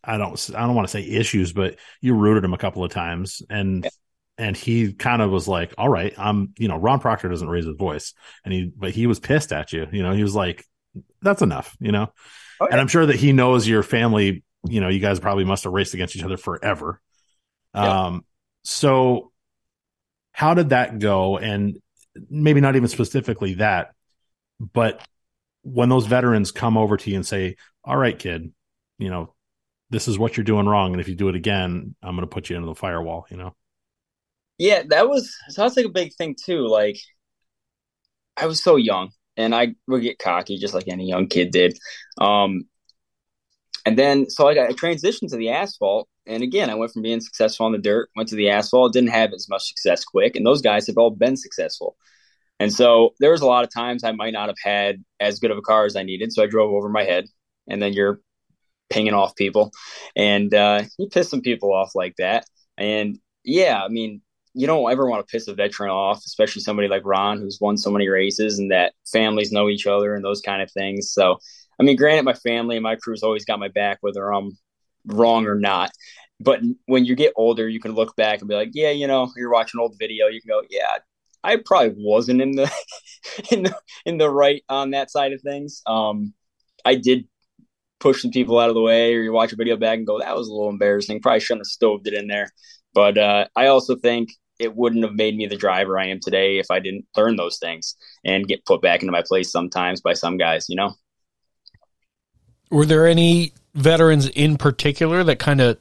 I 0.04 0.18
don't 0.18 0.50
I 0.54 0.60
don't 0.60 0.76
want 0.76 0.86
to 0.86 0.92
say 0.92 1.02
issues, 1.02 1.54
but 1.54 1.78
you 2.02 2.14
rooted 2.14 2.44
him 2.44 2.54
a 2.54 2.58
couple 2.58 2.84
of 2.84 2.92
times 2.92 3.42
and 3.50 3.86
yeah. 3.86 3.90
and 4.38 4.58
he 4.58 4.92
kind 4.92 5.22
of 5.22 5.32
was 5.32 5.48
like, 5.48 5.74
All 5.78 5.88
right, 5.88 6.14
I'm 6.18 6.54
you 6.58 6.68
know, 6.68 6.76
Ron 6.76 7.00
Proctor 7.00 7.30
doesn't 7.30 7.48
raise 7.48 7.66
his 7.66 7.78
voice. 7.78 8.14
And 8.44 8.54
he 8.54 8.70
but 8.76 8.92
he 8.92 9.08
was 9.08 9.22
pissed 9.22 9.54
at 9.54 9.72
you. 9.72 9.88
You 9.94 10.04
know, 10.04 10.12
he 10.12 10.24
was 10.24 10.36
like, 10.36 10.66
That's 11.22 11.42
enough, 11.42 11.78
you 11.80 11.94
know? 11.94 12.12
Oh, 12.60 12.66
yeah. 12.66 12.72
And 12.72 12.82
I'm 12.82 12.90
sure 12.90 13.06
that 13.06 13.16
he 13.16 13.32
knows 13.32 13.66
your 13.66 13.82
family 13.82 14.44
you 14.68 14.82
know, 14.82 14.90
you 14.90 15.00
guys 15.00 15.20
probably 15.20 15.44
must 15.44 15.64
have 15.64 15.74
raced 15.74 15.94
against 15.94 16.16
each 16.16 16.24
other 16.24 16.38
forever. 16.38 17.02
Yep. 17.76 17.84
Um, 17.84 18.26
so 18.64 19.32
how 20.32 20.54
did 20.54 20.70
that 20.70 21.00
go? 21.00 21.38
And 21.38 21.78
maybe 22.30 22.62
not 22.62 22.76
even 22.76 22.88
specifically 22.88 23.56
that, 23.56 23.94
but 24.60 25.06
when 25.64 25.90
those 25.90 26.06
veterans 26.06 26.52
come 26.52 26.78
over 26.78 26.98
to 26.98 27.10
you 27.10 27.16
and 27.16 27.26
say, 27.26 27.56
all 27.84 27.98
right, 27.98 28.18
kid, 28.18 28.52
you 28.98 29.10
know, 29.10 29.34
this 29.90 30.08
is 30.08 30.18
what 30.18 30.38
you're 30.38 30.44
doing 30.44 30.68
wrong. 30.68 30.92
And 30.92 31.02
if 31.02 31.08
you 31.08 31.16
do 31.16 31.30
it 31.30 31.36
again, 31.36 31.96
I'm 32.02 32.16
going 32.16 32.28
to 32.28 32.34
put 32.34 32.50
you 32.50 32.56
into 32.56 32.68
the 32.68 32.76
firewall, 32.76 33.26
you 33.30 33.38
know? 33.38 33.56
Yeah, 34.58 34.84
that 34.90 35.10
was 35.10 35.36
sounds 35.50 35.76
like 35.76 35.88
a 35.88 35.90
big 35.90 36.14
thing 36.14 36.36
too. 36.42 36.68
Like 36.68 36.98
I 38.38 38.46
was 38.46 38.64
so 38.64 38.76
young 38.76 39.12
and 39.36 39.56
I 39.56 39.76
would 39.88 40.04
get 40.04 40.20
cocky 40.20 40.58
just 40.58 40.74
like 40.74 40.88
any 40.88 41.08
young 41.08 41.28
kid 41.28 41.52
did. 41.52 41.78
Um, 42.20 42.66
and 43.86 43.98
then 43.98 44.30
so 44.30 44.48
I, 44.48 44.54
got, 44.54 44.70
I 44.70 44.74
transitioned 44.74 45.30
to 45.30 45.38
the 45.38 45.50
asphalt, 45.50 46.08
and 46.26 46.44
again 46.44 46.70
I 46.70 46.76
went 46.76 46.92
from 46.92 47.02
being 47.02 47.22
successful 47.22 47.66
on 47.66 47.72
the 47.72 47.78
dirt, 47.78 48.10
went 48.16 48.30
to 48.30 48.36
the 48.36 48.50
asphalt, 48.50 48.94
didn't 48.94 49.10
have 49.10 49.34
as 49.34 49.48
much 49.50 49.68
success 49.68 50.04
quick, 50.04 50.36
and 50.36 50.46
those 50.46 50.62
guys 50.62 50.88
have 50.88 50.98
all 50.98 51.12
been 51.12 51.38
successful. 51.38 51.96
And 52.60 52.72
so 52.72 53.16
there 53.20 53.32
was 53.32 53.42
a 53.42 53.48
lot 53.48 53.64
of 53.64 53.74
times 53.74 54.04
I 54.04 54.12
might 54.12 54.34
not 54.34 54.50
have 54.50 54.58
had 54.64 55.04
as 55.20 55.40
good 55.40 55.52
of 55.52 55.58
a 55.58 55.62
car 55.62 55.86
as 55.86 55.96
I 55.96 56.04
needed, 56.04 56.32
so 56.32 56.44
I 56.44 56.48
drove 56.48 56.72
over 56.72 56.90
my 56.90 57.04
head, 57.04 57.26
and 57.68 57.82
then 57.82 57.94
you're 57.94 58.22
pinging 58.90 59.14
off 59.14 59.36
people, 59.36 59.72
and 60.16 60.54
uh, 60.54 60.84
you 61.00 61.08
piss 61.08 61.30
some 61.30 61.42
people 61.42 61.74
off 61.74 61.96
like 61.96 62.16
that. 62.18 62.46
And 62.78 63.20
yeah, 63.44 63.82
I 63.84 63.88
mean, 63.88 64.22
you 64.54 64.68
don't 64.68 64.92
ever 64.92 65.10
want 65.10 65.26
to 65.26 65.32
piss 65.32 65.48
a 65.48 65.54
veteran 65.54 65.90
off, 65.90 66.18
especially 66.26 66.62
somebody 66.62 66.88
like 66.88 67.04
Ron 67.06 67.40
who's 67.40 67.60
won 67.62 67.78
so 67.78 67.92
many 67.92 68.10
races 68.10 68.60
and 68.60 68.72
that 68.72 68.94
families 69.12 69.52
know 69.52 69.70
each 69.70 69.88
other 69.88 70.14
and 70.14 70.24
those 70.24 70.42
kind 70.42 70.62
of 70.62 70.72
things. 70.72 71.12
So, 71.12 71.40
I 71.80 71.84
mean, 71.84 71.98
granted, 71.98 72.26
my 72.26 72.34
family 72.34 72.78
and 72.78 72.84
my 72.84 72.96
crew's 72.96 73.24
always 73.24 73.46
got 73.46 73.60
my 73.60 73.70
back, 73.70 74.00
whether 74.02 74.32
I'm 74.32 74.58
wrong 75.06 75.48
or 75.48 75.56
not. 75.56 75.92
But 76.40 76.62
when 76.86 77.06
you 77.06 77.16
get 77.16 77.34
older, 77.36 77.68
you 77.68 77.80
can 77.80 77.94
look 77.94 78.16
back 78.16 78.40
and 78.40 78.50
be 78.50 78.56
like, 78.56 78.72
yeah, 78.74 78.90
you 78.90 79.08
know, 79.08 79.32
you're 79.36 79.52
watching 79.52 79.80
old 79.80 79.96
video, 80.00 80.28
you 80.28 80.42
can 80.42 80.50
go, 80.50 80.62
yeah, 80.70 80.98
I 81.44 81.58
probably 81.58 81.94
wasn't 81.98 82.42
in 82.42 82.52
the 82.52 82.72
in 83.52 83.64
the 83.64 83.78
in 84.06 84.18
the 84.18 84.30
right 84.30 84.64
on 84.70 84.92
that 84.92 85.12
side 85.12 85.34
of 85.34 85.42
things. 85.42 85.82
Um, 85.86 86.34
I 86.86 86.96
did 86.96 87.28
push 88.00 88.22
some 88.22 88.32
people 88.32 88.60
out 88.60 88.70
of 88.70 88.76
the 88.76 88.82
way, 88.82 89.16
or 89.16 89.22
you 89.22 89.32
watch 89.32 89.54
a 89.54 89.56
video 89.56 89.78
back 89.78 89.98
and 89.98 90.08
go, 90.08 90.20
that 90.20 90.36
was 90.36 90.48
a 90.48 90.52
little 90.52 90.70
embarrassing. 90.70 91.22
Probably 91.22 91.40
shouldn't 91.40 91.62
have 91.62 91.72
stoved 91.72 92.08
it 92.08 92.14
in 92.14 92.28
there. 92.28 92.50
But 92.94 93.18
uh, 93.18 93.48
I 93.56 93.68
also 93.68 93.96
think 93.96 94.32
it 94.60 94.76
wouldn't 94.76 95.04
have 95.04 95.14
made 95.14 95.36
me 95.36 95.48
the 95.48 95.56
driver 95.56 95.98
I 95.98 96.08
am 96.08 96.20
today 96.20 96.60
if 96.60 96.70
I 96.70 96.80
didn't 96.80 97.06
learn 97.16 97.36
those 97.36 97.58
things 97.58 97.96
and 98.26 98.48
get 98.48 98.66
put 98.66 98.82
back 98.82 99.02
into 99.02 99.12
my 99.12 99.24
place 99.26 99.52
sometimes 99.52 100.02
by 100.02 100.14
some 100.14 100.38
guys, 100.38 100.66
you 100.68 100.76
know? 100.76 100.94
Were 102.72 102.86
there 102.86 103.06
any 103.06 103.54
veterans 103.76 104.28
in 104.30 104.58
particular 104.58 105.24
that 105.24 105.40
kind 105.40 105.62
of 105.62 105.78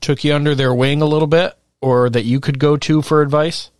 took 0.00 0.24
you 0.24 0.34
under 0.34 0.54
their 0.54 0.74
wing 0.74 1.00
a 1.00 1.06
little 1.06 1.28
bit 1.28 1.56
or 1.80 2.10
that 2.10 2.24
you 2.24 2.40
could 2.40 2.58
go 2.58 2.76
to 2.76 3.00
for 3.00 3.22
advice? 3.22 3.70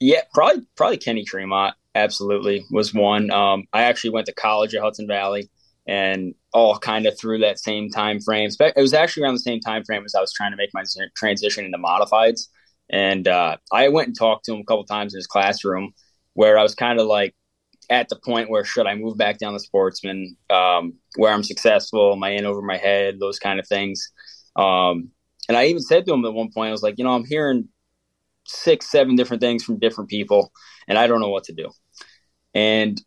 Yeah, 0.00 0.22
probably 0.34 0.66
probably 0.76 0.98
Kenny 0.98 1.24
Tremont 1.24 1.74
absolutely 1.94 2.64
was 2.70 2.92
one. 2.92 3.30
Um, 3.30 3.64
I 3.72 3.84
actually 3.84 4.10
went 4.10 4.26
to 4.26 4.34
college 4.34 4.74
at 4.74 4.82
Hudson 4.82 5.06
Valley 5.06 5.48
and 5.86 6.34
all 6.52 6.78
kind 6.78 7.06
of 7.06 7.18
through 7.18 7.38
that 7.38 7.58
same 7.58 7.90
time 7.90 8.20
frame. 8.20 8.50
It 8.58 8.74
was 8.76 8.94
actually 8.94 9.24
around 9.24 9.34
the 9.34 9.40
same 9.40 9.60
time 9.60 9.84
frame 9.84 10.04
as 10.04 10.14
I 10.14 10.20
was 10.20 10.32
trying 10.32 10.50
to 10.50 10.56
make 10.56 10.70
my 10.74 10.82
transition 11.16 11.64
into 11.64 11.78
modifieds. 11.78 12.48
And 12.90 13.28
uh, 13.28 13.58
I 13.72 13.88
went 13.88 14.08
and 14.08 14.18
talked 14.18 14.46
to 14.46 14.54
him 14.54 14.60
a 14.60 14.64
couple 14.64 14.84
times 14.84 15.14
in 15.14 15.18
his 15.18 15.26
classroom 15.26 15.94
where 16.34 16.58
I 16.58 16.62
was 16.62 16.74
kind 16.74 16.98
of 16.98 17.06
like 17.06 17.34
at 17.90 18.08
the 18.08 18.16
point 18.16 18.50
where 18.50 18.64
should 18.64 18.86
I 18.86 18.94
move 18.94 19.16
back 19.16 19.38
down 19.38 19.52
the 19.52 19.60
sportsman, 19.60 20.36
um, 20.50 20.94
where 21.16 21.32
I'm 21.32 21.42
successful, 21.42 22.12
am 22.12 22.22
I 22.22 22.30
in 22.30 22.46
over 22.46 22.62
my 22.62 22.76
head, 22.76 23.20
those 23.20 23.38
kind 23.38 23.58
of 23.60 23.66
things. 23.66 24.10
Um, 24.56 25.10
and 25.48 25.56
I 25.56 25.66
even 25.66 25.82
said 25.82 26.06
to 26.06 26.12
him 26.12 26.24
at 26.24 26.32
one 26.32 26.50
point, 26.52 26.68
I 26.68 26.72
was 26.72 26.82
like, 26.82 26.98
you 26.98 27.04
know, 27.04 27.14
I'm 27.14 27.24
hearing 27.24 27.68
six, 28.46 28.90
seven 28.90 29.16
different 29.16 29.40
things 29.40 29.64
from 29.64 29.78
different 29.78 30.10
people, 30.10 30.52
and 30.88 30.98
I 30.98 31.06
don't 31.06 31.20
know 31.20 31.28
what 31.28 31.44
to 31.44 31.52
do. 31.52 31.70
And 32.54 33.00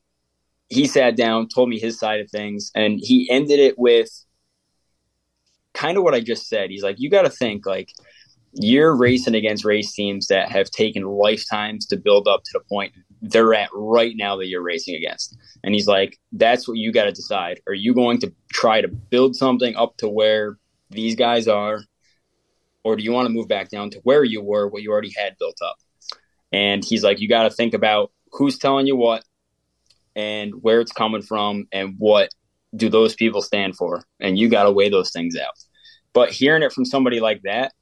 he 0.69 0.86
sat 0.88 1.15
down, 1.15 1.47
told 1.47 1.69
me 1.69 1.80
his 1.80 1.97
side 1.97 2.19
of 2.19 2.30
things, 2.30 2.71
and 2.75 2.99
he 3.01 3.30
ended 3.30 3.59
it 3.59 3.80
with 3.80 4.09
kind 5.73 5.97
of 5.97 6.03
what 6.03 6.13
I 6.13 6.19
just 6.19 6.47
said. 6.47 6.69
He's 6.69 6.84
like, 6.84 6.99
you 6.99 7.09
got 7.09 7.23
to 7.23 7.30
think 7.30 7.65
like 7.65 7.91
you're 8.53 8.95
racing 8.95 9.36
against 9.36 9.65
race 9.65 9.93
teams 9.93 10.28
that 10.28 10.51
have 10.51 10.69
taken 10.69 11.03
lifetimes 11.03 11.86
to 11.88 11.97
build 11.97 12.28
up 12.28 12.43
to 12.43 12.51
the 12.53 12.59
point 12.67 12.93
they're 13.22 13.53
at 13.53 13.70
right 13.74 14.13
now 14.15 14.36
that 14.38 14.47
you're 14.47 14.61
racing 14.61 14.95
against. 14.95 15.38
And 15.63 15.74
he's 15.74 15.88
like, 15.88 16.20
that's 16.32 16.68
what 16.68 16.78
you 16.78 16.91
got 16.91 17.05
to 17.05 17.11
decide. 17.11 17.61
Are 17.68 17.74
you 17.74 17.93
going 17.93 18.20
to 18.20 18.34
try 18.51 18.82
to 18.82 18.88
build 18.88 19.36
something 19.36 19.76
up 19.76 19.97
to 19.97 20.09
where 20.09 20.57
these 20.89 21.15
guys 21.15 21.47
are? 21.47 21.82
Or 22.84 22.95
do 22.95 23.03
you 23.03 23.11
want 23.11 23.28
to 23.28 23.34
move 23.34 23.47
back 23.47 23.70
down 23.70 23.89
to 23.91 23.99
where 24.03 24.24
you 24.24 24.41
were, 24.41 24.68
what 24.68 24.82
you 24.82 24.91
already 24.91 25.13
had 25.18 25.38
built 25.38 25.57
up? 25.61 25.78
And 26.51 26.84
he's 26.86 27.03
like, 27.03 27.20
you 27.20 27.28
got 27.28 27.43
to 27.43 27.49
think 27.49 27.74
about 27.74 28.11
who's 28.32 28.57
telling 28.57 28.88
you 28.88 28.95
what 28.95 29.24
and 30.15 30.53
where 30.61 30.80
it's 30.80 30.91
coming 30.91 31.22
from 31.22 31.68
and 31.72 31.95
what 31.97 32.30
do 32.76 32.89
those 32.89 33.15
people 33.15 33.41
stand 33.41 33.76
for. 33.76 34.03
And 34.20 34.38
you 34.38 34.49
got 34.49 34.63
to 34.63 34.72
weigh 34.72 34.89
those 34.89 35.11
things 35.11 35.36
out. 35.36 35.53
But 36.13 36.32
hearing 36.32 36.63
it 36.63 36.72
from 36.72 36.86
somebody 36.86 37.20
like 37.20 37.41
that, 37.43 37.74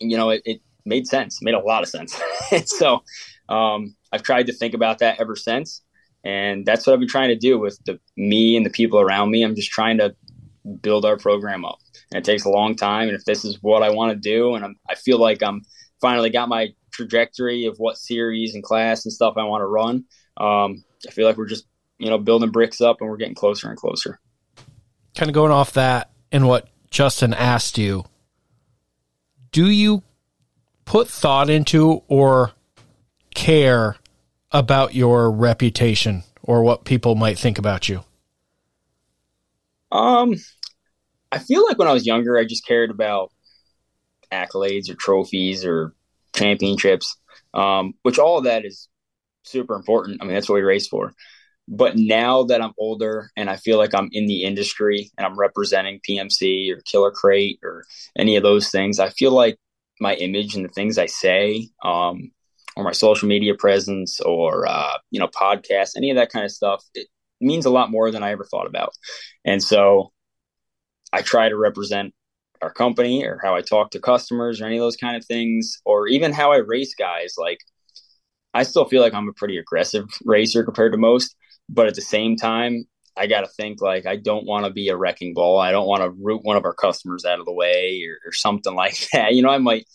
you 0.00 0.16
know, 0.16 0.30
it, 0.30 0.42
it 0.44 0.60
made 0.84 1.06
sense, 1.06 1.42
made 1.42 1.54
a 1.54 1.60
lot 1.60 1.82
of 1.82 1.88
sense. 1.88 2.18
so 2.64 3.02
um, 3.48 3.94
I've 4.16 4.22
tried 4.22 4.46
to 4.46 4.54
think 4.54 4.72
about 4.72 5.00
that 5.00 5.20
ever 5.20 5.36
since. 5.36 5.82
And 6.24 6.64
that's 6.64 6.86
what 6.86 6.94
I've 6.94 7.00
been 7.00 7.08
trying 7.08 7.28
to 7.28 7.36
do 7.36 7.58
with 7.58 7.78
the 7.84 8.00
me 8.16 8.56
and 8.56 8.64
the 8.64 8.70
people 8.70 8.98
around 8.98 9.30
me. 9.30 9.42
I'm 9.42 9.54
just 9.54 9.70
trying 9.70 9.98
to 9.98 10.16
build 10.80 11.04
our 11.04 11.18
program 11.18 11.66
up. 11.66 11.78
And 12.10 12.18
it 12.18 12.24
takes 12.24 12.46
a 12.46 12.50
long 12.50 12.76
time. 12.76 13.08
And 13.08 13.16
if 13.16 13.26
this 13.26 13.44
is 13.44 13.62
what 13.62 13.82
I 13.82 13.90
want 13.90 14.12
to 14.12 14.18
do, 14.18 14.54
and 14.54 14.64
I'm, 14.64 14.76
I 14.88 14.94
feel 14.94 15.18
like 15.18 15.42
I'm 15.42 15.60
finally 16.00 16.30
got 16.30 16.48
my 16.48 16.68
trajectory 16.92 17.66
of 17.66 17.76
what 17.76 17.98
series 17.98 18.54
and 18.54 18.64
class 18.64 19.04
and 19.04 19.12
stuff 19.12 19.34
I 19.36 19.44
want 19.44 19.60
to 19.60 19.66
run, 19.66 20.04
um, 20.38 20.82
I 21.06 21.10
feel 21.10 21.26
like 21.26 21.36
we're 21.36 21.46
just, 21.46 21.66
you 21.98 22.08
know, 22.08 22.18
building 22.18 22.50
bricks 22.50 22.80
up 22.80 23.00
and 23.00 23.10
we're 23.10 23.18
getting 23.18 23.34
closer 23.34 23.68
and 23.68 23.76
closer. 23.76 24.18
Kind 25.14 25.28
of 25.28 25.34
going 25.34 25.52
off 25.52 25.74
that 25.74 26.10
and 26.32 26.48
what 26.48 26.68
Justin 26.90 27.34
asked 27.34 27.76
you, 27.76 28.06
do 29.52 29.68
you 29.70 30.02
put 30.86 31.06
thought 31.08 31.50
into 31.50 32.02
or 32.08 32.52
care 33.34 33.96
about 34.56 34.94
your 34.94 35.30
reputation 35.30 36.22
or 36.42 36.62
what 36.62 36.86
people 36.86 37.14
might 37.14 37.38
think 37.38 37.58
about 37.58 37.90
you? 37.90 38.02
Um, 39.92 40.34
I 41.30 41.38
feel 41.38 41.64
like 41.66 41.78
when 41.78 41.88
I 41.88 41.92
was 41.92 42.06
younger, 42.06 42.38
I 42.38 42.44
just 42.44 42.66
cared 42.66 42.90
about 42.90 43.30
accolades 44.32 44.88
or 44.88 44.94
trophies 44.94 45.64
or 45.64 45.94
championships, 46.34 47.18
um, 47.52 47.94
which 48.02 48.18
all 48.18 48.38
of 48.38 48.44
that 48.44 48.64
is 48.64 48.88
super 49.42 49.74
important. 49.74 50.22
I 50.22 50.24
mean, 50.24 50.34
that's 50.34 50.48
what 50.48 50.56
we 50.56 50.62
race 50.62 50.88
for. 50.88 51.12
But 51.68 51.96
now 51.96 52.44
that 52.44 52.62
I'm 52.62 52.72
older 52.78 53.30
and 53.36 53.50
I 53.50 53.56
feel 53.56 53.76
like 53.76 53.94
I'm 53.94 54.08
in 54.12 54.26
the 54.26 54.44
industry 54.44 55.10
and 55.18 55.26
I'm 55.26 55.38
representing 55.38 56.00
PMC 56.08 56.72
or 56.72 56.80
Killer 56.80 57.10
Crate 57.10 57.58
or 57.62 57.84
any 58.16 58.36
of 58.36 58.42
those 58.42 58.70
things, 58.70 59.00
I 59.00 59.10
feel 59.10 59.32
like 59.32 59.58
my 60.00 60.14
image 60.14 60.54
and 60.54 60.64
the 60.64 60.70
things 60.70 60.96
I 60.96 61.06
say, 61.06 61.68
um, 61.84 62.30
or 62.76 62.84
my 62.84 62.92
social 62.92 63.28
media 63.28 63.54
presence, 63.54 64.20
or 64.20 64.66
uh, 64.68 64.98
you 65.10 65.20
know, 65.20 65.28
podcasts, 65.28 65.92
any 65.96 66.10
of 66.10 66.16
that 66.16 66.30
kind 66.30 66.44
of 66.44 66.50
stuff, 66.50 66.84
it 66.94 67.08
means 67.40 67.66
a 67.66 67.70
lot 67.70 67.90
more 67.90 68.10
than 68.10 68.22
I 68.22 68.32
ever 68.32 68.44
thought 68.44 68.66
about. 68.66 68.92
And 69.44 69.62
so, 69.62 70.12
I 71.12 71.22
try 71.22 71.48
to 71.48 71.56
represent 71.56 72.14
our 72.62 72.72
company 72.72 73.24
or 73.24 73.38
how 73.42 73.54
I 73.54 73.60
talk 73.62 73.90
to 73.92 74.00
customers 74.00 74.60
or 74.60 74.66
any 74.66 74.76
of 74.76 74.82
those 74.82 74.96
kind 74.96 75.16
of 75.16 75.24
things, 75.24 75.78
or 75.84 76.08
even 76.08 76.32
how 76.32 76.52
I 76.52 76.58
race 76.58 76.94
guys. 76.94 77.34
Like, 77.38 77.58
I 78.54 78.62
still 78.62 78.86
feel 78.86 79.02
like 79.02 79.14
I'm 79.14 79.28
a 79.28 79.34
pretty 79.34 79.58
aggressive 79.58 80.06
racer 80.24 80.64
compared 80.64 80.92
to 80.92 80.98
most, 80.98 81.36
but 81.68 81.86
at 81.86 81.94
the 81.94 82.02
same 82.02 82.36
time, 82.36 82.84
I 83.16 83.26
got 83.26 83.42
to 83.42 83.46
think 83.46 83.80
like 83.80 84.06
I 84.06 84.16
don't 84.16 84.46
want 84.46 84.66
to 84.66 84.72
be 84.72 84.88
a 84.88 84.96
wrecking 84.96 85.34
ball. 85.34 85.58
I 85.58 85.70
don't 85.72 85.86
want 85.86 86.02
to 86.02 86.10
root 86.10 86.40
one 86.42 86.56
of 86.56 86.64
our 86.64 86.74
customers 86.74 87.24
out 87.24 87.40
of 87.40 87.46
the 87.46 87.52
way 87.52 88.02
or, 88.06 88.28
or 88.28 88.32
something 88.32 88.74
like 88.84 88.96
that. 89.12 89.34
You 89.34 89.42
know, 89.42 89.50
I 89.50 89.58
might, 89.58 89.86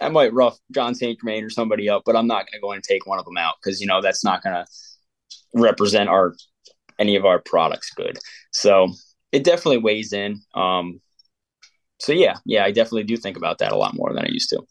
I 0.00 0.08
might 0.08 0.32
rough 0.32 0.58
John 0.72 0.94
St. 0.94 1.18
Germain 1.20 1.44
or 1.44 1.50
somebody 1.50 1.88
up, 1.88 2.02
but 2.04 2.16
I'm 2.16 2.26
not 2.26 2.46
going 2.46 2.54
to 2.54 2.60
go 2.60 2.72
and 2.72 2.82
take 2.82 3.06
one 3.06 3.18
of 3.18 3.24
them 3.24 3.36
out 3.36 3.54
because 3.62 3.80
you 3.80 3.86
know 3.86 4.00
that's 4.00 4.24
not 4.24 4.42
going 4.42 4.54
to 4.54 4.66
represent 5.54 6.08
our 6.08 6.34
any 6.98 7.16
of 7.16 7.24
our 7.24 7.38
products 7.38 7.92
good. 7.94 8.18
So 8.52 8.88
it 9.32 9.44
definitely 9.44 9.78
weighs 9.78 10.12
in. 10.12 10.40
Um, 10.54 11.00
so 11.98 12.12
yeah, 12.12 12.36
yeah, 12.44 12.64
I 12.64 12.70
definitely 12.70 13.04
do 13.04 13.16
think 13.16 13.36
about 13.36 13.58
that 13.58 13.72
a 13.72 13.76
lot 13.76 13.94
more 13.94 14.12
than 14.12 14.24
I 14.24 14.28
used 14.28 14.50
to. 14.50 14.62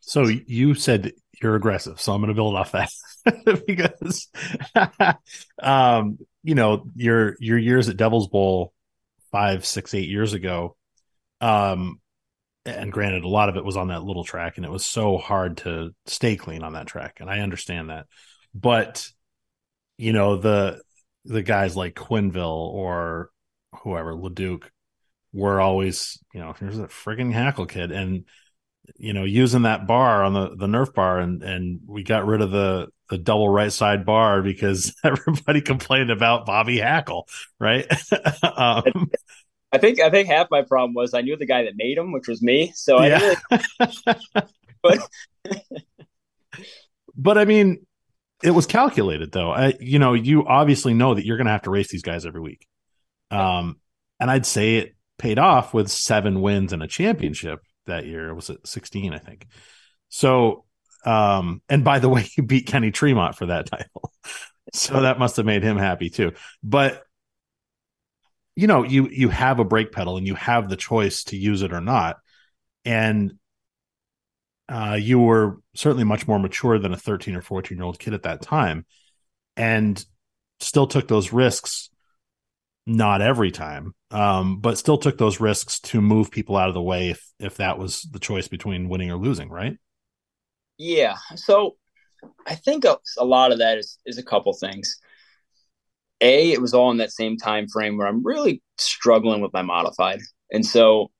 So 0.00 0.26
you 0.26 0.74
said 0.74 1.12
you're 1.42 1.56
aggressive, 1.56 2.00
so 2.00 2.12
I'm 2.12 2.20
going 2.20 2.28
to 2.28 2.34
build 2.34 2.56
off 2.56 2.72
that 2.72 2.90
because, 3.66 4.28
um, 5.62 6.18
you 6.42 6.54
know, 6.54 6.84
your 6.94 7.36
your 7.40 7.58
years 7.58 7.88
at 7.88 7.96
Devil's 7.96 8.28
Bowl 8.28 8.72
five, 9.30 9.64
six, 9.64 9.94
eight 9.94 10.08
years 10.08 10.34
ago, 10.34 10.76
um, 11.40 12.00
and 12.64 12.92
granted, 12.92 13.24
a 13.24 13.28
lot 13.28 13.48
of 13.48 13.56
it 13.56 13.64
was 13.64 13.76
on 13.76 13.88
that 13.88 14.04
little 14.04 14.24
track, 14.24 14.56
and 14.56 14.64
it 14.64 14.70
was 14.70 14.84
so 14.84 15.18
hard 15.18 15.58
to 15.58 15.94
stay 16.06 16.36
clean 16.36 16.62
on 16.62 16.74
that 16.74 16.86
track, 16.86 17.18
and 17.20 17.28
I 17.28 17.40
understand 17.40 17.90
that, 17.90 18.06
but 18.54 19.08
you 19.98 20.12
know 20.12 20.36
the 20.36 20.80
the 21.24 21.42
guys 21.42 21.76
like 21.76 21.94
Quinville 21.94 22.72
or 22.72 23.30
whoever 23.82 24.14
Leduc 24.14 24.70
were 25.32 25.60
always, 25.60 26.18
you 26.34 26.40
know, 26.40 26.54
here's 26.58 26.78
a 26.78 26.84
frigging 26.88 27.32
Hackel 27.32 27.68
kid, 27.68 27.90
and 27.90 28.24
you 28.96 29.12
know, 29.12 29.24
using 29.24 29.62
that 29.62 29.86
bar 29.86 30.24
on 30.24 30.34
the 30.34 30.56
the 30.56 30.66
Nerf 30.66 30.92
bar, 30.94 31.18
and 31.18 31.42
and 31.42 31.80
we 31.86 32.02
got 32.02 32.26
rid 32.26 32.40
of 32.40 32.50
the 32.50 32.88
the 33.08 33.18
double 33.18 33.48
right 33.48 33.72
side 33.72 34.04
bar 34.04 34.42
because 34.42 34.94
everybody 35.04 35.60
complained 35.60 36.10
about 36.10 36.46
Bobby 36.46 36.78
Hackel, 36.78 37.24
right? 37.58 37.86
um, 38.42 39.10
I 39.72 39.78
think 39.78 40.00
I 40.00 40.10
think 40.10 40.28
half 40.28 40.48
my 40.50 40.62
problem 40.62 40.94
was 40.94 41.14
I 41.14 41.22
knew 41.22 41.36
the 41.36 41.46
guy 41.46 41.64
that 41.64 41.74
made 41.76 41.96
him, 41.96 42.12
which 42.12 42.28
was 42.28 42.42
me. 42.42 42.72
So 42.74 42.98
I 42.98 43.06
yeah. 43.08 43.34
really, 43.50 43.88
but 44.82 45.08
but 47.16 47.38
I 47.38 47.44
mean, 47.44 47.86
it 48.42 48.50
was 48.50 48.66
calculated 48.66 49.32
though. 49.32 49.50
I, 49.50 49.74
you 49.80 49.98
know, 49.98 50.14
you 50.14 50.46
obviously 50.46 50.94
know 50.94 51.14
that 51.14 51.24
you're 51.24 51.36
going 51.36 51.46
to 51.46 51.52
have 51.52 51.62
to 51.62 51.70
race 51.70 51.88
these 51.88 52.02
guys 52.02 52.26
every 52.26 52.40
week. 52.40 52.66
Um, 53.30 53.80
and 54.20 54.30
I'd 54.30 54.46
say 54.46 54.76
it 54.76 54.94
paid 55.18 55.38
off 55.38 55.72
with 55.72 55.90
seven 55.90 56.42
wins 56.42 56.72
and 56.72 56.82
a 56.82 56.88
championship 56.88 57.60
that 57.86 58.06
year. 58.06 58.28
It 58.28 58.34
Was 58.34 58.50
it 58.50 58.66
16? 58.66 59.14
I 59.14 59.18
think. 59.18 59.46
So, 60.08 60.64
um, 61.06 61.62
and 61.68 61.84
by 61.84 61.98
the 61.98 62.08
way, 62.08 62.22
he 62.34 62.42
beat 62.42 62.66
Kenny 62.66 62.90
Tremont 62.90 63.36
for 63.36 63.46
that 63.46 63.66
title. 63.66 64.12
so 64.72 65.00
that 65.00 65.18
must 65.18 65.36
have 65.36 65.46
made 65.46 65.62
him 65.62 65.78
happy 65.78 66.10
too. 66.10 66.32
But 66.62 67.02
you 68.54 68.66
know, 68.66 68.82
you 68.82 69.08
you 69.08 69.28
have 69.28 69.58
a 69.58 69.64
brake 69.64 69.92
pedal 69.92 70.16
and 70.16 70.26
you 70.26 70.34
have 70.34 70.68
the 70.68 70.76
choice 70.76 71.24
to 71.24 71.36
use 71.36 71.62
it 71.62 71.72
or 71.72 71.80
not. 71.80 72.18
And 72.84 73.34
uh, 74.68 74.96
you 75.00 75.18
were 75.18 75.58
certainly 75.74 76.04
much 76.04 76.26
more 76.26 76.38
mature 76.38 76.78
than 76.78 76.92
a 76.92 76.96
13 76.96 77.34
or 77.34 77.42
14 77.42 77.76
year 77.76 77.84
old 77.84 77.98
kid 77.98 78.14
at 78.14 78.22
that 78.22 78.42
time 78.42 78.86
and 79.56 80.04
still 80.60 80.86
took 80.86 81.08
those 81.08 81.32
risks 81.32 81.90
not 82.86 83.20
every 83.20 83.50
time 83.50 83.94
um, 84.10 84.60
but 84.60 84.78
still 84.78 84.98
took 84.98 85.18
those 85.18 85.40
risks 85.40 85.78
to 85.78 86.00
move 86.00 86.30
people 86.30 86.56
out 86.56 86.68
of 86.68 86.74
the 86.74 86.82
way 86.82 87.10
if 87.10 87.32
if 87.38 87.56
that 87.56 87.78
was 87.78 88.02
the 88.10 88.18
choice 88.18 88.48
between 88.48 88.88
winning 88.88 89.10
or 89.10 89.16
losing 89.16 89.50
right? 89.50 89.76
Yeah. 90.78 91.16
So 91.36 91.76
i 92.46 92.54
think 92.54 92.84
a, 92.84 92.96
a 93.18 93.24
lot 93.24 93.52
of 93.52 93.58
that 93.58 93.78
is 93.78 93.98
is 94.06 94.16
a 94.18 94.22
couple 94.22 94.52
things 94.52 95.00
a 96.22 96.52
it 96.52 96.60
was 96.60 96.72
all 96.72 96.90
in 96.90 96.96
that 96.98 97.12
same 97.12 97.36
time 97.36 97.68
frame 97.68 97.98
where 97.98 98.06
i'm 98.06 98.24
really 98.24 98.62
struggling 98.78 99.40
with 99.42 99.52
my 99.52 99.62
modified 99.62 100.20
and 100.50 100.64
so 100.64 101.10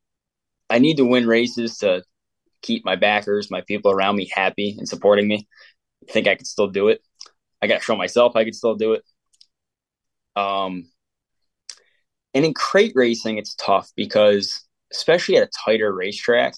i 0.70 0.78
need 0.78 0.96
to 0.96 1.05
win 1.05 1.26
races 1.26 1.78
to 1.78 2.03
keep 2.62 2.84
my 2.84 2.96
backers, 2.96 3.50
my 3.50 3.61
people 3.61 3.90
around 3.90 4.16
me 4.16 4.30
happy 4.32 4.76
and 4.78 4.88
supporting 4.88 5.28
me. 5.28 5.46
I 6.09 6.12
think 6.12 6.26
I 6.26 6.36
could 6.36 6.46
still 6.46 6.68
do 6.68 6.88
it. 6.88 7.03
I 7.61 7.66
got 7.66 7.78
to 7.78 7.84
show 7.84 7.96
myself 7.96 8.34
I 8.34 8.44
could 8.44 8.55
still 8.55 8.76
do 8.76 8.94
it. 8.94 9.05
Um, 10.34 10.90
and 12.34 12.44
in 12.44 12.55
crate 12.55 12.92
racing, 12.94 13.36
it's 13.36 13.55
tough 13.55 13.90
because, 13.94 14.64
especially 14.92 15.36
at 15.36 15.42
a 15.42 15.50
tighter 15.64 15.92
racetrack, 15.92 16.55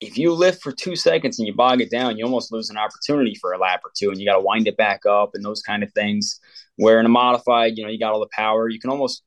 if 0.00 0.16
you 0.16 0.32
lift 0.32 0.62
for 0.62 0.72
two 0.72 0.96
seconds 0.96 1.38
and 1.38 1.46
you 1.46 1.54
bog 1.54 1.80
it 1.80 1.90
down, 1.90 2.16
you 2.16 2.24
almost 2.24 2.52
lose 2.52 2.70
an 2.70 2.78
opportunity 2.78 3.34
for 3.34 3.52
a 3.52 3.58
lap 3.58 3.80
or 3.84 3.90
two, 3.96 4.10
and 4.10 4.18
you 4.18 4.26
got 4.26 4.36
to 4.36 4.42
wind 4.42 4.66
it 4.66 4.76
back 4.76 5.04
up 5.06 5.30
and 5.34 5.44
those 5.44 5.62
kind 5.62 5.82
of 5.82 5.92
things. 5.92 6.40
Where 6.76 7.00
in 7.00 7.06
a 7.06 7.10
modified, 7.10 7.76
you 7.76 7.84
know, 7.84 7.90
you 7.90 7.98
got 7.98 8.12
all 8.12 8.20
the 8.20 8.28
power, 8.32 8.68
you 8.68 8.78
can 8.78 8.90
almost 8.90 9.22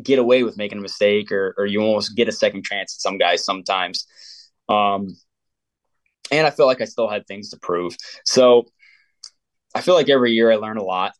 get 0.00 0.18
away 0.18 0.42
with 0.42 0.56
making 0.56 0.78
a 0.78 0.82
mistake, 0.82 1.32
or 1.32 1.54
or 1.58 1.66
you 1.66 1.80
almost 1.80 2.16
get 2.16 2.28
a 2.28 2.32
second 2.32 2.64
chance 2.64 2.96
at 2.96 3.00
some 3.00 3.18
guys 3.18 3.44
sometimes. 3.44 4.06
Um, 4.68 5.16
and 6.30 6.46
I 6.46 6.50
feel 6.50 6.66
like 6.66 6.80
I 6.80 6.86
still 6.86 7.08
had 7.08 7.26
things 7.26 7.50
to 7.50 7.58
prove. 7.58 7.96
So 8.24 8.64
I 9.74 9.80
feel 9.80 9.94
like 9.94 10.08
every 10.08 10.32
year 10.32 10.50
I 10.50 10.56
learn 10.56 10.78
a 10.78 10.82
lot, 10.82 11.12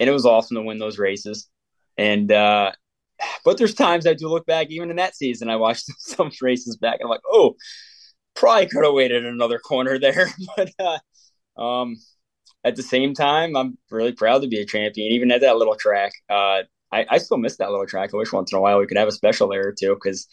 and 0.00 0.08
it 0.08 0.12
was 0.12 0.26
awesome 0.26 0.56
to 0.56 0.62
win 0.62 0.78
those 0.78 0.98
races. 0.98 1.48
And 1.96 2.30
uh, 2.30 2.72
but 3.44 3.58
there's 3.58 3.74
times 3.74 4.06
I 4.06 4.14
do 4.14 4.28
look 4.28 4.46
back, 4.46 4.68
even 4.70 4.90
in 4.90 4.96
that 4.96 5.16
season, 5.16 5.48
I 5.50 5.56
watched 5.56 5.86
some 5.98 6.30
races 6.40 6.76
back, 6.76 6.96
and 7.00 7.06
I'm 7.06 7.10
like, 7.10 7.20
oh, 7.30 7.56
probably 8.34 8.66
could 8.66 8.84
have 8.84 8.94
waited 8.94 9.24
another 9.24 9.58
corner 9.58 9.98
there. 9.98 10.28
but 10.56 10.70
uh, 10.78 11.60
um, 11.60 11.96
at 12.64 12.76
the 12.76 12.82
same 12.82 13.14
time, 13.14 13.56
I'm 13.56 13.78
really 13.90 14.12
proud 14.12 14.42
to 14.42 14.48
be 14.48 14.60
a 14.60 14.64
champion, 14.64 15.12
even 15.12 15.30
at 15.30 15.42
that 15.42 15.56
little 15.56 15.76
track. 15.76 16.12
Uh, 16.30 16.62
I, 16.90 17.06
I 17.10 17.18
still 17.18 17.36
miss 17.36 17.56
that 17.58 17.70
little 17.70 17.86
track. 17.86 18.10
I 18.12 18.16
wish 18.16 18.32
once 18.32 18.52
in 18.52 18.58
a 18.58 18.60
while 18.60 18.78
we 18.78 18.86
could 18.86 18.96
have 18.96 19.08
a 19.08 19.12
special 19.12 19.48
there 19.48 19.72
too, 19.72 19.94
because 19.94 20.26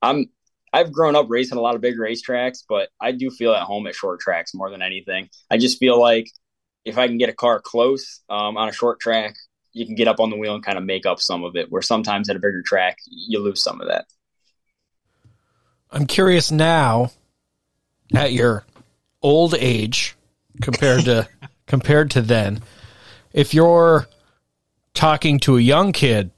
I'm 0.00 0.26
I've 0.72 0.92
grown 0.92 1.14
up 1.14 1.26
racing 1.28 1.58
a 1.58 1.60
lot 1.60 1.76
of 1.76 1.80
big 1.80 1.96
racetracks, 1.96 2.64
but 2.68 2.88
I 3.00 3.12
do 3.12 3.30
feel 3.30 3.52
at 3.52 3.62
home 3.62 3.86
at 3.86 3.94
short 3.94 4.20
tracks 4.20 4.54
more 4.54 4.70
than 4.70 4.82
anything. 4.82 5.28
I 5.50 5.56
just 5.56 5.78
feel 5.78 6.00
like 6.00 6.28
if 6.84 6.98
I 6.98 7.06
can 7.06 7.18
get 7.18 7.28
a 7.28 7.34
car 7.34 7.60
close 7.60 8.20
um, 8.28 8.56
on 8.56 8.68
a 8.68 8.72
short 8.72 8.98
track, 8.98 9.36
you 9.72 9.86
can 9.86 9.94
get 9.94 10.08
up 10.08 10.20
on 10.20 10.30
the 10.30 10.36
wheel 10.36 10.54
and 10.54 10.64
kind 10.64 10.78
of 10.78 10.84
make 10.84 11.06
up 11.06 11.20
some 11.20 11.44
of 11.44 11.54
it. 11.54 11.70
Where 11.70 11.82
sometimes 11.82 12.28
at 12.28 12.36
a 12.36 12.40
bigger 12.40 12.62
track, 12.62 12.98
you 13.06 13.40
lose 13.40 13.62
some 13.62 13.80
of 13.80 13.88
that. 13.88 14.06
I'm 15.92 16.06
curious 16.06 16.50
now, 16.50 17.12
at 18.14 18.32
your 18.32 18.64
old 19.22 19.54
age 19.54 20.16
compared 20.60 21.04
to 21.04 21.28
compared 21.66 22.10
to 22.12 22.22
then, 22.22 22.62
if 23.32 23.54
you're 23.54 24.06
talking 24.94 25.38
to 25.40 25.56
a 25.56 25.60
young 25.60 25.92
kid, 25.92 26.30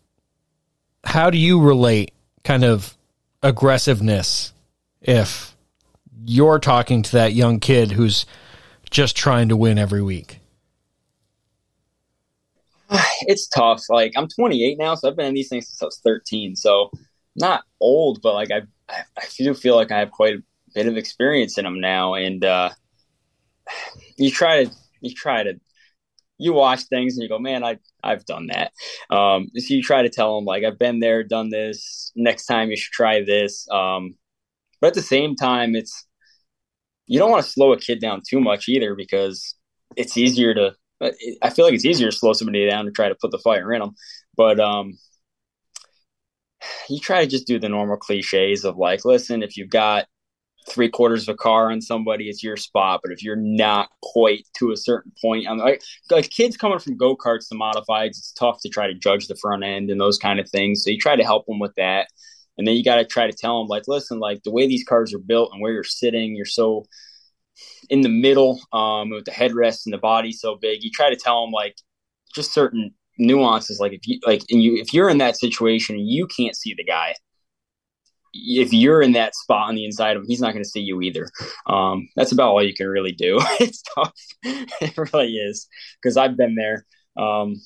how 1.05 1.31
do 1.31 1.39
you 1.39 1.61
relate 1.61 2.12
kind 2.43 2.64
of 2.64 2.97
aggressiveness 3.43 4.53
if 5.01 5.57
you're 6.24 6.59
talking 6.59 7.03
to 7.03 7.12
that 7.12 7.33
young 7.33 7.61
kid 7.61 7.93
who's 7.93 8.27
just 8.91 9.16
trying 9.16 9.49
to 9.49 9.57
win 9.57 9.79
every 9.79 10.03
week? 10.03 10.41
It's 13.22 13.49
tough. 13.49 13.83
Like 13.89 14.12
I'm 14.16 14.29
28 14.29 14.79
now, 14.79 14.95
so 14.95 15.09
I've 15.09 15.16
been 15.16 15.27
in 15.27 15.35
these 15.35 15.49
things 15.49 15.66
since 15.66 15.83
I 15.83 15.87
was 15.87 15.99
13. 16.05 16.55
So 16.55 16.91
not 17.35 17.64
old, 17.81 18.20
but 18.22 18.35
like 18.35 18.51
I, 18.51 18.62
I 18.89 19.24
do 19.37 19.55
feel 19.55 19.74
like 19.74 19.91
I 19.91 19.99
have 19.99 20.11
quite 20.11 20.35
a 20.35 20.43
bit 20.74 20.87
of 20.87 20.97
experience 20.97 21.59
in 21.59 21.64
them 21.64 21.81
now. 21.81 22.14
And 22.14 22.45
uh, 22.45 22.70
you 24.16 24.31
try 24.31 24.64
to, 24.64 24.70
you 25.01 25.14
try 25.14 25.42
to, 25.42 25.55
you 26.38 26.53
watch 26.53 26.82
things 26.84 27.16
and 27.16 27.22
you 27.22 27.28
go, 27.28 27.38
man, 27.38 27.64
I, 27.64 27.78
I've 28.03 28.24
done 28.26 28.49
that. 28.49 28.72
Um, 29.11 29.49
so 29.57 29.74
you 29.74 29.82
try 29.82 30.03
to 30.03 30.11
tell 30.11 30.36
them 30.36 30.44
like 30.44 30.64
I've 30.64 30.78
been 30.78 31.01
there, 31.01 31.22
done 31.22 31.51
this. 31.51 32.12
Next 32.14 32.47
time 32.47 32.70
you 32.70 32.76
should 32.76 32.92
try 32.92 33.24
this. 33.24 33.66
Um, 33.70 34.16
but 34.80 34.88
at 34.88 34.94
the 34.94 35.03
same 35.03 35.36
time, 35.36 35.74
it's 35.74 36.07
you 37.07 37.18
don't 37.18 37.30
want 37.30 37.44
to 37.44 37.51
slow 37.51 37.72
a 37.72 37.78
kid 37.78 38.01
down 38.01 38.22
too 38.28 38.40
much 38.40 38.68
either 38.68 38.94
because 38.94 39.55
it's 39.97 40.16
easier 40.16 40.55
to. 40.55 40.74
I 41.42 41.51
feel 41.51 41.66
like 41.66 41.74
it's 41.74 41.84
easier 41.84 42.11
to 42.11 42.16
slow 42.16 42.32
somebody 42.32 42.68
down 42.68 42.86
to 42.86 42.90
try 42.90 43.09
to 43.09 43.16
put 43.20 43.30
the 43.30 43.38
fire 43.38 43.72
in 43.74 43.80
them, 43.80 43.92
but 44.34 44.59
um, 44.59 44.94
you 46.88 46.99
try 47.01 47.22
to 47.22 47.30
just 47.30 47.47
do 47.47 47.59
the 47.59 47.68
normal 47.68 47.99
cliches 47.99 48.64
of 48.64 48.76
like, 48.78 49.05
listen, 49.05 49.42
if 49.42 49.57
you've 49.57 49.70
got 49.70 50.07
three 50.68 50.88
quarters 50.88 51.28
of 51.28 51.34
a 51.34 51.36
car 51.36 51.70
on 51.70 51.80
somebody, 51.80 52.28
it's 52.28 52.42
your 52.42 52.56
spot. 52.56 53.00
But 53.02 53.12
if 53.12 53.22
you're 53.22 53.36
not 53.36 53.88
quite 54.02 54.44
to 54.58 54.72
a 54.72 54.76
certain 54.76 55.12
point, 55.22 55.46
like, 55.58 55.82
like 56.10 56.30
kids 56.30 56.56
coming 56.56 56.78
from 56.78 56.96
go 56.96 57.16
karts 57.16 57.48
to 57.48 57.54
modifieds, 57.54 58.18
it's 58.18 58.32
tough 58.32 58.60
to 58.62 58.68
try 58.68 58.86
to 58.86 58.94
judge 58.94 59.28
the 59.28 59.36
front 59.36 59.62
end 59.62 59.90
and 59.90 60.00
those 60.00 60.18
kind 60.18 60.40
of 60.40 60.48
things. 60.50 60.82
So 60.82 60.90
you 60.90 60.98
try 60.98 61.16
to 61.16 61.24
help 61.24 61.46
them 61.46 61.58
with 61.58 61.74
that. 61.76 62.08
And 62.58 62.66
then 62.66 62.74
you 62.74 62.82
got 62.82 62.96
to 62.96 63.04
try 63.04 63.26
to 63.30 63.36
tell 63.36 63.60
them, 63.60 63.68
like, 63.68 63.84
listen, 63.86 64.18
like 64.18 64.42
the 64.42 64.50
way 64.50 64.66
these 64.66 64.84
cars 64.84 65.12
are 65.14 65.18
built 65.18 65.50
and 65.52 65.60
where 65.60 65.72
you're 65.72 65.84
sitting, 65.84 66.34
you're 66.34 66.46
so 66.46 66.86
in 67.88 68.00
the 68.00 68.08
middle 68.08 68.60
um, 68.72 69.10
with 69.10 69.24
the 69.24 69.30
headrest 69.30 69.86
and 69.86 69.92
the 69.92 69.98
body 69.98 70.32
so 70.32 70.56
big. 70.56 70.82
You 70.82 70.90
try 70.90 71.10
to 71.10 71.16
tell 71.16 71.44
them, 71.44 71.52
like, 71.52 71.76
just 72.34 72.52
certain 72.52 72.94
nuances. 73.18 73.78
Like, 73.78 73.92
if 73.92 74.06
you, 74.06 74.20
like, 74.26 74.42
and 74.50 74.62
you, 74.62 74.76
if 74.76 74.92
you're 74.92 75.10
in 75.10 75.18
that 75.18 75.36
situation 75.36 75.98
you 75.98 76.26
can't 76.26 76.56
see 76.56 76.74
the 76.74 76.84
guy, 76.84 77.14
if 78.45 78.72
you're 78.72 79.03
in 79.03 79.12
that 79.12 79.34
spot 79.34 79.68
on 79.68 79.74
the 79.74 79.84
inside 79.84 80.16
of 80.16 80.22
him, 80.22 80.28
he's 80.28 80.41
not 80.41 80.53
going 80.53 80.64
to 80.64 80.68
see 80.68 80.80
you 80.80 81.01
either. 81.01 81.28
Um, 81.66 82.09
that's 82.16 82.32
about 82.32 82.51
all 82.51 82.62
you 82.62 82.74
can 82.74 82.89
really 82.89 83.12
do. 83.12 83.39
it's 83.61 83.82
tough. 83.95 84.12
it 84.43 84.97
really 85.12 85.34
is 85.34 85.68
because 86.01 86.16
I've 86.16 86.37
been 86.37 86.55
there. 86.55 86.84
Um, 87.16 87.57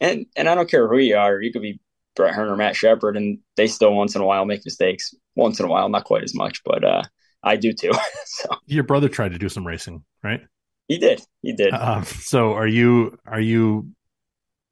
and 0.00 0.26
and 0.36 0.48
I 0.48 0.54
don't 0.54 0.70
care 0.70 0.88
who 0.88 0.98
you 0.98 1.16
are. 1.16 1.40
You 1.40 1.52
could 1.52 1.62
be 1.62 1.80
Brett 2.14 2.34
Hearn 2.34 2.48
or 2.48 2.56
Matt 2.56 2.76
Sheppard, 2.76 3.16
and 3.16 3.38
they 3.56 3.66
still 3.66 3.94
once 3.94 4.14
in 4.14 4.22
a 4.22 4.26
while 4.26 4.44
make 4.44 4.64
mistakes. 4.64 5.14
Once 5.34 5.60
in 5.60 5.66
a 5.66 5.68
while, 5.68 5.88
not 5.88 6.04
quite 6.04 6.24
as 6.24 6.34
much, 6.34 6.62
but 6.64 6.84
uh, 6.84 7.02
I 7.42 7.56
do 7.56 7.72
too. 7.72 7.92
so 8.24 8.48
your 8.66 8.84
brother 8.84 9.08
tried 9.08 9.32
to 9.32 9.38
do 9.38 9.48
some 9.48 9.66
racing, 9.66 10.04
right? 10.22 10.40
He 10.88 10.98
did. 10.98 11.22
He 11.42 11.52
did. 11.52 11.72
Uh, 11.72 12.02
so 12.02 12.54
are 12.54 12.66
you 12.66 13.18
are 13.26 13.40
you 13.40 13.90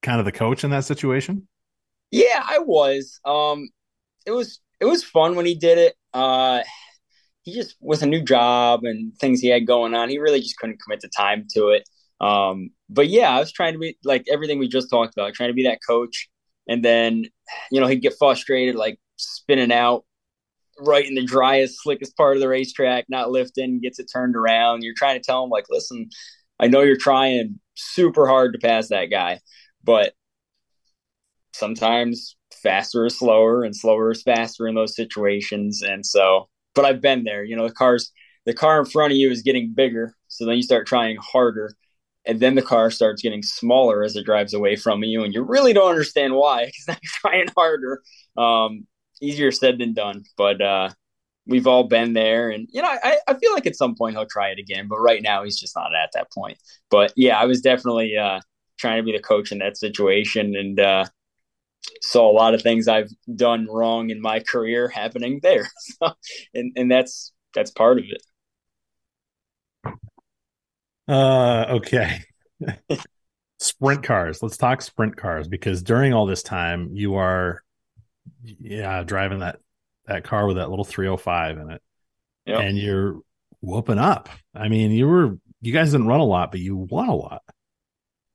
kind 0.03 0.19
of 0.19 0.25
the 0.25 0.33
coach 0.33 0.65
in 0.65 0.71
that 0.71 0.85
situation? 0.85 1.49
Yeah, 2.11 2.43
I 2.45 2.59
was. 2.61 3.21
Um, 3.25 3.69
it 4.27 4.31
was 4.31 4.61
it 4.85 4.91
was 4.91 5.03
fun 5.03 5.35
when 5.35 5.47
he 5.47 5.55
did 5.55 5.79
it. 5.79 5.95
Uh, 6.13 6.63
he 7.43 7.55
just 7.55 7.77
with 7.81 8.03
a 8.03 8.07
new 8.07 8.23
job 8.23 8.85
and 8.85 9.17
things 9.19 9.41
he 9.41 9.49
had 9.49 9.67
going 9.67 9.95
on, 9.95 10.09
he 10.09 10.19
really 10.19 10.41
just 10.41 10.59
couldn't 10.59 10.81
commit 10.83 11.01
the 11.01 11.11
time 11.17 11.47
to 11.55 11.69
it. 11.69 11.89
Um, 12.21 12.71
but 12.89 13.09
yeah, 13.09 13.31
I 13.31 13.39
was 13.39 13.53
trying 13.53 13.73
to 13.73 13.79
be 13.79 13.97
like 14.05 14.25
everything 14.33 14.59
we 14.59 14.69
just 14.69 14.91
talked 14.91 15.15
about, 15.15 15.35
trying 15.35 15.51
to 15.51 15.55
be 15.55 15.65
that 15.65 15.81
coach. 15.87 16.29
And 16.69 16.85
then, 16.85 17.25
you 17.71 17.81
know, 17.81 17.87
he'd 17.87 18.03
get 18.03 18.19
frustrated, 18.19 18.75
like 18.75 18.99
spinning 19.17 19.73
out 19.73 20.05
right 20.79 21.07
in 21.07 21.15
the 21.15 21.25
driest, 21.25 21.83
slickest 21.83 22.17
part 22.17 22.37
of 22.37 22.41
the 22.41 22.49
racetrack, 22.49 23.05
not 23.09 23.31
lifting, 23.31 23.81
gets 23.81 23.99
it 23.99 24.11
turned 24.13 24.37
around. 24.37 24.83
You're 24.83 24.95
trying 24.97 25.21
to 25.21 25.25
tell 25.25 25.45
him, 25.45 25.51
like, 25.51 25.67
listen, 25.69 26.09
I 26.59 26.69
know 26.69 26.83
you're 26.83 26.97
trying 26.97 27.61
super 27.75 28.27
hard 28.27 28.55
to 28.55 28.59
pass 28.59 28.89
that 28.89 29.07
guy, 29.07 29.41
but 29.83 30.15
sometimes 31.53 32.37
faster 32.65 33.07
is 33.07 33.17
slower 33.17 33.63
and 33.63 33.77
slower 33.77 34.11
is 34.11 34.23
faster 34.23 34.67
in 34.67 34.75
those 34.75 34.97
situations. 34.97 35.83
And 35.83 36.05
so, 36.05 36.49
but 36.75 36.85
I've 36.85 37.01
been 37.01 37.23
there. 37.23 37.45
You 37.45 37.55
know, 37.55 37.69
the 37.69 37.75
cars, 37.75 38.11
the 38.47 38.55
car 38.55 38.81
in 38.81 38.87
front 38.87 39.13
of 39.13 39.17
you 39.17 39.31
is 39.31 39.43
getting 39.43 39.73
bigger, 39.73 40.17
so 40.27 40.45
then 40.45 40.57
you 40.57 40.63
start 40.63 40.89
trying 40.89 41.17
harder, 41.21 41.73
and 42.27 42.41
then 42.41 42.57
the 42.57 42.63
car 42.63 42.91
starts 42.91 43.23
getting 43.23 43.43
smaller 43.43 44.03
as 44.03 44.17
it 44.17 44.25
drives 44.25 44.55
away 44.55 44.75
from 44.77 45.05
you, 45.05 45.23
and 45.23 45.33
you 45.33 45.43
really 45.43 45.73
don't 45.73 45.91
understand 45.91 46.35
why 46.35 46.67
because 46.67 46.85
now 46.89 46.97
you're 47.01 47.33
trying 47.33 47.49
harder. 47.57 48.03
Um, 48.37 48.87
easier 49.23 49.53
said 49.53 49.79
than 49.79 49.95
done, 49.95 50.25
but 50.37 50.61
uh, 50.61 50.91
we've 51.47 51.67
all 51.67 51.85
been 51.85 52.13
there, 52.13 52.51
and 52.51 52.69
you 52.73 52.83
know, 52.83 52.89
I, 52.89 53.19
I 53.29 53.35
feel 53.35 53.53
like 53.53 53.67
at 53.67 53.77
some 53.77 53.95
point 53.95 54.17
he'll 54.17 54.27
try 54.27 54.49
it 54.49 54.59
again, 54.59 54.89
but 54.89 54.99
right 54.99 55.23
now 55.23 55.45
he's 55.45 55.59
just 55.59 55.77
not 55.77 55.95
at 55.95 56.11
that 56.15 56.33
point. 56.33 56.59
But 56.91 57.13
yeah, 57.17 57.39
I 57.39 57.45
was 57.45 57.61
definitely 57.61 58.17
uh, 58.17 58.41
trying 58.79 58.99
to 58.99 59.05
be 59.05 59.13
the 59.13 59.23
coach 59.23 59.53
in 59.53 59.59
that 59.59 59.77
situation, 59.77 60.55
and 60.57 60.81
uh, 60.81 61.05
saw 62.03 62.31
a 62.31 62.33
lot 62.33 62.55
of 62.55 62.63
things 62.63 62.89
I've 62.89 63.11
done 63.35 63.67
wrong 63.71 64.11
in 64.11 64.21
my 64.21 64.41
career 64.41 64.89
happening 64.89 65.41
there. 65.43 65.67
And 66.55 66.73
and 66.77 66.91
that's 66.91 67.33
that's 67.55 67.71
part 67.71 67.99
of 67.99 68.05
it. 68.09 68.23
Uh, 71.07 71.67
okay. 71.71 72.21
sprint 73.59 74.03
cars. 74.03 74.43
Let's 74.43 74.57
talk 74.57 74.83
sprint 74.83 75.17
cars 75.17 75.49
because 75.49 75.83
during 75.83 76.13
all 76.13 76.27
this 76.27 76.43
time 76.43 76.91
you 76.93 77.15
are, 77.17 77.63
yeah, 78.43 79.03
driving 79.03 79.41
that 79.41 79.59
that 80.07 80.25
car 80.25 80.47
with 80.47 80.57
that 80.57 80.71
little 80.71 80.85
305 80.85 81.59
in 81.59 81.71
it, 81.71 81.83
yep. 82.47 82.61
and 82.61 82.79
you're 82.79 83.21
whooping 83.61 83.99
up. 83.99 84.29
I 84.55 84.69
mean, 84.69 84.91
you 84.91 85.07
were 85.07 85.39
you 85.61 85.73
guys 85.73 85.93
didn't 85.93 86.09
run 86.09 86.21
a 86.21 86.25
lot, 86.25 86.51
but 86.51 86.61
you 86.61 86.77
won 86.77 87.09
a 87.09 87.15
lot. 87.15 87.43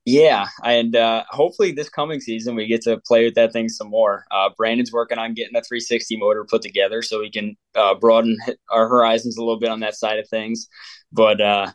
Yeah, 0.06 0.46
and 0.64 0.96
uh, 0.96 1.24
hopefully 1.28 1.72
this 1.72 1.90
coming 1.90 2.20
season 2.20 2.54
we 2.54 2.66
get 2.66 2.82
to 2.82 3.00
play 3.06 3.24
with 3.26 3.34
that 3.34 3.52
thing 3.52 3.68
some 3.68 3.88
more. 3.90 4.24
Uh, 4.30 4.48
Brandon's 4.56 4.92
working 4.92 5.18
on 5.18 5.34
getting 5.34 5.52
the 5.52 5.60
360 5.60 6.16
motor 6.16 6.44
put 6.44 6.62
together 6.62 7.02
so 7.02 7.20
we 7.20 7.30
can 7.30 7.56
uh, 7.74 7.94
broaden 7.94 8.38
our 8.70 8.88
horizons 8.88 9.36
a 9.36 9.40
little 9.40 9.60
bit 9.60 9.68
on 9.68 9.80
that 9.80 9.94
side 9.94 10.18
of 10.18 10.28
things. 10.28 10.68
But 11.12 11.40
uh, 11.40 11.72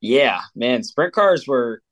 yeah, 0.00 0.40
man, 0.54 0.84
sprint 0.84 1.14
cars 1.14 1.46
were 1.48 1.82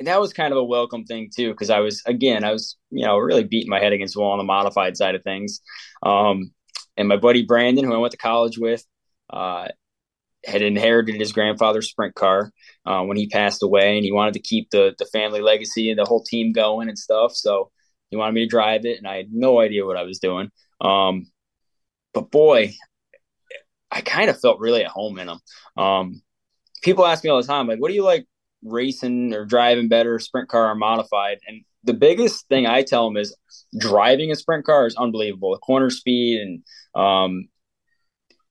that 0.00 0.20
was 0.20 0.32
kind 0.32 0.52
of 0.52 0.58
a 0.58 0.64
welcome 0.64 1.04
thing 1.04 1.30
too 1.34 1.50
because 1.52 1.70
I 1.70 1.80
was 1.80 2.02
again 2.06 2.44
I 2.44 2.52
was 2.52 2.76
you 2.90 3.04
know 3.06 3.18
really 3.18 3.44
beating 3.44 3.70
my 3.70 3.80
head 3.80 3.92
against 3.92 4.14
the 4.14 4.20
wall 4.20 4.32
on 4.32 4.38
the 4.38 4.44
modified 4.44 4.96
side 4.96 5.14
of 5.14 5.22
things. 5.22 5.60
Um, 6.02 6.52
and 6.96 7.08
my 7.08 7.16
buddy 7.16 7.44
Brandon, 7.44 7.84
who 7.84 7.94
I 7.94 7.98
went 7.98 8.12
to 8.12 8.18
college 8.18 8.58
with, 8.58 8.84
uh, 9.30 9.68
had 10.44 10.62
inherited 10.62 11.16
his 11.16 11.32
grandfather's 11.32 11.90
sprint 11.90 12.14
car 12.14 12.52
uh, 12.86 13.02
when 13.02 13.16
he 13.16 13.28
passed 13.28 13.62
away, 13.62 13.96
and 13.96 14.04
he 14.04 14.12
wanted 14.12 14.34
to 14.34 14.40
keep 14.40 14.70
the 14.70 14.94
the 14.98 15.06
family 15.06 15.40
legacy 15.40 15.90
and 15.90 15.98
the 15.98 16.04
whole 16.04 16.22
team 16.22 16.52
going 16.52 16.88
and 16.88 16.98
stuff. 16.98 17.32
So 17.34 17.70
he 18.10 18.16
wanted 18.16 18.34
me 18.34 18.44
to 18.44 18.50
drive 18.50 18.84
it, 18.84 18.98
and 18.98 19.06
I 19.06 19.16
had 19.16 19.32
no 19.32 19.60
idea 19.60 19.86
what 19.86 19.96
I 19.96 20.02
was 20.02 20.18
doing. 20.18 20.50
Um, 20.80 21.26
but 22.12 22.30
boy, 22.30 22.74
I 23.90 24.00
kind 24.00 24.30
of 24.30 24.40
felt 24.40 24.60
really 24.60 24.84
at 24.84 24.90
home 24.90 25.18
in 25.18 25.26
them. 25.26 25.40
Um, 25.76 26.22
people 26.82 27.06
ask 27.06 27.22
me 27.24 27.30
all 27.30 27.40
the 27.40 27.46
time, 27.46 27.66
like, 27.66 27.80
what 27.80 27.88
do 27.88 27.94
you 27.94 28.04
like 28.04 28.26
racing 28.62 29.34
or 29.34 29.44
driving 29.44 29.88
better, 29.88 30.18
sprint 30.18 30.48
car 30.48 30.70
or 30.70 30.74
modified? 30.74 31.38
And 31.46 31.62
the 31.84 31.94
biggest 31.94 32.48
thing 32.48 32.66
I 32.66 32.82
tell 32.82 33.06
them 33.06 33.16
is 33.16 33.36
driving 33.78 34.30
a 34.30 34.36
sprint 34.36 34.64
car 34.64 34.86
is 34.86 34.96
unbelievable. 34.96 35.52
The 35.52 35.58
corner 35.58 35.90
speed 35.90 36.40
and 36.40 36.62
um, 36.94 37.48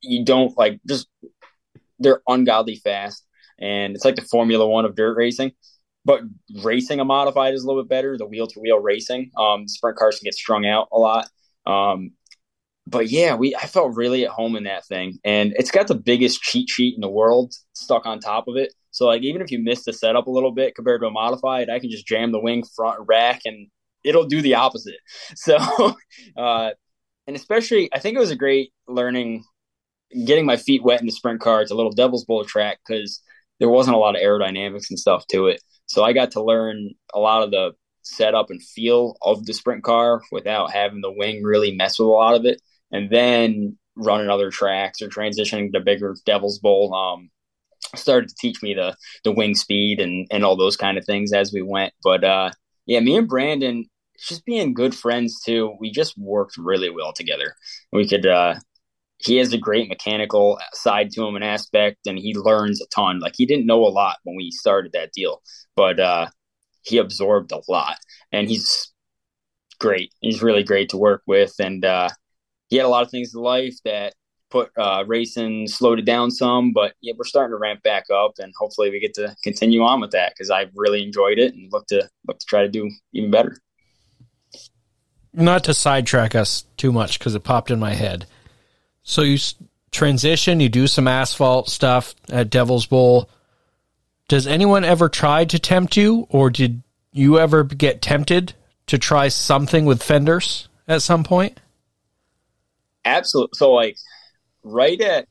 you 0.02 0.24
don't 0.26 0.58
like 0.58 0.80
just 0.88 1.08
they're 2.00 2.22
ungodly 2.28 2.78
fast, 2.78 3.26
and 3.60 3.96
it's 3.96 4.06
like 4.06 4.16
the 4.16 4.22
Formula 4.22 4.68
One 4.68 4.86
of 4.86 4.96
dirt 4.96 5.16
racing. 5.18 5.52
But 6.06 6.22
racing 6.64 7.00
a 7.00 7.06
modified 7.06 7.54
is 7.54 7.64
a 7.64 7.68
little 7.68 7.84
bit 7.84 7.90
better. 7.90 8.18
The 8.18 8.26
wheel 8.26 8.48
to 8.48 8.60
wheel 8.60 8.80
racing, 8.80 9.32
um, 9.38 9.68
sprint 9.68 9.98
cars 9.98 10.18
can 10.18 10.26
get 10.26 10.34
strung 10.34 10.66
out 10.66 10.88
a 10.92 10.98
lot. 10.98 11.28
Um, 11.66 12.12
but 12.88 13.10
yeah, 13.10 13.36
we 13.36 13.56
I 13.56 13.68
felt 13.68 13.96
really 13.96 14.26
at 14.26 14.32
home 14.32 14.56
in 14.56 14.64
that 14.64 14.86
thing, 14.86 15.20
and 15.24 15.54
it's 15.58 15.72
got 15.72 15.88
the 15.88 15.96
biggest 15.96 16.42
cheat 16.42 16.70
sheet 16.70 16.96
in 16.96 17.02
the 17.02 17.10
world 17.10 17.54
stuck 17.74 18.06
on 18.06 18.20
top 18.20 18.48
of 18.48 18.56
it. 18.56 18.74
So 18.92 19.06
like 19.06 19.22
even 19.22 19.42
if 19.42 19.52
you 19.52 19.60
miss 19.60 19.86
the 19.86 19.94
setup 19.94 20.28
a 20.28 20.32
little 20.32 20.52
bit 20.52 20.76
compared 20.76 21.02
to 21.02 21.08
a 21.08 21.12
modified, 21.12 21.70
I 21.70 21.80
can 21.80 21.92
just 21.92 22.08
jam 22.08 22.32
the 22.32 22.40
wing 22.40 22.64
front 22.76 23.00
rack 23.08 23.42
and 23.46 23.68
it'll 24.04 24.26
do 24.26 24.42
the 24.42 24.56
opposite. 24.56 25.00
So, 25.36 25.58
uh, 26.38 26.72
and 27.28 27.36
especially 27.36 27.90
I 27.94 28.00
think 28.00 28.16
it 28.16 28.20
was 28.20 28.32
a 28.32 28.36
great 28.36 28.74
learning 28.88 29.44
getting 30.26 30.46
my 30.46 30.58
feet 30.58 30.84
wet 30.84 31.00
in 31.00 31.06
the 31.06 31.12
sprint 31.12 31.40
car. 31.40 31.62
It's 31.62 31.72
a 31.72 31.76
little 31.76 31.92
devil's 31.92 32.26
bowl 32.26 32.44
track 32.44 32.80
because 32.86 33.22
there 33.60 33.70
wasn't 33.70 33.96
a 33.96 34.00
lot 34.00 34.16
of 34.16 34.22
aerodynamics 34.22 34.90
and 34.90 35.00
stuff 35.00 35.26
to 35.28 35.48
it. 35.48 35.62
So 35.88 36.04
I 36.04 36.14
got 36.14 36.32
to 36.32 36.44
learn 36.44 36.92
a 37.14 37.20
lot 37.20 37.44
of 37.44 37.52
the 37.52 37.72
setup 38.04 38.50
and 38.50 38.62
feel 38.62 39.18
of 39.22 39.46
the 39.46 39.54
sprint 39.54 39.84
car 39.84 40.22
without 40.32 40.72
having 40.72 41.02
the 41.02 41.12
wing 41.12 41.44
really 41.44 41.76
mess 41.76 42.00
with 42.00 42.08
a 42.08 42.12
lot 42.12 42.36
of 42.36 42.46
it. 42.46 42.62
And 42.92 43.10
then 43.10 43.78
running 43.96 44.30
other 44.30 44.50
tracks 44.50 45.02
or 45.02 45.10
transitioning 45.10 45.74
to 45.74 45.80
bigger 45.80 46.16
Devil's 46.26 46.60
Bowl 46.60 46.94
um, 46.94 47.30
started 47.96 48.30
to 48.30 48.36
teach 48.40 48.62
me 48.64 48.74
the 48.74 48.96
the 49.24 49.32
wing 49.32 49.56
speed 49.56 50.00
and 50.00 50.28
and 50.32 50.44
all 50.44 50.56
those 50.56 50.78
kind 50.78 50.98
of 50.98 51.06
things 51.06 51.34
as 51.34 51.54
we 51.54 51.62
went. 51.62 51.94
But 52.04 52.24
uh, 52.24 52.52
yeah, 52.86 53.00
me 53.00 53.18
and 53.18 53.28
Brandon 53.28 53.86
just 54.20 54.46
being 54.46 54.74
good 54.74 54.96
friends 54.96 55.42
too. 55.42 55.76
We 55.80 55.92
just 55.92 56.18
worked 56.18 56.58
really 56.58 56.90
well 56.90 57.14
together. 57.14 57.56
We 57.92 58.08
could 58.08 58.26
uh, 58.26 58.56
he 59.20 59.36
has 59.36 59.52
a 59.54 59.58
great 59.58 59.90
mechanical 59.90 60.60
side 60.74 61.12
to 61.12 61.26
him 61.26 61.36
and 61.36 61.44
aspect 61.44 62.08
and 62.08 62.18
he 62.18 62.34
learns 62.34 62.82
a 62.82 62.88
ton. 62.88 63.20
Like 63.20 63.34
he 63.36 63.46
didn't 63.46 63.66
know 63.66 63.86
a 63.86 63.90
lot 63.90 64.18
when 64.24 64.36
we 64.36 64.52
started 64.52 64.94
that 64.94 65.12
deal 65.14 65.42
but 65.76 66.00
uh 66.00 66.28
he 66.84 66.98
absorbed 66.98 67.52
a 67.52 67.62
lot 67.68 67.98
and 68.32 68.50
he's 68.50 68.92
great. 69.80 70.14
He's 70.22 70.42
really 70.42 70.64
great 70.64 70.90
to 70.90 70.98
work 70.98 71.22
with 71.28 71.54
and 71.60 71.86
uh 71.86 72.10
he 72.70 72.78
had 72.78 72.86
a 72.86 72.90
lot 72.90 73.04
of 73.04 73.12
things 73.12 73.34
in 73.34 73.42
life 73.42 73.76
that 73.86 74.14
put 74.50 74.72
uh 74.78 75.04
racing 75.06 75.68
slowed 75.68 76.00
it 76.00 76.06
down 76.06 76.32
some 76.32 76.74
but 76.74 76.94
yeah 77.02 77.14
we're 77.16 77.24
starting 77.24 77.54
to 77.54 77.60
ramp 77.60 77.84
back 77.84 78.06
up 78.12 78.32
and 78.40 78.52
hopefully 78.58 78.90
we 78.90 79.00
get 79.00 79.14
to 79.14 79.36
continue 79.44 79.84
on 79.84 80.02
with 80.02 80.10
that 80.10 80.34
because 80.34 80.50
i've 80.50 80.72
really 80.76 81.04
enjoyed 81.04 81.38
it 81.38 81.54
and 81.54 81.72
look 81.72 81.86
to 81.86 82.10
look 82.28 82.40
to 82.40 82.46
try 82.48 82.64
to 82.64 82.68
do 82.70 82.90
even 83.14 83.30
better. 83.30 83.56
Not 85.32 85.64
to 85.66 85.76
sidetrack 85.76 86.34
us 86.34 86.66
too 86.78 86.92
much 86.92 87.20
because 87.20 87.36
it 87.36 87.44
popped 87.44 87.70
in 87.70 87.80
my 87.80 87.94
head 87.94 88.26
so 89.04 89.22
you 89.22 89.38
transition, 89.92 90.60
you 90.60 90.70
do 90.70 90.88
some 90.88 91.08
asphalt 91.08 91.70
stuff 91.70 92.16
at 92.30 92.50
Devil's 92.50 92.86
Bowl. 92.86 93.30
Does 94.28 94.46
anyone 94.46 94.84
ever 94.84 95.10
try 95.10 95.46
to 95.46 95.60
tempt 95.60 95.98
you, 95.98 96.28
or 96.30 96.50
did 96.50 96.84
you 97.12 97.40
ever 97.40 97.64
get 97.64 98.02
tempted 98.02 98.54
to 98.88 98.98
try 98.98 99.28
something 99.28 99.86
with 99.86 100.04
fenders 100.04 100.68
at 100.88 101.02
some 101.02 101.24
point? 101.24 101.60
Absolutely. 103.06 103.56
So, 103.56 103.72
like, 103.72 103.98
right 104.64 105.00
at 105.02 105.28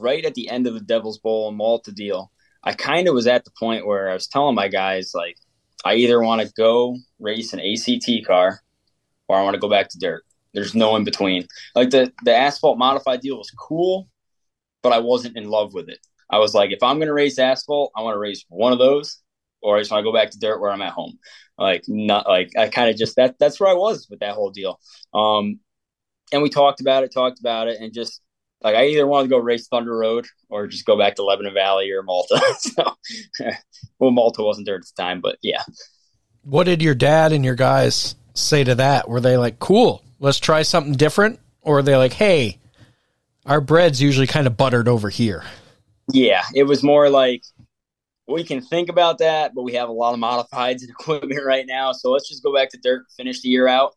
right 0.00 0.24
at 0.24 0.34
the 0.34 0.48
end 0.48 0.66
of 0.66 0.74
the 0.74 0.80
Devil's 0.80 1.18
Bowl 1.18 1.48
and 1.48 1.56
Malta 1.56 1.92
deal, 1.92 2.30
I 2.64 2.72
kind 2.72 3.08
of 3.08 3.14
was 3.14 3.26
at 3.26 3.44
the 3.44 3.52
point 3.58 3.86
where 3.86 4.10
I 4.10 4.14
was 4.14 4.26
telling 4.26 4.54
my 4.54 4.68
guys, 4.68 5.12
like, 5.14 5.36
I 5.84 5.94
either 5.94 6.20
want 6.20 6.42
to 6.42 6.52
go 6.56 6.96
race 7.20 7.52
an 7.52 7.60
ACT 7.60 8.26
car 8.26 8.60
or 9.28 9.38
I 9.38 9.42
want 9.42 9.54
to 9.54 9.60
go 9.60 9.70
back 9.70 9.88
to 9.90 9.98
dirt. 9.98 10.24
There's 10.56 10.74
no 10.74 10.96
in 10.96 11.04
between. 11.04 11.46
Like 11.74 11.90
the 11.90 12.10
the 12.24 12.34
asphalt 12.34 12.78
modified 12.78 13.20
deal 13.20 13.36
was 13.36 13.50
cool, 13.50 14.08
but 14.82 14.94
I 14.94 15.00
wasn't 15.00 15.36
in 15.36 15.50
love 15.50 15.74
with 15.74 15.90
it. 15.90 15.98
I 16.30 16.38
was 16.38 16.54
like, 16.54 16.70
if 16.72 16.82
I'm 16.82 16.98
gonna 16.98 17.12
race 17.12 17.38
asphalt, 17.38 17.92
I 17.94 18.00
want 18.00 18.14
to 18.14 18.18
race 18.18 18.42
one 18.48 18.72
of 18.72 18.78
those, 18.78 19.18
or 19.60 19.76
I 19.76 19.80
just 19.80 19.90
want 19.90 20.00
to 20.00 20.10
go 20.10 20.14
back 20.14 20.30
to 20.30 20.38
dirt 20.38 20.58
where 20.58 20.70
I'm 20.70 20.80
at 20.80 20.94
home. 20.94 21.18
Like 21.58 21.84
not 21.88 22.26
like 22.26 22.52
I 22.56 22.68
kind 22.68 22.88
of 22.88 22.96
just 22.96 23.16
that 23.16 23.38
that's 23.38 23.60
where 23.60 23.68
I 23.68 23.74
was 23.74 24.08
with 24.08 24.20
that 24.20 24.34
whole 24.34 24.50
deal. 24.50 24.80
Um, 25.12 25.60
and 26.32 26.42
we 26.42 26.48
talked 26.48 26.80
about 26.80 27.04
it, 27.04 27.12
talked 27.12 27.38
about 27.38 27.68
it, 27.68 27.78
and 27.78 27.92
just 27.92 28.22
like 28.62 28.74
I 28.74 28.86
either 28.86 29.06
wanted 29.06 29.24
to 29.24 29.34
go 29.34 29.38
race 29.38 29.68
Thunder 29.68 29.94
Road 29.94 30.26
or 30.48 30.66
just 30.66 30.86
go 30.86 30.96
back 30.96 31.16
to 31.16 31.22
Lebanon 31.22 31.52
Valley 31.52 31.90
or 31.90 32.02
Malta. 32.02 32.40
so, 32.58 32.94
well, 33.98 34.10
Malta 34.10 34.42
wasn't 34.42 34.64
there 34.64 34.76
at 34.76 34.82
the 34.82 35.02
time, 35.02 35.20
but 35.20 35.36
yeah. 35.42 35.62
What 36.44 36.64
did 36.64 36.80
your 36.80 36.94
dad 36.94 37.32
and 37.32 37.44
your 37.44 37.56
guys 37.56 38.14
say 38.32 38.64
to 38.64 38.76
that? 38.76 39.08
Were 39.08 39.20
they 39.20 39.36
like, 39.36 39.58
"Cool, 39.58 40.02
let's 40.18 40.38
try 40.38 40.62
something 40.62 40.94
different? 40.94 41.40
Or 41.62 41.78
are 41.78 41.82
they 41.82 41.96
like, 41.96 42.12
hey, 42.12 42.58
our 43.44 43.60
bread's 43.60 44.00
usually 44.00 44.26
kind 44.26 44.46
of 44.46 44.56
buttered 44.56 44.88
over 44.88 45.08
here? 45.08 45.44
Yeah, 46.12 46.42
it 46.54 46.64
was 46.64 46.82
more 46.82 47.10
like 47.10 47.42
we 48.28 48.44
can 48.44 48.60
think 48.60 48.88
about 48.88 49.18
that, 49.18 49.54
but 49.54 49.62
we 49.62 49.74
have 49.74 49.88
a 49.88 49.92
lot 49.92 50.14
of 50.14 50.20
modifieds 50.20 50.82
and 50.82 50.90
equipment 51.00 51.44
right 51.44 51.66
now. 51.66 51.92
So 51.92 52.10
let's 52.10 52.28
just 52.28 52.42
go 52.42 52.54
back 52.54 52.70
to 52.70 52.78
dirt, 52.78 53.06
finish 53.16 53.42
the 53.42 53.48
year 53.48 53.66
out. 53.66 53.94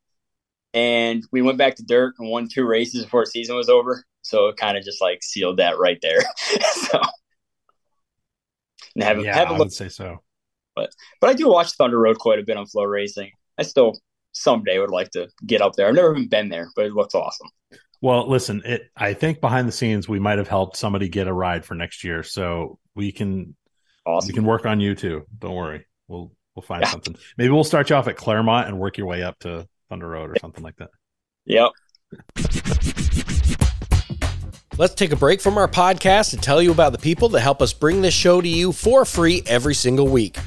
And 0.74 1.26
we 1.32 1.42
went 1.42 1.58
back 1.58 1.76
to 1.76 1.84
dirt 1.84 2.16
and 2.20 2.30
won 2.30 2.48
two 2.48 2.66
races 2.66 3.04
before 3.04 3.24
the 3.24 3.32
season 3.32 3.56
was 3.56 3.70
over. 3.70 4.04
So 4.22 4.48
it 4.48 4.58
kind 4.58 4.78
of 4.78 4.84
just 4.84 5.02
like 5.02 5.24
sealed 5.24 5.58
that 5.58 5.80
right 5.80 5.98
there. 6.02 6.22
so 6.74 7.02
and 8.96 9.04
have, 9.04 9.24
yeah, 9.24 9.36
have 9.36 9.50
a 9.50 9.54
look. 9.54 9.62
I 9.62 9.64
would 9.64 9.74
say 9.74 9.90
so. 9.90 10.22
But 10.76 10.92
but 11.20 11.30
I 11.32 11.34
do 11.34 11.50
watch 11.50 11.72
Thunder 11.72 11.98
Road 11.98 12.20
quite 12.20 12.40
a 12.40 12.44
bit 12.44 12.58
on 12.58 12.66
FloRacing. 12.66 13.32
I 13.58 13.64
still 13.64 13.98
someday 14.40 14.80
would 14.80 14.92
like 14.92 15.12
to 15.12 15.30
get 15.46 15.62
up 15.62 15.74
there. 15.76 15.88
I've 15.88 15.96
never 15.96 16.16
even 16.16 16.30
been 16.30 16.50
there, 16.50 16.70
but 16.76 16.86
it 16.86 16.94
looks 16.94 17.16
awesome. 17.16 17.50
Well, 18.02 18.30
listen, 18.30 18.62
it 18.66 18.90
I 18.96 19.14
think 19.14 19.42
behind 19.42 19.68
the 19.68 19.74
scenes 19.74 20.08
we 20.08 20.20
might 20.20 20.38
have 20.38 20.48
helped 20.48 20.78
somebody 20.78 21.10
get 21.10 21.28
a 21.28 21.34
ride 21.34 21.66
for 21.66 21.76
next 21.76 22.04
year. 22.04 22.24
So 22.24 22.80
we 22.96 23.12
can 23.12 23.56
awesome. 24.06 24.28
we 24.28 24.34
can 24.34 24.46
work 24.46 24.66
on 24.66 24.80
you 24.80 24.96
too. 24.96 25.26
Don't 25.38 25.56
worry. 25.56 25.86
We'll 26.08 26.32
we'll 26.56 26.64
find 26.64 26.84
yeah. 26.84 26.92
something. 26.92 27.16
Maybe 27.38 27.50
we'll 27.50 27.64
start 27.64 27.90
you 27.90 27.96
off 27.96 28.08
at 28.08 28.16
Claremont 28.16 28.68
and 28.68 28.80
work 28.80 28.98
your 28.98 29.08
way 29.08 29.22
up 29.24 29.38
to 29.40 29.68
Thunder 29.90 30.08
Road 30.08 30.30
or 30.30 30.36
something 30.40 30.64
like 30.64 30.78
that. 30.78 30.90
Yep. 31.46 31.72
Let's 34.78 34.94
take 34.94 35.12
a 35.12 35.18
break 35.18 35.42
from 35.42 35.58
our 35.58 35.68
podcast 35.68 36.30
to 36.30 36.38
tell 36.38 36.62
you 36.62 36.72
about 36.72 36.94
the 36.94 36.98
people 36.98 37.28
that 37.30 37.42
help 37.42 37.62
us 37.62 37.74
bring 37.74 38.02
this 38.02 38.14
show 38.14 38.40
to 38.40 38.48
you 38.48 38.72
for 38.72 39.04
free 39.04 39.44
every 39.46 39.76
single 39.76 40.08
week. 40.08 40.38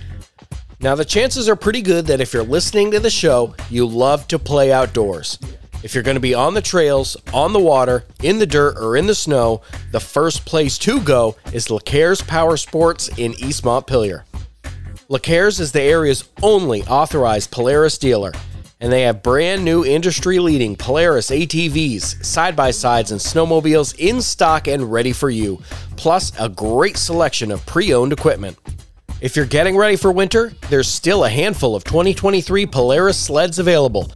Now, 0.82 0.96
the 0.96 1.04
chances 1.04 1.48
are 1.48 1.54
pretty 1.54 1.80
good 1.80 2.06
that 2.06 2.20
if 2.20 2.32
you're 2.32 2.42
listening 2.42 2.90
to 2.90 2.98
the 2.98 3.08
show, 3.08 3.54
you 3.70 3.86
love 3.86 4.26
to 4.28 4.38
play 4.38 4.72
outdoors. 4.72 5.38
If 5.84 5.94
you're 5.94 6.02
going 6.02 6.16
to 6.16 6.20
be 6.20 6.34
on 6.34 6.54
the 6.54 6.60
trails, 6.60 7.16
on 7.32 7.52
the 7.52 7.60
water, 7.60 8.04
in 8.20 8.40
the 8.40 8.46
dirt, 8.46 8.76
or 8.78 8.96
in 8.96 9.06
the 9.06 9.14
snow, 9.14 9.62
the 9.92 10.00
first 10.00 10.44
place 10.44 10.78
to 10.78 11.00
go 11.00 11.36
is 11.52 11.68
LeCaires 11.68 12.26
Power 12.26 12.56
Sports 12.56 13.08
in 13.16 13.32
East 13.38 13.64
Montpelier. 13.64 14.24
LeCaires 15.08 15.60
is 15.60 15.70
the 15.70 15.80
area's 15.80 16.28
only 16.42 16.82
authorized 16.82 17.52
Polaris 17.52 17.96
dealer 17.96 18.32
and 18.82 18.92
they 18.92 19.02
have 19.02 19.22
brand 19.22 19.64
new 19.64 19.84
industry 19.84 20.40
leading 20.40 20.74
Polaris 20.74 21.30
ATVs, 21.30 22.24
side 22.24 22.56
by 22.56 22.72
sides, 22.72 23.12
and 23.12 23.20
snowmobiles 23.20 23.94
in 23.96 24.20
stock 24.20 24.66
and 24.66 24.90
ready 24.90 25.12
for 25.12 25.30
you, 25.30 25.62
plus 25.96 26.32
a 26.40 26.48
great 26.48 26.96
selection 26.96 27.52
of 27.52 27.64
pre 27.64 27.94
owned 27.94 28.12
equipment. 28.12 28.58
If 29.22 29.36
you're 29.36 29.46
getting 29.46 29.76
ready 29.76 29.94
for 29.94 30.10
winter, 30.10 30.52
there's 30.68 30.88
still 30.88 31.22
a 31.22 31.28
handful 31.28 31.76
of 31.76 31.84
2023 31.84 32.66
Polaris 32.66 33.16
sleds 33.16 33.60
available. 33.60 34.10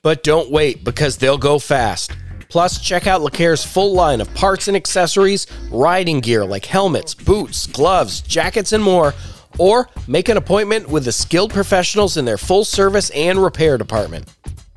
But 0.00 0.22
don't 0.22 0.48
wait 0.48 0.84
because 0.84 1.16
they'll 1.16 1.36
go 1.36 1.58
fast. 1.58 2.12
Plus, 2.50 2.80
check 2.80 3.08
out 3.08 3.20
LeCaires' 3.20 3.66
full 3.66 3.94
line 3.94 4.20
of 4.20 4.32
parts 4.34 4.68
and 4.68 4.76
accessories, 4.76 5.48
riding 5.72 6.20
gear 6.20 6.44
like 6.44 6.66
helmets, 6.66 7.14
boots, 7.14 7.66
gloves, 7.66 8.20
jackets, 8.20 8.72
and 8.72 8.84
more 8.84 9.12
or 9.58 9.88
make 10.06 10.28
an 10.28 10.36
appointment 10.36 10.88
with 10.88 11.04
the 11.04 11.10
skilled 11.10 11.52
professionals 11.52 12.16
in 12.16 12.24
their 12.24 12.38
full 12.38 12.64
service 12.64 13.10
and 13.10 13.42
repair 13.42 13.76
department. 13.76 14.32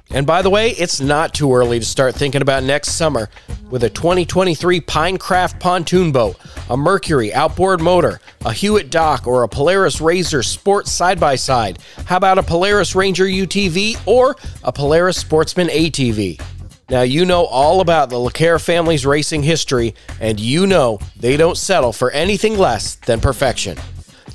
And 0.09 0.25
by 0.25 0.41
the 0.41 0.49
way, 0.49 0.69
it's 0.71 1.01
not 1.01 1.33
too 1.33 1.53
early 1.53 1.79
to 1.79 1.85
start 1.85 2.15
thinking 2.15 2.41
about 2.41 2.63
next 2.63 2.93
summer 2.93 3.29
with 3.69 3.83
a 3.83 3.89
2023 3.89 4.79
Princecraft 4.79 5.59
pontoon 5.59 6.11
boat, 6.11 6.37
a 6.69 6.77
Mercury 6.77 7.33
outboard 7.33 7.81
motor, 7.81 8.21
a 8.45 8.53
Hewitt 8.53 8.89
Dock, 8.89 9.27
or 9.27 9.43
a 9.43 9.49
Polaris 9.49 9.99
Razor 9.99 10.43
Sport 10.43 10.87
side 10.87 11.19
by 11.19 11.35
side. 11.35 11.79
How 12.05 12.17
about 12.17 12.37
a 12.37 12.43
Polaris 12.43 12.95
Ranger 12.95 13.25
UTV 13.25 13.99
or 14.05 14.37
a 14.63 14.71
Polaris 14.71 15.17
Sportsman 15.17 15.67
ATV? 15.67 16.41
Now, 16.89 17.01
you 17.01 17.25
know 17.25 17.43
all 17.45 17.81
about 17.81 18.09
the 18.09 18.15
LeCaire 18.15 18.63
family's 18.63 19.05
racing 19.05 19.43
history, 19.43 19.93
and 20.21 20.39
you 20.39 20.65
know 20.65 20.99
they 21.17 21.35
don't 21.35 21.57
settle 21.57 21.91
for 21.91 22.11
anything 22.11 22.57
less 22.57 22.95
than 22.95 23.19
perfection. 23.19 23.77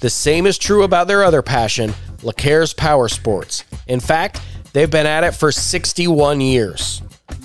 The 0.01 0.11
same 0.11 0.47
is 0.47 0.59
true 0.59 0.83
about 0.83 1.09
their 1.09 1.25
other 1.25 1.41
passion, 1.41 1.95
LeCaires 2.19 2.77
Power 2.77 3.09
Sports. 3.09 3.65
In 3.87 4.01
fact, 4.01 4.43
they've 4.73 4.91
been 4.91 5.07
at 5.07 5.25
it 5.25 5.33
for 5.33 5.53
61 5.53 6.41
years. 6.41 7.03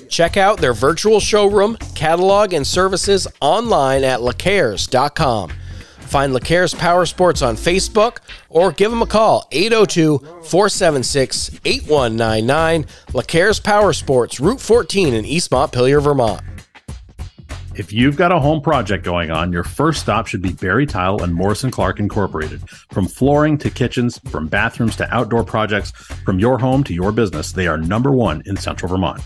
Check 0.09 0.37
out 0.37 0.59
their 0.59 0.73
virtual 0.73 1.19
showroom, 1.19 1.77
catalog, 1.95 2.53
and 2.53 2.65
services 2.65 3.27
online 3.41 4.03
at 4.03 4.19
lecaires.com. 4.19 5.51
Find 6.07 6.33
LeCaires 6.33 6.77
Power 6.77 7.05
Sports 7.05 7.41
on 7.41 7.57
Facebook 7.57 8.19
or 8.49 8.71
give 8.71 8.91
them 8.91 9.01
a 9.01 9.05
call 9.05 9.47
802 9.51 10.19
476 10.19 11.59
8199. 11.65 12.85
LeCaires 13.09 13.61
Power 13.61 13.91
Sports, 13.91 14.39
Route 14.39 14.61
14 14.61 15.13
in 15.13 15.25
East 15.25 15.51
Montpelier, 15.51 15.99
Vermont. 15.99 16.41
If 17.77 17.93
you've 17.93 18.17
got 18.17 18.31
a 18.31 18.39
home 18.39 18.59
project 18.59 19.03
going 19.03 19.29
on, 19.29 19.53
your 19.53 19.63
first 19.63 20.01
stop 20.01 20.25
should 20.25 20.41
be 20.41 20.51
Barre 20.51 20.87
Tile 20.87 21.21
and 21.21 21.31
Morrison 21.31 21.69
Clark 21.69 21.99
Incorporated. 21.99 22.67
From 22.91 23.05
flooring 23.05 23.55
to 23.59 23.69
kitchens, 23.69 24.17
from 24.31 24.47
bathrooms 24.47 24.95
to 24.95 25.15
outdoor 25.15 25.43
projects, 25.43 25.91
from 25.91 26.39
your 26.39 26.57
home 26.57 26.83
to 26.85 26.93
your 26.95 27.11
business, 27.11 27.51
they 27.51 27.67
are 27.67 27.77
number 27.77 28.11
one 28.11 28.41
in 28.47 28.57
Central 28.57 28.89
Vermont. 28.89 29.21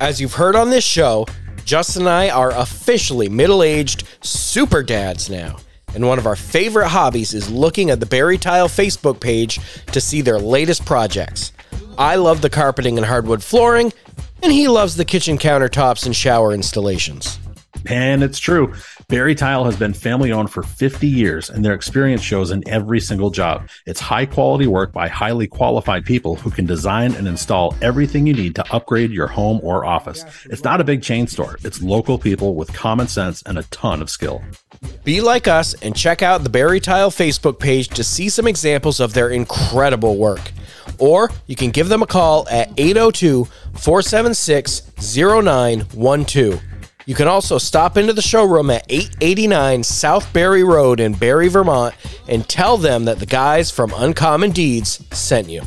As 0.00 0.20
you've 0.20 0.34
heard 0.34 0.56
on 0.56 0.70
this 0.70 0.82
show, 0.82 1.26
Justin 1.64 2.02
and 2.02 2.08
I 2.08 2.28
are 2.28 2.50
officially 2.50 3.28
middle 3.28 3.62
aged 3.62 4.02
super 4.20 4.82
dads 4.82 5.30
now. 5.30 5.58
And 5.94 6.08
one 6.08 6.18
of 6.18 6.26
our 6.26 6.34
favorite 6.34 6.88
hobbies 6.88 7.34
is 7.34 7.50
looking 7.50 7.90
at 7.90 8.00
the 8.00 8.06
Barre 8.06 8.36
Tile 8.36 8.68
Facebook 8.68 9.20
page 9.20 9.60
to 9.92 10.00
see 10.00 10.22
their 10.22 10.40
latest 10.40 10.84
projects. 10.84 11.52
I 11.96 12.16
love 12.16 12.40
the 12.40 12.50
carpeting 12.50 12.96
and 12.96 13.06
hardwood 13.06 13.44
flooring, 13.44 13.92
and 14.42 14.50
he 14.50 14.66
loves 14.66 14.96
the 14.96 15.04
kitchen 15.04 15.38
countertops 15.38 16.04
and 16.04 16.16
shower 16.16 16.52
installations. 16.52 17.38
And 17.86 18.22
it's 18.22 18.38
true. 18.38 18.74
Barre 19.08 19.34
Tile 19.34 19.64
has 19.64 19.76
been 19.76 19.92
family 19.92 20.32
owned 20.32 20.50
for 20.50 20.62
50 20.62 21.06
years, 21.06 21.50
and 21.50 21.64
their 21.64 21.74
experience 21.74 22.22
shows 22.22 22.50
in 22.50 22.66
every 22.68 23.00
single 23.00 23.30
job. 23.30 23.68
It's 23.86 24.00
high 24.00 24.26
quality 24.26 24.66
work 24.66 24.92
by 24.92 25.08
highly 25.08 25.46
qualified 25.46 26.04
people 26.04 26.36
who 26.36 26.50
can 26.50 26.66
design 26.66 27.14
and 27.14 27.26
install 27.26 27.74
everything 27.82 28.26
you 28.26 28.34
need 28.34 28.54
to 28.56 28.74
upgrade 28.74 29.10
your 29.10 29.26
home 29.26 29.60
or 29.62 29.84
office. 29.84 30.24
It's 30.46 30.64
not 30.64 30.80
a 30.80 30.84
big 30.84 31.02
chain 31.02 31.26
store, 31.26 31.58
it's 31.62 31.82
local 31.82 32.18
people 32.18 32.54
with 32.54 32.72
common 32.72 33.08
sense 33.08 33.42
and 33.42 33.58
a 33.58 33.62
ton 33.64 34.02
of 34.02 34.10
skill. 34.10 34.42
Be 35.04 35.20
like 35.20 35.48
us 35.48 35.74
and 35.82 35.96
check 35.96 36.22
out 36.22 36.44
the 36.44 36.50
Barre 36.50 36.80
Tile 36.80 37.10
Facebook 37.10 37.58
page 37.58 37.88
to 37.88 38.04
see 38.04 38.28
some 38.28 38.46
examples 38.46 39.00
of 39.00 39.14
their 39.14 39.30
incredible 39.30 40.16
work. 40.16 40.52
Or 40.98 41.30
you 41.46 41.56
can 41.56 41.70
give 41.70 41.88
them 41.88 42.02
a 42.02 42.06
call 42.06 42.48
at 42.48 42.70
802 42.76 43.44
476 43.74 44.92
0912. 44.98 46.62
You 47.04 47.14
can 47.16 47.26
also 47.26 47.58
stop 47.58 47.96
into 47.96 48.12
the 48.12 48.22
showroom 48.22 48.70
at 48.70 48.86
889 48.88 49.82
South 49.82 50.32
Barre 50.32 50.62
Road 50.62 51.00
in 51.00 51.14
Barre, 51.14 51.48
Vermont, 51.48 51.94
and 52.28 52.48
tell 52.48 52.76
them 52.76 53.06
that 53.06 53.18
the 53.18 53.26
guys 53.26 53.70
from 53.70 53.92
Uncommon 53.96 54.52
Deeds 54.52 55.04
sent 55.12 55.48
you. 55.48 55.62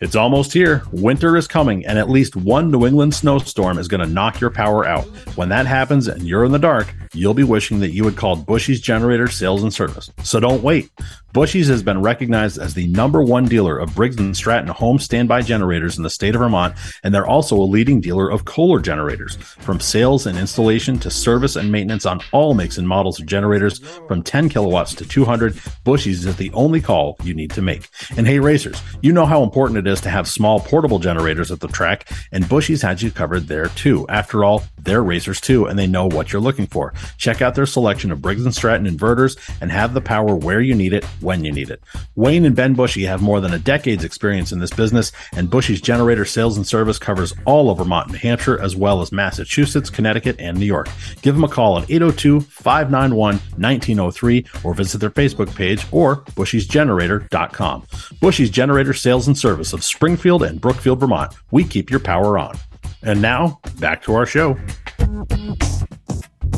It's 0.00 0.16
almost 0.16 0.54
here. 0.54 0.82
Winter 0.92 1.36
is 1.36 1.46
coming, 1.46 1.84
and 1.84 1.98
at 1.98 2.08
least 2.08 2.34
one 2.34 2.70
New 2.70 2.86
England 2.86 3.14
snowstorm 3.14 3.78
is 3.78 3.86
going 3.86 4.00
to 4.00 4.06
knock 4.06 4.40
your 4.40 4.50
power 4.50 4.86
out. 4.86 5.04
When 5.36 5.50
that 5.50 5.66
happens 5.66 6.08
and 6.08 6.26
you're 6.26 6.46
in 6.46 6.52
the 6.52 6.58
dark, 6.58 6.92
you'll 7.12 7.34
be 7.34 7.44
wishing 7.44 7.80
that 7.80 7.90
you 7.90 8.06
had 8.06 8.16
called 8.16 8.46
Bushy's 8.46 8.80
Generator 8.80 9.28
Sales 9.28 9.62
and 9.62 9.72
Service. 9.72 10.10
So 10.22 10.40
don't 10.40 10.62
wait. 10.62 10.90
Bushy's 11.32 11.68
has 11.68 11.82
been 11.82 12.02
recognized 12.02 12.58
as 12.58 12.74
the 12.74 12.88
number 12.88 13.22
one 13.22 13.44
dealer 13.44 13.78
of 13.78 13.94
Briggs 13.94 14.16
& 14.28 14.32
Stratton 14.36 14.68
home 14.68 14.98
standby 14.98 15.42
generators 15.42 15.96
in 15.96 16.02
the 16.02 16.10
state 16.10 16.34
of 16.34 16.40
Vermont, 16.40 16.74
and 17.04 17.14
they're 17.14 17.26
also 17.26 17.56
a 17.56 17.62
leading 17.62 18.00
dealer 18.00 18.28
of 18.28 18.44
Kohler 18.44 18.80
generators. 18.80 19.36
From 19.36 19.78
sales 19.78 20.26
and 20.26 20.36
installation 20.36 20.98
to 20.98 21.10
service 21.10 21.54
and 21.54 21.70
maintenance 21.70 22.04
on 22.04 22.20
all 22.32 22.54
makes 22.54 22.78
and 22.78 22.88
models 22.88 23.20
of 23.20 23.26
generators 23.26 23.78
from 24.08 24.24
10 24.24 24.48
kilowatts 24.48 24.92
to 24.96 25.06
200, 25.06 25.56
Bushy's 25.84 26.26
is 26.26 26.34
the 26.34 26.50
only 26.52 26.80
call 26.80 27.16
you 27.22 27.32
need 27.32 27.52
to 27.52 27.62
make. 27.62 27.88
And 28.16 28.26
hey 28.26 28.40
racers, 28.40 28.82
you 29.00 29.12
know 29.12 29.26
how 29.26 29.44
important 29.44 29.78
it 29.78 29.90
is 29.90 30.00
to 30.00 30.10
have 30.10 30.26
small 30.26 30.58
portable 30.58 30.98
generators 30.98 31.52
at 31.52 31.60
the 31.60 31.68
track, 31.68 32.10
and 32.32 32.48
Bushy's 32.48 32.82
has 32.82 33.04
you 33.04 33.12
covered 33.12 33.46
there 33.46 33.68
too. 33.68 34.04
After 34.08 34.42
all, 34.42 34.64
they're 34.78 35.04
racers 35.04 35.40
too, 35.40 35.66
and 35.66 35.78
they 35.78 35.86
know 35.86 36.06
what 36.06 36.32
you're 36.32 36.42
looking 36.42 36.66
for. 36.66 36.92
Check 37.18 37.40
out 37.40 37.54
their 37.54 37.66
selection 37.66 38.10
of 38.10 38.20
Briggs 38.20 38.52
& 38.54 38.56
Stratton 38.56 38.88
inverters 38.88 39.38
and 39.60 39.70
have 39.70 39.94
the 39.94 40.00
power 40.00 40.34
where 40.34 40.60
you 40.60 40.74
need 40.74 40.92
it 40.92 41.06
when 41.20 41.44
you 41.44 41.52
need 41.52 41.70
it. 41.70 41.82
Wayne 42.14 42.44
and 42.44 42.56
Ben 42.56 42.74
Bushy 42.74 43.04
have 43.04 43.22
more 43.22 43.40
than 43.40 43.54
a 43.54 43.58
decade's 43.58 44.04
experience 44.04 44.52
in 44.52 44.58
this 44.58 44.70
business, 44.70 45.12
and 45.32 45.50
Bushy's 45.50 45.80
generator 45.80 46.24
sales 46.24 46.56
and 46.56 46.66
service 46.66 46.98
covers 46.98 47.32
all 47.44 47.70
of 47.70 47.78
Vermont 47.78 48.06
and 48.06 48.12
New 48.14 48.18
Hampshire, 48.18 48.60
as 48.60 48.76
well 48.76 49.00
as 49.00 49.12
Massachusetts, 49.12 49.90
Connecticut, 49.90 50.36
and 50.38 50.58
New 50.58 50.66
York. 50.66 50.88
Give 51.22 51.34
them 51.34 51.44
a 51.44 51.48
call 51.48 51.78
at 51.78 51.90
802 51.90 52.40
591 52.40 53.36
1903 53.36 54.46
or 54.64 54.74
visit 54.74 54.98
their 54.98 55.10
Facebook 55.10 55.54
page 55.54 55.86
or 55.92 56.16
bushysgenerator.com. 56.16 57.86
Bushy's 58.20 58.50
Generator 58.50 58.94
Sales 58.94 59.26
and 59.26 59.36
Service 59.36 59.72
of 59.72 59.84
Springfield 59.84 60.42
and 60.42 60.60
Brookfield, 60.60 61.00
Vermont. 61.00 61.34
We 61.50 61.64
keep 61.64 61.90
your 61.90 62.00
power 62.00 62.38
on. 62.38 62.56
And 63.02 63.22
now, 63.22 63.60
back 63.78 64.02
to 64.02 64.14
our 64.14 64.26
show. 64.26 64.58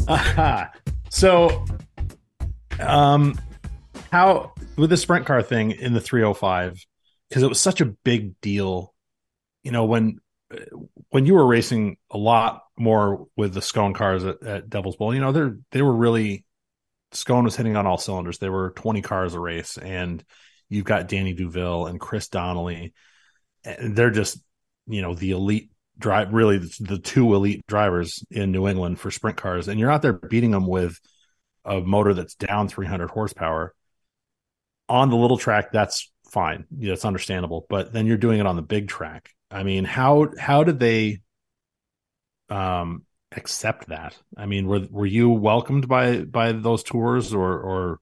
so, 1.08 1.64
um, 2.80 3.38
how 4.12 4.52
with 4.76 4.90
the 4.90 4.96
sprint 4.96 5.26
car 5.26 5.42
thing 5.42 5.72
in 5.72 5.94
the 5.94 6.00
305 6.00 6.78
because 7.28 7.42
it 7.42 7.48
was 7.48 7.58
such 7.58 7.80
a 7.80 7.86
big 7.86 8.38
deal 8.40 8.94
you 9.64 9.72
know 9.72 9.86
when 9.86 10.18
when 11.08 11.24
you 11.24 11.34
were 11.34 11.46
racing 11.46 11.96
a 12.10 12.18
lot 12.18 12.62
more 12.78 13.26
with 13.36 13.54
the 13.54 13.62
scone 13.62 13.94
cars 13.94 14.24
at, 14.24 14.42
at 14.42 14.68
devil's 14.70 14.96
bowl 14.96 15.14
you 15.14 15.20
know 15.20 15.32
they're 15.32 15.56
they 15.72 15.80
were 15.82 15.94
really 15.94 16.44
scone 17.12 17.44
was 17.44 17.56
hitting 17.56 17.76
on 17.76 17.86
all 17.86 17.98
cylinders. 17.98 18.38
There 18.38 18.52
were 18.52 18.70
20 18.70 19.02
cars 19.02 19.34
a 19.34 19.40
race 19.40 19.76
and 19.78 20.22
you've 20.68 20.84
got 20.84 21.08
danny 21.08 21.32
duville 21.32 21.86
and 21.86 22.00
chris 22.00 22.28
donnelly 22.28 22.92
and 23.64 23.96
they're 23.96 24.10
just 24.10 24.38
you 24.86 25.02
know 25.02 25.14
the 25.14 25.32
elite 25.32 25.70
drive 25.98 26.32
really 26.32 26.58
the 26.80 26.98
two 26.98 27.34
elite 27.34 27.66
drivers 27.66 28.24
in 28.30 28.52
new 28.52 28.66
england 28.66 28.98
for 28.98 29.10
sprint 29.10 29.36
cars 29.36 29.68
and 29.68 29.78
you're 29.78 29.90
out 29.90 30.02
there 30.02 30.14
beating 30.14 30.50
them 30.50 30.66
with 30.66 30.98
a 31.64 31.80
motor 31.80 32.14
that's 32.14 32.34
down 32.34 32.68
300 32.68 33.10
horsepower 33.10 33.74
on 34.88 35.10
the 35.10 35.16
little 35.16 35.38
track, 35.38 35.72
that's 35.72 36.10
fine. 36.30 36.66
Yeah, 36.76 36.90
that's 36.90 37.04
understandable. 37.04 37.66
But 37.68 37.92
then 37.92 38.06
you're 38.06 38.16
doing 38.16 38.40
it 38.40 38.46
on 38.46 38.56
the 38.56 38.62
big 38.62 38.88
track. 38.88 39.30
I 39.50 39.62
mean, 39.62 39.84
how 39.84 40.28
how 40.38 40.64
did 40.64 40.78
they 40.78 41.20
um 42.48 43.04
accept 43.32 43.88
that? 43.88 44.16
I 44.36 44.46
mean, 44.46 44.66
were 44.66 44.86
were 44.90 45.06
you 45.06 45.30
welcomed 45.30 45.88
by 45.88 46.22
by 46.24 46.52
those 46.52 46.82
tours 46.82 47.34
or 47.34 47.58
or 47.58 48.00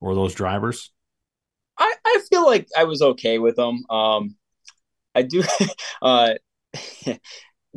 or 0.00 0.14
those 0.14 0.34
drivers? 0.34 0.90
I, 1.78 1.94
I 2.04 2.20
feel 2.28 2.44
like 2.44 2.68
I 2.76 2.84
was 2.84 3.00
okay 3.02 3.38
with 3.38 3.56
them. 3.56 3.84
Um 3.90 4.36
I 5.14 5.22
do. 5.22 5.42
Uh, 6.02 6.32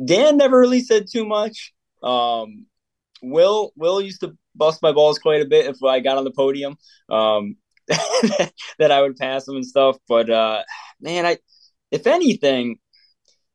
Dan 0.02 0.38
never 0.38 0.58
really 0.58 0.80
said 0.80 1.06
too 1.12 1.26
much. 1.26 1.74
Um, 2.02 2.64
Will 3.22 3.70
Will 3.76 4.00
used 4.00 4.20
to 4.20 4.36
bust 4.54 4.80
my 4.82 4.92
balls 4.92 5.18
quite 5.18 5.42
a 5.42 5.46
bit 5.46 5.66
if 5.66 5.82
I 5.82 6.00
got 6.00 6.16
on 6.16 6.24
the 6.24 6.30
podium. 6.30 6.78
Um, 7.10 7.56
that 8.78 8.90
I 8.90 9.02
would 9.02 9.16
pass 9.16 9.46
him 9.46 9.56
and 9.56 9.66
stuff. 9.66 9.96
But 10.08 10.30
uh, 10.30 10.62
man, 11.00 11.26
I 11.26 11.38
if 11.90 12.06
anything, 12.06 12.78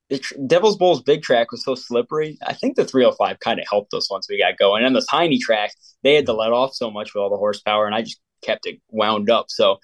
the 0.09 0.21
Devil's 0.47 0.77
Bowl's 0.77 1.03
big 1.03 1.21
track 1.21 1.51
was 1.51 1.63
so 1.63 1.75
slippery. 1.75 2.37
I 2.45 2.53
think 2.53 2.75
the 2.75 2.85
305 2.85 3.39
kind 3.39 3.59
of 3.59 3.65
helped 3.69 3.93
us 3.93 4.09
once 4.09 4.27
we 4.29 4.39
got 4.39 4.57
going. 4.57 4.83
And 4.83 4.95
the 4.95 5.05
tiny 5.09 5.39
track, 5.39 5.71
they 6.03 6.15
had 6.15 6.25
to 6.25 6.33
let 6.33 6.51
off 6.51 6.73
so 6.73 6.89
much 6.89 7.13
with 7.13 7.21
all 7.21 7.29
the 7.29 7.37
horsepower, 7.37 7.85
and 7.85 7.95
I 7.95 8.01
just 8.01 8.19
kept 8.41 8.65
it 8.65 8.79
wound 8.89 9.29
up. 9.29 9.47
So, 9.49 9.77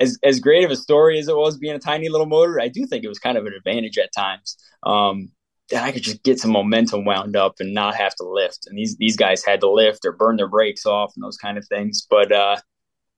as 0.00 0.18
as 0.22 0.40
great 0.40 0.64
of 0.64 0.70
a 0.70 0.76
story 0.76 1.18
as 1.18 1.28
it 1.28 1.36
was 1.36 1.58
being 1.58 1.74
a 1.74 1.80
tiny 1.80 2.08
little 2.08 2.26
motor, 2.26 2.60
I 2.60 2.68
do 2.68 2.86
think 2.86 3.04
it 3.04 3.08
was 3.08 3.18
kind 3.18 3.38
of 3.38 3.46
an 3.46 3.54
advantage 3.54 3.98
at 3.98 4.12
times. 4.12 4.56
Um, 4.82 5.30
that 5.70 5.84
I 5.84 5.92
could 5.92 6.02
just 6.02 6.22
get 6.22 6.38
some 6.38 6.52
momentum 6.52 7.04
wound 7.04 7.34
up 7.34 7.54
and 7.60 7.72
not 7.72 7.94
have 7.94 8.14
to 8.16 8.28
lift. 8.28 8.66
And 8.66 8.76
these 8.76 8.96
these 8.96 9.16
guys 9.16 9.44
had 9.44 9.60
to 9.60 9.70
lift 9.70 10.04
or 10.04 10.12
burn 10.12 10.36
their 10.36 10.48
brakes 10.48 10.86
off 10.86 11.12
and 11.16 11.24
those 11.24 11.38
kind 11.38 11.58
of 11.58 11.66
things. 11.66 12.06
But 12.08 12.30
uh, 12.30 12.56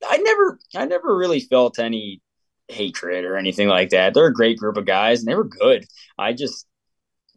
I 0.09 0.19
never 0.19 0.59
I 0.75 0.85
never 0.87 1.17
really 1.17 1.41
felt 1.41 1.79
any 1.79 2.21
hatred 2.69 3.25
or 3.25 3.37
anything 3.37 3.69
like 3.69 3.91
that. 3.91 4.15
They're 4.15 4.27
a 4.27 4.33
great 4.33 4.59
group 4.59 4.77
of 4.77 4.87
guys 4.87 5.21
and 5.21 5.29
they 5.29 5.35
were 5.35 5.45
good. 5.45 5.87
I 6.19 6.33
just 6.33 6.67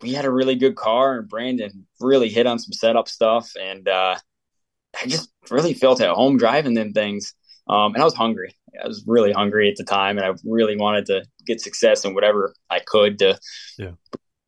we 0.02 0.14
had 0.14 0.26
a 0.26 0.32
really 0.32 0.56
good 0.56 0.76
car 0.76 1.18
and 1.18 1.28
Brandon 1.28 1.88
really 2.00 2.30
hit 2.30 2.46
on 2.48 2.60
some 2.60 2.74
setup 2.74 3.08
stuff 3.08 3.52
and 3.60 3.88
uh, 3.88 4.18
I 5.02 5.08
just 5.08 5.30
really 5.50 5.74
felt 5.74 6.02
at 6.02 6.10
home 6.10 6.38
driving 6.38 6.74
them 6.74 6.94
things. 6.94 7.34
Um, 7.68 7.94
and 7.94 8.02
I 8.02 8.06
was 8.06 8.14
hungry. 8.14 8.56
I 8.82 8.88
was 8.88 9.04
really 9.08 9.32
hungry 9.32 9.70
at 9.70 9.76
the 9.76 9.84
time 9.84 10.18
and 10.18 10.26
I 10.26 10.34
really 10.46 10.78
wanted 10.78 11.08
to 11.08 11.26
get 11.46 11.62
success 11.62 12.06
in 12.06 12.14
whatever 12.14 12.54
I 12.70 12.80
could 12.80 13.20
to 13.20 13.40
yeah. 13.78 13.92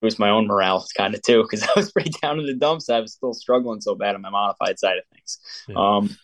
boost 0.01 0.19
my 0.19 0.29
own 0.29 0.47
morale 0.47 0.85
kind 0.95 1.15
of 1.15 1.21
too 1.21 1.43
because 1.43 1.63
I 1.67 1.71
was 1.75 1.91
pretty 1.91 2.11
down 2.21 2.39
in 2.39 2.45
the 2.45 2.53
dumps. 2.53 2.89
I 2.89 2.99
was 2.99 3.13
still 3.13 3.33
struggling 3.33 3.81
so 3.81 3.95
bad 3.95 4.15
on 4.15 4.21
my 4.21 4.29
modified 4.29 4.79
side 4.79 4.97
of 4.97 5.03
things. 5.13 5.39
Yeah. 5.67 5.75
Um, 5.75 6.17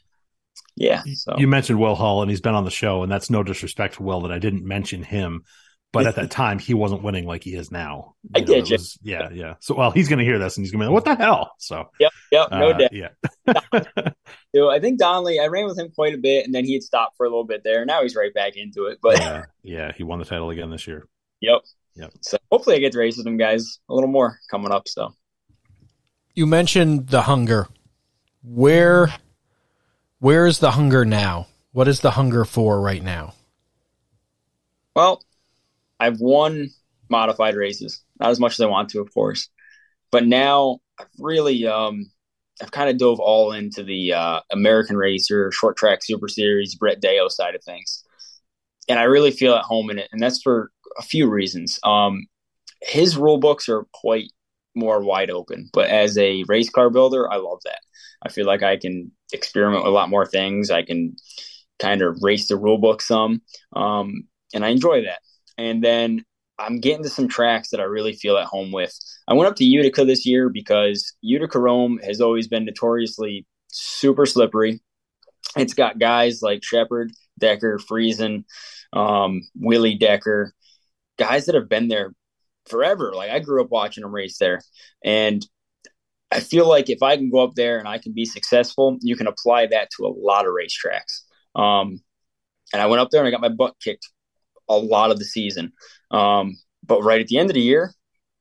yeah. 0.75 1.03
So. 1.13 1.35
You 1.37 1.47
mentioned 1.47 1.79
Will 1.79 1.95
Hull, 1.95 2.21
and 2.21 2.29
he's 2.29 2.41
been 2.41 2.55
on 2.55 2.65
the 2.65 2.71
show, 2.71 3.03
and 3.03 3.11
that's 3.11 3.29
no 3.29 3.43
disrespect 3.43 3.95
to 3.95 4.03
Will 4.03 4.21
that 4.21 4.31
I 4.31 4.39
didn't 4.39 4.65
mention 4.65 5.03
him. 5.03 5.43
But 5.91 6.07
at 6.07 6.15
that 6.15 6.29
time, 6.31 6.59
he 6.59 6.73
wasn't 6.73 7.03
winning 7.03 7.25
like 7.25 7.43
he 7.43 7.55
is 7.55 7.71
now. 7.71 8.15
You 8.23 8.31
I 8.35 8.39
know, 8.41 8.45
did. 8.45 8.69
Was, 8.69 8.97
yeah, 9.01 9.29
yeah. 9.31 9.55
So, 9.61 9.75
well, 9.75 9.91
he's 9.91 10.09
going 10.09 10.19
to 10.19 10.25
hear 10.25 10.37
this, 10.37 10.57
and 10.57 10.65
he's 10.65 10.71
going 10.71 10.81
to 10.81 10.83
be 10.83 10.87
like, 10.87 10.93
"What 10.93 11.05
the 11.05 11.15
hell?" 11.23 11.53
So, 11.57 11.89
yep, 11.99 12.11
yep, 12.31 12.51
no 12.51 12.71
uh, 12.71 12.77
doubt. 12.77 12.93
Yeah. 12.93 13.09
so 14.55 14.69
I 14.69 14.79
think 14.81 14.99
Donnelly, 14.99 15.39
I 15.39 15.47
ran 15.47 15.65
with 15.65 15.79
him 15.79 15.91
quite 15.95 16.13
a 16.13 16.17
bit, 16.17 16.45
and 16.45 16.53
then 16.53 16.65
he 16.65 16.73
had 16.73 16.83
stopped 16.83 17.15
for 17.15 17.25
a 17.25 17.29
little 17.29 17.45
bit 17.45 17.61
there. 17.63 17.85
Now 17.85 18.03
he's 18.03 18.15
right 18.15 18.33
back 18.33 18.57
into 18.57 18.87
it. 18.87 18.99
But 19.01 19.19
yeah, 19.19 19.45
yeah, 19.63 19.91
he 19.95 20.03
won 20.03 20.19
the 20.19 20.25
title 20.25 20.49
again 20.49 20.69
this 20.69 20.85
year. 20.85 21.07
Yep. 21.39 21.61
Yep. 21.95 22.11
So 22.21 22.37
hopefully, 22.51 22.75
I 22.75 22.79
get 22.79 22.91
to 22.91 22.99
race 22.99 23.15
with 23.15 23.23
them 23.23 23.37
guys 23.37 23.79
a 23.89 23.93
little 23.93 24.09
more 24.09 24.37
coming 24.51 24.71
up. 24.71 24.89
So, 24.89 25.15
you 26.33 26.45
mentioned 26.45 27.07
the 27.07 27.21
hunger. 27.21 27.67
Where 28.43 29.11
where 30.19 30.47
is 30.47 30.59
the 30.59 30.71
hunger 30.71 31.05
now? 31.05 31.47
What 31.71 31.87
is 31.87 31.99
the 31.99 32.11
hunger 32.11 32.45
for 32.45 32.79
right 32.79 33.03
now? 33.03 33.33
Well, 34.95 35.23
I've 35.99 36.19
won 36.19 36.69
modified 37.09 37.55
races, 37.55 38.01
not 38.19 38.29
as 38.29 38.39
much 38.39 38.53
as 38.53 38.61
I 38.61 38.67
want 38.67 38.89
to, 38.89 39.01
of 39.01 39.13
course, 39.13 39.49
but 40.11 40.25
now 40.25 40.79
I've 40.99 41.07
really, 41.19 41.67
um, 41.67 42.09
I've 42.61 42.71
kind 42.71 42.89
of 42.89 42.97
dove 42.97 43.19
all 43.19 43.51
into 43.51 43.83
the 43.83 44.13
uh, 44.13 44.39
American 44.51 44.95
Racer, 44.95 45.51
Short 45.51 45.75
Track 45.75 45.99
Super 46.03 46.27
Series, 46.27 46.75
Brett 46.75 47.01
Deyo 47.01 47.29
side 47.29 47.55
of 47.55 47.63
things, 47.63 48.03
and 48.87 48.97
I 48.97 49.03
really 49.03 49.31
feel 49.31 49.55
at 49.55 49.63
home 49.63 49.89
in 49.89 49.99
it, 49.99 50.09
and 50.11 50.21
that's 50.21 50.41
for 50.41 50.71
a 50.97 51.01
few 51.01 51.29
reasons. 51.29 51.79
Um, 51.83 52.27
his 52.81 53.17
rule 53.17 53.37
books 53.37 53.67
are 53.67 53.85
quite 53.93 54.31
more 54.75 55.01
wide 55.01 55.29
open, 55.29 55.69
but 55.73 55.89
as 55.89 56.17
a 56.17 56.43
race 56.47 56.69
car 56.69 56.89
builder, 56.89 57.31
I 57.31 57.37
love 57.37 57.59
that. 57.65 57.79
I 58.21 58.29
feel 58.29 58.45
like 58.45 58.63
I 58.63 58.77
can 58.77 59.11
experiment 59.33 59.83
with 59.83 59.89
a 59.89 59.93
lot 59.93 60.09
more 60.09 60.25
things. 60.25 60.71
I 60.71 60.83
can 60.83 61.15
kind 61.79 62.01
of 62.01 62.17
race 62.21 62.47
the 62.47 62.57
rule 62.57 62.77
book 62.77 63.01
some, 63.01 63.41
um, 63.75 64.27
and 64.53 64.65
I 64.65 64.69
enjoy 64.69 65.03
that. 65.03 65.19
And 65.57 65.83
then 65.83 66.23
I'm 66.57 66.79
getting 66.79 67.03
to 67.03 67.09
some 67.09 67.27
tracks 67.27 67.69
that 67.69 67.79
I 67.79 67.83
really 67.83 68.13
feel 68.13 68.37
at 68.37 68.45
home 68.45 68.71
with. 68.71 68.97
I 69.27 69.33
went 69.33 69.49
up 69.49 69.55
to 69.57 69.65
Utica 69.65 70.05
this 70.05 70.25
year 70.25 70.49
because 70.49 71.13
Utica 71.21 71.59
Rome 71.59 71.99
has 72.03 72.21
always 72.21 72.47
been 72.47 72.65
notoriously 72.65 73.45
super 73.69 74.25
slippery. 74.25 74.81
It's 75.57 75.73
got 75.73 75.99
guys 75.99 76.41
like 76.41 76.63
Sheppard, 76.63 77.11
Decker, 77.39 77.79
Friesen, 77.79 78.45
um, 78.93 79.41
Willie 79.55 79.95
Decker, 79.97 80.53
guys 81.17 81.45
that 81.45 81.55
have 81.55 81.69
been 81.69 81.87
there 81.87 82.13
forever. 82.67 83.13
Like 83.13 83.31
I 83.31 83.39
grew 83.39 83.63
up 83.63 83.71
watching 83.71 84.03
them 84.03 84.13
race 84.13 84.37
there, 84.37 84.61
and 85.03 85.45
I 86.31 86.39
feel 86.39 86.67
like 86.67 86.89
if 86.89 87.01
I 87.03 87.17
can 87.17 87.29
go 87.29 87.43
up 87.43 87.55
there 87.55 87.79
and 87.79 87.87
I 87.87 87.97
can 87.97 88.13
be 88.13 88.25
successful, 88.25 88.97
you 89.01 89.15
can 89.15 89.27
apply 89.27 89.67
that 89.67 89.89
to 89.97 90.05
a 90.05 90.13
lot 90.15 90.45
of 90.45 90.53
racetracks. 90.53 91.21
Um, 91.59 92.01
and 92.73 92.81
I 92.81 92.87
went 92.87 93.01
up 93.01 93.09
there 93.11 93.21
and 93.21 93.27
I 93.27 93.31
got 93.31 93.41
my 93.41 93.49
butt 93.49 93.75
kicked 93.81 94.09
a 94.67 94.77
lot 94.77 95.11
of 95.11 95.19
the 95.19 95.25
season. 95.25 95.71
Um, 96.11 96.57
but 96.83 97.03
right 97.03 97.21
at 97.21 97.27
the 97.27 97.37
end 97.37 97.49
of 97.49 97.53
the 97.53 97.61
year, 97.61 97.93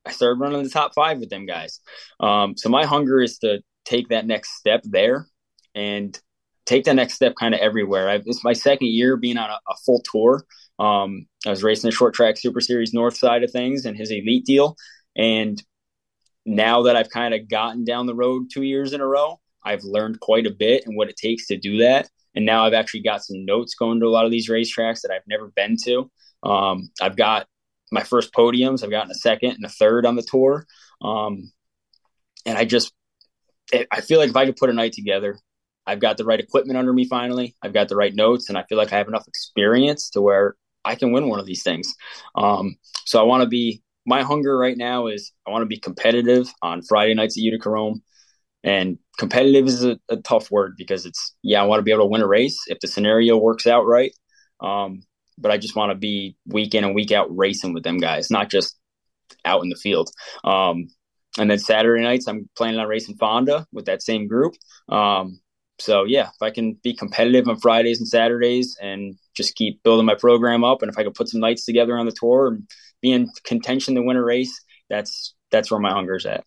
I 0.05 0.11
started 0.11 0.39
running 0.39 0.63
the 0.63 0.69
top 0.69 0.93
five 0.93 1.19
with 1.19 1.29
them 1.29 1.45
guys. 1.45 1.79
Um, 2.19 2.55
so 2.57 2.69
my 2.69 2.85
hunger 2.85 3.21
is 3.21 3.37
to 3.39 3.61
take 3.85 4.09
that 4.09 4.25
next 4.25 4.57
step 4.57 4.81
there 4.83 5.27
and 5.73 6.19
take 6.65 6.85
that 6.85 6.95
next 6.95 7.13
step 7.13 7.33
kind 7.39 7.53
of 7.53 7.61
everywhere. 7.61 8.09
I've, 8.09 8.23
it's 8.25 8.43
my 8.43 8.53
second 8.53 8.87
year 8.87 9.17
being 9.17 9.37
on 9.37 9.49
a, 9.49 9.53
a 9.53 9.75
full 9.85 10.01
tour. 10.11 10.45
Um, 10.79 11.27
I 11.45 11.51
was 11.51 11.63
racing 11.63 11.89
the 11.89 11.95
short 11.95 12.13
track 12.13 12.37
super 12.37 12.61
series 12.61 12.93
north 12.93 13.15
side 13.15 13.43
of 13.43 13.51
things 13.51 13.85
and 13.85 13.95
his 13.95 14.11
elite 14.11 14.45
deal. 14.45 14.75
And 15.15 15.61
now 16.45 16.83
that 16.83 16.95
I've 16.95 17.09
kind 17.09 17.33
of 17.33 17.49
gotten 17.49 17.83
down 17.83 18.05
the 18.05 18.15
road 18.15 18.49
two 18.51 18.63
years 18.63 18.93
in 18.93 19.01
a 19.01 19.07
row, 19.07 19.39
I've 19.63 19.83
learned 19.83 20.19
quite 20.19 20.45
a 20.45 20.51
bit 20.51 20.83
and 20.85 20.95
what 20.95 21.09
it 21.09 21.17
takes 21.17 21.47
to 21.47 21.57
do 21.57 21.79
that. 21.79 22.09
And 22.35 22.45
now 22.45 22.65
I've 22.65 22.73
actually 22.73 23.01
got 23.01 23.23
some 23.23 23.45
notes 23.45 23.75
going 23.75 23.99
to 23.99 24.05
a 24.05 24.09
lot 24.09 24.25
of 24.25 24.31
these 24.31 24.49
racetracks 24.49 25.01
that 25.01 25.11
I've 25.11 25.27
never 25.27 25.51
been 25.55 25.77
to. 25.85 26.11
Um, 26.43 26.89
I've 27.01 27.15
got 27.15 27.47
my 27.91 28.03
first 28.03 28.33
podiums. 28.33 28.83
I've 28.83 28.91
gotten 28.91 29.11
a 29.11 29.15
second 29.15 29.51
and 29.51 29.65
a 29.65 29.69
third 29.69 30.05
on 30.05 30.15
the 30.15 30.21
tour. 30.21 30.65
Um, 31.01 31.51
and 32.45 32.57
I 32.57 32.65
just, 32.65 32.93
I 33.91 34.01
feel 34.01 34.19
like 34.19 34.29
if 34.29 34.35
I 34.35 34.45
could 34.45 34.57
put 34.57 34.69
a 34.69 34.73
night 34.73 34.93
together, 34.93 35.39
I've 35.87 35.99
got 35.99 36.17
the 36.17 36.25
right 36.25 36.39
equipment 36.39 36.77
under 36.77 36.93
me 36.93 37.05
finally. 37.05 37.55
I've 37.61 37.73
got 37.73 37.89
the 37.89 37.95
right 37.95 38.13
notes, 38.13 38.49
and 38.49 38.57
I 38.57 38.63
feel 38.63 38.77
like 38.77 38.91
I 38.91 38.97
have 38.97 39.07
enough 39.07 39.27
experience 39.27 40.09
to 40.11 40.21
where 40.21 40.55
I 40.83 40.95
can 40.95 41.11
win 41.11 41.27
one 41.27 41.39
of 41.39 41.45
these 41.45 41.63
things. 41.63 41.93
Um, 42.35 42.77
so 43.05 43.19
I 43.19 43.23
want 43.23 43.41
to 43.41 43.49
be 43.49 43.81
my 44.05 44.23
hunger 44.23 44.57
right 44.57 44.77
now 44.77 45.07
is 45.07 45.31
I 45.47 45.51
want 45.51 45.63
to 45.63 45.67
be 45.67 45.79
competitive 45.79 46.47
on 46.61 46.81
Friday 46.81 47.13
nights 47.13 47.37
at 47.37 47.43
Utica 47.43 47.69
Rome. 47.69 48.01
And 48.63 48.97
competitive 49.17 49.67
is 49.67 49.83
a, 49.83 49.99
a, 50.09 50.17
tough 50.17 50.49
word 50.49 50.73
because 50.75 51.05
it's, 51.05 51.35
yeah, 51.43 51.61
I 51.61 51.65
want 51.65 51.79
to 51.79 51.83
be 51.83 51.91
able 51.91 52.03
to 52.03 52.09
win 52.09 52.21
a 52.21 52.27
race 52.27 52.57
if 52.67 52.79
the 52.79 52.87
scenario 52.87 53.37
works 53.37 53.67
out 53.67 53.85
right. 53.85 54.11
Um, 54.59 55.03
but 55.37 55.51
I 55.51 55.57
just 55.57 55.75
want 55.75 55.91
to 55.91 55.95
be 55.95 56.35
week 56.47 56.73
in 56.73 56.83
and 56.83 56.95
week 56.95 57.11
out 57.11 57.27
racing 57.29 57.73
with 57.73 57.83
them 57.83 57.97
guys, 57.97 58.31
not 58.31 58.49
just 58.49 58.75
out 59.43 59.61
in 59.63 59.69
the 59.69 59.75
field. 59.75 60.09
Um, 60.43 60.87
and 61.37 61.51
then 61.51 61.59
Saturday 61.59 62.01
nights, 62.01 62.27
I'm 62.27 62.49
planning 62.55 62.79
on 62.79 62.87
racing 62.87 63.17
Fonda 63.17 63.67
with 63.71 63.85
that 63.85 64.01
same 64.01 64.27
group. 64.27 64.55
Um, 64.89 65.39
so 65.79 66.03
yeah, 66.05 66.29
if 66.29 66.41
I 66.41 66.51
can 66.51 66.73
be 66.83 66.93
competitive 66.93 67.47
on 67.47 67.59
Fridays 67.59 67.99
and 67.99 68.07
Saturdays 68.07 68.77
and 68.81 69.15
just 69.35 69.55
keep 69.55 69.83
building 69.83 70.05
my 70.05 70.15
program 70.15 70.63
up, 70.63 70.81
and 70.81 70.91
if 70.91 70.97
I 70.97 71.03
can 71.03 71.13
put 71.13 71.29
some 71.29 71.41
nights 71.41 71.65
together 71.65 71.97
on 71.97 72.05
the 72.05 72.11
tour 72.11 72.47
and 72.47 72.67
be 73.01 73.11
in 73.11 73.29
contention 73.43 73.95
to 73.95 74.01
win 74.01 74.17
a 74.17 74.23
race, 74.23 74.61
that's 74.89 75.33
that's 75.51 75.69
where 75.69 75.79
my 75.79 75.91
hunger 75.91 76.15
is 76.15 76.25
at. 76.25 76.43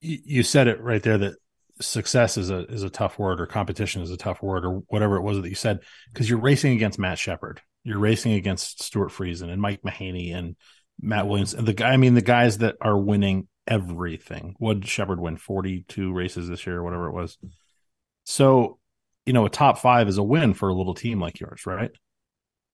You 0.00 0.42
said 0.42 0.68
it 0.68 0.80
right 0.80 1.02
there 1.02 1.18
that 1.18 1.36
success 1.80 2.36
is 2.36 2.50
a 2.50 2.66
is 2.66 2.82
a 2.82 2.90
tough 2.90 3.18
word 3.18 3.40
or 3.40 3.46
competition 3.46 4.02
is 4.02 4.10
a 4.10 4.16
tough 4.16 4.42
word 4.42 4.64
or 4.64 4.82
whatever 4.88 5.16
it 5.16 5.22
was 5.22 5.40
that 5.40 5.48
you 5.48 5.54
said 5.54 5.80
because 6.12 6.30
you're 6.30 6.38
racing 6.38 6.72
against 6.72 6.98
Matt 6.98 7.18
Sheppard, 7.18 7.60
you're 7.82 7.98
racing 7.98 8.32
against 8.32 8.82
Stewart 8.82 9.10
Friesen 9.10 9.50
and 9.50 9.60
Mike 9.60 9.82
Mahaney 9.82 10.34
and 10.34 10.56
Matt 11.00 11.26
Williams 11.26 11.54
and 11.54 11.66
the 11.66 11.72
guy. 11.72 11.90
I 11.90 11.96
mean, 11.96 12.14
the 12.14 12.22
guys 12.22 12.58
that 12.58 12.76
are 12.80 12.96
winning 12.96 13.48
everything. 13.66 14.54
What 14.58 14.80
did 14.80 14.88
Sheppard 14.88 15.20
win? 15.20 15.36
Forty 15.36 15.84
two 15.88 16.12
races 16.12 16.48
this 16.48 16.66
year, 16.66 16.78
or 16.78 16.84
whatever 16.84 17.08
it 17.08 17.14
was. 17.14 17.38
So, 18.24 18.78
you 19.26 19.32
know, 19.32 19.46
a 19.46 19.50
top 19.50 19.78
five 19.78 20.08
is 20.08 20.18
a 20.18 20.22
win 20.22 20.54
for 20.54 20.68
a 20.68 20.74
little 20.74 20.94
team 20.94 21.20
like 21.20 21.40
yours, 21.40 21.66
right? 21.66 21.90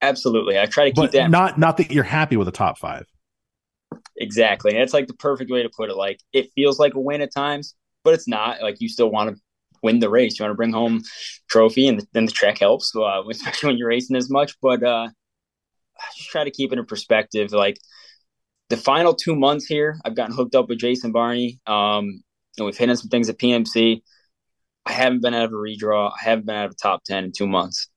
Absolutely. 0.03 0.59
I 0.59 0.67
try 0.67 0.85
to 0.85 0.91
keep 0.91 0.97
but 0.97 1.13
that. 1.13 1.31
Not 1.31 1.59
not 1.59 1.77
that 1.77 1.91
you're 1.91 2.05
happy 2.05 2.37
with 2.37 2.49
a 2.49 2.53
top 2.53 2.79
five. 2.79 3.07
Exactly. 4.17 4.73
That's 4.73 4.95
like 4.95 5.07
the 5.07 5.15
perfect 5.15 5.51
way 5.51 5.63
to 5.63 5.69
put 5.69 5.91
it. 5.91 5.97
Like 5.97 6.21
it 6.33 6.51
feels 6.55 6.79
like 6.79 6.95
a 6.95 7.01
win 7.01 7.21
at 7.21 7.35
times, 7.35 7.75
but 8.05 8.15
it's 8.15 8.29
not. 8.29 8.63
Like 8.63 8.81
you 8.81 8.89
still 8.89 9.11
want 9.11 9.35
to 9.35 9.43
win 9.83 9.99
the 9.99 10.11
race. 10.11 10.39
You 10.39 10.45
want 10.45 10.53
to 10.53 10.57
bring 10.57 10.73
home 10.73 11.03
trophy, 11.49 11.89
and 11.89 12.07
then 12.13 12.27
the 12.27 12.33
track 12.33 12.59
helps, 12.59 12.95
uh, 12.95 13.23
especially 13.31 13.69
when 13.69 13.77
you're 13.77 13.89
racing 13.89 14.17
as 14.17 14.31
much. 14.31 14.55
But 14.63 14.83
uh, 14.83 15.09
I 15.99 16.05
just 16.17 16.31
try 16.31 16.45
to 16.45 16.51
keep 16.51 16.73
it 16.73 16.79
in 16.79 16.87
perspective. 16.87 17.53
Like 17.53 17.79
the 18.69 18.77
final 18.77 19.15
two 19.15 19.37
months 19.37 19.67
here, 19.67 19.99
I've 20.05 20.17
gotten 20.17 20.35
hooked 20.35 20.55
up 20.55 20.69
with 20.69 20.79
Jason 20.79 21.13
Barney, 21.13 21.61
um, 21.67 22.23
and 22.57 22.67
we've 22.67 22.77
hit 22.77 22.89
on 22.89 22.97
some 22.97 23.11
things 23.11 23.29
at 23.29 23.39
PMC. 23.39 24.03
I 24.87 24.93
haven't 24.93 25.23
been 25.23 25.35
out 25.35 25.45
of 25.45 25.53
a 25.53 25.57
redraw. 25.57 26.11
I 26.11 26.25
haven't 26.25 26.47
been 26.47 26.57
out 26.57 26.67
of 26.67 26.73
a 26.73 26.83
top 26.83 27.05
ten 27.05 27.25
in 27.25 27.33
two 27.33 27.47
months. 27.47 27.89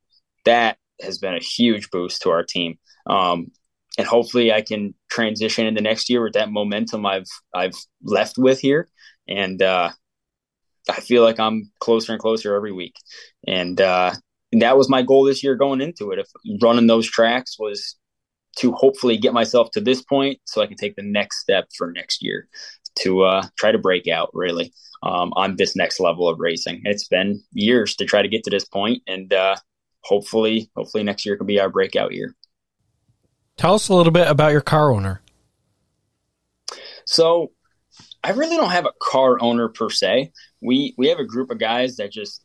That 0.45 0.77
has 1.01 1.17
been 1.17 1.35
a 1.35 1.39
huge 1.39 1.89
boost 1.89 2.21
to 2.21 2.29
our 2.29 2.43
team. 2.43 2.77
Um, 3.07 3.51
and 3.97 4.07
hopefully 4.07 4.51
I 4.51 4.61
can 4.61 4.95
transition 5.09 5.67
into 5.67 5.81
next 5.81 6.09
year 6.09 6.23
with 6.23 6.33
that 6.33 6.51
momentum 6.51 7.05
I've 7.05 7.27
I've 7.53 7.75
left 8.01 8.37
with 8.37 8.59
here, 8.59 8.89
and 9.27 9.61
uh, 9.61 9.91
I 10.89 10.99
feel 10.99 11.23
like 11.23 11.39
I'm 11.39 11.71
closer 11.79 12.11
and 12.11 12.21
closer 12.21 12.55
every 12.55 12.71
week, 12.71 12.95
and, 13.47 13.79
uh, 13.79 14.13
and 14.51 14.61
that 14.61 14.77
was 14.77 14.89
my 14.89 15.01
goal 15.01 15.23
this 15.23 15.43
year 15.43 15.55
going 15.55 15.81
into 15.81 16.11
it. 16.11 16.19
If 16.19 16.27
running 16.61 16.87
those 16.87 17.09
tracks 17.09 17.57
was 17.59 17.95
to 18.57 18.71
hopefully 18.71 19.17
get 19.17 19.33
myself 19.33 19.71
to 19.71 19.81
this 19.81 20.01
point, 20.01 20.39
so 20.45 20.61
I 20.61 20.67
can 20.67 20.77
take 20.77 20.95
the 20.95 21.03
next 21.03 21.41
step 21.41 21.67
for 21.77 21.91
next 21.91 22.23
year 22.23 22.47
to 22.99 23.21
uh, 23.23 23.47
try 23.57 23.71
to 23.71 23.77
break 23.77 24.07
out 24.07 24.29
really 24.33 24.73
um, 25.03 25.33
on 25.35 25.57
this 25.57 25.75
next 25.75 25.99
level 25.99 26.27
of 26.27 26.39
racing. 26.39 26.81
It's 26.85 27.07
been 27.07 27.43
years 27.51 27.95
to 27.97 28.05
try 28.05 28.21
to 28.21 28.27
get 28.27 28.43
to 28.45 28.49
this 28.49 28.65
point, 28.65 29.03
and 29.05 29.31
uh, 29.33 29.57
hopefully, 30.01 30.71
hopefully 30.75 31.03
next 31.03 31.25
year 31.25 31.37
can 31.37 31.45
be 31.45 31.59
our 31.59 31.69
breakout 31.69 32.13
year. 32.13 32.35
Tell 33.57 33.75
us 33.75 33.89
a 33.89 33.93
little 33.93 34.11
bit 34.11 34.27
about 34.27 34.51
your 34.51 34.61
car 34.61 34.91
owner. 34.91 35.21
So, 37.05 37.51
I 38.23 38.31
really 38.31 38.55
don't 38.55 38.71
have 38.71 38.85
a 38.85 38.93
car 38.99 39.37
owner 39.41 39.67
per 39.67 39.89
se. 39.89 40.31
We 40.61 40.95
we 40.97 41.09
have 41.09 41.19
a 41.19 41.25
group 41.25 41.51
of 41.51 41.59
guys 41.59 41.97
that 41.97 42.11
just 42.11 42.43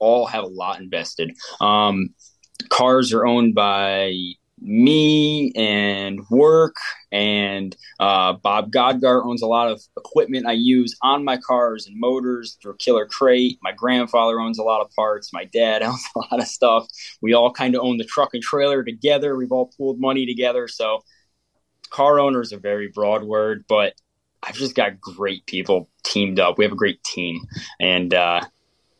all 0.00 0.26
have 0.26 0.44
a 0.44 0.48
lot 0.48 0.80
invested. 0.80 1.32
Um, 1.60 2.10
cars 2.68 3.12
are 3.12 3.24
owned 3.24 3.54
by 3.54 4.14
me 4.60 5.52
and 5.56 6.20
work 6.30 6.76
and 7.12 7.76
uh, 8.00 8.32
bob 8.32 8.70
godgar 8.72 9.24
owns 9.24 9.42
a 9.42 9.46
lot 9.46 9.70
of 9.70 9.80
equipment 9.96 10.46
i 10.46 10.52
use 10.52 10.96
on 11.02 11.24
my 11.24 11.36
cars 11.36 11.86
and 11.86 11.98
motors 11.98 12.58
through 12.60 12.76
killer 12.76 13.06
crate. 13.06 13.58
My 13.62 13.72
grandfather 13.72 14.40
owns 14.40 14.58
a 14.58 14.62
lot 14.62 14.80
of 14.80 14.90
parts. 14.92 15.32
My 15.32 15.44
dad 15.44 15.82
owns 15.90 16.04
a 16.14 16.18
lot 16.18 16.40
of 16.40 16.46
stuff. 16.46 16.86
We 17.20 17.34
all 17.34 17.52
kind 17.52 17.74
of 17.74 17.82
own 17.82 17.98
the 17.98 18.04
truck 18.04 18.30
and 18.34 18.42
trailer 18.42 18.82
together. 18.82 19.36
We've 19.36 19.52
all 19.52 19.70
pooled 19.76 20.00
money 20.00 20.26
together. 20.26 20.68
So 20.68 21.00
car 21.90 22.20
owner 22.20 22.40
is 22.40 22.52
a 22.52 22.58
very 22.58 22.88
broad 22.88 23.24
word 23.24 23.64
but 23.66 23.94
i've 24.42 24.54
just 24.54 24.74
got 24.74 25.00
great 25.00 25.46
people 25.46 25.88
teamed 26.04 26.38
up. 26.38 26.58
We 26.58 26.64
have 26.64 26.72
a 26.72 26.76
great 26.76 27.02
team. 27.02 27.40
And 27.80 28.12
uh, 28.12 28.42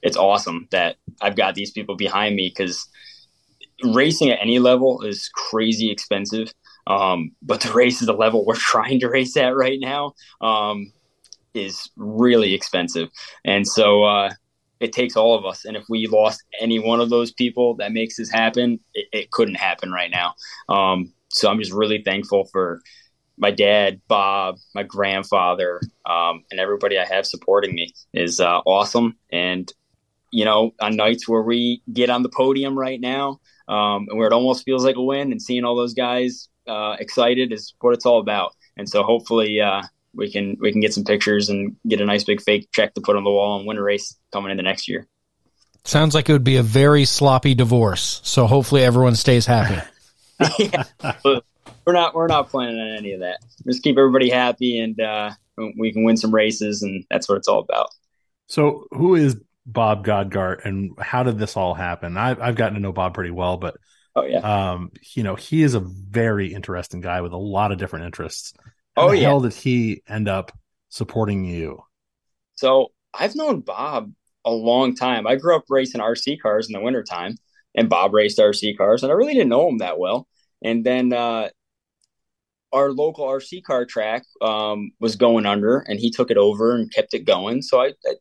it's 0.03 0.17
awesome 0.17 0.69
that 0.71 0.97
i've 1.21 1.37
got 1.37 1.55
these 1.55 1.71
people 1.71 1.97
behind 1.97 2.35
me 2.35 2.49
because 2.49 2.89
racing 3.85 4.31
at 4.31 4.41
any 4.41 4.59
level 4.59 5.03
is 5.03 5.31
crazy 5.35 5.91
expensive. 5.91 6.53
Um, 6.87 7.33
but 7.43 7.61
to 7.63 7.73
race 7.75 8.03
at 8.03 8.07
the 8.07 8.15
level 8.15 8.45
we're 8.45 8.57
trying 8.57 9.01
to 9.01 9.09
race 9.09 9.37
at 9.37 9.57
right 9.57 9.79
now 9.81 10.15
um, 10.41 10.93
is 11.55 11.91
really 11.97 12.55
expensive. 12.55 13.09
And 13.45 13.67
so 13.67 14.05
uh, 14.05 14.31
it 14.81 14.93
takes 14.93 15.17
all 15.17 15.37
of 15.37 15.45
us. 15.45 15.65
And 15.65 15.77
if 15.77 15.85
we 15.89 16.07
lost 16.07 16.43
any 16.61 16.79
one 16.79 17.01
of 17.01 17.11
those 17.11 17.33
people 17.33 17.75
that 17.77 17.93
makes 17.93 18.17
this 18.17 18.31
happen, 18.31 18.81
it, 18.95 19.07
it 19.13 19.31
couldn't 19.31 19.57
happen 19.57 19.93
right 19.93 20.11
now. 20.11 20.35
Um, 20.69 21.13
so 21.31 21.51
I'm 21.51 21.59
just 21.59 21.73
really 21.73 22.03
thankful 22.03 22.47
for 22.53 22.81
my 23.39 23.51
dad, 23.51 24.01
Bob, 24.09 24.57
my 24.75 24.83
grandfather, 24.83 25.81
um, 26.07 26.45
and 26.51 26.59
everybody 26.59 26.99
I 26.99 27.05
have 27.05 27.25
supporting 27.25 27.75
me 27.75 27.95
is 28.13 28.41
uh, 28.41 28.59
awesome. 28.67 29.17
And, 29.31 29.73
you 30.33 30.45
know, 30.45 30.73
on 30.81 30.97
nights 30.97 31.29
where 31.29 31.43
we 31.43 31.83
get 31.93 32.11
on 32.11 32.23
the 32.23 32.29
podium 32.31 32.77
right 32.77 33.01
now, 33.01 33.41
um, 33.69 34.07
and 34.09 34.19
where 34.19 34.27
it 34.27 34.33
almost 34.33 34.65
feels 34.65 34.85
like 34.85 34.97
a 34.97 35.03
win. 35.03 35.33
And 35.33 35.41
seeing 35.41 35.65
all 35.65 35.77
those 35.77 35.95
guys 35.95 36.49
uh, 36.67 36.97
excited 36.99 37.53
is 37.53 37.75
what 37.81 37.95
it's 37.95 38.07
all 38.07 38.21
about. 38.21 38.55
And 38.77 38.89
so 38.89 39.03
hopefully 39.03 39.61
uh, 39.61 39.83
we 40.15 40.31
can 40.31 40.57
we 40.61 40.73
can 40.73 40.81
get 40.81 40.95
some 40.95 41.05
pictures 41.05 41.49
and 41.49 41.77
get 41.87 42.01
a 42.01 42.05
nice 42.05 42.25
big 42.25 42.41
fake 42.41 42.69
check 42.73 42.95
to 42.95 43.01
put 43.01 43.17
on 43.17 43.25
the 43.25 43.31
wall 43.31 43.59
and 43.59 43.67
win 43.67 43.79
a 43.79 43.83
race 43.83 44.17
coming 44.33 44.51
into 44.51 44.63
next 44.63 44.89
year. 44.89 45.07
Sounds 45.85 46.15
like 46.15 46.29
it 46.29 46.33
would 46.33 46.45
be 46.45 46.57
a 46.57 46.63
very 46.63 47.05
sloppy 47.05 47.55
divorce. 47.55 48.21
So 48.25 48.47
hopefully 48.47 48.83
everyone 48.85 49.15
stays 49.15 49.47
happy. 49.47 49.81
yeah, 50.59 50.85
we're 51.25 51.93
not 51.93 52.15
we're 52.15 52.29
not 52.29 52.49
planning 52.49 52.79
on 52.79 52.97
any 52.97 53.13
of 53.13 53.21
that. 53.21 53.39
Just 53.67 53.83
keep 53.83 53.99
everybody 53.99 54.31
happy 54.31 54.79
and 54.79 55.01
uh, 55.01 55.31
we 55.77 55.93
can 55.93 56.05
win 56.05 56.17
some 56.17 56.35
races, 56.35 56.83
and 56.83 57.05
that's 57.11 57.29
what 57.29 57.37
it's 57.37 57.49
all 57.49 57.61
about. 57.61 57.89
So, 58.47 58.87
who 58.93 59.15
is 59.15 59.37
Bob 59.71 60.05
Godgart 60.05 60.65
and 60.65 60.99
how 60.99 61.23
did 61.23 61.39
this 61.39 61.57
all 61.57 61.75
happen? 61.75 62.17
I've, 62.17 62.41
I've 62.41 62.57
gotten 62.57 62.75
to 62.75 62.81
know 62.81 62.93
Bob 62.93 63.13
pretty 63.13 63.31
well, 63.31 63.59
but 63.59 63.77
oh 64.17 64.25
yeah, 64.25 64.39
um, 64.39 64.91
you 65.15 65.23
know, 65.23 65.35
he 65.35 65.63
is 65.63 65.75
a 65.75 65.81
very 65.81 66.55
interesting 66.55 67.03
guy 67.03 67.21
with 67.21 67.33
a 67.33 67.39
lot 67.39 67.71
of 67.71 67.79
different 67.79 68.07
interests. 68.07 68.55
How 68.97 69.09
oh 69.09 69.13
yeah, 69.13 69.29
hell 69.29 69.41
did 69.41 69.53
he 69.53 70.03
end 70.09 70.27
up 70.27 70.57
supporting 70.89 71.45
you? 71.45 71.83
So 72.55 72.93
I've 73.13 73.37
known 73.37 73.61
Bob 73.61 74.11
a 74.47 74.51
long 74.51 74.95
time. 74.97 75.27
I 75.27 75.37
grew 75.37 75.55
up 75.55 75.65
racing 75.69 76.01
RC 76.01 76.41
cars 76.41 76.67
in 76.67 76.73
the 76.73 76.81
wintertime, 76.81 77.37
and 77.75 77.91
Bob 77.91 78.15
raced 78.15 78.39
RC 78.39 78.79
cars, 78.79 79.03
and 79.03 79.13
I 79.13 79.15
really 79.15 79.35
didn't 79.35 79.51
know 79.51 79.69
him 79.69 79.79
that 79.79 79.99
well. 79.99 80.27
And 80.63 80.85
then 80.85 81.13
uh, 81.13 81.51
our 82.73 82.91
local 82.91 83.27
RC 83.27 83.65
car 83.65 83.85
track 83.85 84.25
um, 84.41 84.93
was 84.99 85.17
going 85.17 85.45
under, 85.45 85.81
and 85.81 86.01
he 86.01 86.11
took 86.11 86.31
it 86.31 86.39
over 86.39 86.75
and 86.75 86.93
kept 86.93 87.13
it 87.13 87.27
going. 87.27 87.61
So 87.61 87.83
I, 87.83 87.93
I 88.07 88.15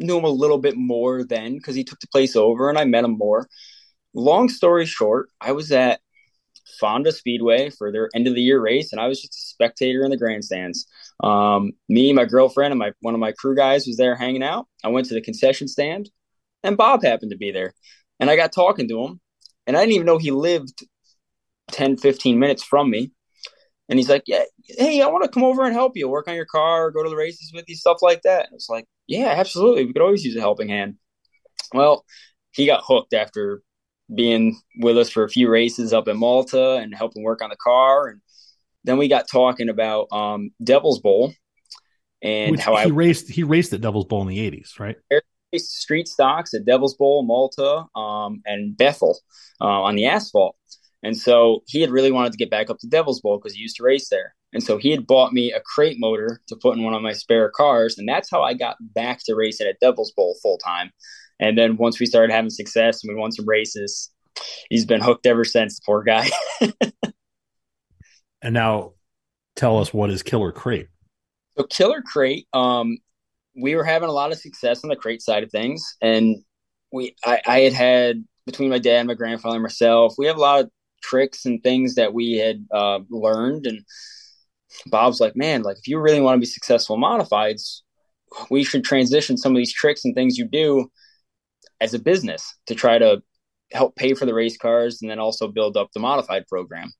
knew 0.00 0.18
him 0.18 0.24
a 0.24 0.28
little 0.28 0.58
bit 0.58 0.76
more 0.76 1.24
then 1.24 1.54
because 1.54 1.74
he 1.74 1.84
took 1.84 2.00
the 2.00 2.08
place 2.08 2.36
over 2.36 2.68
and 2.68 2.78
I 2.78 2.84
met 2.84 3.04
him 3.04 3.16
more. 3.18 3.48
Long 4.14 4.48
story 4.48 4.86
short, 4.86 5.28
I 5.40 5.52
was 5.52 5.70
at 5.70 6.00
Fonda 6.78 7.12
Speedway 7.12 7.70
for 7.70 7.90
their 7.92 8.08
end 8.14 8.26
of 8.26 8.34
the 8.34 8.40
year 8.40 8.60
race, 8.60 8.92
and 8.92 9.00
I 9.00 9.08
was 9.08 9.20
just 9.20 9.34
a 9.34 9.40
spectator 9.40 10.04
in 10.04 10.10
the 10.10 10.16
grandstands. 10.16 10.86
Um, 11.22 11.72
me, 11.88 12.12
my 12.12 12.24
girlfriend, 12.24 12.72
and 12.72 12.78
my 12.78 12.92
one 13.00 13.14
of 13.14 13.20
my 13.20 13.32
crew 13.32 13.56
guys 13.56 13.86
was 13.86 13.96
there 13.96 14.16
hanging 14.16 14.42
out. 14.42 14.66
I 14.84 14.88
went 14.88 15.06
to 15.08 15.14
the 15.14 15.20
concession 15.20 15.68
stand, 15.68 16.10
and 16.62 16.76
Bob 16.76 17.02
happened 17.02 17.32
to 17.32 17.36
be 17.36 17.50
there, 17.52 17.74
and 18.18 18.30
I 18.30 18.36
got 18.36 18.52
talking 18.52 18.88
to 18.88 19.04
him, 19.04 19.20
and 19.66 19.76
I 19.76 19.80
didn't 19.80 19.94
even 19.94 20.06
know 20.06 20.18
he 20.18 20.30
lived 20.30 20.84
10, 21.72 21.96
15 21.96 22.38
minutes 22.38 22.62
from 22.62 22.90
me. 22.90 23.12
And 23.88 23.98
he's 23.98 24.08
like, 24.08 24.22
"Yeah, 24.26 24.44
hey, 24.68 25.02
I 25.02 25.08
want 25.08 25.24
to 25.24 25.30
come 25.30 25.42
over 25.42 25.64
and 25.64 25.74
help 25.74 25.96
you, 25.96 26.08
work 26.08 26.28
on 26.28 26.36
your 26.36 26.46
car, 26.46 26.92
go 26.92 27.02
to 27.02 27.10
the 27.10 27.16
races 27.16 27.50
with 27.52 27.64
you, 27.68 27.74
stuff 27.74 27.98
like 28.02 28.22
that." 28.22 28.46
And 28.46 28.54
it's 28.54 28.68
like, 28.68 28.86
"Yeah, 29.10 29.34
absolutely. 29.36 29.84
We 29.84 29.92
could 29.92 30.02
always 30.02 30.24
use 30.24 30.36
a 30.36 30.40
helping 30.40 30.68
hand." 30.68 30.96
Well, 31.74 32.04
he 32.52 32.66
got 32.66 32.82
hooked 32.84 33.12
after 33.12 33.62
being 34.12 34.58
with 34.78 34.96
us 34.98 35.10
for 35.10 35.24
a 35.24 35.28
few 35.28 35.48
races 35.48 35.92
up 35.92 36.08
in 36.08 36.16
Malta 36.16 36.74
and 36.76 36.94
helping 36.94 37.22
work 37.22 37.42
on 37.42 37.50
the 37.50 37.56
car, 37.56 38.08
and 38.08 38.20
then 38.84 38.96
we 38.96 39.08
got 39.08 39.28
talking 39.28 39.68
about 39.68 40.08
um, 40.12 40.50
Devil's 40.62 41.00
Bowl 41.00 41.32
and 42.22 42.52
Which 42.52 42.60
how 42.60 42.76
he 42.76 42.82
I 42.82 42.86
raced. 42.86 43.28
He 43.28 43.42
raced 43.42 43.72
at 43.72 43.80
Devil's 43.80 44.06
Bowl 44.06 44.22
in 44.22 44.28
the 44.28 44.38
'80s, 44.38 44.78
right? 44.78 44.96
street 45.56 46.06
stocks 46.06 46.54
at 46.54 46.64
Devil's 46.64 46.94
Bowl, 46.94 47.24
Malta, 47.24 47.84
um, 47.98 48.40
and 48.46 48.76
Bethel 48.76 49.18
uh, 49.60 49.64
on 49.64 49.96
the 49.96 50.06
asphalt. 50.06 50.54
And 51.02 51.16
so 51.16 51.62
he 51.66 51.80
had 51.80 51.90
really 51.90 52.12
wanted 52.12 52.32
to 52.32 52.38
get 52.38 52.50
back 52.50 52.68
up 52.68 52.78
to 52.80 52.86
Devil's 52.86 53.20
Bowl 53.20 53.38
because 53.38 53.54
he 53.54 53.62
used 53.62 53.76
to 53.76 53.82
race 53.82 54.08
there. 54.10 54.34
And 54.52 54.62
so 54.62 54.76
he 54.76 54.90
had 54.90 55.06
bought 55.06 55.32
me 55.32 55.52
a 55.52 55.60
crate 55.60 55.96
motor 55.98 56.40
to 56.48 56.56
put 56.56 56.76
in 56.76 56.84
one 56.84 56.94
of 56.94 57.02
my 57.02 57.12
spare 57.12 57.50
cars. 57.50 57.96
And 57.96 58.08
that's 58.08 58.30
how 58.30 58.42
I 58.42 58.54
got 58.54 58.76
back 58.80 59.20
to 59.24 59.34
racing 59.34 59.66
at 59.66 59.80
Devil's 59.80 60.12
Bowl 60.12 60.36
full 60.42 60.58
time. 60.58 60.90
And 61.38 61.56
then 61.56 61.76
once 61.76 61.98
we 61.98 62.06
started 62.06 62.32
having 62.32 62.50
success 62.50 63.02
and 63.02 63.14
we 63.14 63.18
won 63.18 63.32
some 63.32 63.48
races, 63.48 64.10
he's 64.68 64.84
been 64.84 65.00
hooked 65.00 65.26
ever 65.26 65.44
since, 65.44 65.76
the 65.76 65.82
poor 65.86 66.02
guy. 66.02 66.28
and 68.42 68.52
now 68.52 68.92
tell 69.56 69.78
us 69.78 69.94
what 69.94 70.10
is 70.10 70.22
Killer 70.22 70.52
Crate. 70.52 70.88
So 71.56 71.64
Killer 71.64 72.02
Crate, 72.02 72.46
um, 72.52 72.98
we 73.60 73.74
were 73.74 73.84
having 73.84 74.08
a 74.08 74.12
lot 74.12 74.32
of 74.32 74.38
success 74.38 74.84
on 74.84 74.90
the 74.90 74.96
crate 74.96 75.22
side 75.22 75.42
of 75.42 75.50
things. 75.50 75.96
And 76.02 76.36
we 76.92 77.14
I, 77.24 77.40
I 77.46 77.60
had 77.60 77.72
had 77.72 78.24
between 78.46 78.70
my 78.70 78.78
dad, 78.78 79.06
my 79.06 79.14
grandfather, 79.14 79.56
and 79.56 79.62
myself, 79.62 80.14
we 80.18 80.26
have 80.26 80.36
a 80.36 80.40
lot 80.40 80.60
of 80.60 80.70
tricks 81.00 81.46
and 81.46 81.62
things 81.62 81.94
that 81.96 82.12
we 82.12 82.32
had 82.34 82.66
uh, 82.72 83.00
learned. 83.08 83.66
And 83.66 83.80
Bob's 84.86 85.20
like, 85.20 85.36
man, 85.36 85.62
like 85.62 85.78
if 85.78 85.88
you 85.88 85.98
really 86.00 86.20
want 86.20 86.36
to 86.36 86.40
be 86.40 86.46
successful 86.46 86.96
in 86.96 87.02
modifieds, 87.02 87.80
we 88.50 88.64
should 88.64 88.84
transition 88.84 89.36
some 89.36 89.52
of 89.52 89.56
these 89.56 89.72
tricks 89.72 90.04
and 90.04 90.14
things 90.14 90.38
you 90.38 90.46
do 90.46 90.90
as 91.80 91.94
a 91.94 91.98
business 91.98 92.54
to 92.66 92.74
try 92.74 92.98
to 92.98 93.22
help 93.72 93.94
pay 93.96 94.14
for 94.14 94.26
the 94.26 94.34
race 94.34 94.56
cars 94.56 95.00
and 95.00 95.10
then 95.10 95.18
also 95.18 95.48
build 95.48 95.76
up 95.76 95.88
the 95.92 96.00
modified 96.00 96.46
program. 96.46 96.90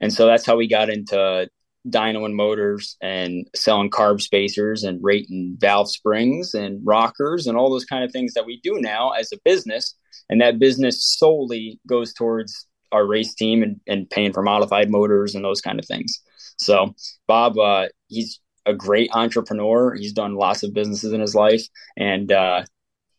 And 0.00 0.12
so 0.12 0.26
that's 0.26 0.46
how 0.46 0.56
we 0.56 0.68
got 0.68 0.90
into 0.90 1.48
dyno 1.88 2.24
and 2.24 2.36
motors 2.36 2.96
and 3.02 3.48
selling 3.56 3.90
carb 3.90 4.20
spacers 4.20 4.84
and 4.84 5.02
rating 5.02 5.56
valve 5.58 5.90
springs 5.90 6.54
and 6.54 6.80
rockers 6.84 7.46
and 7.46 7.56
all 7.56 7.70
those 7.70 7.84
kind 7.84 8.04
of 8.04 8.12
things 8.12 8.34
that 8.34 8.46
we 8.46 8.60
do 8.62 8.80
now 8.80 9.10
as 9.10 9.32
a 9.32 9.38
business. 9.44 9.96
And 10.30 10.40
that 10.40 10.58
business 10.58 11.04
solely 11.04 11.80
goes 11.86 12.12
towards 12.12 12.66
our 12.92 13.06
race 13.06 13.34
team 13.34 13.62
and, 13.62 13.80
and 13.86 14.08
paying 14.08 14.32
for 14.32 14.42
modified 14.42 14.90
motors 14.90 15.34
and 15.34 15.44
those 15.44 15.60
kind 15.60 15.78
of 15.78 15.86
things. 15.86 16.20
So 16.56 16.94
Bob, 17.26 17.58
uh, 17.58 17.88
he's 18.08 18.40
a 18.66 18.74
great 18.74 19.10
entrepreneur. 19.12 19.94
He's 19.94 20.12
done 20.12 20.36
lots 20.36 20.62
of 20.62 20.74
businesses 20.74 21.12
in 21.12 21.20
his 21.20 21.34
life, 21.34 21.62
and 21.96 22.30
uh, 22.30 22.64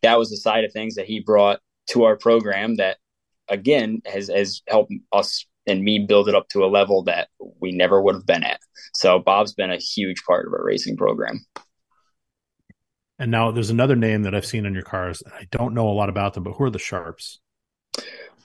that 0.02 0.20
was 0.20 0.30
the 0.30 0.38
side 0.38 0.64
of 0.64 0.72
things 0.72 0.96
that 0.96 1.08
he 1.08 1.20
brought 1.20 1.60
to 1.88 2.04
our 2.04 2.16
program 2.16 2.76
that, 2.76 2.98
again, 3.50 4.02
has 4.06 4.30
has 4.30 4.62
helped 4.68 4.94
us 5.12 5.46
and 5.66 5.84
me 5.84 6.00
build 6.00 6.28
it 6.28 6.36
up 6.36 6.48
to 6.50 6.64
a 6.64 6.68
level 6.68 7.04
that 7.04 7.30
we 7.60 7.72
never 7.72 8.02
would 8.02 8.16
have 8.16 8.26
been 8.26 8.44
at. 8.44 8.60
So 8.94 9.20
Bob's 9.20 9.54
been 9.54 9.72
a 9.72 9.78
huge 9.78 10.24
part 10.24 10.46
of 10.46 10.54
our 10.54 10.64
racing 10.64 10.98
program. 10.98 11.46
And 13.20 13.32
now 13.32 13.52
there's 13.52 13.70
another 13.70 13.96
name 13.96 14.24
that 14.24 14.36
I've 14.36 14.46
seen 14.46 14.66
on 14.66 14.74
your 14.74 14.84
cars. 14.84 15.24
I 15.26 15.48
don't 15.52 15.74
know 15.74 15.88
a 15.88 15.94
lot 15.94 16.10
about 16.10 16.34
them, 16.34 16.44
but 16.44 16.54
who 16.54 16.66
are 16.66 16.70
the 16.70 16.80
Sharps? 16.80 17.40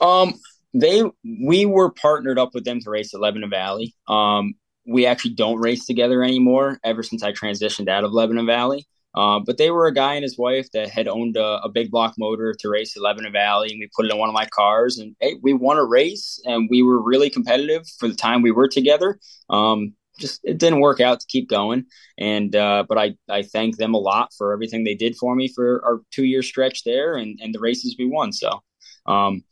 Um, 0.00 0.34
they 0.74 1.03
we 1.24 1.66
were 1.66 1.90
partnered 1.90 2.39
up 2.39 2.55
with 2.55 2.65
them 2.65 2.81
to 2.81 2.90
race 2.90 3.15
at 3.15 3.20
Lebanon 3.20 3.51
Valley. 3.51 3.95
Um, 4.07 4.55
we 4.86 5.07
actually 5.07 5.35
don't 5.35 5.61
race 5.61 5.85
together 5.85 6.23
anymore 6.23 6.78
ever 6.82 7.03
since 7.03 7.23
I 7.23 7.32
transitioned 7.32 7.89
out 7.89 8.05
of 8.05 8.12
Lebanon 8.12 8.47
Valley. 8.47 8.86
Uh, 9.15 9.40
but 9.40 9.57
they 9.59 9.70
were 9.70 9.86
a 9.86 9.95
guy 9.95 10.15
and 10.15 10.23
his 10.23 10.39
wife 10.39 10.70
that 10.73 10.90
had 10.90 11.09
owned 11.09 11.36
a, 11.36 11.61
a, 11.65 11.69
big 11.69 11.90
block 11.90 12.15
motor 12.19 12.55
to 12.57 12.69
race 12.69 12.95
at 12.95 13.03
Lebanon 13.03 13.32
Valley, 13.32 13.70
and 13.70 13.81
we 13.81 13.89
put 13.97 14.05
it 14.05 14.12
in 14.12 14.19
one 14.19 14.28
of 14.28 14.35
my 14.35 14.47
cars, 14.47 14.99
and 14.99 15.16
hey, 15.19 15.35
we 15.43 15.55
won 15.55 15.78
a 15.78 15.85
race, 15.85 16.40
and 16.45 16.69
we 16.70 16.82
were 16.82 17.03
really 17.03 17.31
competitive 17.31 17.82
for 17.99 18.07
the 18.07 18.15
time 18.15 18.43
we 18.43 18.51
were 18.51 18.69
together. 18.69 19.19
Um, 19.49 19.95
just 20.20 20.40
it 20.45 20.59
didn't 20.59 20.81
work 20.81 21.01
out 21.01 21.20
to 21.20 21.27
keep 21.27 21.49
going, 21.49 21.86
and 22.19 22.55
uh, 22.55 22.85
but 22.89 22.99
I 22.99 23.15
I 23.28 23.43
thank 23.43 23.77
them 23.77 23.95
a 23.95 23.99
lot 23.99 24.32
for 24.36 24.53
everything 24.53 24.85
they 24.85 24.95
did 24.95 25.16
for 25.16 25.35
me 25.35 25.49
for 25.49 25.82
our 25.85 26.01
two 26.11 26.24
year 26.24 26.43
stretch 26.43 26.85
there, 26.85 27.16
and 27.16 27.39
and 27.43 27.55
the 27.55 27.61
races 27.61 27.97
we 27.99 28.07
won. 28.07 28.32
So, 28.32 28.62
um, 29.07 29.43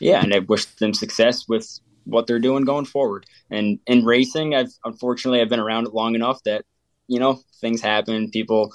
yeah, 0.00 0.22
and 0.22 0.34
I 0.34 0.40
wish 0.40 0.64
them 0.66 0.94
success 0.94 1.48
with 1.48 1.80
what 2.04 2.26
they're 2.26 2.38
doing 2.38 2.64
going 2.64 2.84
forward. 2.84 3.26
And 3.50 3.78
in 3.86 4.04
racing, 4.04 4.54
I've 4.54 4.72
unfortunately 4.84 5.40
I've 5.40 5.48
been 5.48 5.60
around 5.60 5.86
it 5.86 5.94
long 5.94 6.14
enough 6.14 6.42
that 6.44 6.64
you 7.06 7.18
know 7.20 7.40
things 7.60 7.80
happen. 7.80 8.30
People 8.30 8.72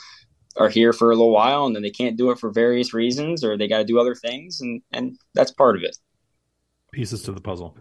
are 0.55 0.69
here 0.69 0.93
for 0.93 1.11
a 1.11 1.15
little 1.15 1.31
while 1.31 1.65
and 1.65 1.75
then 1.75 1.83
they 1.83 1.91
can't 1.91 2.17
do 2.17 2.31
it 2.31 2.39
for 2.39 2.49
various 2.49 2.93
reasons 2.93 3.43
or 3.43 3.57
they 3.57 3.67
got 3.67 3.77
to 3.79 3.83
do 3.83 3.99
other 3.99 4.15
things 4.15 4.59
and 4.61 4.81
and 4.91 5.17
that's 5.33 5.51
part 5.51 5.75
of 5.75 5.83
it. 5.83 5.97
Pieces 6.91 7.21
to 7.23 7.31
the 7.31 7.41
puzzle. 7.41 7.77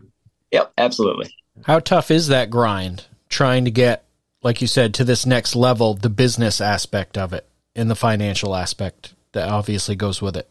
Yep, 0.53 0.73
absolutely. 0.77 1.35
How 1.65 1.79
tough 1.79 2.11
is 2.11 2.29
that 2.29 2.51
grind 2.51 3.05
trying 3.29 3.65
to 3.65 3.71
get 3.71 4.05
like 4.43 4.61
you 4.61 4.67
said 4.67 4.95
to 4.95 5.05
this 5.05 5.27
next 5.27 5.57
level 5.57 5.95
the 5.95 6.11
business 6.11 6.61
aspect 6.61 7.17
of 7.17 7.33
it 7.33 7.49
and 7.75 7.91
the 7.91 7.97
financial 7.97 8.55
aspect 8.55 9.15
that 9.33 9.49
obviously 9.49 9.97
goes 9.97 10.21
with 10.21 10.37
it? 10.37 10.49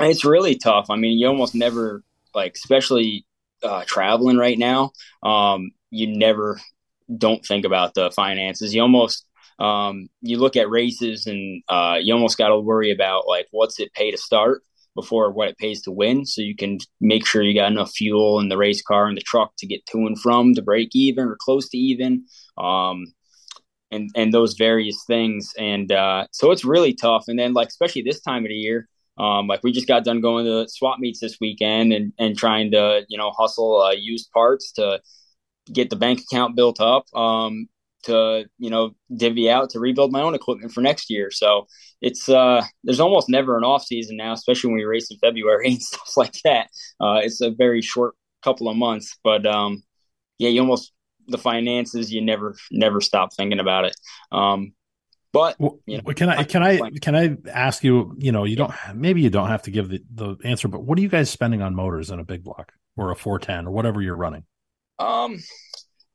It's 0.00 0.24
really 0.24 0.56
tough. 0.56 0.86
I 0.90 0.96
mean, 0.96 1.18
you 1.18 1.26
almost 1.26 1.54
never 1.54 2.02
like 2.34 2.54
especially 2.54 3.26
uh, 3.62 3.84
traveling 3.86 4.36
right 4.36 4.58
now, 4.58 4.92
um, 5.22 5.70
you 5.90 6.06
never 6.06 6.60
don't 7.16 7.44
think 7.44 7.64
about 7.64 7.94
the 7.94 8.10
finances. 8.10 8.74
You 8.74 8.82
almost 8.82 9.26
um, 9.58 10.08
you 10.20 10.38
look 10.38 10.56
at 10.56 10.70
races 10.70 11.26
and 11.26 11.62
uh, 11.68 11.98
you 12.00 12.14
almost 12.14 12.38
got 12.38 12.48
to 12.48 12.60
worry 12.60 12.92
about 12.92 13.26
like 13.26 13.48
what's 13.50 13.80
it 13.80 13.92
pay 13.94 14.10
to 14.10 14.18
start 14.18 14.62
before 14.94 15.30
what 15.30 15.48
it 15.48 15.58
pays 15.58 15.82
to 15.82 15.92
win, 15.92 16.26
so 16.26 16.42
you 16.42 16.56
can 16.56 16.78
make 17.00 17.26
sure 17.26 17.42
you 17.42 17.54
got 17.54 17.70
enough 17.70 17.92
fuel 17.92 18.40
in 18.40 18.48
the 18.48 18.56
race 18.56 18.82
car 18.82 19.06
and 19.06 19.16
the 19.16 19.22
truck 19.22 19.52
to 19.58 19.66
get 19.66 19.84
to 19.86 19.98
and 19.98 20.20
from 20.20 20.54
to 20.54 20.62
break 20.62 20.90
even 20.94 21.26
or 21.28 21.36
close 21.40 21.68
to 21.70 21.78
even. 21.78 22.24
Um, 22.56 23.06
and 23.90 24.10
and 24.14 24.34
those 24.34 24.54
various 24.54 25.02
things 25.06 25.52
and 25.58 25.90
uh, 25.92 26.26
so 26.30 26.50
it's 26.50 26.64
really 26.64 26.92
tough 26.92 27.24
and 27.28 27.38
then 27.38 27.54
like 27.54 27.68
especially 27.68 28.02
this 28.02 28.20
time 28.20 28.44
of 28.44 28.50
the 28.50 28.54
year 28.54 28.86
um, 29.18 29.48
like 29.48 29.62
we 29.62 29.72
just 29.72 29.88
got 29.88 30.04
done 30.04 30.20
going 30.20 30.46
to 30.46 30.68
swap 30.68 30.98
meets 30.98 31.20
this 31.20 31.38
weekend 31.40 31.92
and, 31.92 32.12
and 32.18 32.38
trying 32.38 32.70
to, 32.70 33.04
you 33.08 33.18
know, 33.18 33.30
hustle 33.30 33.82
uh, 33.82 33.90
used 33.90 34.30
parts 34.30 34.72
to 34.72 35.00
get 35.72 35.90
the 35.90 35.96
bank 35.96 36.20
account 36.20 36.54
built 36.54 36.80
up 36.80 37.04
um, 37.14 37.68
to, 38.04 38.44
you 38.58 38.70
know, 38.70 38.92
divvy 39.14 39.50
out 39.50 39.70
to 39.70 39.80
rebuild 39.80 40.12
my 40.12 40.22
own 40.22 40.34
equipment 40.34 40.72
for 40.72 40.82
next 40.82 41.10
year. 41.10 41.30
So 41.32 41.66
it's, 42.00 42.28
uh, 42.28 42.64
there's 42.84 43.00
almost 43.00 43.28
never 43.28 43.58
an 43.58 43.64
off 43.64 43.84
season 43.84 44.16
now, 44.16 44.32
especially 44.32 44.68
when 44.70 44.78
we 44.78 44.84
race 44.84 45.10
in 45.10 45.18
February 45.18 45.66
and 45.72 45.82
stuff 45.82 46.16
like 46.16 46.34
that. 46.44 46.68
Uh, 47.00 47.20
it's 47.22 47.40
a 47.40 47.50
very 47.50 47.82
short 47.82 48.14
couple 48.42 48.68
of 48.68 48.76
months, 48.76 49.18
but 49.24 49.44
um, 49.46 49.82
yeah, 50.38 50.48
you 50.48 50.60
almost, 50.60 50.92
the 51.26 51.38
finances, 51.38 52.10
you 52.10 52.22
never, 52.22 52.56
never 52.70 53.00
stop 53.00 53.34
thinking 53.34 53.58
about 53.58 53.84
it. 53.84 53.94
Um, 54.32 54.72
but 55.32 55.56
you 55.86 55.98
know, 55.98 56.12
can 56.14 56.28
I 56.28 56.44
can 56.44 56.62
I 56.62 56.90
can 57.00 57.14
I 57.14 57.36
ask 57.50 57.84
you? 57.84 58.14
You 58.18 58.32
know, 58.32 58.44
you 58.44 58.56
don't 58.56 58.72
maybe 58.94 59.20
you 59.20 59.30
don't 59.30 59.48
have 59.48 59.62
to 59.62 59.70
give 59.70 59.88
the, 59.88 60.02
the 60.14 60.36
answer, 60.44 60.68
but 60.68 60.82
what 60.82 60.98
are 60.98 61.02
you 61.02 61.08
guys 61.08 61.30
spending 61.30 61.60
on 61.60 61.74
motors 61.74 62.10
in 62.10 62.18
a 62.18 62.24
big 62.24 62.42
block 62.42 62.72
or 62.96 63.10
a 63.10 63.16
410 63.16 63.66
or 63.66 63.70
whatever 63.70 64.00
you're 64.00 64.16
running? 64.16 64.44
Um, 64.98 65.38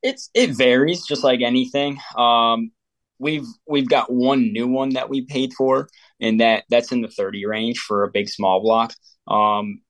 it's 0.02 0.30
it 0.34 0.52
varies 0.52 1.06
just 1.06 1.24
like 1.24 1.42
anything. 1.42 2.00
Um, 2.18 2.72
we've 3.20 3.46
we've 3.68 3.88
got 3.88 4.12
one 4.12 4.52
new 4.52 4.68
one 4.68 4.90
that 4.90 5.10
we 5.10 5.26
paid 5.26 5.54
for, 5.54 5.90
and 6.20 6.42
that 6.42 6.64
that's 6.70 6.92
in 6.92 7.02
the 7.02 7.08
30 7.08 7.46
range 7.46 7.80
for 7.80 8.04
a 8.04 8.12
big 8.12 8.30
small 8.30 8.62
block. 8.62 8.94
Um, 9.28 9.82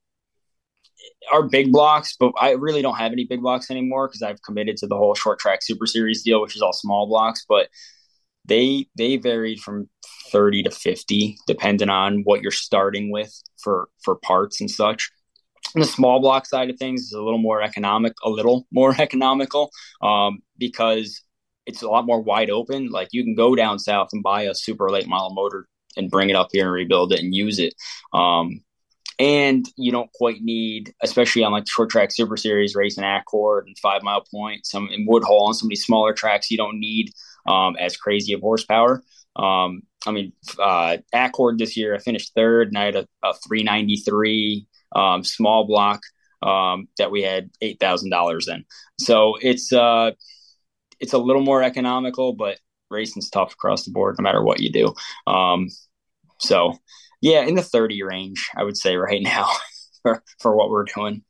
our 1.32 1.44
big 1.44 1.72
blocks, 1.72 2.16
but 2.20 2.34
I 2.40 2.52
really 2.52 2.82
don't 2.82 2.98
have 2.98 3.12
any 3.12 3.26
big 3.26 3.42
blocks 3.42 3.72
anymore 3.72 4.08
because 4.08 4.22
I've 4.22 4.42
committed 4.42 4.78
to 4.78 4.88
the 4.88 4.98
whole 4.98 5.16
short 5.16 5.40
track 5.40 5.60
super 5.62 5.86
series 5.86 6.24
deal, 6.24 6.42
which 6.42 6.56
is 6.56 6.62
all 6.62 6.74
small 6.74 7.08
blocks. 7.08 7.46
But 7.48 7.70
they 8.46 8.88
they 8.98 9.18
varied 9.18 9.60
from 9.60 9.90
30 10.32 10.64
to 10.64 10.72
50 10.72 11.38
depending 11.48 11.90
on 11.90 12.22
what 12.24 12.42
you're 12.42 12.52
starting 12.52 13.12
with 13.12 13.32
for 13.62 13.90
for 14.04 14.16
parts 14.16 14.62
and 14.62 14.70
such. 14.70 15.10
The 15.76 15.86
small 15.86 16.20
block 16.20 16.46
side 16.46 16.70
of 16.70 16.78
things 16.78 17.02
is 17.02 17.14
a 17.14 17.22
little 17.22 17.40
more 17.40 17.62
economic 17.62 18.14
a 18.24 18.30
little 18.30 18.68
more 18.72 18.96
economical 19.00 19.72
um, 20.02 20.40
because 20.58 21.22
it's 21.66 21.82
a 21.82 21.88
lot 21.88 22.06
more 22.06 22.22
wide 22.22 22.50
open. 22.50 22.90
Like 22.90 23.10
you 23.12 23.24
can 23.24 23.36
go 23.36 23.56
down 23.56 23.80
south 23.80 24.10
and 24.12 24.22
buy 24.22 24.44
a 24.44 24.56
super 24.56 24.90
late 24.90 25.08
model 25.08 25.34
motor 25.34 25.68
and 25.96 26.12
bring 26.12 26.30
it 26.30 26.36
up 26.36 26.50
here 26.52 26.66
and 26.66 26.74
rebuild 26.74 27.14
it 27.14 27.20
and 27.20 27.34
use 27.34 27.60
it. 27.60 27.74
Um, 28.14 28.62
and 29.20 29.66
you 29.78 29.92
don't 29.92 30.12
quite 30.14 30.42
need, 30.42 30.94
especially 31.02 31.44
on 31.44 31.52
like 31.52 31.68
short 31.68 31.90
track 31.90 32.12
super 32.12 32.36
series 32.36 32.76
racing 32.76 33.04
Accord 33.04 33.68
and 33.68 33.78
five 33.78 34.04
mile 34.04 34.26
point, 34.34 34.66
some 34.66 34.90
in 34.92 35.06
Woodhull 35.08 35.48
on 35.48 35.54
some 35.54 35.68
of 35.68 35.70
these 35.70 35.86
smaller 35.86 36.14
tracks, 36.14 36.50
you 36.50 36.58
don't 36.58 36.80
need 36.80 37.12
um, 37.46 37.76
as 37.78 37.98
crazy 37.98 38.34
of 38.34 38.42
horsepower. 38.42 39.04
Um, 39.36 39.84
I 40.06 40.12
mean, 40.12 40.34
uh, 40.60 40.98
Accord 41.14 41.58
this 41.58 41.78
year, 41.78 41.96
I 41.96 42.00
finished 42.00 42.34
third, 42.36 42.68
and 42.70 42.78
I 42.78 42.86
had 42.86 42.96
a, 42.96 43.08
a 43.24 43.34
393 43.48 44.68
um, 44.96 45.24
small 45.24 45.66
block 45.66 46.02
um, 46.42 46.88
that 46.98 47.12
we 47.12 47.22
had 47.24 47.50
eight 47.62 47.80
thousand 47.80 48.10
dollars 48.10 48.48
in. 48.48 48.66
So 49.00 49.36
it's 49.42 49.72
uh, 49.72 50.12
it's 51.00 51.14
a 51.14 51.18
little 51.18 51.42
more 51.42 51.64
economical, 51.64 52.34
but 52.34 52.60
racing's 52.90 53.30
tough 53.30 53.54
across 53.54 53.86
the 53.86 53.92
board, 53.92 54.16
no 54.18 54.24
matter 54.24 54.44
what 54.44 54.60
you 54.60 54.72
do. 54.72 54.94
Um, 55.26 55.70
so 56.40 56.78
yeah, 57.22 57.42
in 57.46 57.56
the 57.56 57.64
30 57.64 58.04
range, 58.04 58.50
I 58.56 58.64
would 58.64 58.78
say 58.78 58.96
right 58.96 59.22
now 59.22 59.50
for, 60.04 60.24
for 60.40 60.56
what 60.56 60.70
we're 60.70 60.84
doing. 60.84 61.24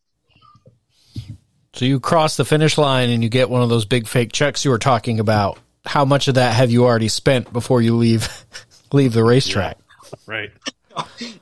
So 1.74 1.86
you 1.86 2.00
cross 2.00 2.36
the 2.38 2.46
finish 2.46 2.78
line 2.78 3.10
and 3.10 3.24
you 3.24 3.30
get 3.30 3.50
one 3.50 3.62
of 3.62 3.70
those 3.70 3.86
big 3.86 4.08
fake 4.08 4.32
checks 4.32 4.66
you 4.66 4.72
were 4.72 4.80
talking 4.80 5.20
about. 5.20 5.60
How 5.86 6.06
much 6.06 6.28
of 6.28 6.36
that 6.36 6.56
have 6.56 6.72
you 6.72 6.86
already 6.86 7.10
spent 7.10 7.52
before 7.52 7.82
you 7.82 7.96
leave 7.96 8.46
leave 8.94 9.14
the 9.14 9.24
racetrack? 9.24 9.78
Yeah, 10.04 10.20
right. 10.28 10.52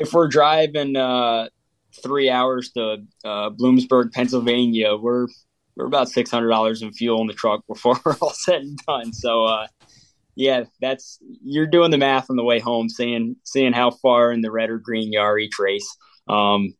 If 0.00 0.12
we're 0.12 0.28
driving 0.28 0.94
uh, 0.94 1.48
three 2.04 2.30
hours 2.30 2.70
to 2.70 2.98
uh, 3.24 3.50
Bloomsburg, 3.50 4.12
Pennsylvania, 4.12 4.94
we're 4.94 5.26
we're 5.74 5.86
about 5.86 6.08
six 6.08 6.30
hundred 6.30 6.50
dollars 6.50 6.82
in 6.82 6.92
fuel 6.92 7.20
in 7.20 7.26
the 7.26 7.32
truck 7.32 7.66
before 7.66 7.98
we're 8.04 8.16
all 8.20 8.30
said 8.30 8.62
and 8.62 8.78
done. 8.86 9.12
So 9.12 9.44
uh, 9.44 9.66
yeah, 10.36 10.64
that's 10.80 11.18
you're 11.42 11.66
doing 11.66 11.90
the 11.90 11.98
math 11.98 12.30
on 12.30 12.36
the 12.36 12.44
way 12.44 12.60
home, 12.60 12.88
seeing 12.88 13.36
seeing 13.42 13.72
how 13.72 13.90
far 13.90 14.30
in 14.30 14.40
the 14.40 14.52
red 14.52 14.70
or 14.70 14.78
green 14.78 15.12
you 15.12 15.18
are 15.20 15.36
each 15.36 15.58
race. 15.58 15.96
Um, 16.28 16.74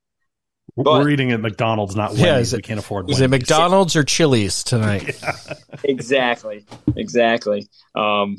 but, 0.85 1.01
We're 1.01 1.11
eating 1.11 1.33
at 1.33 1.41
McDonald's, 1.41 1.97
not 1.97 2.11
Wendy's. 2.11 2.25
Yeah, 2.25 2.39
it, 2.39 2.53
we 2.53 2.63
can't 2.63 2.79
afford. 2.79 3.11
Is 3.11 3.21
Wendy's. 3.21 3.25
it 3.25 3.29
McDonald's 3.31 3.97
or 3.97 4.05
Chili's 4.05 4.63
tonight? 4.63 5.21
yeah. 5.23 5.33
exactly, 5.83 6.65
exactly. 6.95 7.69
Um, 7.97 8.37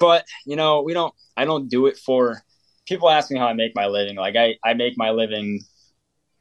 but 0.00 0.24
you 0.44 0.56
know, 0.56 0.82
we 0.82 0.92
don't. 0.92 1.14
I 1.36 1.44
don't 1.44 1.68
do 1.68 1.86
it 1.86 1.96
for. 1.96 2.42
People 2.86 3.10
ask 3.10 3.30
me 3.30 3.38
how 3.38 3.46
I 3.46 3.52
make 3.52 3.76
my 3.76 3.86
living. 3.86 4.16
Like 4.16 4.34
I, 4.34 4.56
I 4.64 4.74
make 4.74 4.94
my 4.96 5.10
living 5.10 5.60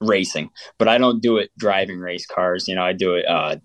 racing, 0.01 0.49
but 0.77 0.87
I 0.87 0.97
don't 0.97 1.21
do 1.21 1.37
it 1.37 1.51
driving 1.57 1.99
race 1.99 2.25
cars. 2.25 2.67
You 2.67 2.75
know, 2.75 2.83
I 2.83 2.93
do 2.93 3.13
it 3.15 3.25
uh, 3.27 3.57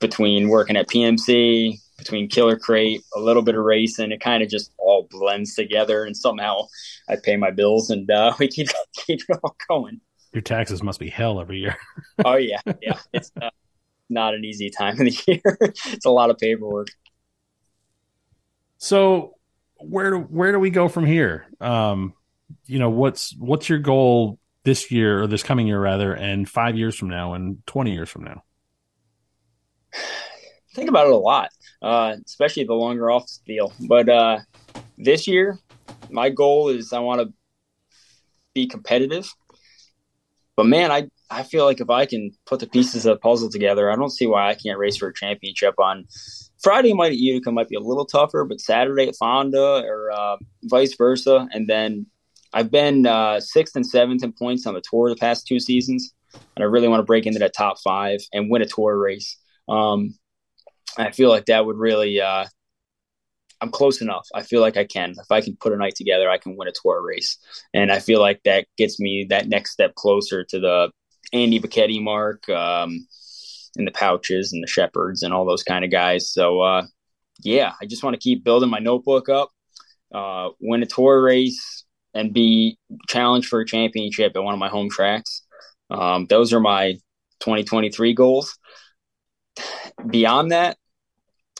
between 0.00 0.48
working 0.48 0.76
at 0.76 0.88
PMC, 0.88 1.78
between 1.96 2.28
Killer 2.28 2.58
Crate, 2.58 3.02
a 3.14 3.20
little 3.20 3.42
bit 3.42 3.54
of 3.54 3.64
racing. 3.64 4.10
It 4.10 4.20
kind 4.20 4.42
of 4.42 4.48
just 4.48 4.72
all 4.78 5.06
blends 5.10 5.54
together, 5.54 6.04
and 6.04 6.16
somehow 6.16 6.62
I 7.08 7.16
pay 7.22 7.36
my 7.36 7.50
bills, 7.50 7.90
and 7.90 8.10
uh, 8.10 8.32
we 8.40 8.48
keep 8.48 8.68
keep 8.94 9.20
it 9.28 9.38
all 9.44 9.56
going. 9.68 10.00
Your 10.36 10.42
taxes 10.42 10.82
must 10.82 11.00
be 11.00 11.08
hell 11.08 11.40
every 11.40 11.60
year. 11.60 11.78
oh 12.26 12.36
yeah, 12.36 12.60
yeah. 12.82 12.98
It's 13.14 13.32
uh, 13.40 13.48
not 14.10 14.34
an 14.34 14.44
easy 14.44 14.68
time 14.68 14.92
of 14.92 14.98
the 14.98 15.18
year. 15.26 15.40
it's 15.86 16.04
a 16.04 16.10
lot 16.10 16.28
of 16.28 16.36
paperwork. 16.36 16.88
So 18.76 19.36
where 19.78 20.10
do 20.10 20.18
where 20.18 20.52
do 20.52 20.58
we 20.58 20.68
go 20.68 20.88
from 20.88 21.06
here? 21.06 21.46
Um, 21.58 22.12
you 22.66 22.78
know, 22.78 22.90
what's 22.90 23.34
what's 23.38 23.70
your 23.70 23.78
goal 23.78 24.38
this 24.62 24.90
year 24.90 25.22
or 25.22 25.26
this 25.26 25.42
coming 25.42 25.68
year 25.68 25.80
rather, 25.80 26.12
and 26.12 26.46
five 26.46 26.76
years 26.76 26.94
from 26.94 27.08
now, 27.08 27.32
and 27.32 27.66
twenty 27.66 27.94
years 27.94 28.10
from 28.10 28.24
now? 28.24 28.44
think 30.74 30.90
about 30.90 31.06
it 31.06 31.14
a 31.14 31.16
lot, 31.16 31.48
uh, 31.80 32.14
especially 32.26 32.64
the 32.64 32.74
longer 32.74 33.10
off 33.10 33.24
deal. 33.46 33.72
But 33.88 34.10
uh, 34.10 34.40
this 34.98 35.26
year, 35.26 35.58
my 36.10 36.28
goal 36.28 36.68
is 36.68 36.92
I 36.92 36.98
want 36.98 37.22
to 37.22 37.32
be 38.52 38.66
competitive. 38.66 39.32
But 40.56 40.66
man, 40.66 40.90
I 40.90 41.08
I 41.30 41.42
feel 41.42 41.64
like 41.64 41.80
if 41.80 41.90
I 41.90 42.06
can 42.06 42.30
put 42.46 42.60
the 42.60 42.66
pieces 42.66 43.04
of 43.04 43.16
the 43.16 43.20
puzzle 43.20 43.50
together, 43.50 43.90
I 43.90 43.96
don't 43.96 44.10
see 44.10 44.26
why 44.26 44.48
I 44.48 44.54
can't 44.54 44.78
race 44.78 44.96
for 44.96 45.08
a 45.08 45.14
championship 45.14 45.74
on 45.78 46.06
Friday. 46.62 46.92
Might 46.94 47.12
at 47.12 47.18
Utica 47.18 47.52
might 47.52 47.68
be 47.68 47.76
a 47.76 47.80
little 47.80 48.06
tougher, 48.06 48.44
but 48.44 48.60
Saturday 48.60 49.08
at 49.08 49.16
Fonda 49.16 49.82
or 49.84 50.10
uh, 50.10 50.36
vice 50.64 50.94
versa, 50.96 51.48
and 51.52 51.68
then 51.68 52.06
I've 52.52 52.70
been 52.70 53.06
uh, 53.06 53.40
sixth 53.40 53.76
and 53.76 53.86
seventh 53.86 54.24
in 54.24 54.32
points 54.32 54.66
on 54.66 54.74
the 54.74 54.82
tour 54.88 55.10
the 55.10 55.16
past 55.16 55.46
two 55.46 55.60
seasons, 55.60 56.14
and 56.32 56.62
I 56.62 56.66
really 56.66 56.88
want 56.88 57.00
to 57.00 57.04
break 57.04 57.26
into 57.26 57.40
that 57.40 57.54
top 57.54 57.76
five 57.84 58.20
and 58.32 58.50
win 58.50 58.62
a 58.62 58.66
tour 58.66 58.96
race. 58.96 59.36
Um, 59.68 60.14
I 60.96 61.10
feel 61.10 61.28
like 61.28 61.46
that 61.46 61.66
would 61.66 61.76
really. 61.76 62.20
Uh, 62.20 62.46
I'm 63.60 63.70
close 63.70 64.00
enough. 64.00 64.28
I 64.34 64.42
feel 64.42 64.60
like 64.60 64.76
I 64.76 64.84
can. 64.84 65.12
If 65.12 65.30
I 65.30 65.40
can 65.40 65.56
put 65.56 65.72
a 65.72 65.76
night 65.76 65.94
together, 65.96 66.28
I 66.28 66.38
can 66.38 66.56
win 66.56 66.68
a 66.68 66.72
tour 66.72 67.02
race, 67.02 67.38
and 67.72 67.90
I 67.90 67.98
feel 67.98 68.20
like 68.20 68.42
that 68.44 68.66
gets 68.76 69.00
me 69.00 69.26
that 69.30 69.48
next 69.48 69.72
step 69.72 69.94
closer 69.94 70.44
to 70.44 70.60
the 70.60 70.90
Andy 71.32 71.58
Bachetti 71.58 72.02
mark, 72.02 72.48
um, 72.48 73.06
and 73.76 73.86
the 73.86 73.92
Pauchs 73.92 74.52
and 74.52 74.62
the 74.62 74.68
Sheppards 74.68 75.22
and 75.22 75.32
all 75.32 75.44
those 75.44 75.62
kind 75.62 75.84
of 75.84 75.90
guys. 75.90 76.30
So 76.30 76.60
uh, 76.60 76.86
yeah, 77.42 77.72
I 77.80 77.86
just 77.86 78.02
want 78.02 78.14
to 78.14 78.20
keep 78.20 78.44
building 78.44 78.70
my 78.70 78.78
notebook 78.78 79.28
up, 79.28 79.50
uh, 80.14 80.50
win 80.60 80.82
a 80.82 80.86
tour 80.86 81.22
race, 81.22 81.84
and 82.14 82.32
be 82.32 82.78
challenged 83.08 83.48
for 83.48 83.60
a 83.60 83.66
championship 83.66 84.32
at 84.34 84.42
one 84.42 84.54
of 84.54 84.60
my 84.60 84.68
home 84.68 84.90
tracks. 84.90 85.42
Um, 85.90 86.26
those 86.26 86.52
are 86.52 86.60
my 86.60 86.94
2023 87.40 88.14
goals. 88.14 88.58
Beyond 90.06 90.52
that, 90.52 90.78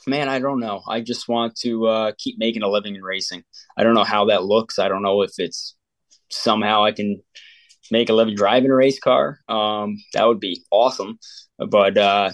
man, 0.07 0.29
I 0.29 0.39
don't 0.39 0.59
know. 0.59 0.81
I 0.87 1.01
just 1.01 1.27
want 1.27 1.55
to 1.57 1.87
uh, 1.87 2.11
keep 2.17 2.37
making 2.39 2.63
a 2.63 2.69
living 2.69 2.95
in 2.95 3.03
racing. 3.03 3.43
I 3.77 3.83
don't 3.83 3.93
know 3.93 4.03
how 4.03 4.25
that 4.25 4.43
looks. 4.43 4.79
I 4.79 4.87
don't 4.87 5.03
know 5.03 5.21
if 5.21 5.31
it's 5.37 5.75
somehow 6.31 6.83
I 6.83 6.91
can 6.91 7.21
make 7.91 8.09
a 8.09 8.13
living 8.13 8.35
driving 8.35 8.71
a 8.71 8.75
race 8.75 8.99
car. 8.99 9.39
Um, 9.47 9.97
that 10.13 10.25
would 10.25 10.39
be 10.39 10.63
awesome. 10.71 11.19
But 11.57 11.97
uh, 11.97 12.31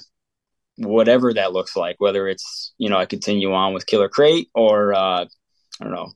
whatever 0.77 1.33
that 1.33 1.53
looks 1.53 1.75
like, 1.75 1.95
whether 1.99 2.27
it's 2.27 2.73
you 2.77 2.89
know 2.89 2.97
I 2.97 3.05
continue 3.05 3.53
on 3.53 3.73
with 3.73 3.85
Killer 3.85 4.09
Crate 4.09 4.49
or 4.53 4.93
uh, 4.93 5.25
I 5.25 5.83
don't 5.83 5.93
know, 5.93 6.11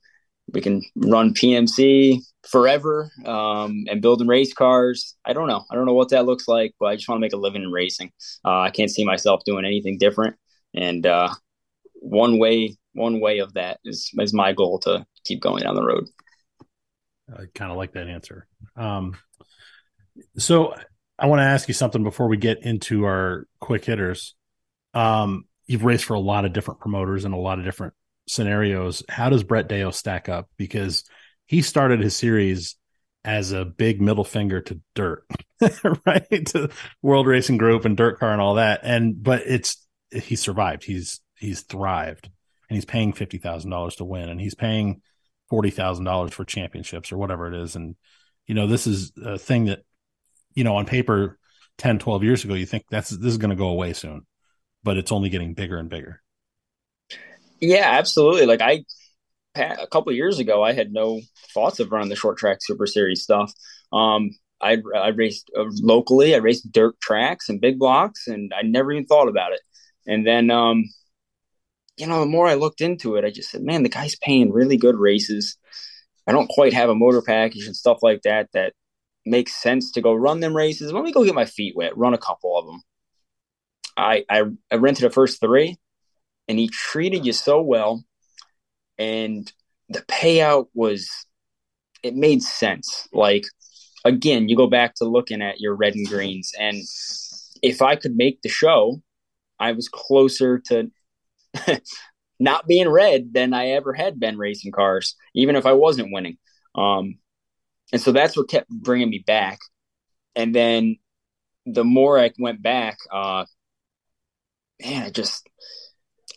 we 0.54 0.62
can 0.62 0.82
run 0.96 1.34
PMC 1.34 2.20
forever 2.50 3.12
um, 3.26 3.86
and 3.90 4.02
building 4.02 4.28
race 4.28 4.54
cars. 4.54 5.16
I 5.26 5.34
don't 5.34 5.48
know. 5.48 5.66
I 5.70 5.76
don't 5.76 5.86
know 5.86 5.94
what 5.94 6.10
that 6.10 6.26
looks 6.26 6.48
like, 6.48 6.74
but 6.80 6.88
I 6.88 6.96
just 6.96 7.10
want 7.10 7.20
to 7.20 7.22
make 7.22 7.34
a 7.34 7.38
living 7.38 7.64
in 7.64 7.72
racing. 7.72 8.12
Uh, 8.46 8.62
I 8.62 8.70
can't 8.70 8.92
see 8.92 9.04
myself 9.04 9.42
doing 9.46 9.66
anything 9.66 9.98
different. 9.98 10.36
And 10.74 11.06
uh, 11.06 11.30
one 12.02 12.40
way, 12.40 12.78
one 12.94 13.20
way 13.20 13.40
of 13.40 13.54
that 13.54 13.80
is 13.86 14.12
is 14.18 14.34
my 14.34 14.54
goal 14.54 14.80
to 14.80 15.06
keep 15.24 15.42
going 15.42 15.64
down 15.64 15.76
the 15.76 15.84
road. 15.84 16.06
I 17.32 17.44
kind 17.54 17.72
of 17.72 17.78
like 17.78 17.94
that 17.94 18.08
answer. 18.08 18.48
Um, 18.76 19.18
so 20.38 20.76
I 21.20 21.28
want 21.28 21.40
to 21.40 21.46
ask 21.46 21.68
you 21.68 21.74
something 21.74 22.04
before 22.04 22.28
we 22.28 22.38
get 22.38 22.64
into 22.64 23.06
our 23.06 23.46
quick 23.60 23.86
hitters. 23.86 24.36
Um, 24.94 25.46
you've 25.66 25.84
raced 25.84 26.06
for 26.06 26.14
a 26.14 26.20
lot 26.20 26.46
of 26.46 26.54
different 26.54 26.80
promoters 26.80 27.26
and 27.26 27.34
a 27.34 27.38
lot 27.38 27.60
of 27.60 27.66
different 27.66 27.94
scenarios. 28.28 29.04
How 29.10 29.30
does 29.30 29.44
Brett 29.44 29.68
Deyo 29.68 29.94
stack 29.94 30.30
up? 30.30 30.50
Because 30.58 31.04
he 31.46 31.62
started 31.62 32.00
his 32.00 32.16
series 32.16 32.76
as 33.24 33.52
a 33.52 33.66
big 33.66 34.02
middle 34.02 34.24
finger 34.24 34.62
to 34.62 34.80
dirt, 34.96 35.26
right? 36.06 36.46
To 36.48 36.70
World 37.02 37.28
Racing 37.28 37.58
Group 37.58 37.84
and 37.84 37.98
Dirt 37.98 38.20
Car 38.20 38.32
and 38.32 38.42
all 38.42 38.56
that. 38.56 38.82
And 38.84 39.22
but 39.22 39.44
it's 39.46 39.86
he 40.12 40.36
survived. 40.36 40.84
He's 40.86 41.20
he's 41.40 41.62
thrived, 41.62 42.30
and 42.70 42.76
he's 42.76 42.86
paying 42.86 43.14
fifty 43.14 43.38
thousand 43.38 43.72
dollars 43.72 43.96
to 43.98 44.06
win, 44.06 44.30
and 44.30 44.40
he's 44.40 44.56
paying 44.56 45.02
forty 45.50 45.70
thousand 45.70 46.06
dollars 46.06 46.34
for 46.34 46.46
championships 46.46 47.12
or 47.12 47.18
whatever 47.18 47.48
it 47.48 47.54
is. 47.54 47.76
And 47.76 47.96
you 48.46 48.56
know, 48.56 48.68
this 48.68 48.88
is 48.88 49.12
a 49.24 49.38
thing 49.38 49.66
that 49.66 49.84
you 50.54 50.64
know 50.64 50.76
on 50.76 50.86
paper 50.86 51.38
10, 51.78 52.00
12 52.00 52.24
years 52.24 52.44
ago, 52.44 52.54
you 52.56 52.66
think 52.66 52.86
that's 52.90 53.10
this 53.10 53.32
is 53.32 53.38
going 53.38 53.52
to 53.52 53.56
go 53.56 53.68
away 53.68 53.94
soon, 53.94 54.26
but 54.84 54.98
it's 54.98 55.12
only 55.12 55.30
getting 55.30 55.54
bigger 55.54 55.78
and 55.78 55.90
bigger. 55.90 56.22
Yeah, 57.60 57.86
absolutely. 57.86 58.46
Like 58.46 58.62
I, 58.62 58.84
a 59.56 59.88
couple 59.88 60.12
years 60.12 60.40
ago, 60.40 60.64
I 60.64 60.74
had 60.74 60.92
no 60.92 61.22
thoughts 61.54 61.80
of 61.80 61.92
running 61.92 62.10
the 62.10 62.16
short 62.16 62.38
track 62.38 62.60
Super 62.62 62.88
Series 62.88 63.24
stuff. 63.24 63.52
Um, 63.92 64.32
I 64.62 64.78
I 64.96 65.10
raced 65.10 65.52
uh, 65.58 65.66
locally. 65.82 66.34
I 66.34 66.40
raced 66.40 66.72
dirt 66.72 67.00
tracks 67.00 67.50
and 67.50 67.62
big 67.62 67.78
blocks, 67.78 68.28
and 68.28 68.52
I 68.56 68.64
never 68.64 68.92
even 68.92 69.06
thought 69.06 69.28
about 69.28 69.54
it. 69.54 69.62
And 70.08 70.26
then, 70.26 70.50
um, 70.50 70.84
you 71.98 72.08
know, 72.08 72.20
the 72.20 72.26
more 72.26 72.48
I 72.48 72.54
looked 72.54 72.82
into 72.82 73.16
it, 73.16 73.26
I 73.26 73.32
just 73.32 73.50
said, 73.50 73.64
man, 73.64 73.84
the 73.84 73.90
guy's 73.90 74.16
paying 74.16 74.52
really 74.52 74.78
good 74.78 74.96
races. 74.96 75.58
I 76.28 76.32
don't 76.32 76.50
quite 76.50 76.74
have 76.74 76.90
a 76.90 76.96
motor 76.96 77.22
package 77.22 77.66
and 77.66 77.76
stuff 77.76 78.00
like 78.02 78.22
that 78.24 78.50
that 78.54 78.74
makes 79.26 79.56
sense 79.56 79.92
to 79.92 80.02
go 80.02 80.14
run 80.14 80.40
them 80.40 80.56
races. 80.56 80.92
Let 80.92 81.04
me 81.04 81.12
go 81.12 81.26
get 81.26 81.36
my 81.36 81.46
feet 81.46 81.76
wet, 81.76 81.98
run 81.98 82.14
a 82.14 82.20
couple 82.20 82.58
of 82.58 82.66
them. 82.66 82.82
I 83.98 84.24
I, 84.30 84.44
I 84.72 84.76
rented 84.76 85.04
the 85.04 85.10
first 85.10 85.40
three 85.40 85.78
and 86.48 86.60
he 86.60 86.68
treated 86.68 87.26
you 87.26 87.34
so 87.34 87.62
well 87.62 88.04
and 88.98 89.52
the 89.90 90.02
payout 90.02 90.68
was 90.74 91.10
it 92.04 92.16
made 92.16 92.42
sense 92.42 93.08
like 93.14 93.46
again 94.06 94.50
you 94.50 94.56
go 94.56 94.68
back 94.68 94.96
to 94.96 95.06
looking 95.06 95.42
at 95.42 95.60
your 95.60 95.76
red 95.76 95.96
and 95.96 96.08
greens 96.08 96.52
and 96.60 96.78
if 97.62 97.82
i 97.82 97.96
could 97.96 98.16
make 98.16 98.42
the 98.42 98.50
show 98.50 99.02
i 99.60 99.72
was 99.72 99.90
closer 99.90 100.60
to 100.60 100.92
not 102.40 102.68
being 102.68 102.90
red 102.90 103.34
than 103.34 103.54
i 103.54 103.70
ever 103.70 103.94
had 103.94 104.20
been 104.20 104.38
racing 104.38 104.72
cars 104.72 105.16
even 105.34 105.56
if 105.56 105.66
i 105.66 105.74
wasn't 105.74 106.12
winning 106.12 106.38
um, 106.76 107.18
and 107.92 108.02
so 108.02 108.12
that's 108.12 108.38
what 108.38 108.50
kept 108.50 108.70
bringing 108.70 109.10
me 109.10 109.24
back 109.26 109.60
and 110.36 110.54
then 110.54 110.98
the 111.66 111.84
more 111.84 112.20
i 112.20 112.32
went 112.40 112.62
back 112.62 112.98
uh, 113.12 113.46
man 114.82 115.04
i 115.04 115.10
just 115.10 115.48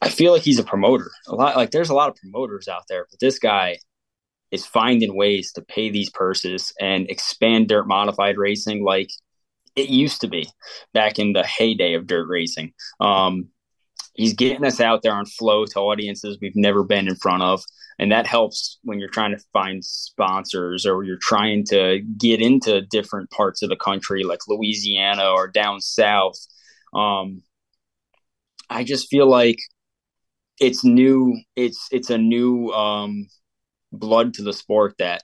I 0.03 0.09
feel 0.09 0.33
like 0.33 0.43
he's 0.43 0.59
a 0.59 0.65
promoter. 0.65 1.11
A 1.29 1.35
lot 1.35 1.57
like 1.57 1.71
there's 1.71 1.91
a 1.91 1.95
lot 1.95 2.09
of 2.09 2.17
promoters 2.17 2.69
out 2.69 2.85
there, 2.89 3.07
but 3.11 3.21
this 3.21 3.39
guy 3.39 3.79
is 4.51 4.67
finding 4.67 5.15
ways 5.15 5.53
to 5.53 5.63
pay 5.63 5.91
these 5.91 6.11
purses 6.11 6.73
and 6.81 7.09
expand 7.09 7.69
dirt 7.69 7.87
modified 7.87 8.37
racing 8.37 8.83
like 8.83 9.11
it 9.77 9.89
used 9.89 10.23
to 10.23 10.29
be 10.29 10.49
back 10.93 11.19
in 11.19 11.33
the 11.33 11.45
heyday 11.45 11.95
of 11.95 12.07
dirt 12.07 12.27
racing. 12.29 12.73
Um, 12.99 13.49
he's 14.21 14.35
getting 14.35 14.67
us 14.67 14.81
out 14.81 15.01
there 15.01 15.15
on 15.15 15.25
flow 15.25 15.65
to 15.65 15.81
audiences 15.81 16.37
we've 16.43 16.55
never 16.55 16.85
been 16.85 17.09
in 17.09 17.17
front 17.17 17.43
of. 17.43 17.65
And 17.99 18.13
that 18.13 18.27
helps 18.27 18.79
when 18.83 18.99
you're 19.01 19.09
trying 19.09 19.31
to 19.31 19.43
find 19.55 19.83
sponsors 19.83 20.85
or 20.85 21.05
you're 21.05 21.17
trying 21.23 21.65
to 21.71 22.01
get 22.19 22.43
into 22.43 22.83
different 22.83 23.31
parts 23.31 23.63
of 23.63 23.71
the 23.71 23.77
country, 23.77 24.23
like 24.23 24.41
Louisiana 24.47 25.31
or 25.31 25.49
down 25.49 25.81
south. 25.81 26.37
Um, 26.93 27.43
I 28.69 28.85
just 28.85 29.09
feel 29.09 29.27
like 29.27 29.57
it's 30.61 30.85
new. 30.85 31.39
It's 31.57 31.89
it's 31.91 32.11
a 32.11 32.19
new 32.19 32.69
um, 32.73 33.27
blood 33.91 34.35
to 34.35 34.43
the 34.43 34.53
sport 34.53 34.97
that 34.99 35.23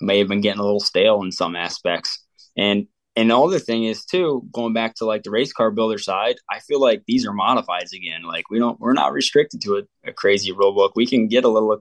may 0.00 0.18
have 0.18 0.28
been 0.28 0.40
getting 0.40 0.60
a 0.60 0.64
little 0.64 0.80
stale 0.80 1.22
in 1.22 1.30
some 1.30 1.54
aspects. 1.54 2.24
And 2.56 2.88
and 3.16 3.30
the 3.30 3.38
other 3.38 3.58
thing 3.58 3.84
is 3.84 4.04
too, 4.04 4.46
going 4.52 4.72
back 4.72 4.94
to 4.96 5.04
like 5.04 5.22
the 5.22 5.30
race 5.30 5.52
car 5.52 5.70
builder 5.70 5.98
side, 5.98 6.36
I 6.50 6.60
feel 6.60 6.80
like 6.80 7.02
these 7.06 7.26
are 7.26 7.32
modifieds 7.32 7.92
again. 7.92 8.22
Like 8.22 8.50
we 8.50 8.58
don't, 8.58 8.78
we're 8.80 8.92
not 8.92 9.12
restricted 9.12 9.60
to 9.62 9.78
a, 9.78 10.08
a 10.10 10.12
crazy 10.12 10.52
rule 10.52 10.72
book. 10.72 10.92
We 10.94 11.06
can 11.06 11.28
get 11.28 11.44
a 11.44 11.48
little, 11.48 11.80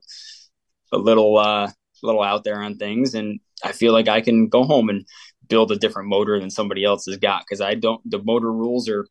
a 0.92 0.98
little, 0.98 1.38
uh, 1.38 1.72
little 2.02 2.24
out 2.24 2.44
there 2.44 2.62
on 2.62 2.78
things, 2.78 3.14
and 3.14 3.40
I 3.64 3.72
feel 3.74 3.94
like 3.94 4.08
I 4.08 4.22
can 4.22 4.48
go 4.48 4.64
home 4.64 4.90
and 4.90 5.06
build 5.48 5.72
a 5.72 5.76
different 5.76 6.10
motor 6.10 6.40
than 6.40 6.50
somebody 6.50 6.84
else 6.84 7.06
has 7.06 7.18
got 7.18 7.42
because 7.42 7.62
I 7.62 7.74
don't. 7.76 8.02
The 8.10 8.22
motor 8.24 8.52
rules 8.52 8.88
are 8.88 9.06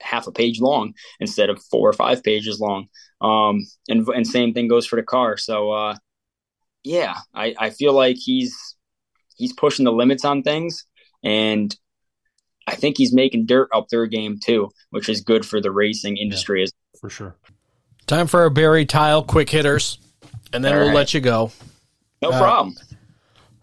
half 0.00 0.26
a 0.26 0.32
page 0.32 0.60
long 0.60 0.94
instead 1.20 1.50
of 1.50 1.62
four 1.70 1.88
or 1.88 1.92
five 1.92 2.22
pages 2.22 2.60
long. 2.60 2.88
Um, 3.20 3.66
and 3.88 4.06
and 4.08 4.26
same 4.26 4.52
thing 4.52 4.68
goes 4.68 4.86
for 4.86 4.96
the 4.96 5.02
car. 5.02 5.36
So 5.36 5.70
uh, 5.70 5.96
yeah, 6.82 7.14
I, 7.34 7.54
I 7.58 7.70
feel 7.70 7.92
like 7.92 8.16
he's 8.18 8.76
he's 9.36 9.52
pushing 9.52 9.84
the 9.84 9.92
limits 9.92 10.24
on 10.24 10.42
things, 10.42 10.86
and 11.24 11.74
I 12.66 12.74
think 12.76 12.98
he's 12.98 13.12
making 13.12 13.46
dirt 13.46 13.68
up 13.74 13.88
their 13.88 14.06
game 14.06 14.38
too, 14.38 14.70
which 14.90 15.08
is 15.08 15.20
good 15.22 15.44
for 15.44 15.60
the 15.60 15.70
racing 15.70 16.16
industry. 16.16 16.60
Yeah, 16.60 16.98
for 17.00 17.10
sure. 17.10 17.34
Time 18.06 18.26
for 18.26 18.40
our 18.40 18.50
Barre 18.50 18.84
Tile 18.84 19.22
quick 19.22 19.50
hitters, 19.50 19.98
and 20.52 20.64
then 20.64 20.74
All 20.74 20.78
we'll 20.80 20.88
right. 20.88 20.96
let 20.96 21.14
you 21.14 21.20
go. 21.20 21.50
No 22.22 22.30
uh, 22.30 22.38
problem. 22.38 22.76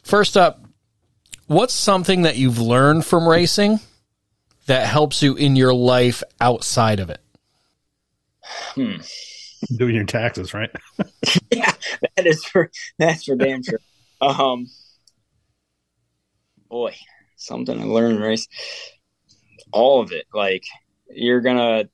First 0.03 0.35
up, 0.35 0.65
what's 1.47 1.73
something 1.73 2.23
that 2.23 2.37
you've 2.37 2.59
learned 2.59 3.05
from 3.05 3.27
racing 3.27 3.79
that 4.65 4.87
helps 4.87 5.21
you 5.21 5.35
in 5.35 5.55
your 5.55 5.73
life 5.73 6.23
outside 6.39 6.99
of 6.99 7.09
it? 7.09 7.21
Hmm. 8.43 8.97
Doing 9.75 9.95
your 9.95 10.05
taxes, 10.05 10.53
right? 10.53 10.71
yeah, 11.51 11.71
that 12.15 12.25
is 12.25 12.43
for 12.43 12.71
that's 12.97 13.25
for 13.25 13.35
damn 13.35 13.61
sure. 13.63 13.79
Um, 14.19 14.67
boy, 16.69 16.95
something 17.41 17.79
I 17.79 17.85
learned 17.85 18.19
race. 18.19 18.47
All 19.71 20.01
of 20.01 20.11
it, 20.11 20.25
like 20.33 20.63
you're 21.09 21.41
gonna 21.41 21.85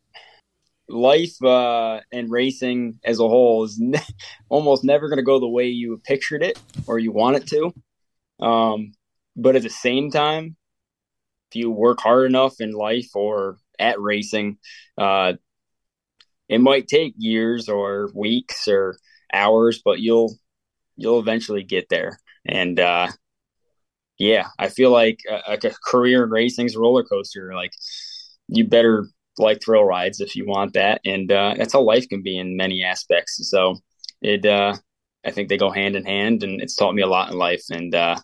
life 0.89 1.41
uh, 1.43 1.99
and 2.11 2.31
racing 2.31 2.99
as 3.03 3.19
a 3.19 3.27
whole 3.27 3.63
is 3.65 3.77
ne- 3.79 3.99
almost 4.49 4.83
never 4.83 5.07
going 5.07 5.17
to 5.17 5.23
go 5.23 5.39
the 5.39 5.47
way 5.47 5.67
you 5.67 6.01
pictured 6.05 6.43
it 6.43 6.59
or 6.87 6.99
you 6.99 7.11
want 7.11 7.37
it 7.37 7.47
to. 7.47 7.73
Um, 8.45 8.93
but 9.35 9.55
at 9.55 9.63
the 9.63 9.69
same 9.69 10.11
time, 10.11 10.55
if 11.49 11.55
you 11.55 11.71
work 11.71 11.99
hard 12.01 12.25
enough 12.25 12.55
in 12.59 12.71
life 12.71 13.09
or 13.15 13.57
at 13.79 13.99
racing, 13.99 14.57
uh, 14.97 15.33
it 16.49 16.59
might 16.59 16.87
take 16.87 17.13
years 17.17 17.69
or 17.69 18.09
weeks 18.13 18.67
or 18.67 18.97
hours, 19.33 19.81
but 19.83 19.99
you'll 19.99 20.37
you'll 20.95 21.19
eventually 21.19 21.63
get 21.63 21.89
there. 21.89 22.19
And 22.45 22.79
uh, 22.79 23.09
yeah, 24.17 24.47
I 24.57 24.69
feel 24.69 24.91
like 24.91 25.19
a, 25.29 25.51
like 25.51 25.63
a 25.63 25.73
career 25.85 26.23
in 26.23 26.29
racing 26.29 26.65
is 26.65 26.75
a 26.75 26.79
roller 26.79 27.03
coaster. 27.03 27.53
Like 27.53 27.71
you 28.47 28.67
better 28.67 29.07
like 29.37 29.61
thrill 29.63 29.83
rides 29.83 30.19
if 30.19 30.35
you 30.35 30.45
want 30.47 30.73
that, 30.73 31.01
and 31.05 31.31
uh, 31.31 31.55
that's 31.57 31.73
how 31.73 31.81
life 31.81 32.07
can 32.09 32.21
be 32.23 32.37
in 32.37 32.57
many 32.57 32.83
aspects. 32.83 33.37
So 33.49 33.75
it, 34.21 34.45
uh, 34.45 34.75
I 35.25 35.31
think 35.31 35.49
they 35.49 35.57
go 35.57 35.69
hand 35.69 35.95
in 35.95 36.05
hand, 36.05 36.43
and 36.43 36.61
it's 36.61 36.75
taught 36.75 36.95
me 36.95 37.01
a 37.01 37.07
lot 37.07 37.31
in 37.31 37.37
life, 37.37 37.63
and 37.69 37.93
uh, 37.93 38.15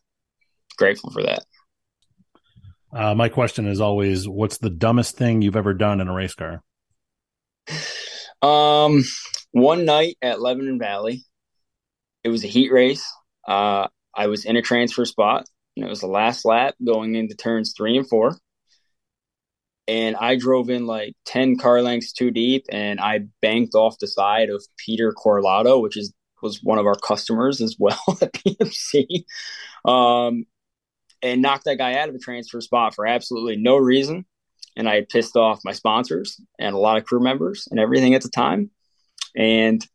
grateful 0.77 1.11
for 1.11 1.23
that. 1.23 1.43
Uh, 2.91 3.15
my 3.15 3.27
question 3.27 3.67
is 3.67 3.81
always, 3.81 4.27
what's 4.27 4.59
the 4.59 4.69
dumbest 4.69 5.17
thing 5.17 5.41
you've 5.41 5.55
ever 5.55 5.73
done 5.73 5.99
in 5.99 6.07
a 6.07 6.13
race 6.13 6.35
car? 6.35 6.61
Um, 8.41 9.03
one 9.51 9.85
night 9.85 10.17
at 10.21 10.41
Lebanon 10.41 10.77
Valley, 10.77 11.23
it 12.23 12.29
was 12.29 12.43
a 12.43 12.47
heat 12.47 12.71
race. 12.71 13.03
Uh, 13.47 13.87
I 14.13 14.27
was 14.27 14.45
in 14.45 14.57
a 14.57 14.61
transfer 14.61 15.05
spot, 15.05 15.47
and 15.75 15.85
it 15.85 15.89
was 15.89 16.01
the 16.01 16.07
last 16.07 16.45
lap 16.45 16.75
going 16.83 17.15
into 17.15 17.35
turns 17.35 17.73
three 17.75 17.97
and 17.97 18.07
four. 18.07 18.37
And 19.87 20.15
I 20.15 20.37
drove 20.37 20.69
in 20.69 20.85
like 20.85 21.13
10 21.25 21.57
car 21.57 21.81
lengths 21.81 22.13
too 22.13 22.31
deep, 22.31 22.65
and 22.71 22.99
I 23.01 23.25
banked 23.41 23.75
off 23.75 23.99
the 23.99 24.07
side 24.07 24.49
of 24.49 24.63
Peter 24.77 25.11
Corlado, 25.11 25.81
which 25.81 25.97
is 25.97 26.13
was 26.41 26.61
one 26.61 26.77
of 26.77 26.85
our 26.85 26.95
customers 26.95 27.61
as 27.61 27.77
well 27.79 28.01
at 28.21 28.33
PMC. 28.33 29.23
Um, 29.85 30.45
and 31.21 31.41
knocked 31.41 31.65
that 31.65 31.77
guy 31.77 31.97
out 31.97 32.09
of 32.09 32.15
a 32.15 32.19
transfer 32.19 32.59
spot 32.59 32.93
for 32.93 33.07
absolutely 33.07 33.55
no 33.55 33.77
reason. 33.77 34.25
And 34.75 34.89
I 34.89 35.05
pissed 35.09 35.37
off 35.37 35.61
my 35.63 35.71
sponsors 35.71 36.39
and 36.59 36.75
a 36.75 36.79
lot 36.79 36.97
of 36.97 37.05
crew 37.05 37.21
members 37.21 37.67
and 37.71 37.79
everything 37.79 38.13
at 38.13 38.23
the 38.23 38.29
time. 38.29 38.71
And 39.35 39.85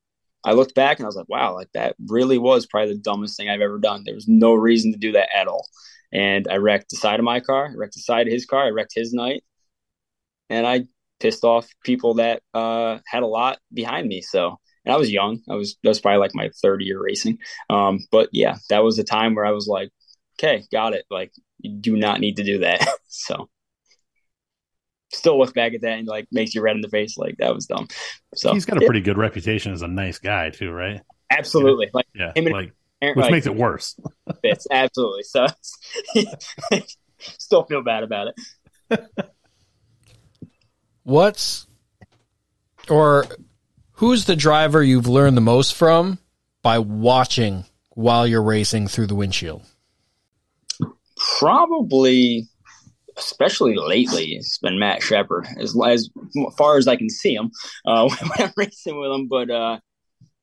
I 0.45 0.53
looked 0.53 0.75
back 0.75 0.99
and 0.99 1.07
I 1.07 1.09
was 1.09 1.17
like, 1.17 1.29
wow, 1.29 1.55
like 1.55 1.71
that 1.75 1.97
really 2.07 2.39
was 2.39 2.67
probably 2.67 2.95
the 2.95 3.01
dumbest 3.01 3.37
thing 3.37 3.49
I've 3.49 3.61
ever 3.61 3.79
done. 3.79 4.03
There 4.05 4.15
was 4.15 4.29
no 4.29 4.55
reason 4.55 4.93
to 4.93 4.99
do 4.99 5.13
that 5.13 5.35
at 5.35 5.49
all. 5.49 5.67
And 6.13 6.49
I 6.49 6.57
wrecked 6.57 6.91
the 6.91 6.97
side 6.97 7.19
of 7.19 7.25
my 7.25 7.41
car, 7.41 7.67
I 7.67 7.75
wrecked 7.75 7.95
the 7.95 8.01
side 8.01 8.27
of 8.27 8.33
his 8.33 8.47
car, 8.47 8.65
I 8.65 8.71
wrecked 8.71 8.95
his 8.95 9.13
night. 9.13 9.45
And 10.49 10.67
I 10.67 10.87
pissed 11.21 11.45
off 11.45 11.69
people 11.85 12.15
that 12.15 12.43
uh, 12.55 12.99
had 13.07 13.23
a 13.23 13.27
lot 13.27 13.59
behind 13.73 14.09
me. 14.09 14.23
So, 14.23 14.59
and 14.85 14.95
I 14.95 14.97
was 14.97 15.13
young. 15.13 15.43
I 15.51 15.55
was, 15.55 15.77
that 15.83 15.91
was 15.91 16.01
probably 16.01 16.21
like 16.21 16.35
my 16.35 16.51
third 16.63 16.81
year 16.81 17.03
racing. 17.03 17.39
Um, 17.69 18.01
but 18.11 18.31
yeah, 18.33 18.57
that 18.71 18.83
was 18.83 18.99
a 18.99 19.05
time 19.05 19.35
where 19.35 19.45
I 19.45 19.51
was 19.51 19.67
like, 19.67 19.91
okay, 20.39 20.65
got 20.73 20.95
it. 20.95 21.05
Like 21.11 21.33
you 21.59 21.73
do 21.73 21.97
not 21.97 22.21
need 22.21 22.37
to 22.37 22.45
do 22.45 22.59
that. 22.61 22.87
so 23.09 23.51
still 25.11 25.39
look 25.39 25.55
back 25.55 25.75
at 25.75 25.83
that 25.83 25.99
and 25.99 26.07
like 26.07 26.27
makes 26.31 26.55
you 26.55 26.63
red 26.63 26.77
in 26.77 26.83
the 26.83 26.89
face. 26.89 27.17
Like 27.17 27.37
that 27.39 27.55
was 27.55 27.67
dumb. 27.67 27.89
So 28.35 28.53
he's 28.53 28.65
got 28.65 28.83
a 28.83 28.87
pretty 28.87 29.01
good 29.01 29.19
reputation 29.19 29.73
as 29.73 29.83
a 29.83 29.89
nice 29.89 30.19
guy 30.19 30.51
too, 30.51 30.71
right? 30.71 31.03
Absolutely. 31.31 31.87
Yeah. 31.87 31.91
Like 31.95 32.07
yeah, 32.15 32.33
him 32.35 32.47
and 32.47 32.53
like 32.53 32.73
Aaron, 33.01 33.17
which 33.17 33.25
like, 33.25 33.33
makes 33.33 33.47
it 33.47 33.55
worse. 33.55 33.99
fits 34.43 34.67
absolutely. 34.71 35.23
So 35.23 35.47
still 37.21 37.65
feel 37.65 37.83
bad 37.83 38.03
about 38.03 38.29
it. 38.91 39.01
What's 41.03 41.67
or 42.91 43.25
who's 43.93 44.25
the 44.25 44.37
driver 44.37 44.83
you've 44.83 45.07
learned 45.07 45.37
the 45.37 45.43
most 45.43 45.75
from 45.75 46.19
by 46.63 46.79
watching 46.79 47.65
while 47.91 48.27
you're 48.27 48.43
racing 48.43 48.89
through 48.89 49.07
the 49.07 49.15
windshield? 49.15 49.63
Probably, 51.39 52.47
especially 53.19 53.75
lately, 53.77 54.33
it's 54.33 54.59
been 54.59 54.79
Matt 54.79 55.03
Sheppard. 55.03 55.47
As 55.59 55.77
as 55.85 56.09
far 56.57 56.79
as 56.79 56.89
I 56.89 56.97
can 56.97 57.11
see 57.11 57.35
him 57.35 57.51
uh, 57.87 58.09
when 58.21 58.31
I'm 58.49 58.53
racing 58.57 58.99
with 58.99 59.11
him, 59.11 59.29
but 59.29 59.51
uh, 59.51 59.81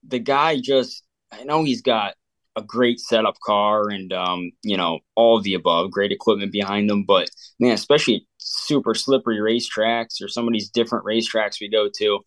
the 0.07 0.19
guy 0.19 0.59
just 0.59 1.03
I 1.31 1.43
know 1.43 1.63
he's 1.63 1.81
got 1.81 2.15
a 2.57 2.61
great 2.61 2.99
setup 2.99 3.35
car 3.45 3.89
and 3.89 4.13
um, 4.13 4.51
you 4.63 4.77
know 4.77 4.99
all 5.15 5.41
the 5.41 5.53
above, 5.55 5.91
great 5.91 6.11
equipment 6.11 6.51
behind 6.51 6.89
him. 6.89 7.05
But 7.05 7.29
man, 7.59 7.73
especially 7.73 8.27
super 8.37 8.93
slippery 8.93 9.39
racetracks 9.39 10.21
or 10.21 10.27
some 10.27 10.47
of 10.47 10.53
these 10.53 10.69
different 10.69 11.05
racetracks 11.05 11.59
we 11.59 11.69
go 11.69 11.89
to, 11.97 12.19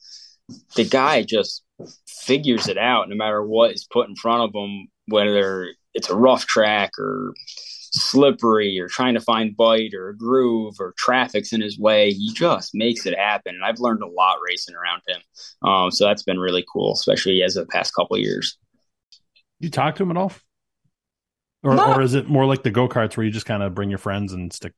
the 0.77 0.85
guy 0.85 1.23
just 1.23 1.63
figures 2.07 2.69
it 2.69 2.79
out 2.79 3.09
no 3.09 3.17
matter 3.17 3.43
what 3.43 3.73
is 3.73 3.87
put 3.91 4.09
in 4.09 4.17
front 4.17 4.43
of 4.43 4.55
him, 4.55 4.89
whether 5.07 5.69
it's 5.95 6.11
a 6.11 6.17
rough 6.17 6.47
track 6.47 6.91
or 6.99 7.33
slippery 7.93 8.79
or 8.79 8.89
trying 8.89 9.15
to 9.15 9.21
find 9.21 9.57
bite 9.57 9.95
or 9.95 10.09
a 10.11 10.17
groove 10.17 10.77
or 10.81 10.95
traffic's 10.99 11.53
in 11.53 11.61
his 11.61 11.79
way. 11.79 12.11
He 12.13 12.33
just 12.33 12.75
makes 12.75 13.07
it 13.07 13.17
happen. 13.19 13.55
And 13.55 13.65
I've 13.65 13.81
learned 13.81 14.03
a 14.03 14.07
lot 14.07 14.37
racing 14.47 14.75
around 14.75 15.03
him. 15.07 15.69
Um, 15.69 15.91
so 15.91 16.05
that's 16.07 16.23
been 16.23 16.39
really 16.39 16.65
cool, 16.73 16.93
especially 16.93 17.43
as 17.43 17.57
of 17.57 17.67
the 17.67 17.73
past 17.73 17.95
couple 17.95 18.17
of 18.17 18.23
years. 18.23 18.59
You 19.61 19.71
talk 19.71 19.97
to 19.97 20.03
him 20.03 20.11
at 20.11 20.17
all? 20.17 20.33
Or, 21.63 21.75
No. 21.75 21.95
or 21.95 22.03
is 22.03 22.15
it 22.15 22.29
more 22.29 22.47
like 22.47 22.63
the 22.63 22.71
go 22.71 22.89
karts 22.89 23.17
where 23.17 23.27
you 23.27 23.33
just 23.33 23.47
kind 23.47 23.63
of 23.63 23.75
bring 23.75 23.91
your 23.91 23.99
friends 23.99 24.33
and 24.33 24.53
stick 24.53 24.75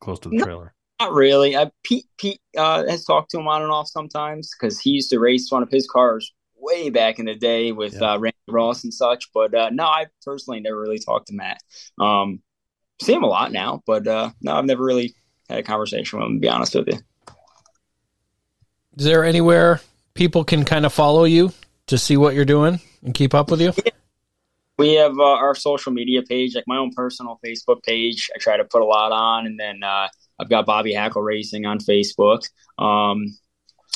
close 0.00 0.18
to 0.20 0.30
the 0.30 0.36
No. 0.36 0.44
trailer? 0.44 0.74
Not 1.00 1.12
really. 1.12 1.54
Uh, 1.54 1.66
Pete 1.82 2.06
Pete 2.16 2.40
uh, 2.56 2.86
has 2.86 3.04
talked 3.04 3.32
to 3.32 3.38
him 3.38 3.48
on 3.48 3.62
and 3.62 3.72
off 3.72 3.88
sometimes 3.88 4.50
because 4.58 4.80
he 4.80 4.90
used 4.90 5.10
to 5.10 5.18
race 5.18 5.50
one 5.50 5.62
of 5.62 5.68
his 5.70 5.86
cars 5.90 6.32
way 6.56 6.90
back 6.90 7.18
in 7.18 7.26
the 7.26 7.34
day 7.34 7.72
with 7.72 7.94
Yeah. 7.94 8.12
uh, 8.12 8.18
Randy 8.18 8.36
Ross 8.48 8.84
and 8.84 8.94
such. 8.94 9.24
But 9.34 9.52
uh, 9.52 9.70
no, 9.70 9.84
I 9.84 10.06
personally 10.24 10.60
never 10.60 10.80
really 10.80 11.00
talked 11.00 11.26
to 11.26 11.34
Matt. 11.34 11.60
Um, 11.98 12.40
see 13.02 13.12
him 13.12 13.22
a 13.22 13.28
lot 13.28 13.52
now, 13.52 13.82
but 13.86 14.06
uh, 14.06 14.30
no, 14.40 14.54
I've 14.54 14.64
never 14.64 14.84
really 14.84 15.14
had 15.48 15.58
a 15.58 15.62
conversation 15.62 16.18
with 16.18 16.26
him. 16.26 16.36
To 16.36 16.40
be 16.40 16.48
honest 16.48 16.74
with 16.74 16.88
you. 16.88 16.98
Is 18.96 19.04
there 19.04 19.24
anywhere 19.24 19.80
people 20.14 20.44
can 20.44 20.64
kind 20.64 20.84
of 20.84 20.92
follow 20.92 21.24
you 21.24 21.52
to 21.86 21.98
see 21.98 22.16
what 22.16 22.34
you're 22.34 22.44
doing 22.44 22.80
and 23.02 23.14
keep 23.14 23.34
up 23.34 23.50
with 23.50 23.60
you? 23.60 23.72
We 24.78 24.94
have 24.94 25.18
uh, 25.18 25.22
our 25.22 25.54
social 25.54 25.92
media 25.92 26.22
page, 26.22 26.54
like 26.54 26.64
my 26.66 26.78
own 26.78 26.92
personal 26.92 27.38
Facebook 27.44 27.82
page. 27.82 28.30
I 28.34 28.38
try 28.38 28.56
to 28.56 28.64
put 28.64 28.82
a 28.82 28.84
lot 28.84 29.12
on, 29.12 29.46
and 29.46 29.58
then 29.60 29.82
uh, 29.82 30.08
I've 30.40 30.48
got 30.48 30.66
Bobby 30.66 30.94
Hackel 30.94 31.24
Racing 31.24 31.66
on 31.66 31.78
Facebook. 31.78 32.40
Um, 32.78 33.26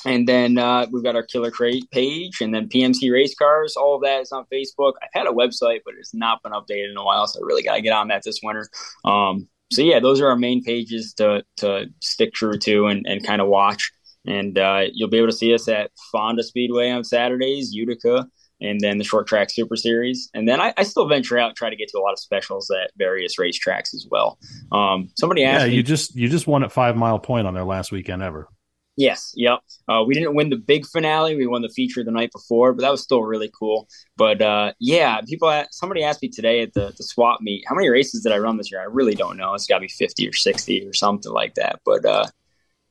and 0.05 0.28
then 0.28 0.59
uh, 0.59 0.86
we've 0.90 1.02
got 1.02 1.16
our 1.16 1.23
Killer 1.23 1.51
Crate 1.51 1.90
page, 1.90 2.40
and 2.40 2.55
then 2.55 2.68
PMC 2.68 3.10
Race 3.12 3.35
Cars. 3.35 3.77
All 3.77 3.97
of 3.97 4.02
that 4.02 4.20
is 4.23 4.32
on 4.32 4.44
Facebook. 4.52 4.93
I've 5.02 5.09
had 5.12 5.27
a 5.27 5.31
website, 5.32 5.81
but 5.85 5.94
it's 5.98 6.14
not 6.14 6.43
been 6.43 6.52
updated 6.52 6.90
in 6.90 6.97
a 6.97 7.05
while, 7.05 7.27
so 7.27 7.40
I 7.40 7.47
really 7.47 7.62
got 7.62 7.77
to 7.77 7.82
get 7.82 7.93
on 7.93 8.09
that 8.09 8.23
this 8.24 8.40
winter. 8.43 8.68
Um, 9.05 9.48
so 9.73 9.82
yeah, 9.82 9.98
those 9.98 10.20
are 10.20 10.28
our 10.28 10.36
main 10.36 10.62
pages 10.62 11.14
to 11.14 11.44
to 11.59 11.86
stick 12.01 12.35
true 12.35 12.59
to 12.59 12.86
and, 12.86 13.06
and 13.06 13.24
kind 13.24 13.40
of 13.40 13.48
watch. 13.48 13.90
And 14.27 14.59
uh, 14.59 14.82
you'll 14.93 15.09
be 15.09 15.18
able 15.18 15.28
to 15.28 15.36
see 15.36 15.55
us 15.55 15.68
at 15.68 15.93
Fonda 16.10 16.43
Speedway 16.43 16.90
on 16.90 17.05
Saturdays, 17.05 17.73
Utica, 17.73 18.27
and 18.60 18.81
then 18.81 18.98
the 18.98 19.05
short 19.05 19.27
track 19.27 19.51
super 19.51 19.77
series 19.77 20.31
and 20.32 20.48
then 20.48 20.60
I, 20.60 20.73
I 20.77 20.82
still 20.82 21.06
venture 21.06 21.39
out 21.39 21.48
and 21.48 21.56
try 21.56 21.68
to 21.68 21.77
get 21.77 21.89
to 21.89 21.98
a 21.98 22.01
lot 22.01 22.12
of 22.12 22.18
specials 22.18 22.70
at 22.70 22.90
various 22.97 23.36
racetracks 23.36 23.93
as 23.94 24.06
well 24.10 24.39
um 24.73 25.10
somebody 25.18 25.43
Yeah, 25.43 25.59
asked 25.59 25.68
me 25.68 25.74
you 25.74 25.82
just 25.82 26.14
you 26.16 26.28
just 26.28 26.47
won 26.47 26.64
at 26.64 26.73
Five 26.73 26.97
Mile 26.97 27.18
Point 27.18 27.47
on 27.47 27.52
their 27.55 27.64
last 27.64 27.93
weekend 27.93 28.23
ever. 28.23 28.48
Yes 28.97 29.32
yep. 29.36 29.60
Uh, 29.89 30.02
we 30.06 30.14
didn't 30.14 30.35
win 30.35 30.51
the 30.51 30.56
big 30.56 30.86
finale. 30.86 31.36
We 31.36 31.47
won 31.47 31.62
the 31.62 31.68
feature 31.68 32.02
the 32.02 32.10
night 32.10 32.32
before 32.32 32.73
but 32.73 32.82
that 32.82 32.90
was 32.90 33.02
still 33.02 33.23
really 33.23 33.51
cool. 33.59 33.89
But 34.16 34.40
uh 34.43 34.73
yeah 34.81 35.20
people 35.27 35.64
somebody 35.70 36.02
asked 36.02 36.23
me 36.23 36.28
today 36.28 36.62
at 36.62 36.73
the, 36.74 36.93
the 36.97 37.02
swap 37.05 37.40
meet 37.40 37.64
how 37.66 37.74
many 37.74 37.89
races 37.89 38.23
did 38.23 38.32
i 38.32 38.39
run 38.39 38.56
this 38.56 38.70
year? 38.70 38.81
I 38.81 38.85
really 38.85 39.14
don't 39.14 39.36
know. 39.36 39.55
It's 39.55 39.66
got 39.66 39.77
to 39.77 39.82
be 39.82 39.89
50 39.89 40.28
or 40.28 40.32
60 40.32 40.86
or 40.86 40.93
something 40.93 41.32
like 41.32 41.55
that. 41.55 41.81
But 41.85 42.05
uh 42.05 42.27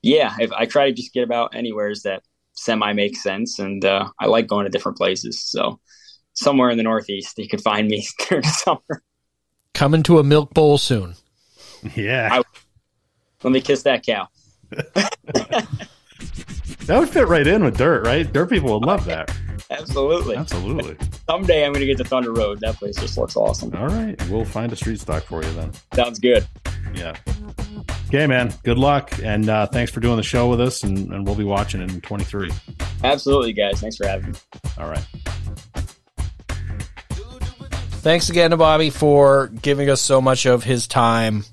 yeah 0.01 0.35
if 0.39 0.51
i 0.51 0.65
try 0.65 0.85
to 0.87 0.93
just 0.93 1.13
get 1.13 1.23
about 1.23 1.55
anywheres 1.55 2.03
that 2.03 2.21
semi 2.53 2.93
makes 2.93 3.21
sense 3.23 3.59
and 3.59 3.83
uh, 3.83 4.07
i 4.19 4.27
like 4.27 4.47
going 4.47 4.65
to 4.65 4.69
different 4.69 4.97
places. 4.97 5.41
So 5.41 5.79
somewhere 6.33 6.69
in 6.69 6.77
the 6.77 6.83
northeast 6.83 7.37
you 7.37 7.47
can 7.47 7.59
find 7.59 7.87
me 7.87 8.07
during 8.29 8.43
the 8.43 8.49
summer. 8.49 9.03
Coming 9.73 10.03
to 10.03 10.19
a 10.19 10.23
milk 10.23 10.53
bowl 10.53 10.77
soon. 10.77 11.15
Yeah, 11.95 12.29
I- 12.31 12.43
let 13.43 13.51
me 13.51 13.61
kiss 13.61 13.83
that 13.83 14.05
cow 14.05 14.27
that 16.87 16.99
would 16.99 17.09
fit 17.09 17.27
right 17.27 17.45
in 17.47 17.63
with 17.63 17.77
dirt, 17.77 18.05
right? 18.05 18.31
Dirt 18.31 18.49
people 18.49 18.79
would 18.79 18.87
love 18.87 19.05
that. 19.05 19.35
absolutely 19.71 20.35
Absolutely. 20.35 20.95
someday 21.27 21.65
i'm 21.65 21.73
gonna 21.73 21.87
get 21.87 21.97
to 21.97 22.03
thunder 22.03 22.31
road 22.31 22.59
that 22.59 22.75
place 22.75 22.95
just 22.97 23.17
looks 23.17 23.35
awesome 23.35 23.75
All 23.75 23.87
right, 23.87 24.15
we'll 24.29 24.45
find 24.45 24.71
a 24.71 24.75
street 24.75 24.99
stock 24.99 25.23
for 25.23 25.43
you 25.43 25.51
then. 25.53 25.71
sounds 25.95 26.19
good 26.19 26.45
Yeah. 26.93 27.15
Okay, 28.09 28.27
man. 28.27 28.53
Good 28.63 28.77
luck, 28.77 29.11
and 29.23 29.49
uh, 29.49 29.65
thanks 29.65 29.91
for 29.91 29.99
doing 30.01 30.17
the 30.17 30.23
show 30.23 30.47
with 30.47 30.61
us, 30.61 30.83
and, 30.83 31.11
and 31.11 31.25
we'll 31.25 31.35
be 31.35 31.43
watching 31.43 31.81
in 31.81 31.99
23. 32.01 32.51
absolutely 33.03 33.53
guys 33.53 33.81
thanks 33.81 33.95
for 33.97 34.05
having 34.07 34.31
me 34.33 34.37
All 34.77 34.87
right. 34.87 35.05
Thanks 38.03 38.29
again 38.29 38.51
to 38.51 38.57
Bobby 38.57 38.91
for 38.91 39.47
giving 39.47 39.89
us 39.89 39.99
so 39.99 40.21
much 40.21 40.45
of 40.45 40.63
his 40.63 40.85
time 40.87 41.43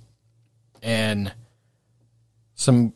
and 0.83 1.33
some 2.55 2.93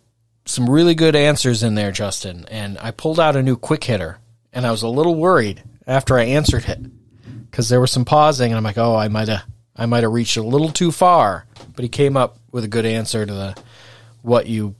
some 0.47 0.69
really 0.71 0.95
good 0.95 1.15
answers 1.17 1.63
in 1.63 1.75
there, 1.75 1.93
Justin. 1.93 2.47
And 2.51 2.79
I 2.79 2.91
pulled 2.93 3.21
out 3.21 3.37
a 3.37 3.43
new 3.43 3.57
quick 3.57 3.85
hitter, 3.85 4.19
and 4.53 4.67
I 4.67 4.71
was 4.71 4.83
a 4.83 4.89
little 4.89 5.15
worried 5.15 5.63
after 5.87 6.19
I 6.19 6.25
answered 6.25 6.69
it 6.69 6.79
because 7.51 7.69
there 7.69 7.81
was 7.81 7.91
some 7.91 8.05
pausing, 8.05 8.51
and 8.53 8.57
I'm 8.57 8.65
like, 8.65 8.79
oh, 8.79 8.97
I 8.97 9.09
might 9.09 9.29
have 9.29 9.45
I 9.75 9.85
might 9.87 10.05
have 10.05 10.13
reached 10.13 10.37
a 10.39 10.43
little 10.43 10.71
too 10.71 10.91
far. 10.91 11.47
But 11.75 11.83
he 11.83 11.89
came 11.91 12.17
up 12.17 12.39
with 12.51 12.65
a 12.65 12.69
good 12.69 12.87
answer 12.87 13.27
to 13.27 13.33
the 13.33 13.57
what 14.23 14.47
you 14.47 14.75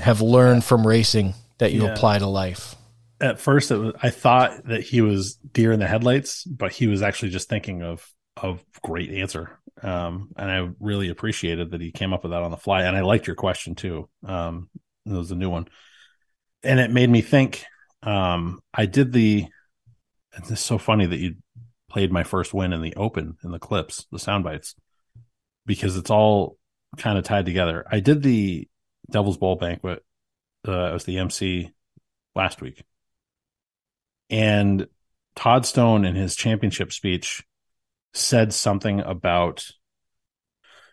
have 0.00 0.20
learned 0.20 0.64
from 0.64 0.86
racing 0.86 1.34
that 1.58 1.72
you 1.72 1.84
Yeah. 1.84 1.92
apply 1.92 2.18
to 2.18 2.26
life. 2.26 2.74
At 3.20 3.40
first, 3.40 3.70
it 3.72 3.76
was, 3.76 3.94
I 4.02 4.10
thought 4.10 4.66
that 4.68 4.82
he 4.82 5.00
was 5.00 5.34
deer 5.52 5.72
in 5.72 5.80
the 5.80 5.88
headlights, 5.88 6.44
but 6.44 6.72
he 6.72 6.86
was 6.86 7.02
actually 7.02 7.30
just 7.30 7.48
thinking 7.48 7.82
of 7.82 8.08
a 8.42 8.58
great 8.82 9.10
answer. 9.10 9.58
Um, 9.82 10.30
and 10.36 10.50
I 10.50 10.68
really 10.80 11.08
appreciated 11.08 11.70
that 11.70 11.80
he 11.80 11.92
came 11.92 12.12
up 12.12 12.22
with 12.22 12.32
that 12.32 12.42
on 12.42 12.50
the 12.50 12.56
fly. 12.56 12.82
And 12.82 12.96
I 12.96 13.02
liked 13.02 13.26
your 13.26 13.36
question 13.36 13.74
too. 13.74 14.08
Um, 14.24 14.68
it 15.06 15.12
was 15.12 15.30
a 15.30 15.36
new 15.36 15.50
one. 15.50 15.68
And 16.62 16.80
it 16.80 16.90
made 16.90 17.10
me 17.10 17.20
think. 17.20 17.64
Um, 18.02 18.60
I 18.72 18.86
did 18.86 19.12
the, 19.12 19.46
it's 20.36 20.60
so 20.60 20.78
funny 20.78 21.06
that 21.06 21.18
you 21.18 21.36
played 21.88 22.12
my 22.12 22.22
first 22.22 22.52
win 22.54 22.72
in 22.72 22.82
the 22.82 22.94
open 22.96 23.36
in 23.42 23.50
the 23.50 23.58
clips, 23.58 24.06
the 24.12 24.18
sound 24.18 24.44
bites, 24.44 24.74
because 25.66 25.96
it's 25.96 26.10
all 26.10 26.58
kind 26.96 27.18
of 27.18 27.24
tied 27.24 27.46
together. 27.46 27.84
I 27.90 28.00
did 28.00 28.22
the 28.22 28.68
Devil's 29.10 29.38
Bowl 29.38 29.56
banquet. 29.56 30.04
Uh, 30.66 30.90
it 30.90 30.92
was 30.92 31.04
the 31.04 31.18
MC 31.18 31.72
last 32.34 32.60
week. 32.60 32.84
And 34.30 34.86
Todd 35.34 35.64
Stone 35.64 36.04
in 36.04 36.14
his 36.14 36.36
championship 36.36 36.92
speech 36.92 37.44
said 38.14 38.52
something 38.52 39.00
about 39.00 39.66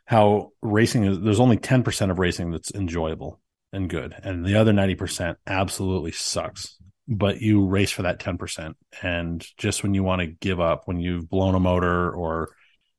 how 0.05 0.51
racing 0.61 1.05
is 1.05 1.19
there's 1.21 1.39
only 1.39 1.57
10% 1.57 2.11
of 2.11 2.19
racing 2.19 2.51
that's 2.51 2.73
enjoyable 2.73 3.39
and 3.73 3.89
good 3.89 4.15
and 4.23 4.45
the 4.45 4.55
other 4.55 4.71
90% 4.71 5.35
absolutely 5.47 6.11
sucks. 6.11 6.77
But 7.07 7.41
you 7.41 7.65
race 7.65 7.91
for 7.91 8.03
that 8.03 8.19
10% 8.19 8.73
and 9.03 9.45
just 9.57 9.83
when 9.83 9.93
you 9.93 10.03
want 10.03 10.21
to 10.21 10.27
give 10.27 10.59
up 10.59 10.83
when 10.85 10.99
you've 10.99 11.29
blown 11.29 11.55
a 11.55 11.59
motor 11.59 12.11
or 12.11 12.49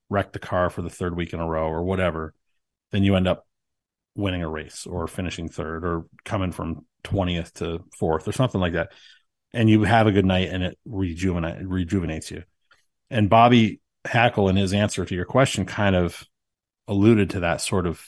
wrecked 0.08 0.32
the 0.32 0.38
car 0.38 0.70
for 0.70 0.82
the 0.82 0.90
third 0.90 1.16
week 1.16 1.32
in 1.32 1.40
a 1.40 1.46
row 1.46 1.66
or 1.66 1.82
whatever 1.82 2.32
then 2.92 3.02
you 3.02 3.16
end 3.16 3.26
up 3.26 3.46
winning 4.16 4.42
a 4.42 4.48
race 4.48 4.86
or 4.86 5.06
finishing 5.06 5.48
third 5.48 5.84
or 5.84 6.06
coming 6.24 6.52
from 6.52 6.84
20th 7.04 7.52
to 7.54 7.84
fourth 7.98 8.26
or 8.26 8.32
something 8.32 8.60
like 8.60 8.72
that. 8.72 8.92
And 9.52 9.70
you 9.70 9.84
have 9.84 10.06
a 10.06 10.12
good 10.12 10.24
night 10.24 10.48
and 10.48 10.62
it 10.62 10.78
rejuvenate, 10.84 11.66
rejuvenates 11.66 12.30
you. 12.30 12.42
And 13.10 13.30
bobby 13.30 13.80
hackel 14.06 14.48
in 14.48 14.56
his 14.56 14.72
answer 14.72 15.04
to 15.04 15.14
your 15.14 15.24
question 15.24 15.64
kind 15.64 15.96
of 15.96 16.24
alluded 16.88 17.30
to 17.30 17.40
that 17.40 17.60
sort 17.60 17.86
of 17.86 18.02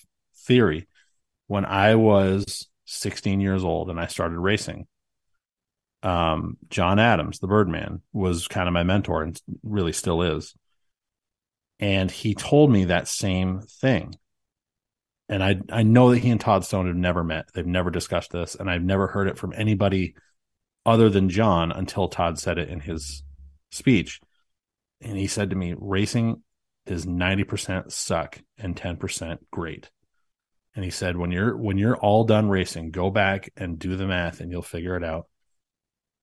theory 0.47 0.87
when 1.47 1.65
i 1.65 1.95
was 1.95 2.69
16 2.87 3.41
years 3.41 3.65
old 3.65 3.91
and 3.91 4.01
i 4.01 4.07
started 4.07 4.39
racing 4.39 4.87
um, 6.03 6.57
john 6.71 6.99
adams 6.99 7.41
the 7.41 7.49
birdman 7.49 8.03
was 8.13 8.47
kind 8.49 8.69
of 8.69 8.73
my 8.73 8.85
mentor 8.85 9.23
and 9.23 9.41
really 9.63 9.93
still 9.93 10.23
is 10.23 10.55
and 11.81 12.11
he 12.11 12.35
told 12.35 12.71
me 12.71 12.85
that 12.85 13.09
same 13.09 13.61
thing 13.61 14.15
and 15.29 15.45
I 15.45 15.61
I 15.71 15.83
know 15.83 16.11
that 16.11 16.19
he 16.19 16.31
and 16.31 16.41
Todd 16.41 16.65
Stone 16.65 16.87
have 16.87 16.97
never 16.97 17.23
met. 17.23 17.53
They've 17.53 17.67
never 17.67 17.91
discussed 17.91 18.33
this, 18.33 18.55
and 18.55 18.71
I've 18.71 18.83
never 18.83 19.09
heard 19.09 19.29
it 19.29 19.39
from 19.39 19.53
anybody 19.55 20.15
other 20.87 21.11
than 21.11 21.29
John 21.29 21.71
until 21.71 22.09
Todd 22.09 22.39
said 22.39 22.59
it 22.59 22.69
in 22.69 22.81
his 22.81 23.23
speech. 23.71 24.21
And 25.01 25.17
he 25.17 25.27
said 25.27 25.51
to 25.51 25.57
me, 25.57 25.75
"Racing 25.79 26.43
is 26.87 27.07
ninety 27.07 27.45
percent 27.45 27.93
suck 27.93 28.41
and 28.57 28.77
ten 28.77 28.97
percent 28.97 29.47
great." 29.51 29.91
And 30.75 30.85
he 30.85 30.91
said, 30.91 31.17
"When 31.17 31.31
you're 31.31 31.57
when 31.57 31.79
you're 31.79 31.97
all 31.97 32.25
done 32.25 32.49
racing, 32.49 32.91
go 32.91 33.11
back 33.11 33.51
and 33.57 33.79
do 33.79 33.97
the 33.97 34.07
math, 34.07 34.41
and 34.41 34.51
you'll 34.51 34.63
figure 34.63 34.97
it 34.97 35.05
out." 35.05 35.27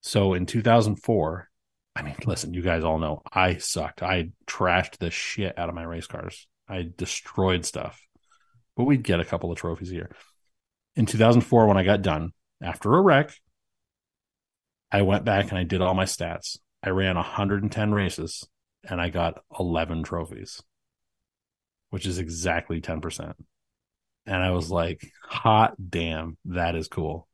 So 0.02 0.34
in 0.34 0.46
2004, 0.46 1.50
I 1.96 2.02
mean, 2.04 2.16
listen, 2.26 2.54
you 2.54 2.62
guys 2.62 2.84
all 2.84 3.00
know 3.00 3.22
I 3.32 3.58
sucked. 3.58 4.04
I 4.04 4.32
trashed 4.46 4.98
the 4.98 5.10
shit 5.12 5.58
out 5.58 5.70
of 5.70 5.76
my 5.76 5.84
race 5.84 6.08
cars. 6.08 6.48
I 6.68 6.88
destroyed 6.96 7.66
stuff 7.66 8.06
but 8.76 8.86
we'd 8.86 9.04
get 9.04 9.20
a 9.20 9.26
couple 9.26 9.52
of 9.52 9.58
trophies 9.58 9.92
a 9.92 9.96
year. 9.96 10.12
In 10.96 11.06
2004, 11.06 11.68
when 11.68 11.78
I 11.78 11.84
got 11.84 12.02
done 12.02 12.32
after 12.62 12.94
a 12.94 13.02
wreck, 13.02 13.32
I 14.92 15.02
went 15.02 15.26
back 15.26 15.50
and 15.50 15.58
I 15.58 15.64
did 15.64 15.82
all 15.82 15.94
my 15.94 16.06
stats. 16.06 16.58
I 16.84 16.90
ran 16.90 17.16
110 17.16 17.92
races 17.92 18.46
and 18.90 19.02
I 19.02 19.10
got 19.10 19.44
11 19.60 20.04
trophies, 20.04 20.62
which 21.90 22.06
is 22.06 22.20
exactly 22.20 22.82
10%. 22.82 23.34
And 24.26 24.44
I 24.44 24.52
was 24.52 24.72
like, 24.72 25.12
hot 25.24 25.76
damn, 25.90 26.38
that 26.46 26.76
is 26.76 26.88
cool. 26.88 27.28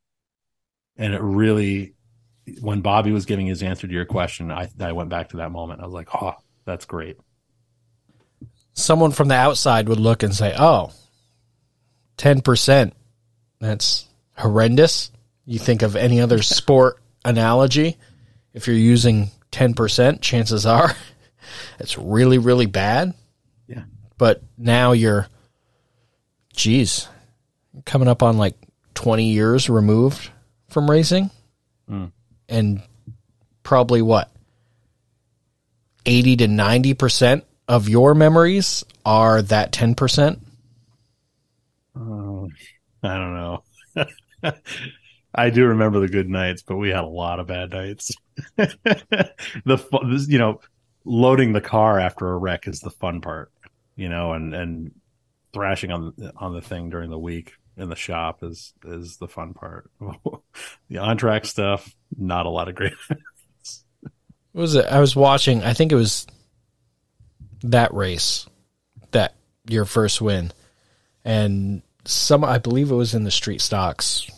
And 0.96 1.14
it 1.14 1.22
really, 1.22 1.94
when 2.60 2.80
Bobby 2.80 3.12
was 3.12 3.24
giving 3.24 3.46
his 3.46 3.62
answer 3.62 3.86
to 3.86 3.92
your 3.92 4.04
question, 4.04 4.50
I, 4.50 4.68
I 4.78 4.92
went 4.92 5.08
back 5.08 5.30
to 5.30 5.38
that 5.38 5.52
moment. 5.52 5.80
I 5.80 5.84
was 5.84 5.94
like, 5.94 6.08
oh, 6.14 6.34
that's 6.64 6.84
great. 6.84 7.16
Someone 8.74 9.12
from 9.12 9.28
the 9.28 9.34
outside 9.34 9.88
would 9.88 10.00
look 10.00 10.22
and 10.22 10.34
say, 10.34 10.54
oh, 10.58 10.92
10%. 12.18 12.92
That's 13.58 14.06
horrendous. 14.36 15.10
You 15.44 15.58
think 15.58 15.82
of 15.82 15.96
any 15.96 16.20
other 16.20 16.42
sport 16.42 16.98
analogy, 17.24 17.96
if 18.52 18.66
you're 18.66 18.76
using 18.76 19.30
10%, 19.50 20.20
chances 20.20 20.66
are 20.66 20.94
it's 21.78 21.98
really, 21.98 22.38
really 22.38 22.66
bad. 22.66 23.14
Yeah. 23.66 23.84
But 24.18 24.42
now 24.56 24.92
you're, 24.92 25.28
geez, 26.54 27.08
coming 27.84 28.08
up 28.08 28.22
on 28.22 28.38
like 28.38 28.56
20 28.94 29.32
years 29.32 29.68
removed 29.68 30.30
from 30.68 30.90
racing. 30.90 31.30
Mm. 31.90 32.12
And 32.48 32.82
probably 33.62 34.02
what? 34.02 34.30
80 36.04 36.36
to 36.38 36.46
90% 36.46 37.42
of 37.68 37.88
your 37.88 38.14
memories 38.14 38.84
are 39.04 39.42
that 39.42 39.72
10%. 39.72 40.40
Oh, 41.96 42.48
I 43.02 43.14
don't 43.14 43.34
know. 43.34 43.62
I 45.34 45.50
do 45.50 45.66
remember 45.66 46.00
the 46.00 46.08
good 46.08 46.28
nights, 46.28 46.62
but 46.62 46.76
we 46.76 46.90
had 46.90 47.04
a 47.04 47.06
lot 47.06 47.40
of 47.40 47.46
bad 47.46 47.70
nights. 47.70 48.12
the 48.56 50.26
you 50.28 50.38
know, 50.38 50.60
loading 51.04 51.52
the 51.52 51.60
car 51.60 51.98
after 51.98 52.28
a 52.28 52.36
wreck 52.36 52.66
is 52.66 52.80
the 52.80 52.90
fun 52.90 53.20
part, 53.20 53.52
you 53.96 54.08
know, 54.08 54.32
and 54.32 54.54
and 54.54 54.92
thrashing 55.52 55.90
on 55.90 56.14
on 56.36 56.54
the 56.54 56.60
thing 56.60 56.90
during 56.90 57.10
the 57.10 57.18
week 57.18 57.54
in 57.76 57.88
the 57.88 57.96
shop 57.96 58.42
is 58.42 58.72
is 58.84 59.16
the 59.16 59.28
fun 59.28 59.54
part. 59.54 59.90
the 60.88 60.98
on 60.98 61.16
track 61.16 61.44
stuff, 61.44 61.94
not 62.16 62.46
a 62.46 62.50
lot 62.50 62.68
of 62.68 62.74
great. 62.74 62.94
what 64.00 64.12
was 64.52 64.74
it? 64.74 64.86
I 64.86 65.00
was 65.00 65.16
watching. 65.16 65.62
I 65.62 65.72
think 65.72 65.92
it 65.92 65.96
was 65.96 66.26
that 67.62 67.94
race, 67.94 68.46
that 69.12 69.34
your 69.66 69.84
first 69.84 70.20
win, 70.20 70.52
and 71.24 71.82
some 72.04 72.44
I 72.44 72.58
believe 72.58 72.90
it 72.90 72.96
was 72.96 73.14
in 73.14 73.24
the 73.24 73.30
street 73.30 73.60
stocks 73.60 74.30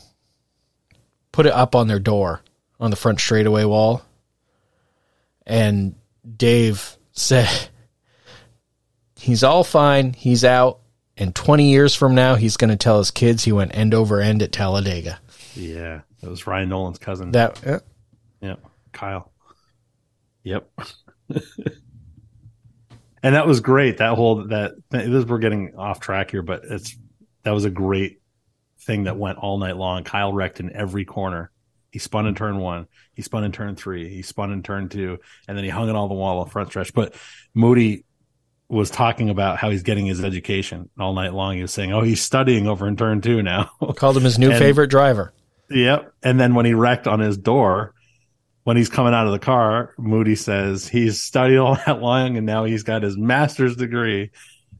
put 1.34 1.46
it 1.46 1.52
up 1.52 1.74
on 1.74 1.88
their 1.88 1.98
door 1.98 2.42
on 2.78 2.90
the 2.90 2.96
front 2.96 3.18
straightaway 3.18 3.64
wall 3.64 4.02
and 5.44 5.96
Dave 6.36 6.96
said 7.12 7.68
he's 9.18 9.42
all 9.42 9.64
fine, 9.64 10.12
he's 10.12 10.44
out 10.44 10.80
and 11.16 11.34
20 11.34 11.70
years 11.70 11.94
from 11.94 12.14
now 12.14 12.34
he's 12.34 12.56
going 12.56 12.70
to 12.70 12.76
tell 12.76 12.98
his 12.98 13.10
kids 13.10 13.44
he 13.44 13.52
went 13.52 13.76
end 13.76 13.94
over 13.94 14.20
end 14.20 14.42
at 14.42 14.52
Talladega. 14.52 15.20
Yeah, 15.54 16.00
that 16.20 16.30
was 16.30 16.46
Ryan 16.46 16.68
Nolan's 16.68 16.98
cousin. 16.98 17.30
That 17.30 17.60
yeah. 17.64 17.78
Yep, 18.40 18.64
Kyle. 18.92 19.32
Yep. 20.42 20.68
and 23.22 23.34
that 23.34 23.46
was 23.46 23.60
great. 23.60 23.98
That 23.98 24.14
whole 24.14 24.48
that 24.48 24.72
this 24.90 25.24
we're 25.24 25.38
getting 25.38 25.76
off 25.76 26.00
track 26.00 26.30
here, 26.30 26.42
but 26.42 26.62
it's 26.64 26.96
that 27.44 27.52
was 27.52 27.64
a 27.64 27.70
great 27.70 28.20
thing 28.80 29.04
that 29.04 29.16
went 29.16 29.38
all 29.38 29.58
night 29.58 29.76
long. 29.76 30.04
Kyle 30.04 30.32
wrecked 30.32 30.60
in 30.60 30.74
every 30.74 31.04
corner. 31.04 31.50
He 31.94 32.00
spun 32.00 32.26
in 32.26 32.34
turn 32.34 32.58
one. 32.58 32.88
He 33.12 33.22
spun 33.22 33.44
in 33.44 33.52
turn 33.52 33.76
three. 33.76 34.12
He 34.12 34.22
spun 34.22 34.50
in 34.50 34.64
turn 34.64 34.88
two, 34.88 35.20
and 35.46 35.56
then 35.56 35.62
he 35.62 35.70
hung 35.70 35.88
it 35.88 35.94
all 35.94 36.08
the 36.08 36.14
wall 36.14 36.40
on 36.40 36.48
front 36.48 36.70
stretch. 36.70 36.92
But 36.92 37.14
Moody 37.54 38.04
was 38.68 38.90
talking 38.90 39.30
about 39.30 39.58
how 39.58 39.70
he's 39.70 39.84
getting 39.84 40.04
his 40.04 40.24
education 40.24 40.90
all 40.98 41.12
night 41.12 41.32
long. 41.34 41.54
He 41.54 41.62
was 41.62 41.72
saying, 41.72 41.92
"Oh, 41.92 42.00
he's 42.00 42.20
studying 42.20 42.66
over 42.66 42.88
in 42.88 42.96
turn 42.96 43.20
two 43.20 43.44
now." 43.44 43.70
Called 43.94 44.16
him 44.16 44.24
his 44.24 44.40
new 44.40 44.50
and, 44.50 44.58
favorite 44.58 44.88
driver. 44.88 45.32
Yep. 45.70 46.12
And 46.24 46.40
then 46.40 46.56
when 46.56 46.66
he 46.66 46.74
wrecked 46.74 47.06
on 47.06 47.20
his 47.20 47.38
door, 47.38 47.94
when 48.64 48.76
he's 48.76 48.88
coming 48.88 49.14
out 49.14 49.26
of 49.26 49.32
the 49.32 49.38
car, 49.38 49.94
Moody 49.96 50.34
says 50.34 50.88
he's 50.88 51.20
studied 51.20 51.58
all 51.58 51.76
that 51.86 52.02
long 52.02 52.36
and 52.36 52.44
now 52.44 52.64
he's 52.64 52.82
got 52.82 53.04
his 53.04 53.16
master's 53.16 53.76
degree 53.76 54.32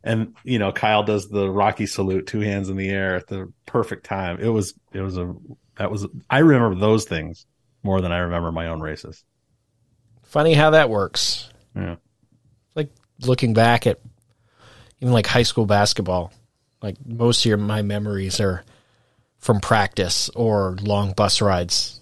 and 0.03 0.35
you 0.43 0.59
know 0.59 0.73
Kyle 0.73 1.05
does 1.05 1.29
the 1.29 1.49
Rocky 1.49 1.87
salute, 1.87 2.27
two 2.27 2.41
hands 2.41 2.69
in 2.69 2.77
the 2.77 2.91
air 2.91 3.15
at 3.15 3.29
the 3.29 3.53
perfect 3.67 4.05
time. 4.05 4.41
It 4.41 4.49
was 4.49 4.75
it 4.93 5.01
was 5.01 5.17
a 5.17 5.33
that 5.77 5.91
was 5.91 6.07
I 6.31 6.39
remember 6.39 6.79
those 6.79 7.05
things 7.05 7.47
more 7.83 8.01
than 8.01 8.13
I 8.13 8.19
remember 8.19 8.53
my 8.53 8.69
own 8.69 8.81
races. 8.81 9.25
Funny 10.23 10.55
how 10.55 10.71
that 10.71 10.91
works. 10.91 11.49
Yeah, 11.77 11.97
like 12.75 12.91
looking 13.21 13.55
back 13.55 13.87
at 13.87 14.01
even 15.01 15.13
like 15.13 15.27
high 15.27 15.43
school 15.43 15.67
basketball. 15.67 16.33
Like 16.83 16.97
most 17.05 17.41
of 17.41 17.47
your, 17.47 17.57
my 17.59 17.83
memories 17.83 18.41
are 18.41 18.65
from 19.39 19.61
practice 19.61 20.31
or 20.31 20.77
long 20.81 21.13
bus 21.13 21.43
rides 21.43 22.01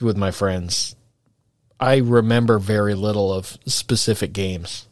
with 0.00 0.16
my 0.16 0.30
friends. 0.30 0.94
I 1.80 1.96
remember 1.96 2.58
very 2.58 2.94
little 2.94 3.32
of 3.32 3.58
specific 3.66 4.32
games. 4.32 4.86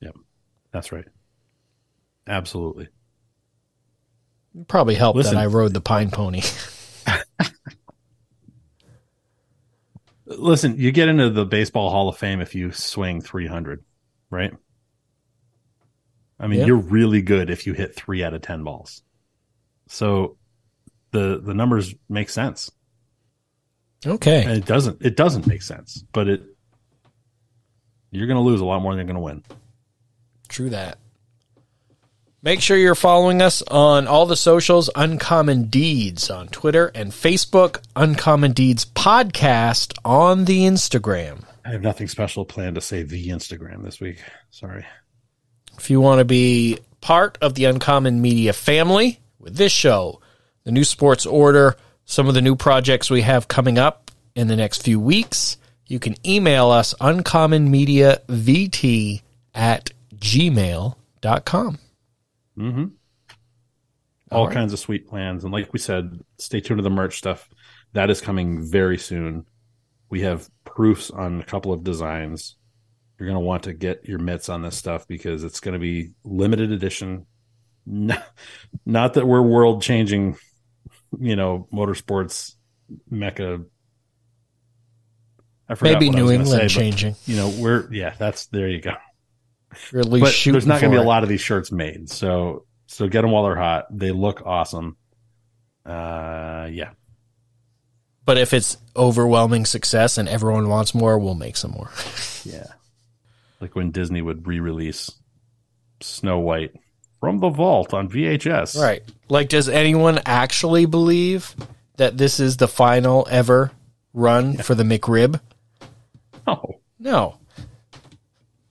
Yep, 0.00 0.16
that's 0.72 0.92
right. 0.92 1.06
Absolutely. 2.26 2.88
Probably 4.66 4.94
helped 4.94 5.16
Listen, 5.16 5.34
that 5.34 5.40
I 5.42 5.46
rode 5.46 5.72
the 5.72 5.80
pine 5.80 6.10
pony. 6.10 6.42
Listen, 10.28 10.76
you 10.78 10.92
get 10.92 11.08
into 11.08 11.30
the 11.30 11.46
baseball 11.46 11.90
Hall 11.90 12.08
of 12.08 12.16
Fame 12.18 12.40
if 12.40 12.54
you 12.54 12.70
swing 12.72 13.20
300, 13.22 13.82
right? 14.30 14.52
I 16.38 16.46
mean, 16.46 16.60
Yeah. 16.60 16.66
you're 16.66 16.76
really 16.76 17.22
good 17.22 17.50
if 17.50 17.66
you 17.66 17.72
hit 17.72 17.94
three 17.96 18.22
out 18.22 18.34
of 18.34 18.42
ten 18.42 18.62
balls. 18.62 19.02
So 19.88 20.36
the 21.10 21.40
the 21.42 21.54
numbers 21.54 21.94
make 22.08 22.28
sense. 22.30 22.70
Okay. 24.06 24.42
And 24.44 24.52
it 24.52 24.66
doesn't 24.66 25.02
it 25.02 25.16
doesn't 25.16 25.46
make 25.46 25.62
sense, 25.62 26.04
but 26.12 26.28
it 26.28 26.42
you're 28.10 28.26
going 28.26 28.36
to 28.36 28.42
lose 28.42 28.60
a 28.60 28.64
lot 28.64 28.80
more 28.82 28.92
than 28.92 28.98
you're 28.98 29.12
going 29.12 29.16
to 29.16 29.20
win. 29.20 29.42
True 30.48 30.70
that. 30.70 30.98
Make 32.40 32.60
sure 32.60 32.76
you're 32.76 32.94
following 32.94 33.42
us 33.42 33.62
on 33.62 34.06
all 34.06 34.24
the 34.24 34.36
socials, 34.36 34.88
Uncommon 34.94 35.64
Deeds 35.64 36.30
on 36.30 36.46
Twitter 36.46 36.92
and 36.94 37.10
Facebook, 37.10 37.82
Uncommon 37.96 38.52
Deeds 38.52 38.84
Podcast 38.84 39.98
on 40.04 40.44
the 40.44 40.60
Instagram. 40.60 41.42
I 41.64 41.70
have 41.70 41.82
nothing 41.82 42.06
special 42.06 42.44
planned 42.44 42.76
to 42.76 42.80
say 42.80 43.02
the 43.02 43.30
Instagram 43.30 43.82
this 43.82 44.00
week. 44.00 44.22
Sorry. 44.50 44.86
If 45.76 45.90
you 45.90 46.00
want 46.00 46.20
to 46.20 46.24
be 46.24 46.78
part 47.00 47.38
of 47.40 47.54
the 47.54 47.64
Uncommon 47.64 48.22
Media 48.22 48.52
family 48.52 49.18
with 49.40 49.56
this 49.56 49.72
show, 49.72 50.20
the 50.62 50.70
new 50.70 50.84
sports 50.84 51.26
order, 51.26 51.76
some 52.04 52.28
of 52.28 52.34
the 52.34 52.42
new 52.42 52.54
projects 52.54 53.10
we 53.10 53.22
have 53.22 53.48
coming 53.48 53.80
up 53.80 54.12
in 54.36 54.46
the 54.46 54.54
next 54.54 54.84
few 54.84 55.00
weeks, 55.00 55.56
you 55.88 55.98
can 55.98 56.14
email 56.24 56.70
us 56.70 56.94
uncommonmediavt 57.00 59.22
at 59.56 59.90
gmail.com. 60.14 61.78
Mm-hmm. 62.58 62.84
All 64.30 64.40
All 64.40 64.46
right. 64.46 64.54
kinds 64.54 64.72
of 64.72 64.78
sweet 64.78 65.08
plans. 65.08 65.44
And 65.44 65.52
like 65.52 65.72
we 65.72 65.78
said, 65.78 66.20
stay 66.38 66.60
tuned 66.60 66.78
to 66.78 66.82
the 66.82 66.90
merch 66.90 67.18
stuff. 67.18 67.48
That 67.94 68.10
is 68.10 68.20
coming 68.20 68.68
very 68.68 68.98
soon. 68.98 69.46
We 70.10 70.22
have 70.22 70.48
proofs 70.64 71.10
on 71.10 71.40
a 71.40 71.44
couple 71.44 71.72
of 71.72 71.84
designs. 71.84 72.56
You're 73.18 73.28
going 73.28 73.40
to 73.40 73.46
want 73.46 73.64
to 73.64 73.72
get 73.72 74.06
your 74.06 74.18
mitts 74.18 74.48
on 74.48 74.62
this 74.62 74.76
stuff 74.76 75.06
because 75.08 75.44
it's 75.44 75.60
going 75.60 75.72
to 75.72 75.78
be 75.78 76.10
limited 76.24 76.72
edition. 76.72 77.26
Not, 77.90 78.22
not 78.84 79.14
that 79.14 79.26
we're 79.26 79.40
world 79.40 79.80
changing, 79.80 80.36
you 81.18 81.36
know, 81.36 81.66
motorsports 81.72 82.54
mecca. 83.08 83.60
I 85.70 85.74
forgot 85.74 85.94
Maybe 85.94 86.10
New 86.10 86.30
England 86.30 86.48
say, 86.48 86.64
but, 86.64 86.68
changing. 86.68 87.16
You 87.24 87.36
know, 87.36 87.48
we're 87.48 87.90
yeah, 87.90 88.12
that's 88.18 88.44
there 88.48 88.68
you 88.68 88.82
go 88.82 88.92
Or 89.92 90.00
at 90.00 90.06
least 90.08 90.24
but 90.24 90.32
shooting 90.32 90.52
there's 90.54 90.66
not 90.66 90.80
going 90.80 90.90
to 90.92 90.96
for 90.98 91.02
be 91.02 91.04
a 91.04 91.08
lot 91.08 91.22
of 91.22 91.28
these 91.28 91.40
shirts 91.40 91.70
made. 91.70 92.08
So 92.10 92.64
so 92.86 93.08
get 93.08 93.22
them 93.22 93.30
while 93.30 93.44
they're 93.44 93.56
hot. 93.56 93.86
They 93.90 94.10
look 94.10 94.42
awesome. 94.46 94.96
Uh, 95.84 96.68
yeah, 96.70 96.90
But 98.26 98.36
if 98.36 98.52
it's 98.52 98.76
overwhelming 98.94 99.64
success 99.64 100.18
and 100.18 100.28
everyone 100.28 100.68
wants 100.68 100.94
more, 100.94 101.18
we'll 101.18 101.34
make 101.34 101.56
some 101.56 101.70
more. 101.70 101.90
yeah. 102.44 102.66
Like 103.60 103.74
when 103.74 103.90
Disney 103.90 104.20
would 104.20 104.46
re-release 104.46 105.10
Snow 106.00 106.38
White 106.40 106.74
from 107.20 107.38
the 107.40 107.48
vault 107.48 107.94
on 107.94 108.08
VHS. 108.10 108.78
Right. 108.78 109.02
Like, 109.30 109.48
does 109.48 109.68
anyone 109.68 110.20
actually 110.26 110.84
believe 110.84 111.56
that 111.96 112.18
this 112.18 112.38
is 112.38 112.58
the 112.58 112.68
final 112.68 113.26
ever 113.30 113.72
run 114.12 114.58
for 114.58 114.74
the 114.74 114.84
McRib? 114.84 115.40
Oh, 116.46 116.80
No. 116.98 117.38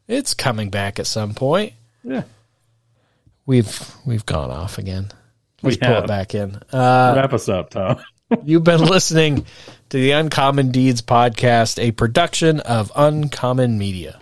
It's 0.07 0.34
coming 0.34 0.69
back 0.69 0.99
at 0.99 1.07
some 1.07 1.34
point. 1.34 1.73
yeah. 2.03 2.23
We've 3.45 3.95
we've 4.05 4.25
gone 4.25 4.51
off 4.51 4.77
again. 4.77 5.09
We 5.63 5.69
Let's 5.71 5.77
pull 5.77 5.97
it 6.03 6.07
back 6.07 6.35
in. 6.35 6.55
Uh, 6.71 7.13
Wrap 7.15 7.31
us 7.31 7.47
up, 7.47 7.69
Tom. 7.69 7.97
you've 8.43 8.65
been 8.65 8.81
listening 8.81 9.45
to 9.89 9.97
the 9.97 10.11
Uncommon 10.11 10.71
Deeds 10.71 11.01
podcast, 11.01 11.81
a 11.81 11.91
production 11.91 12.59
of 12.59 12.91
Uncommon 12.95 13.77
Media. 13.77 14.19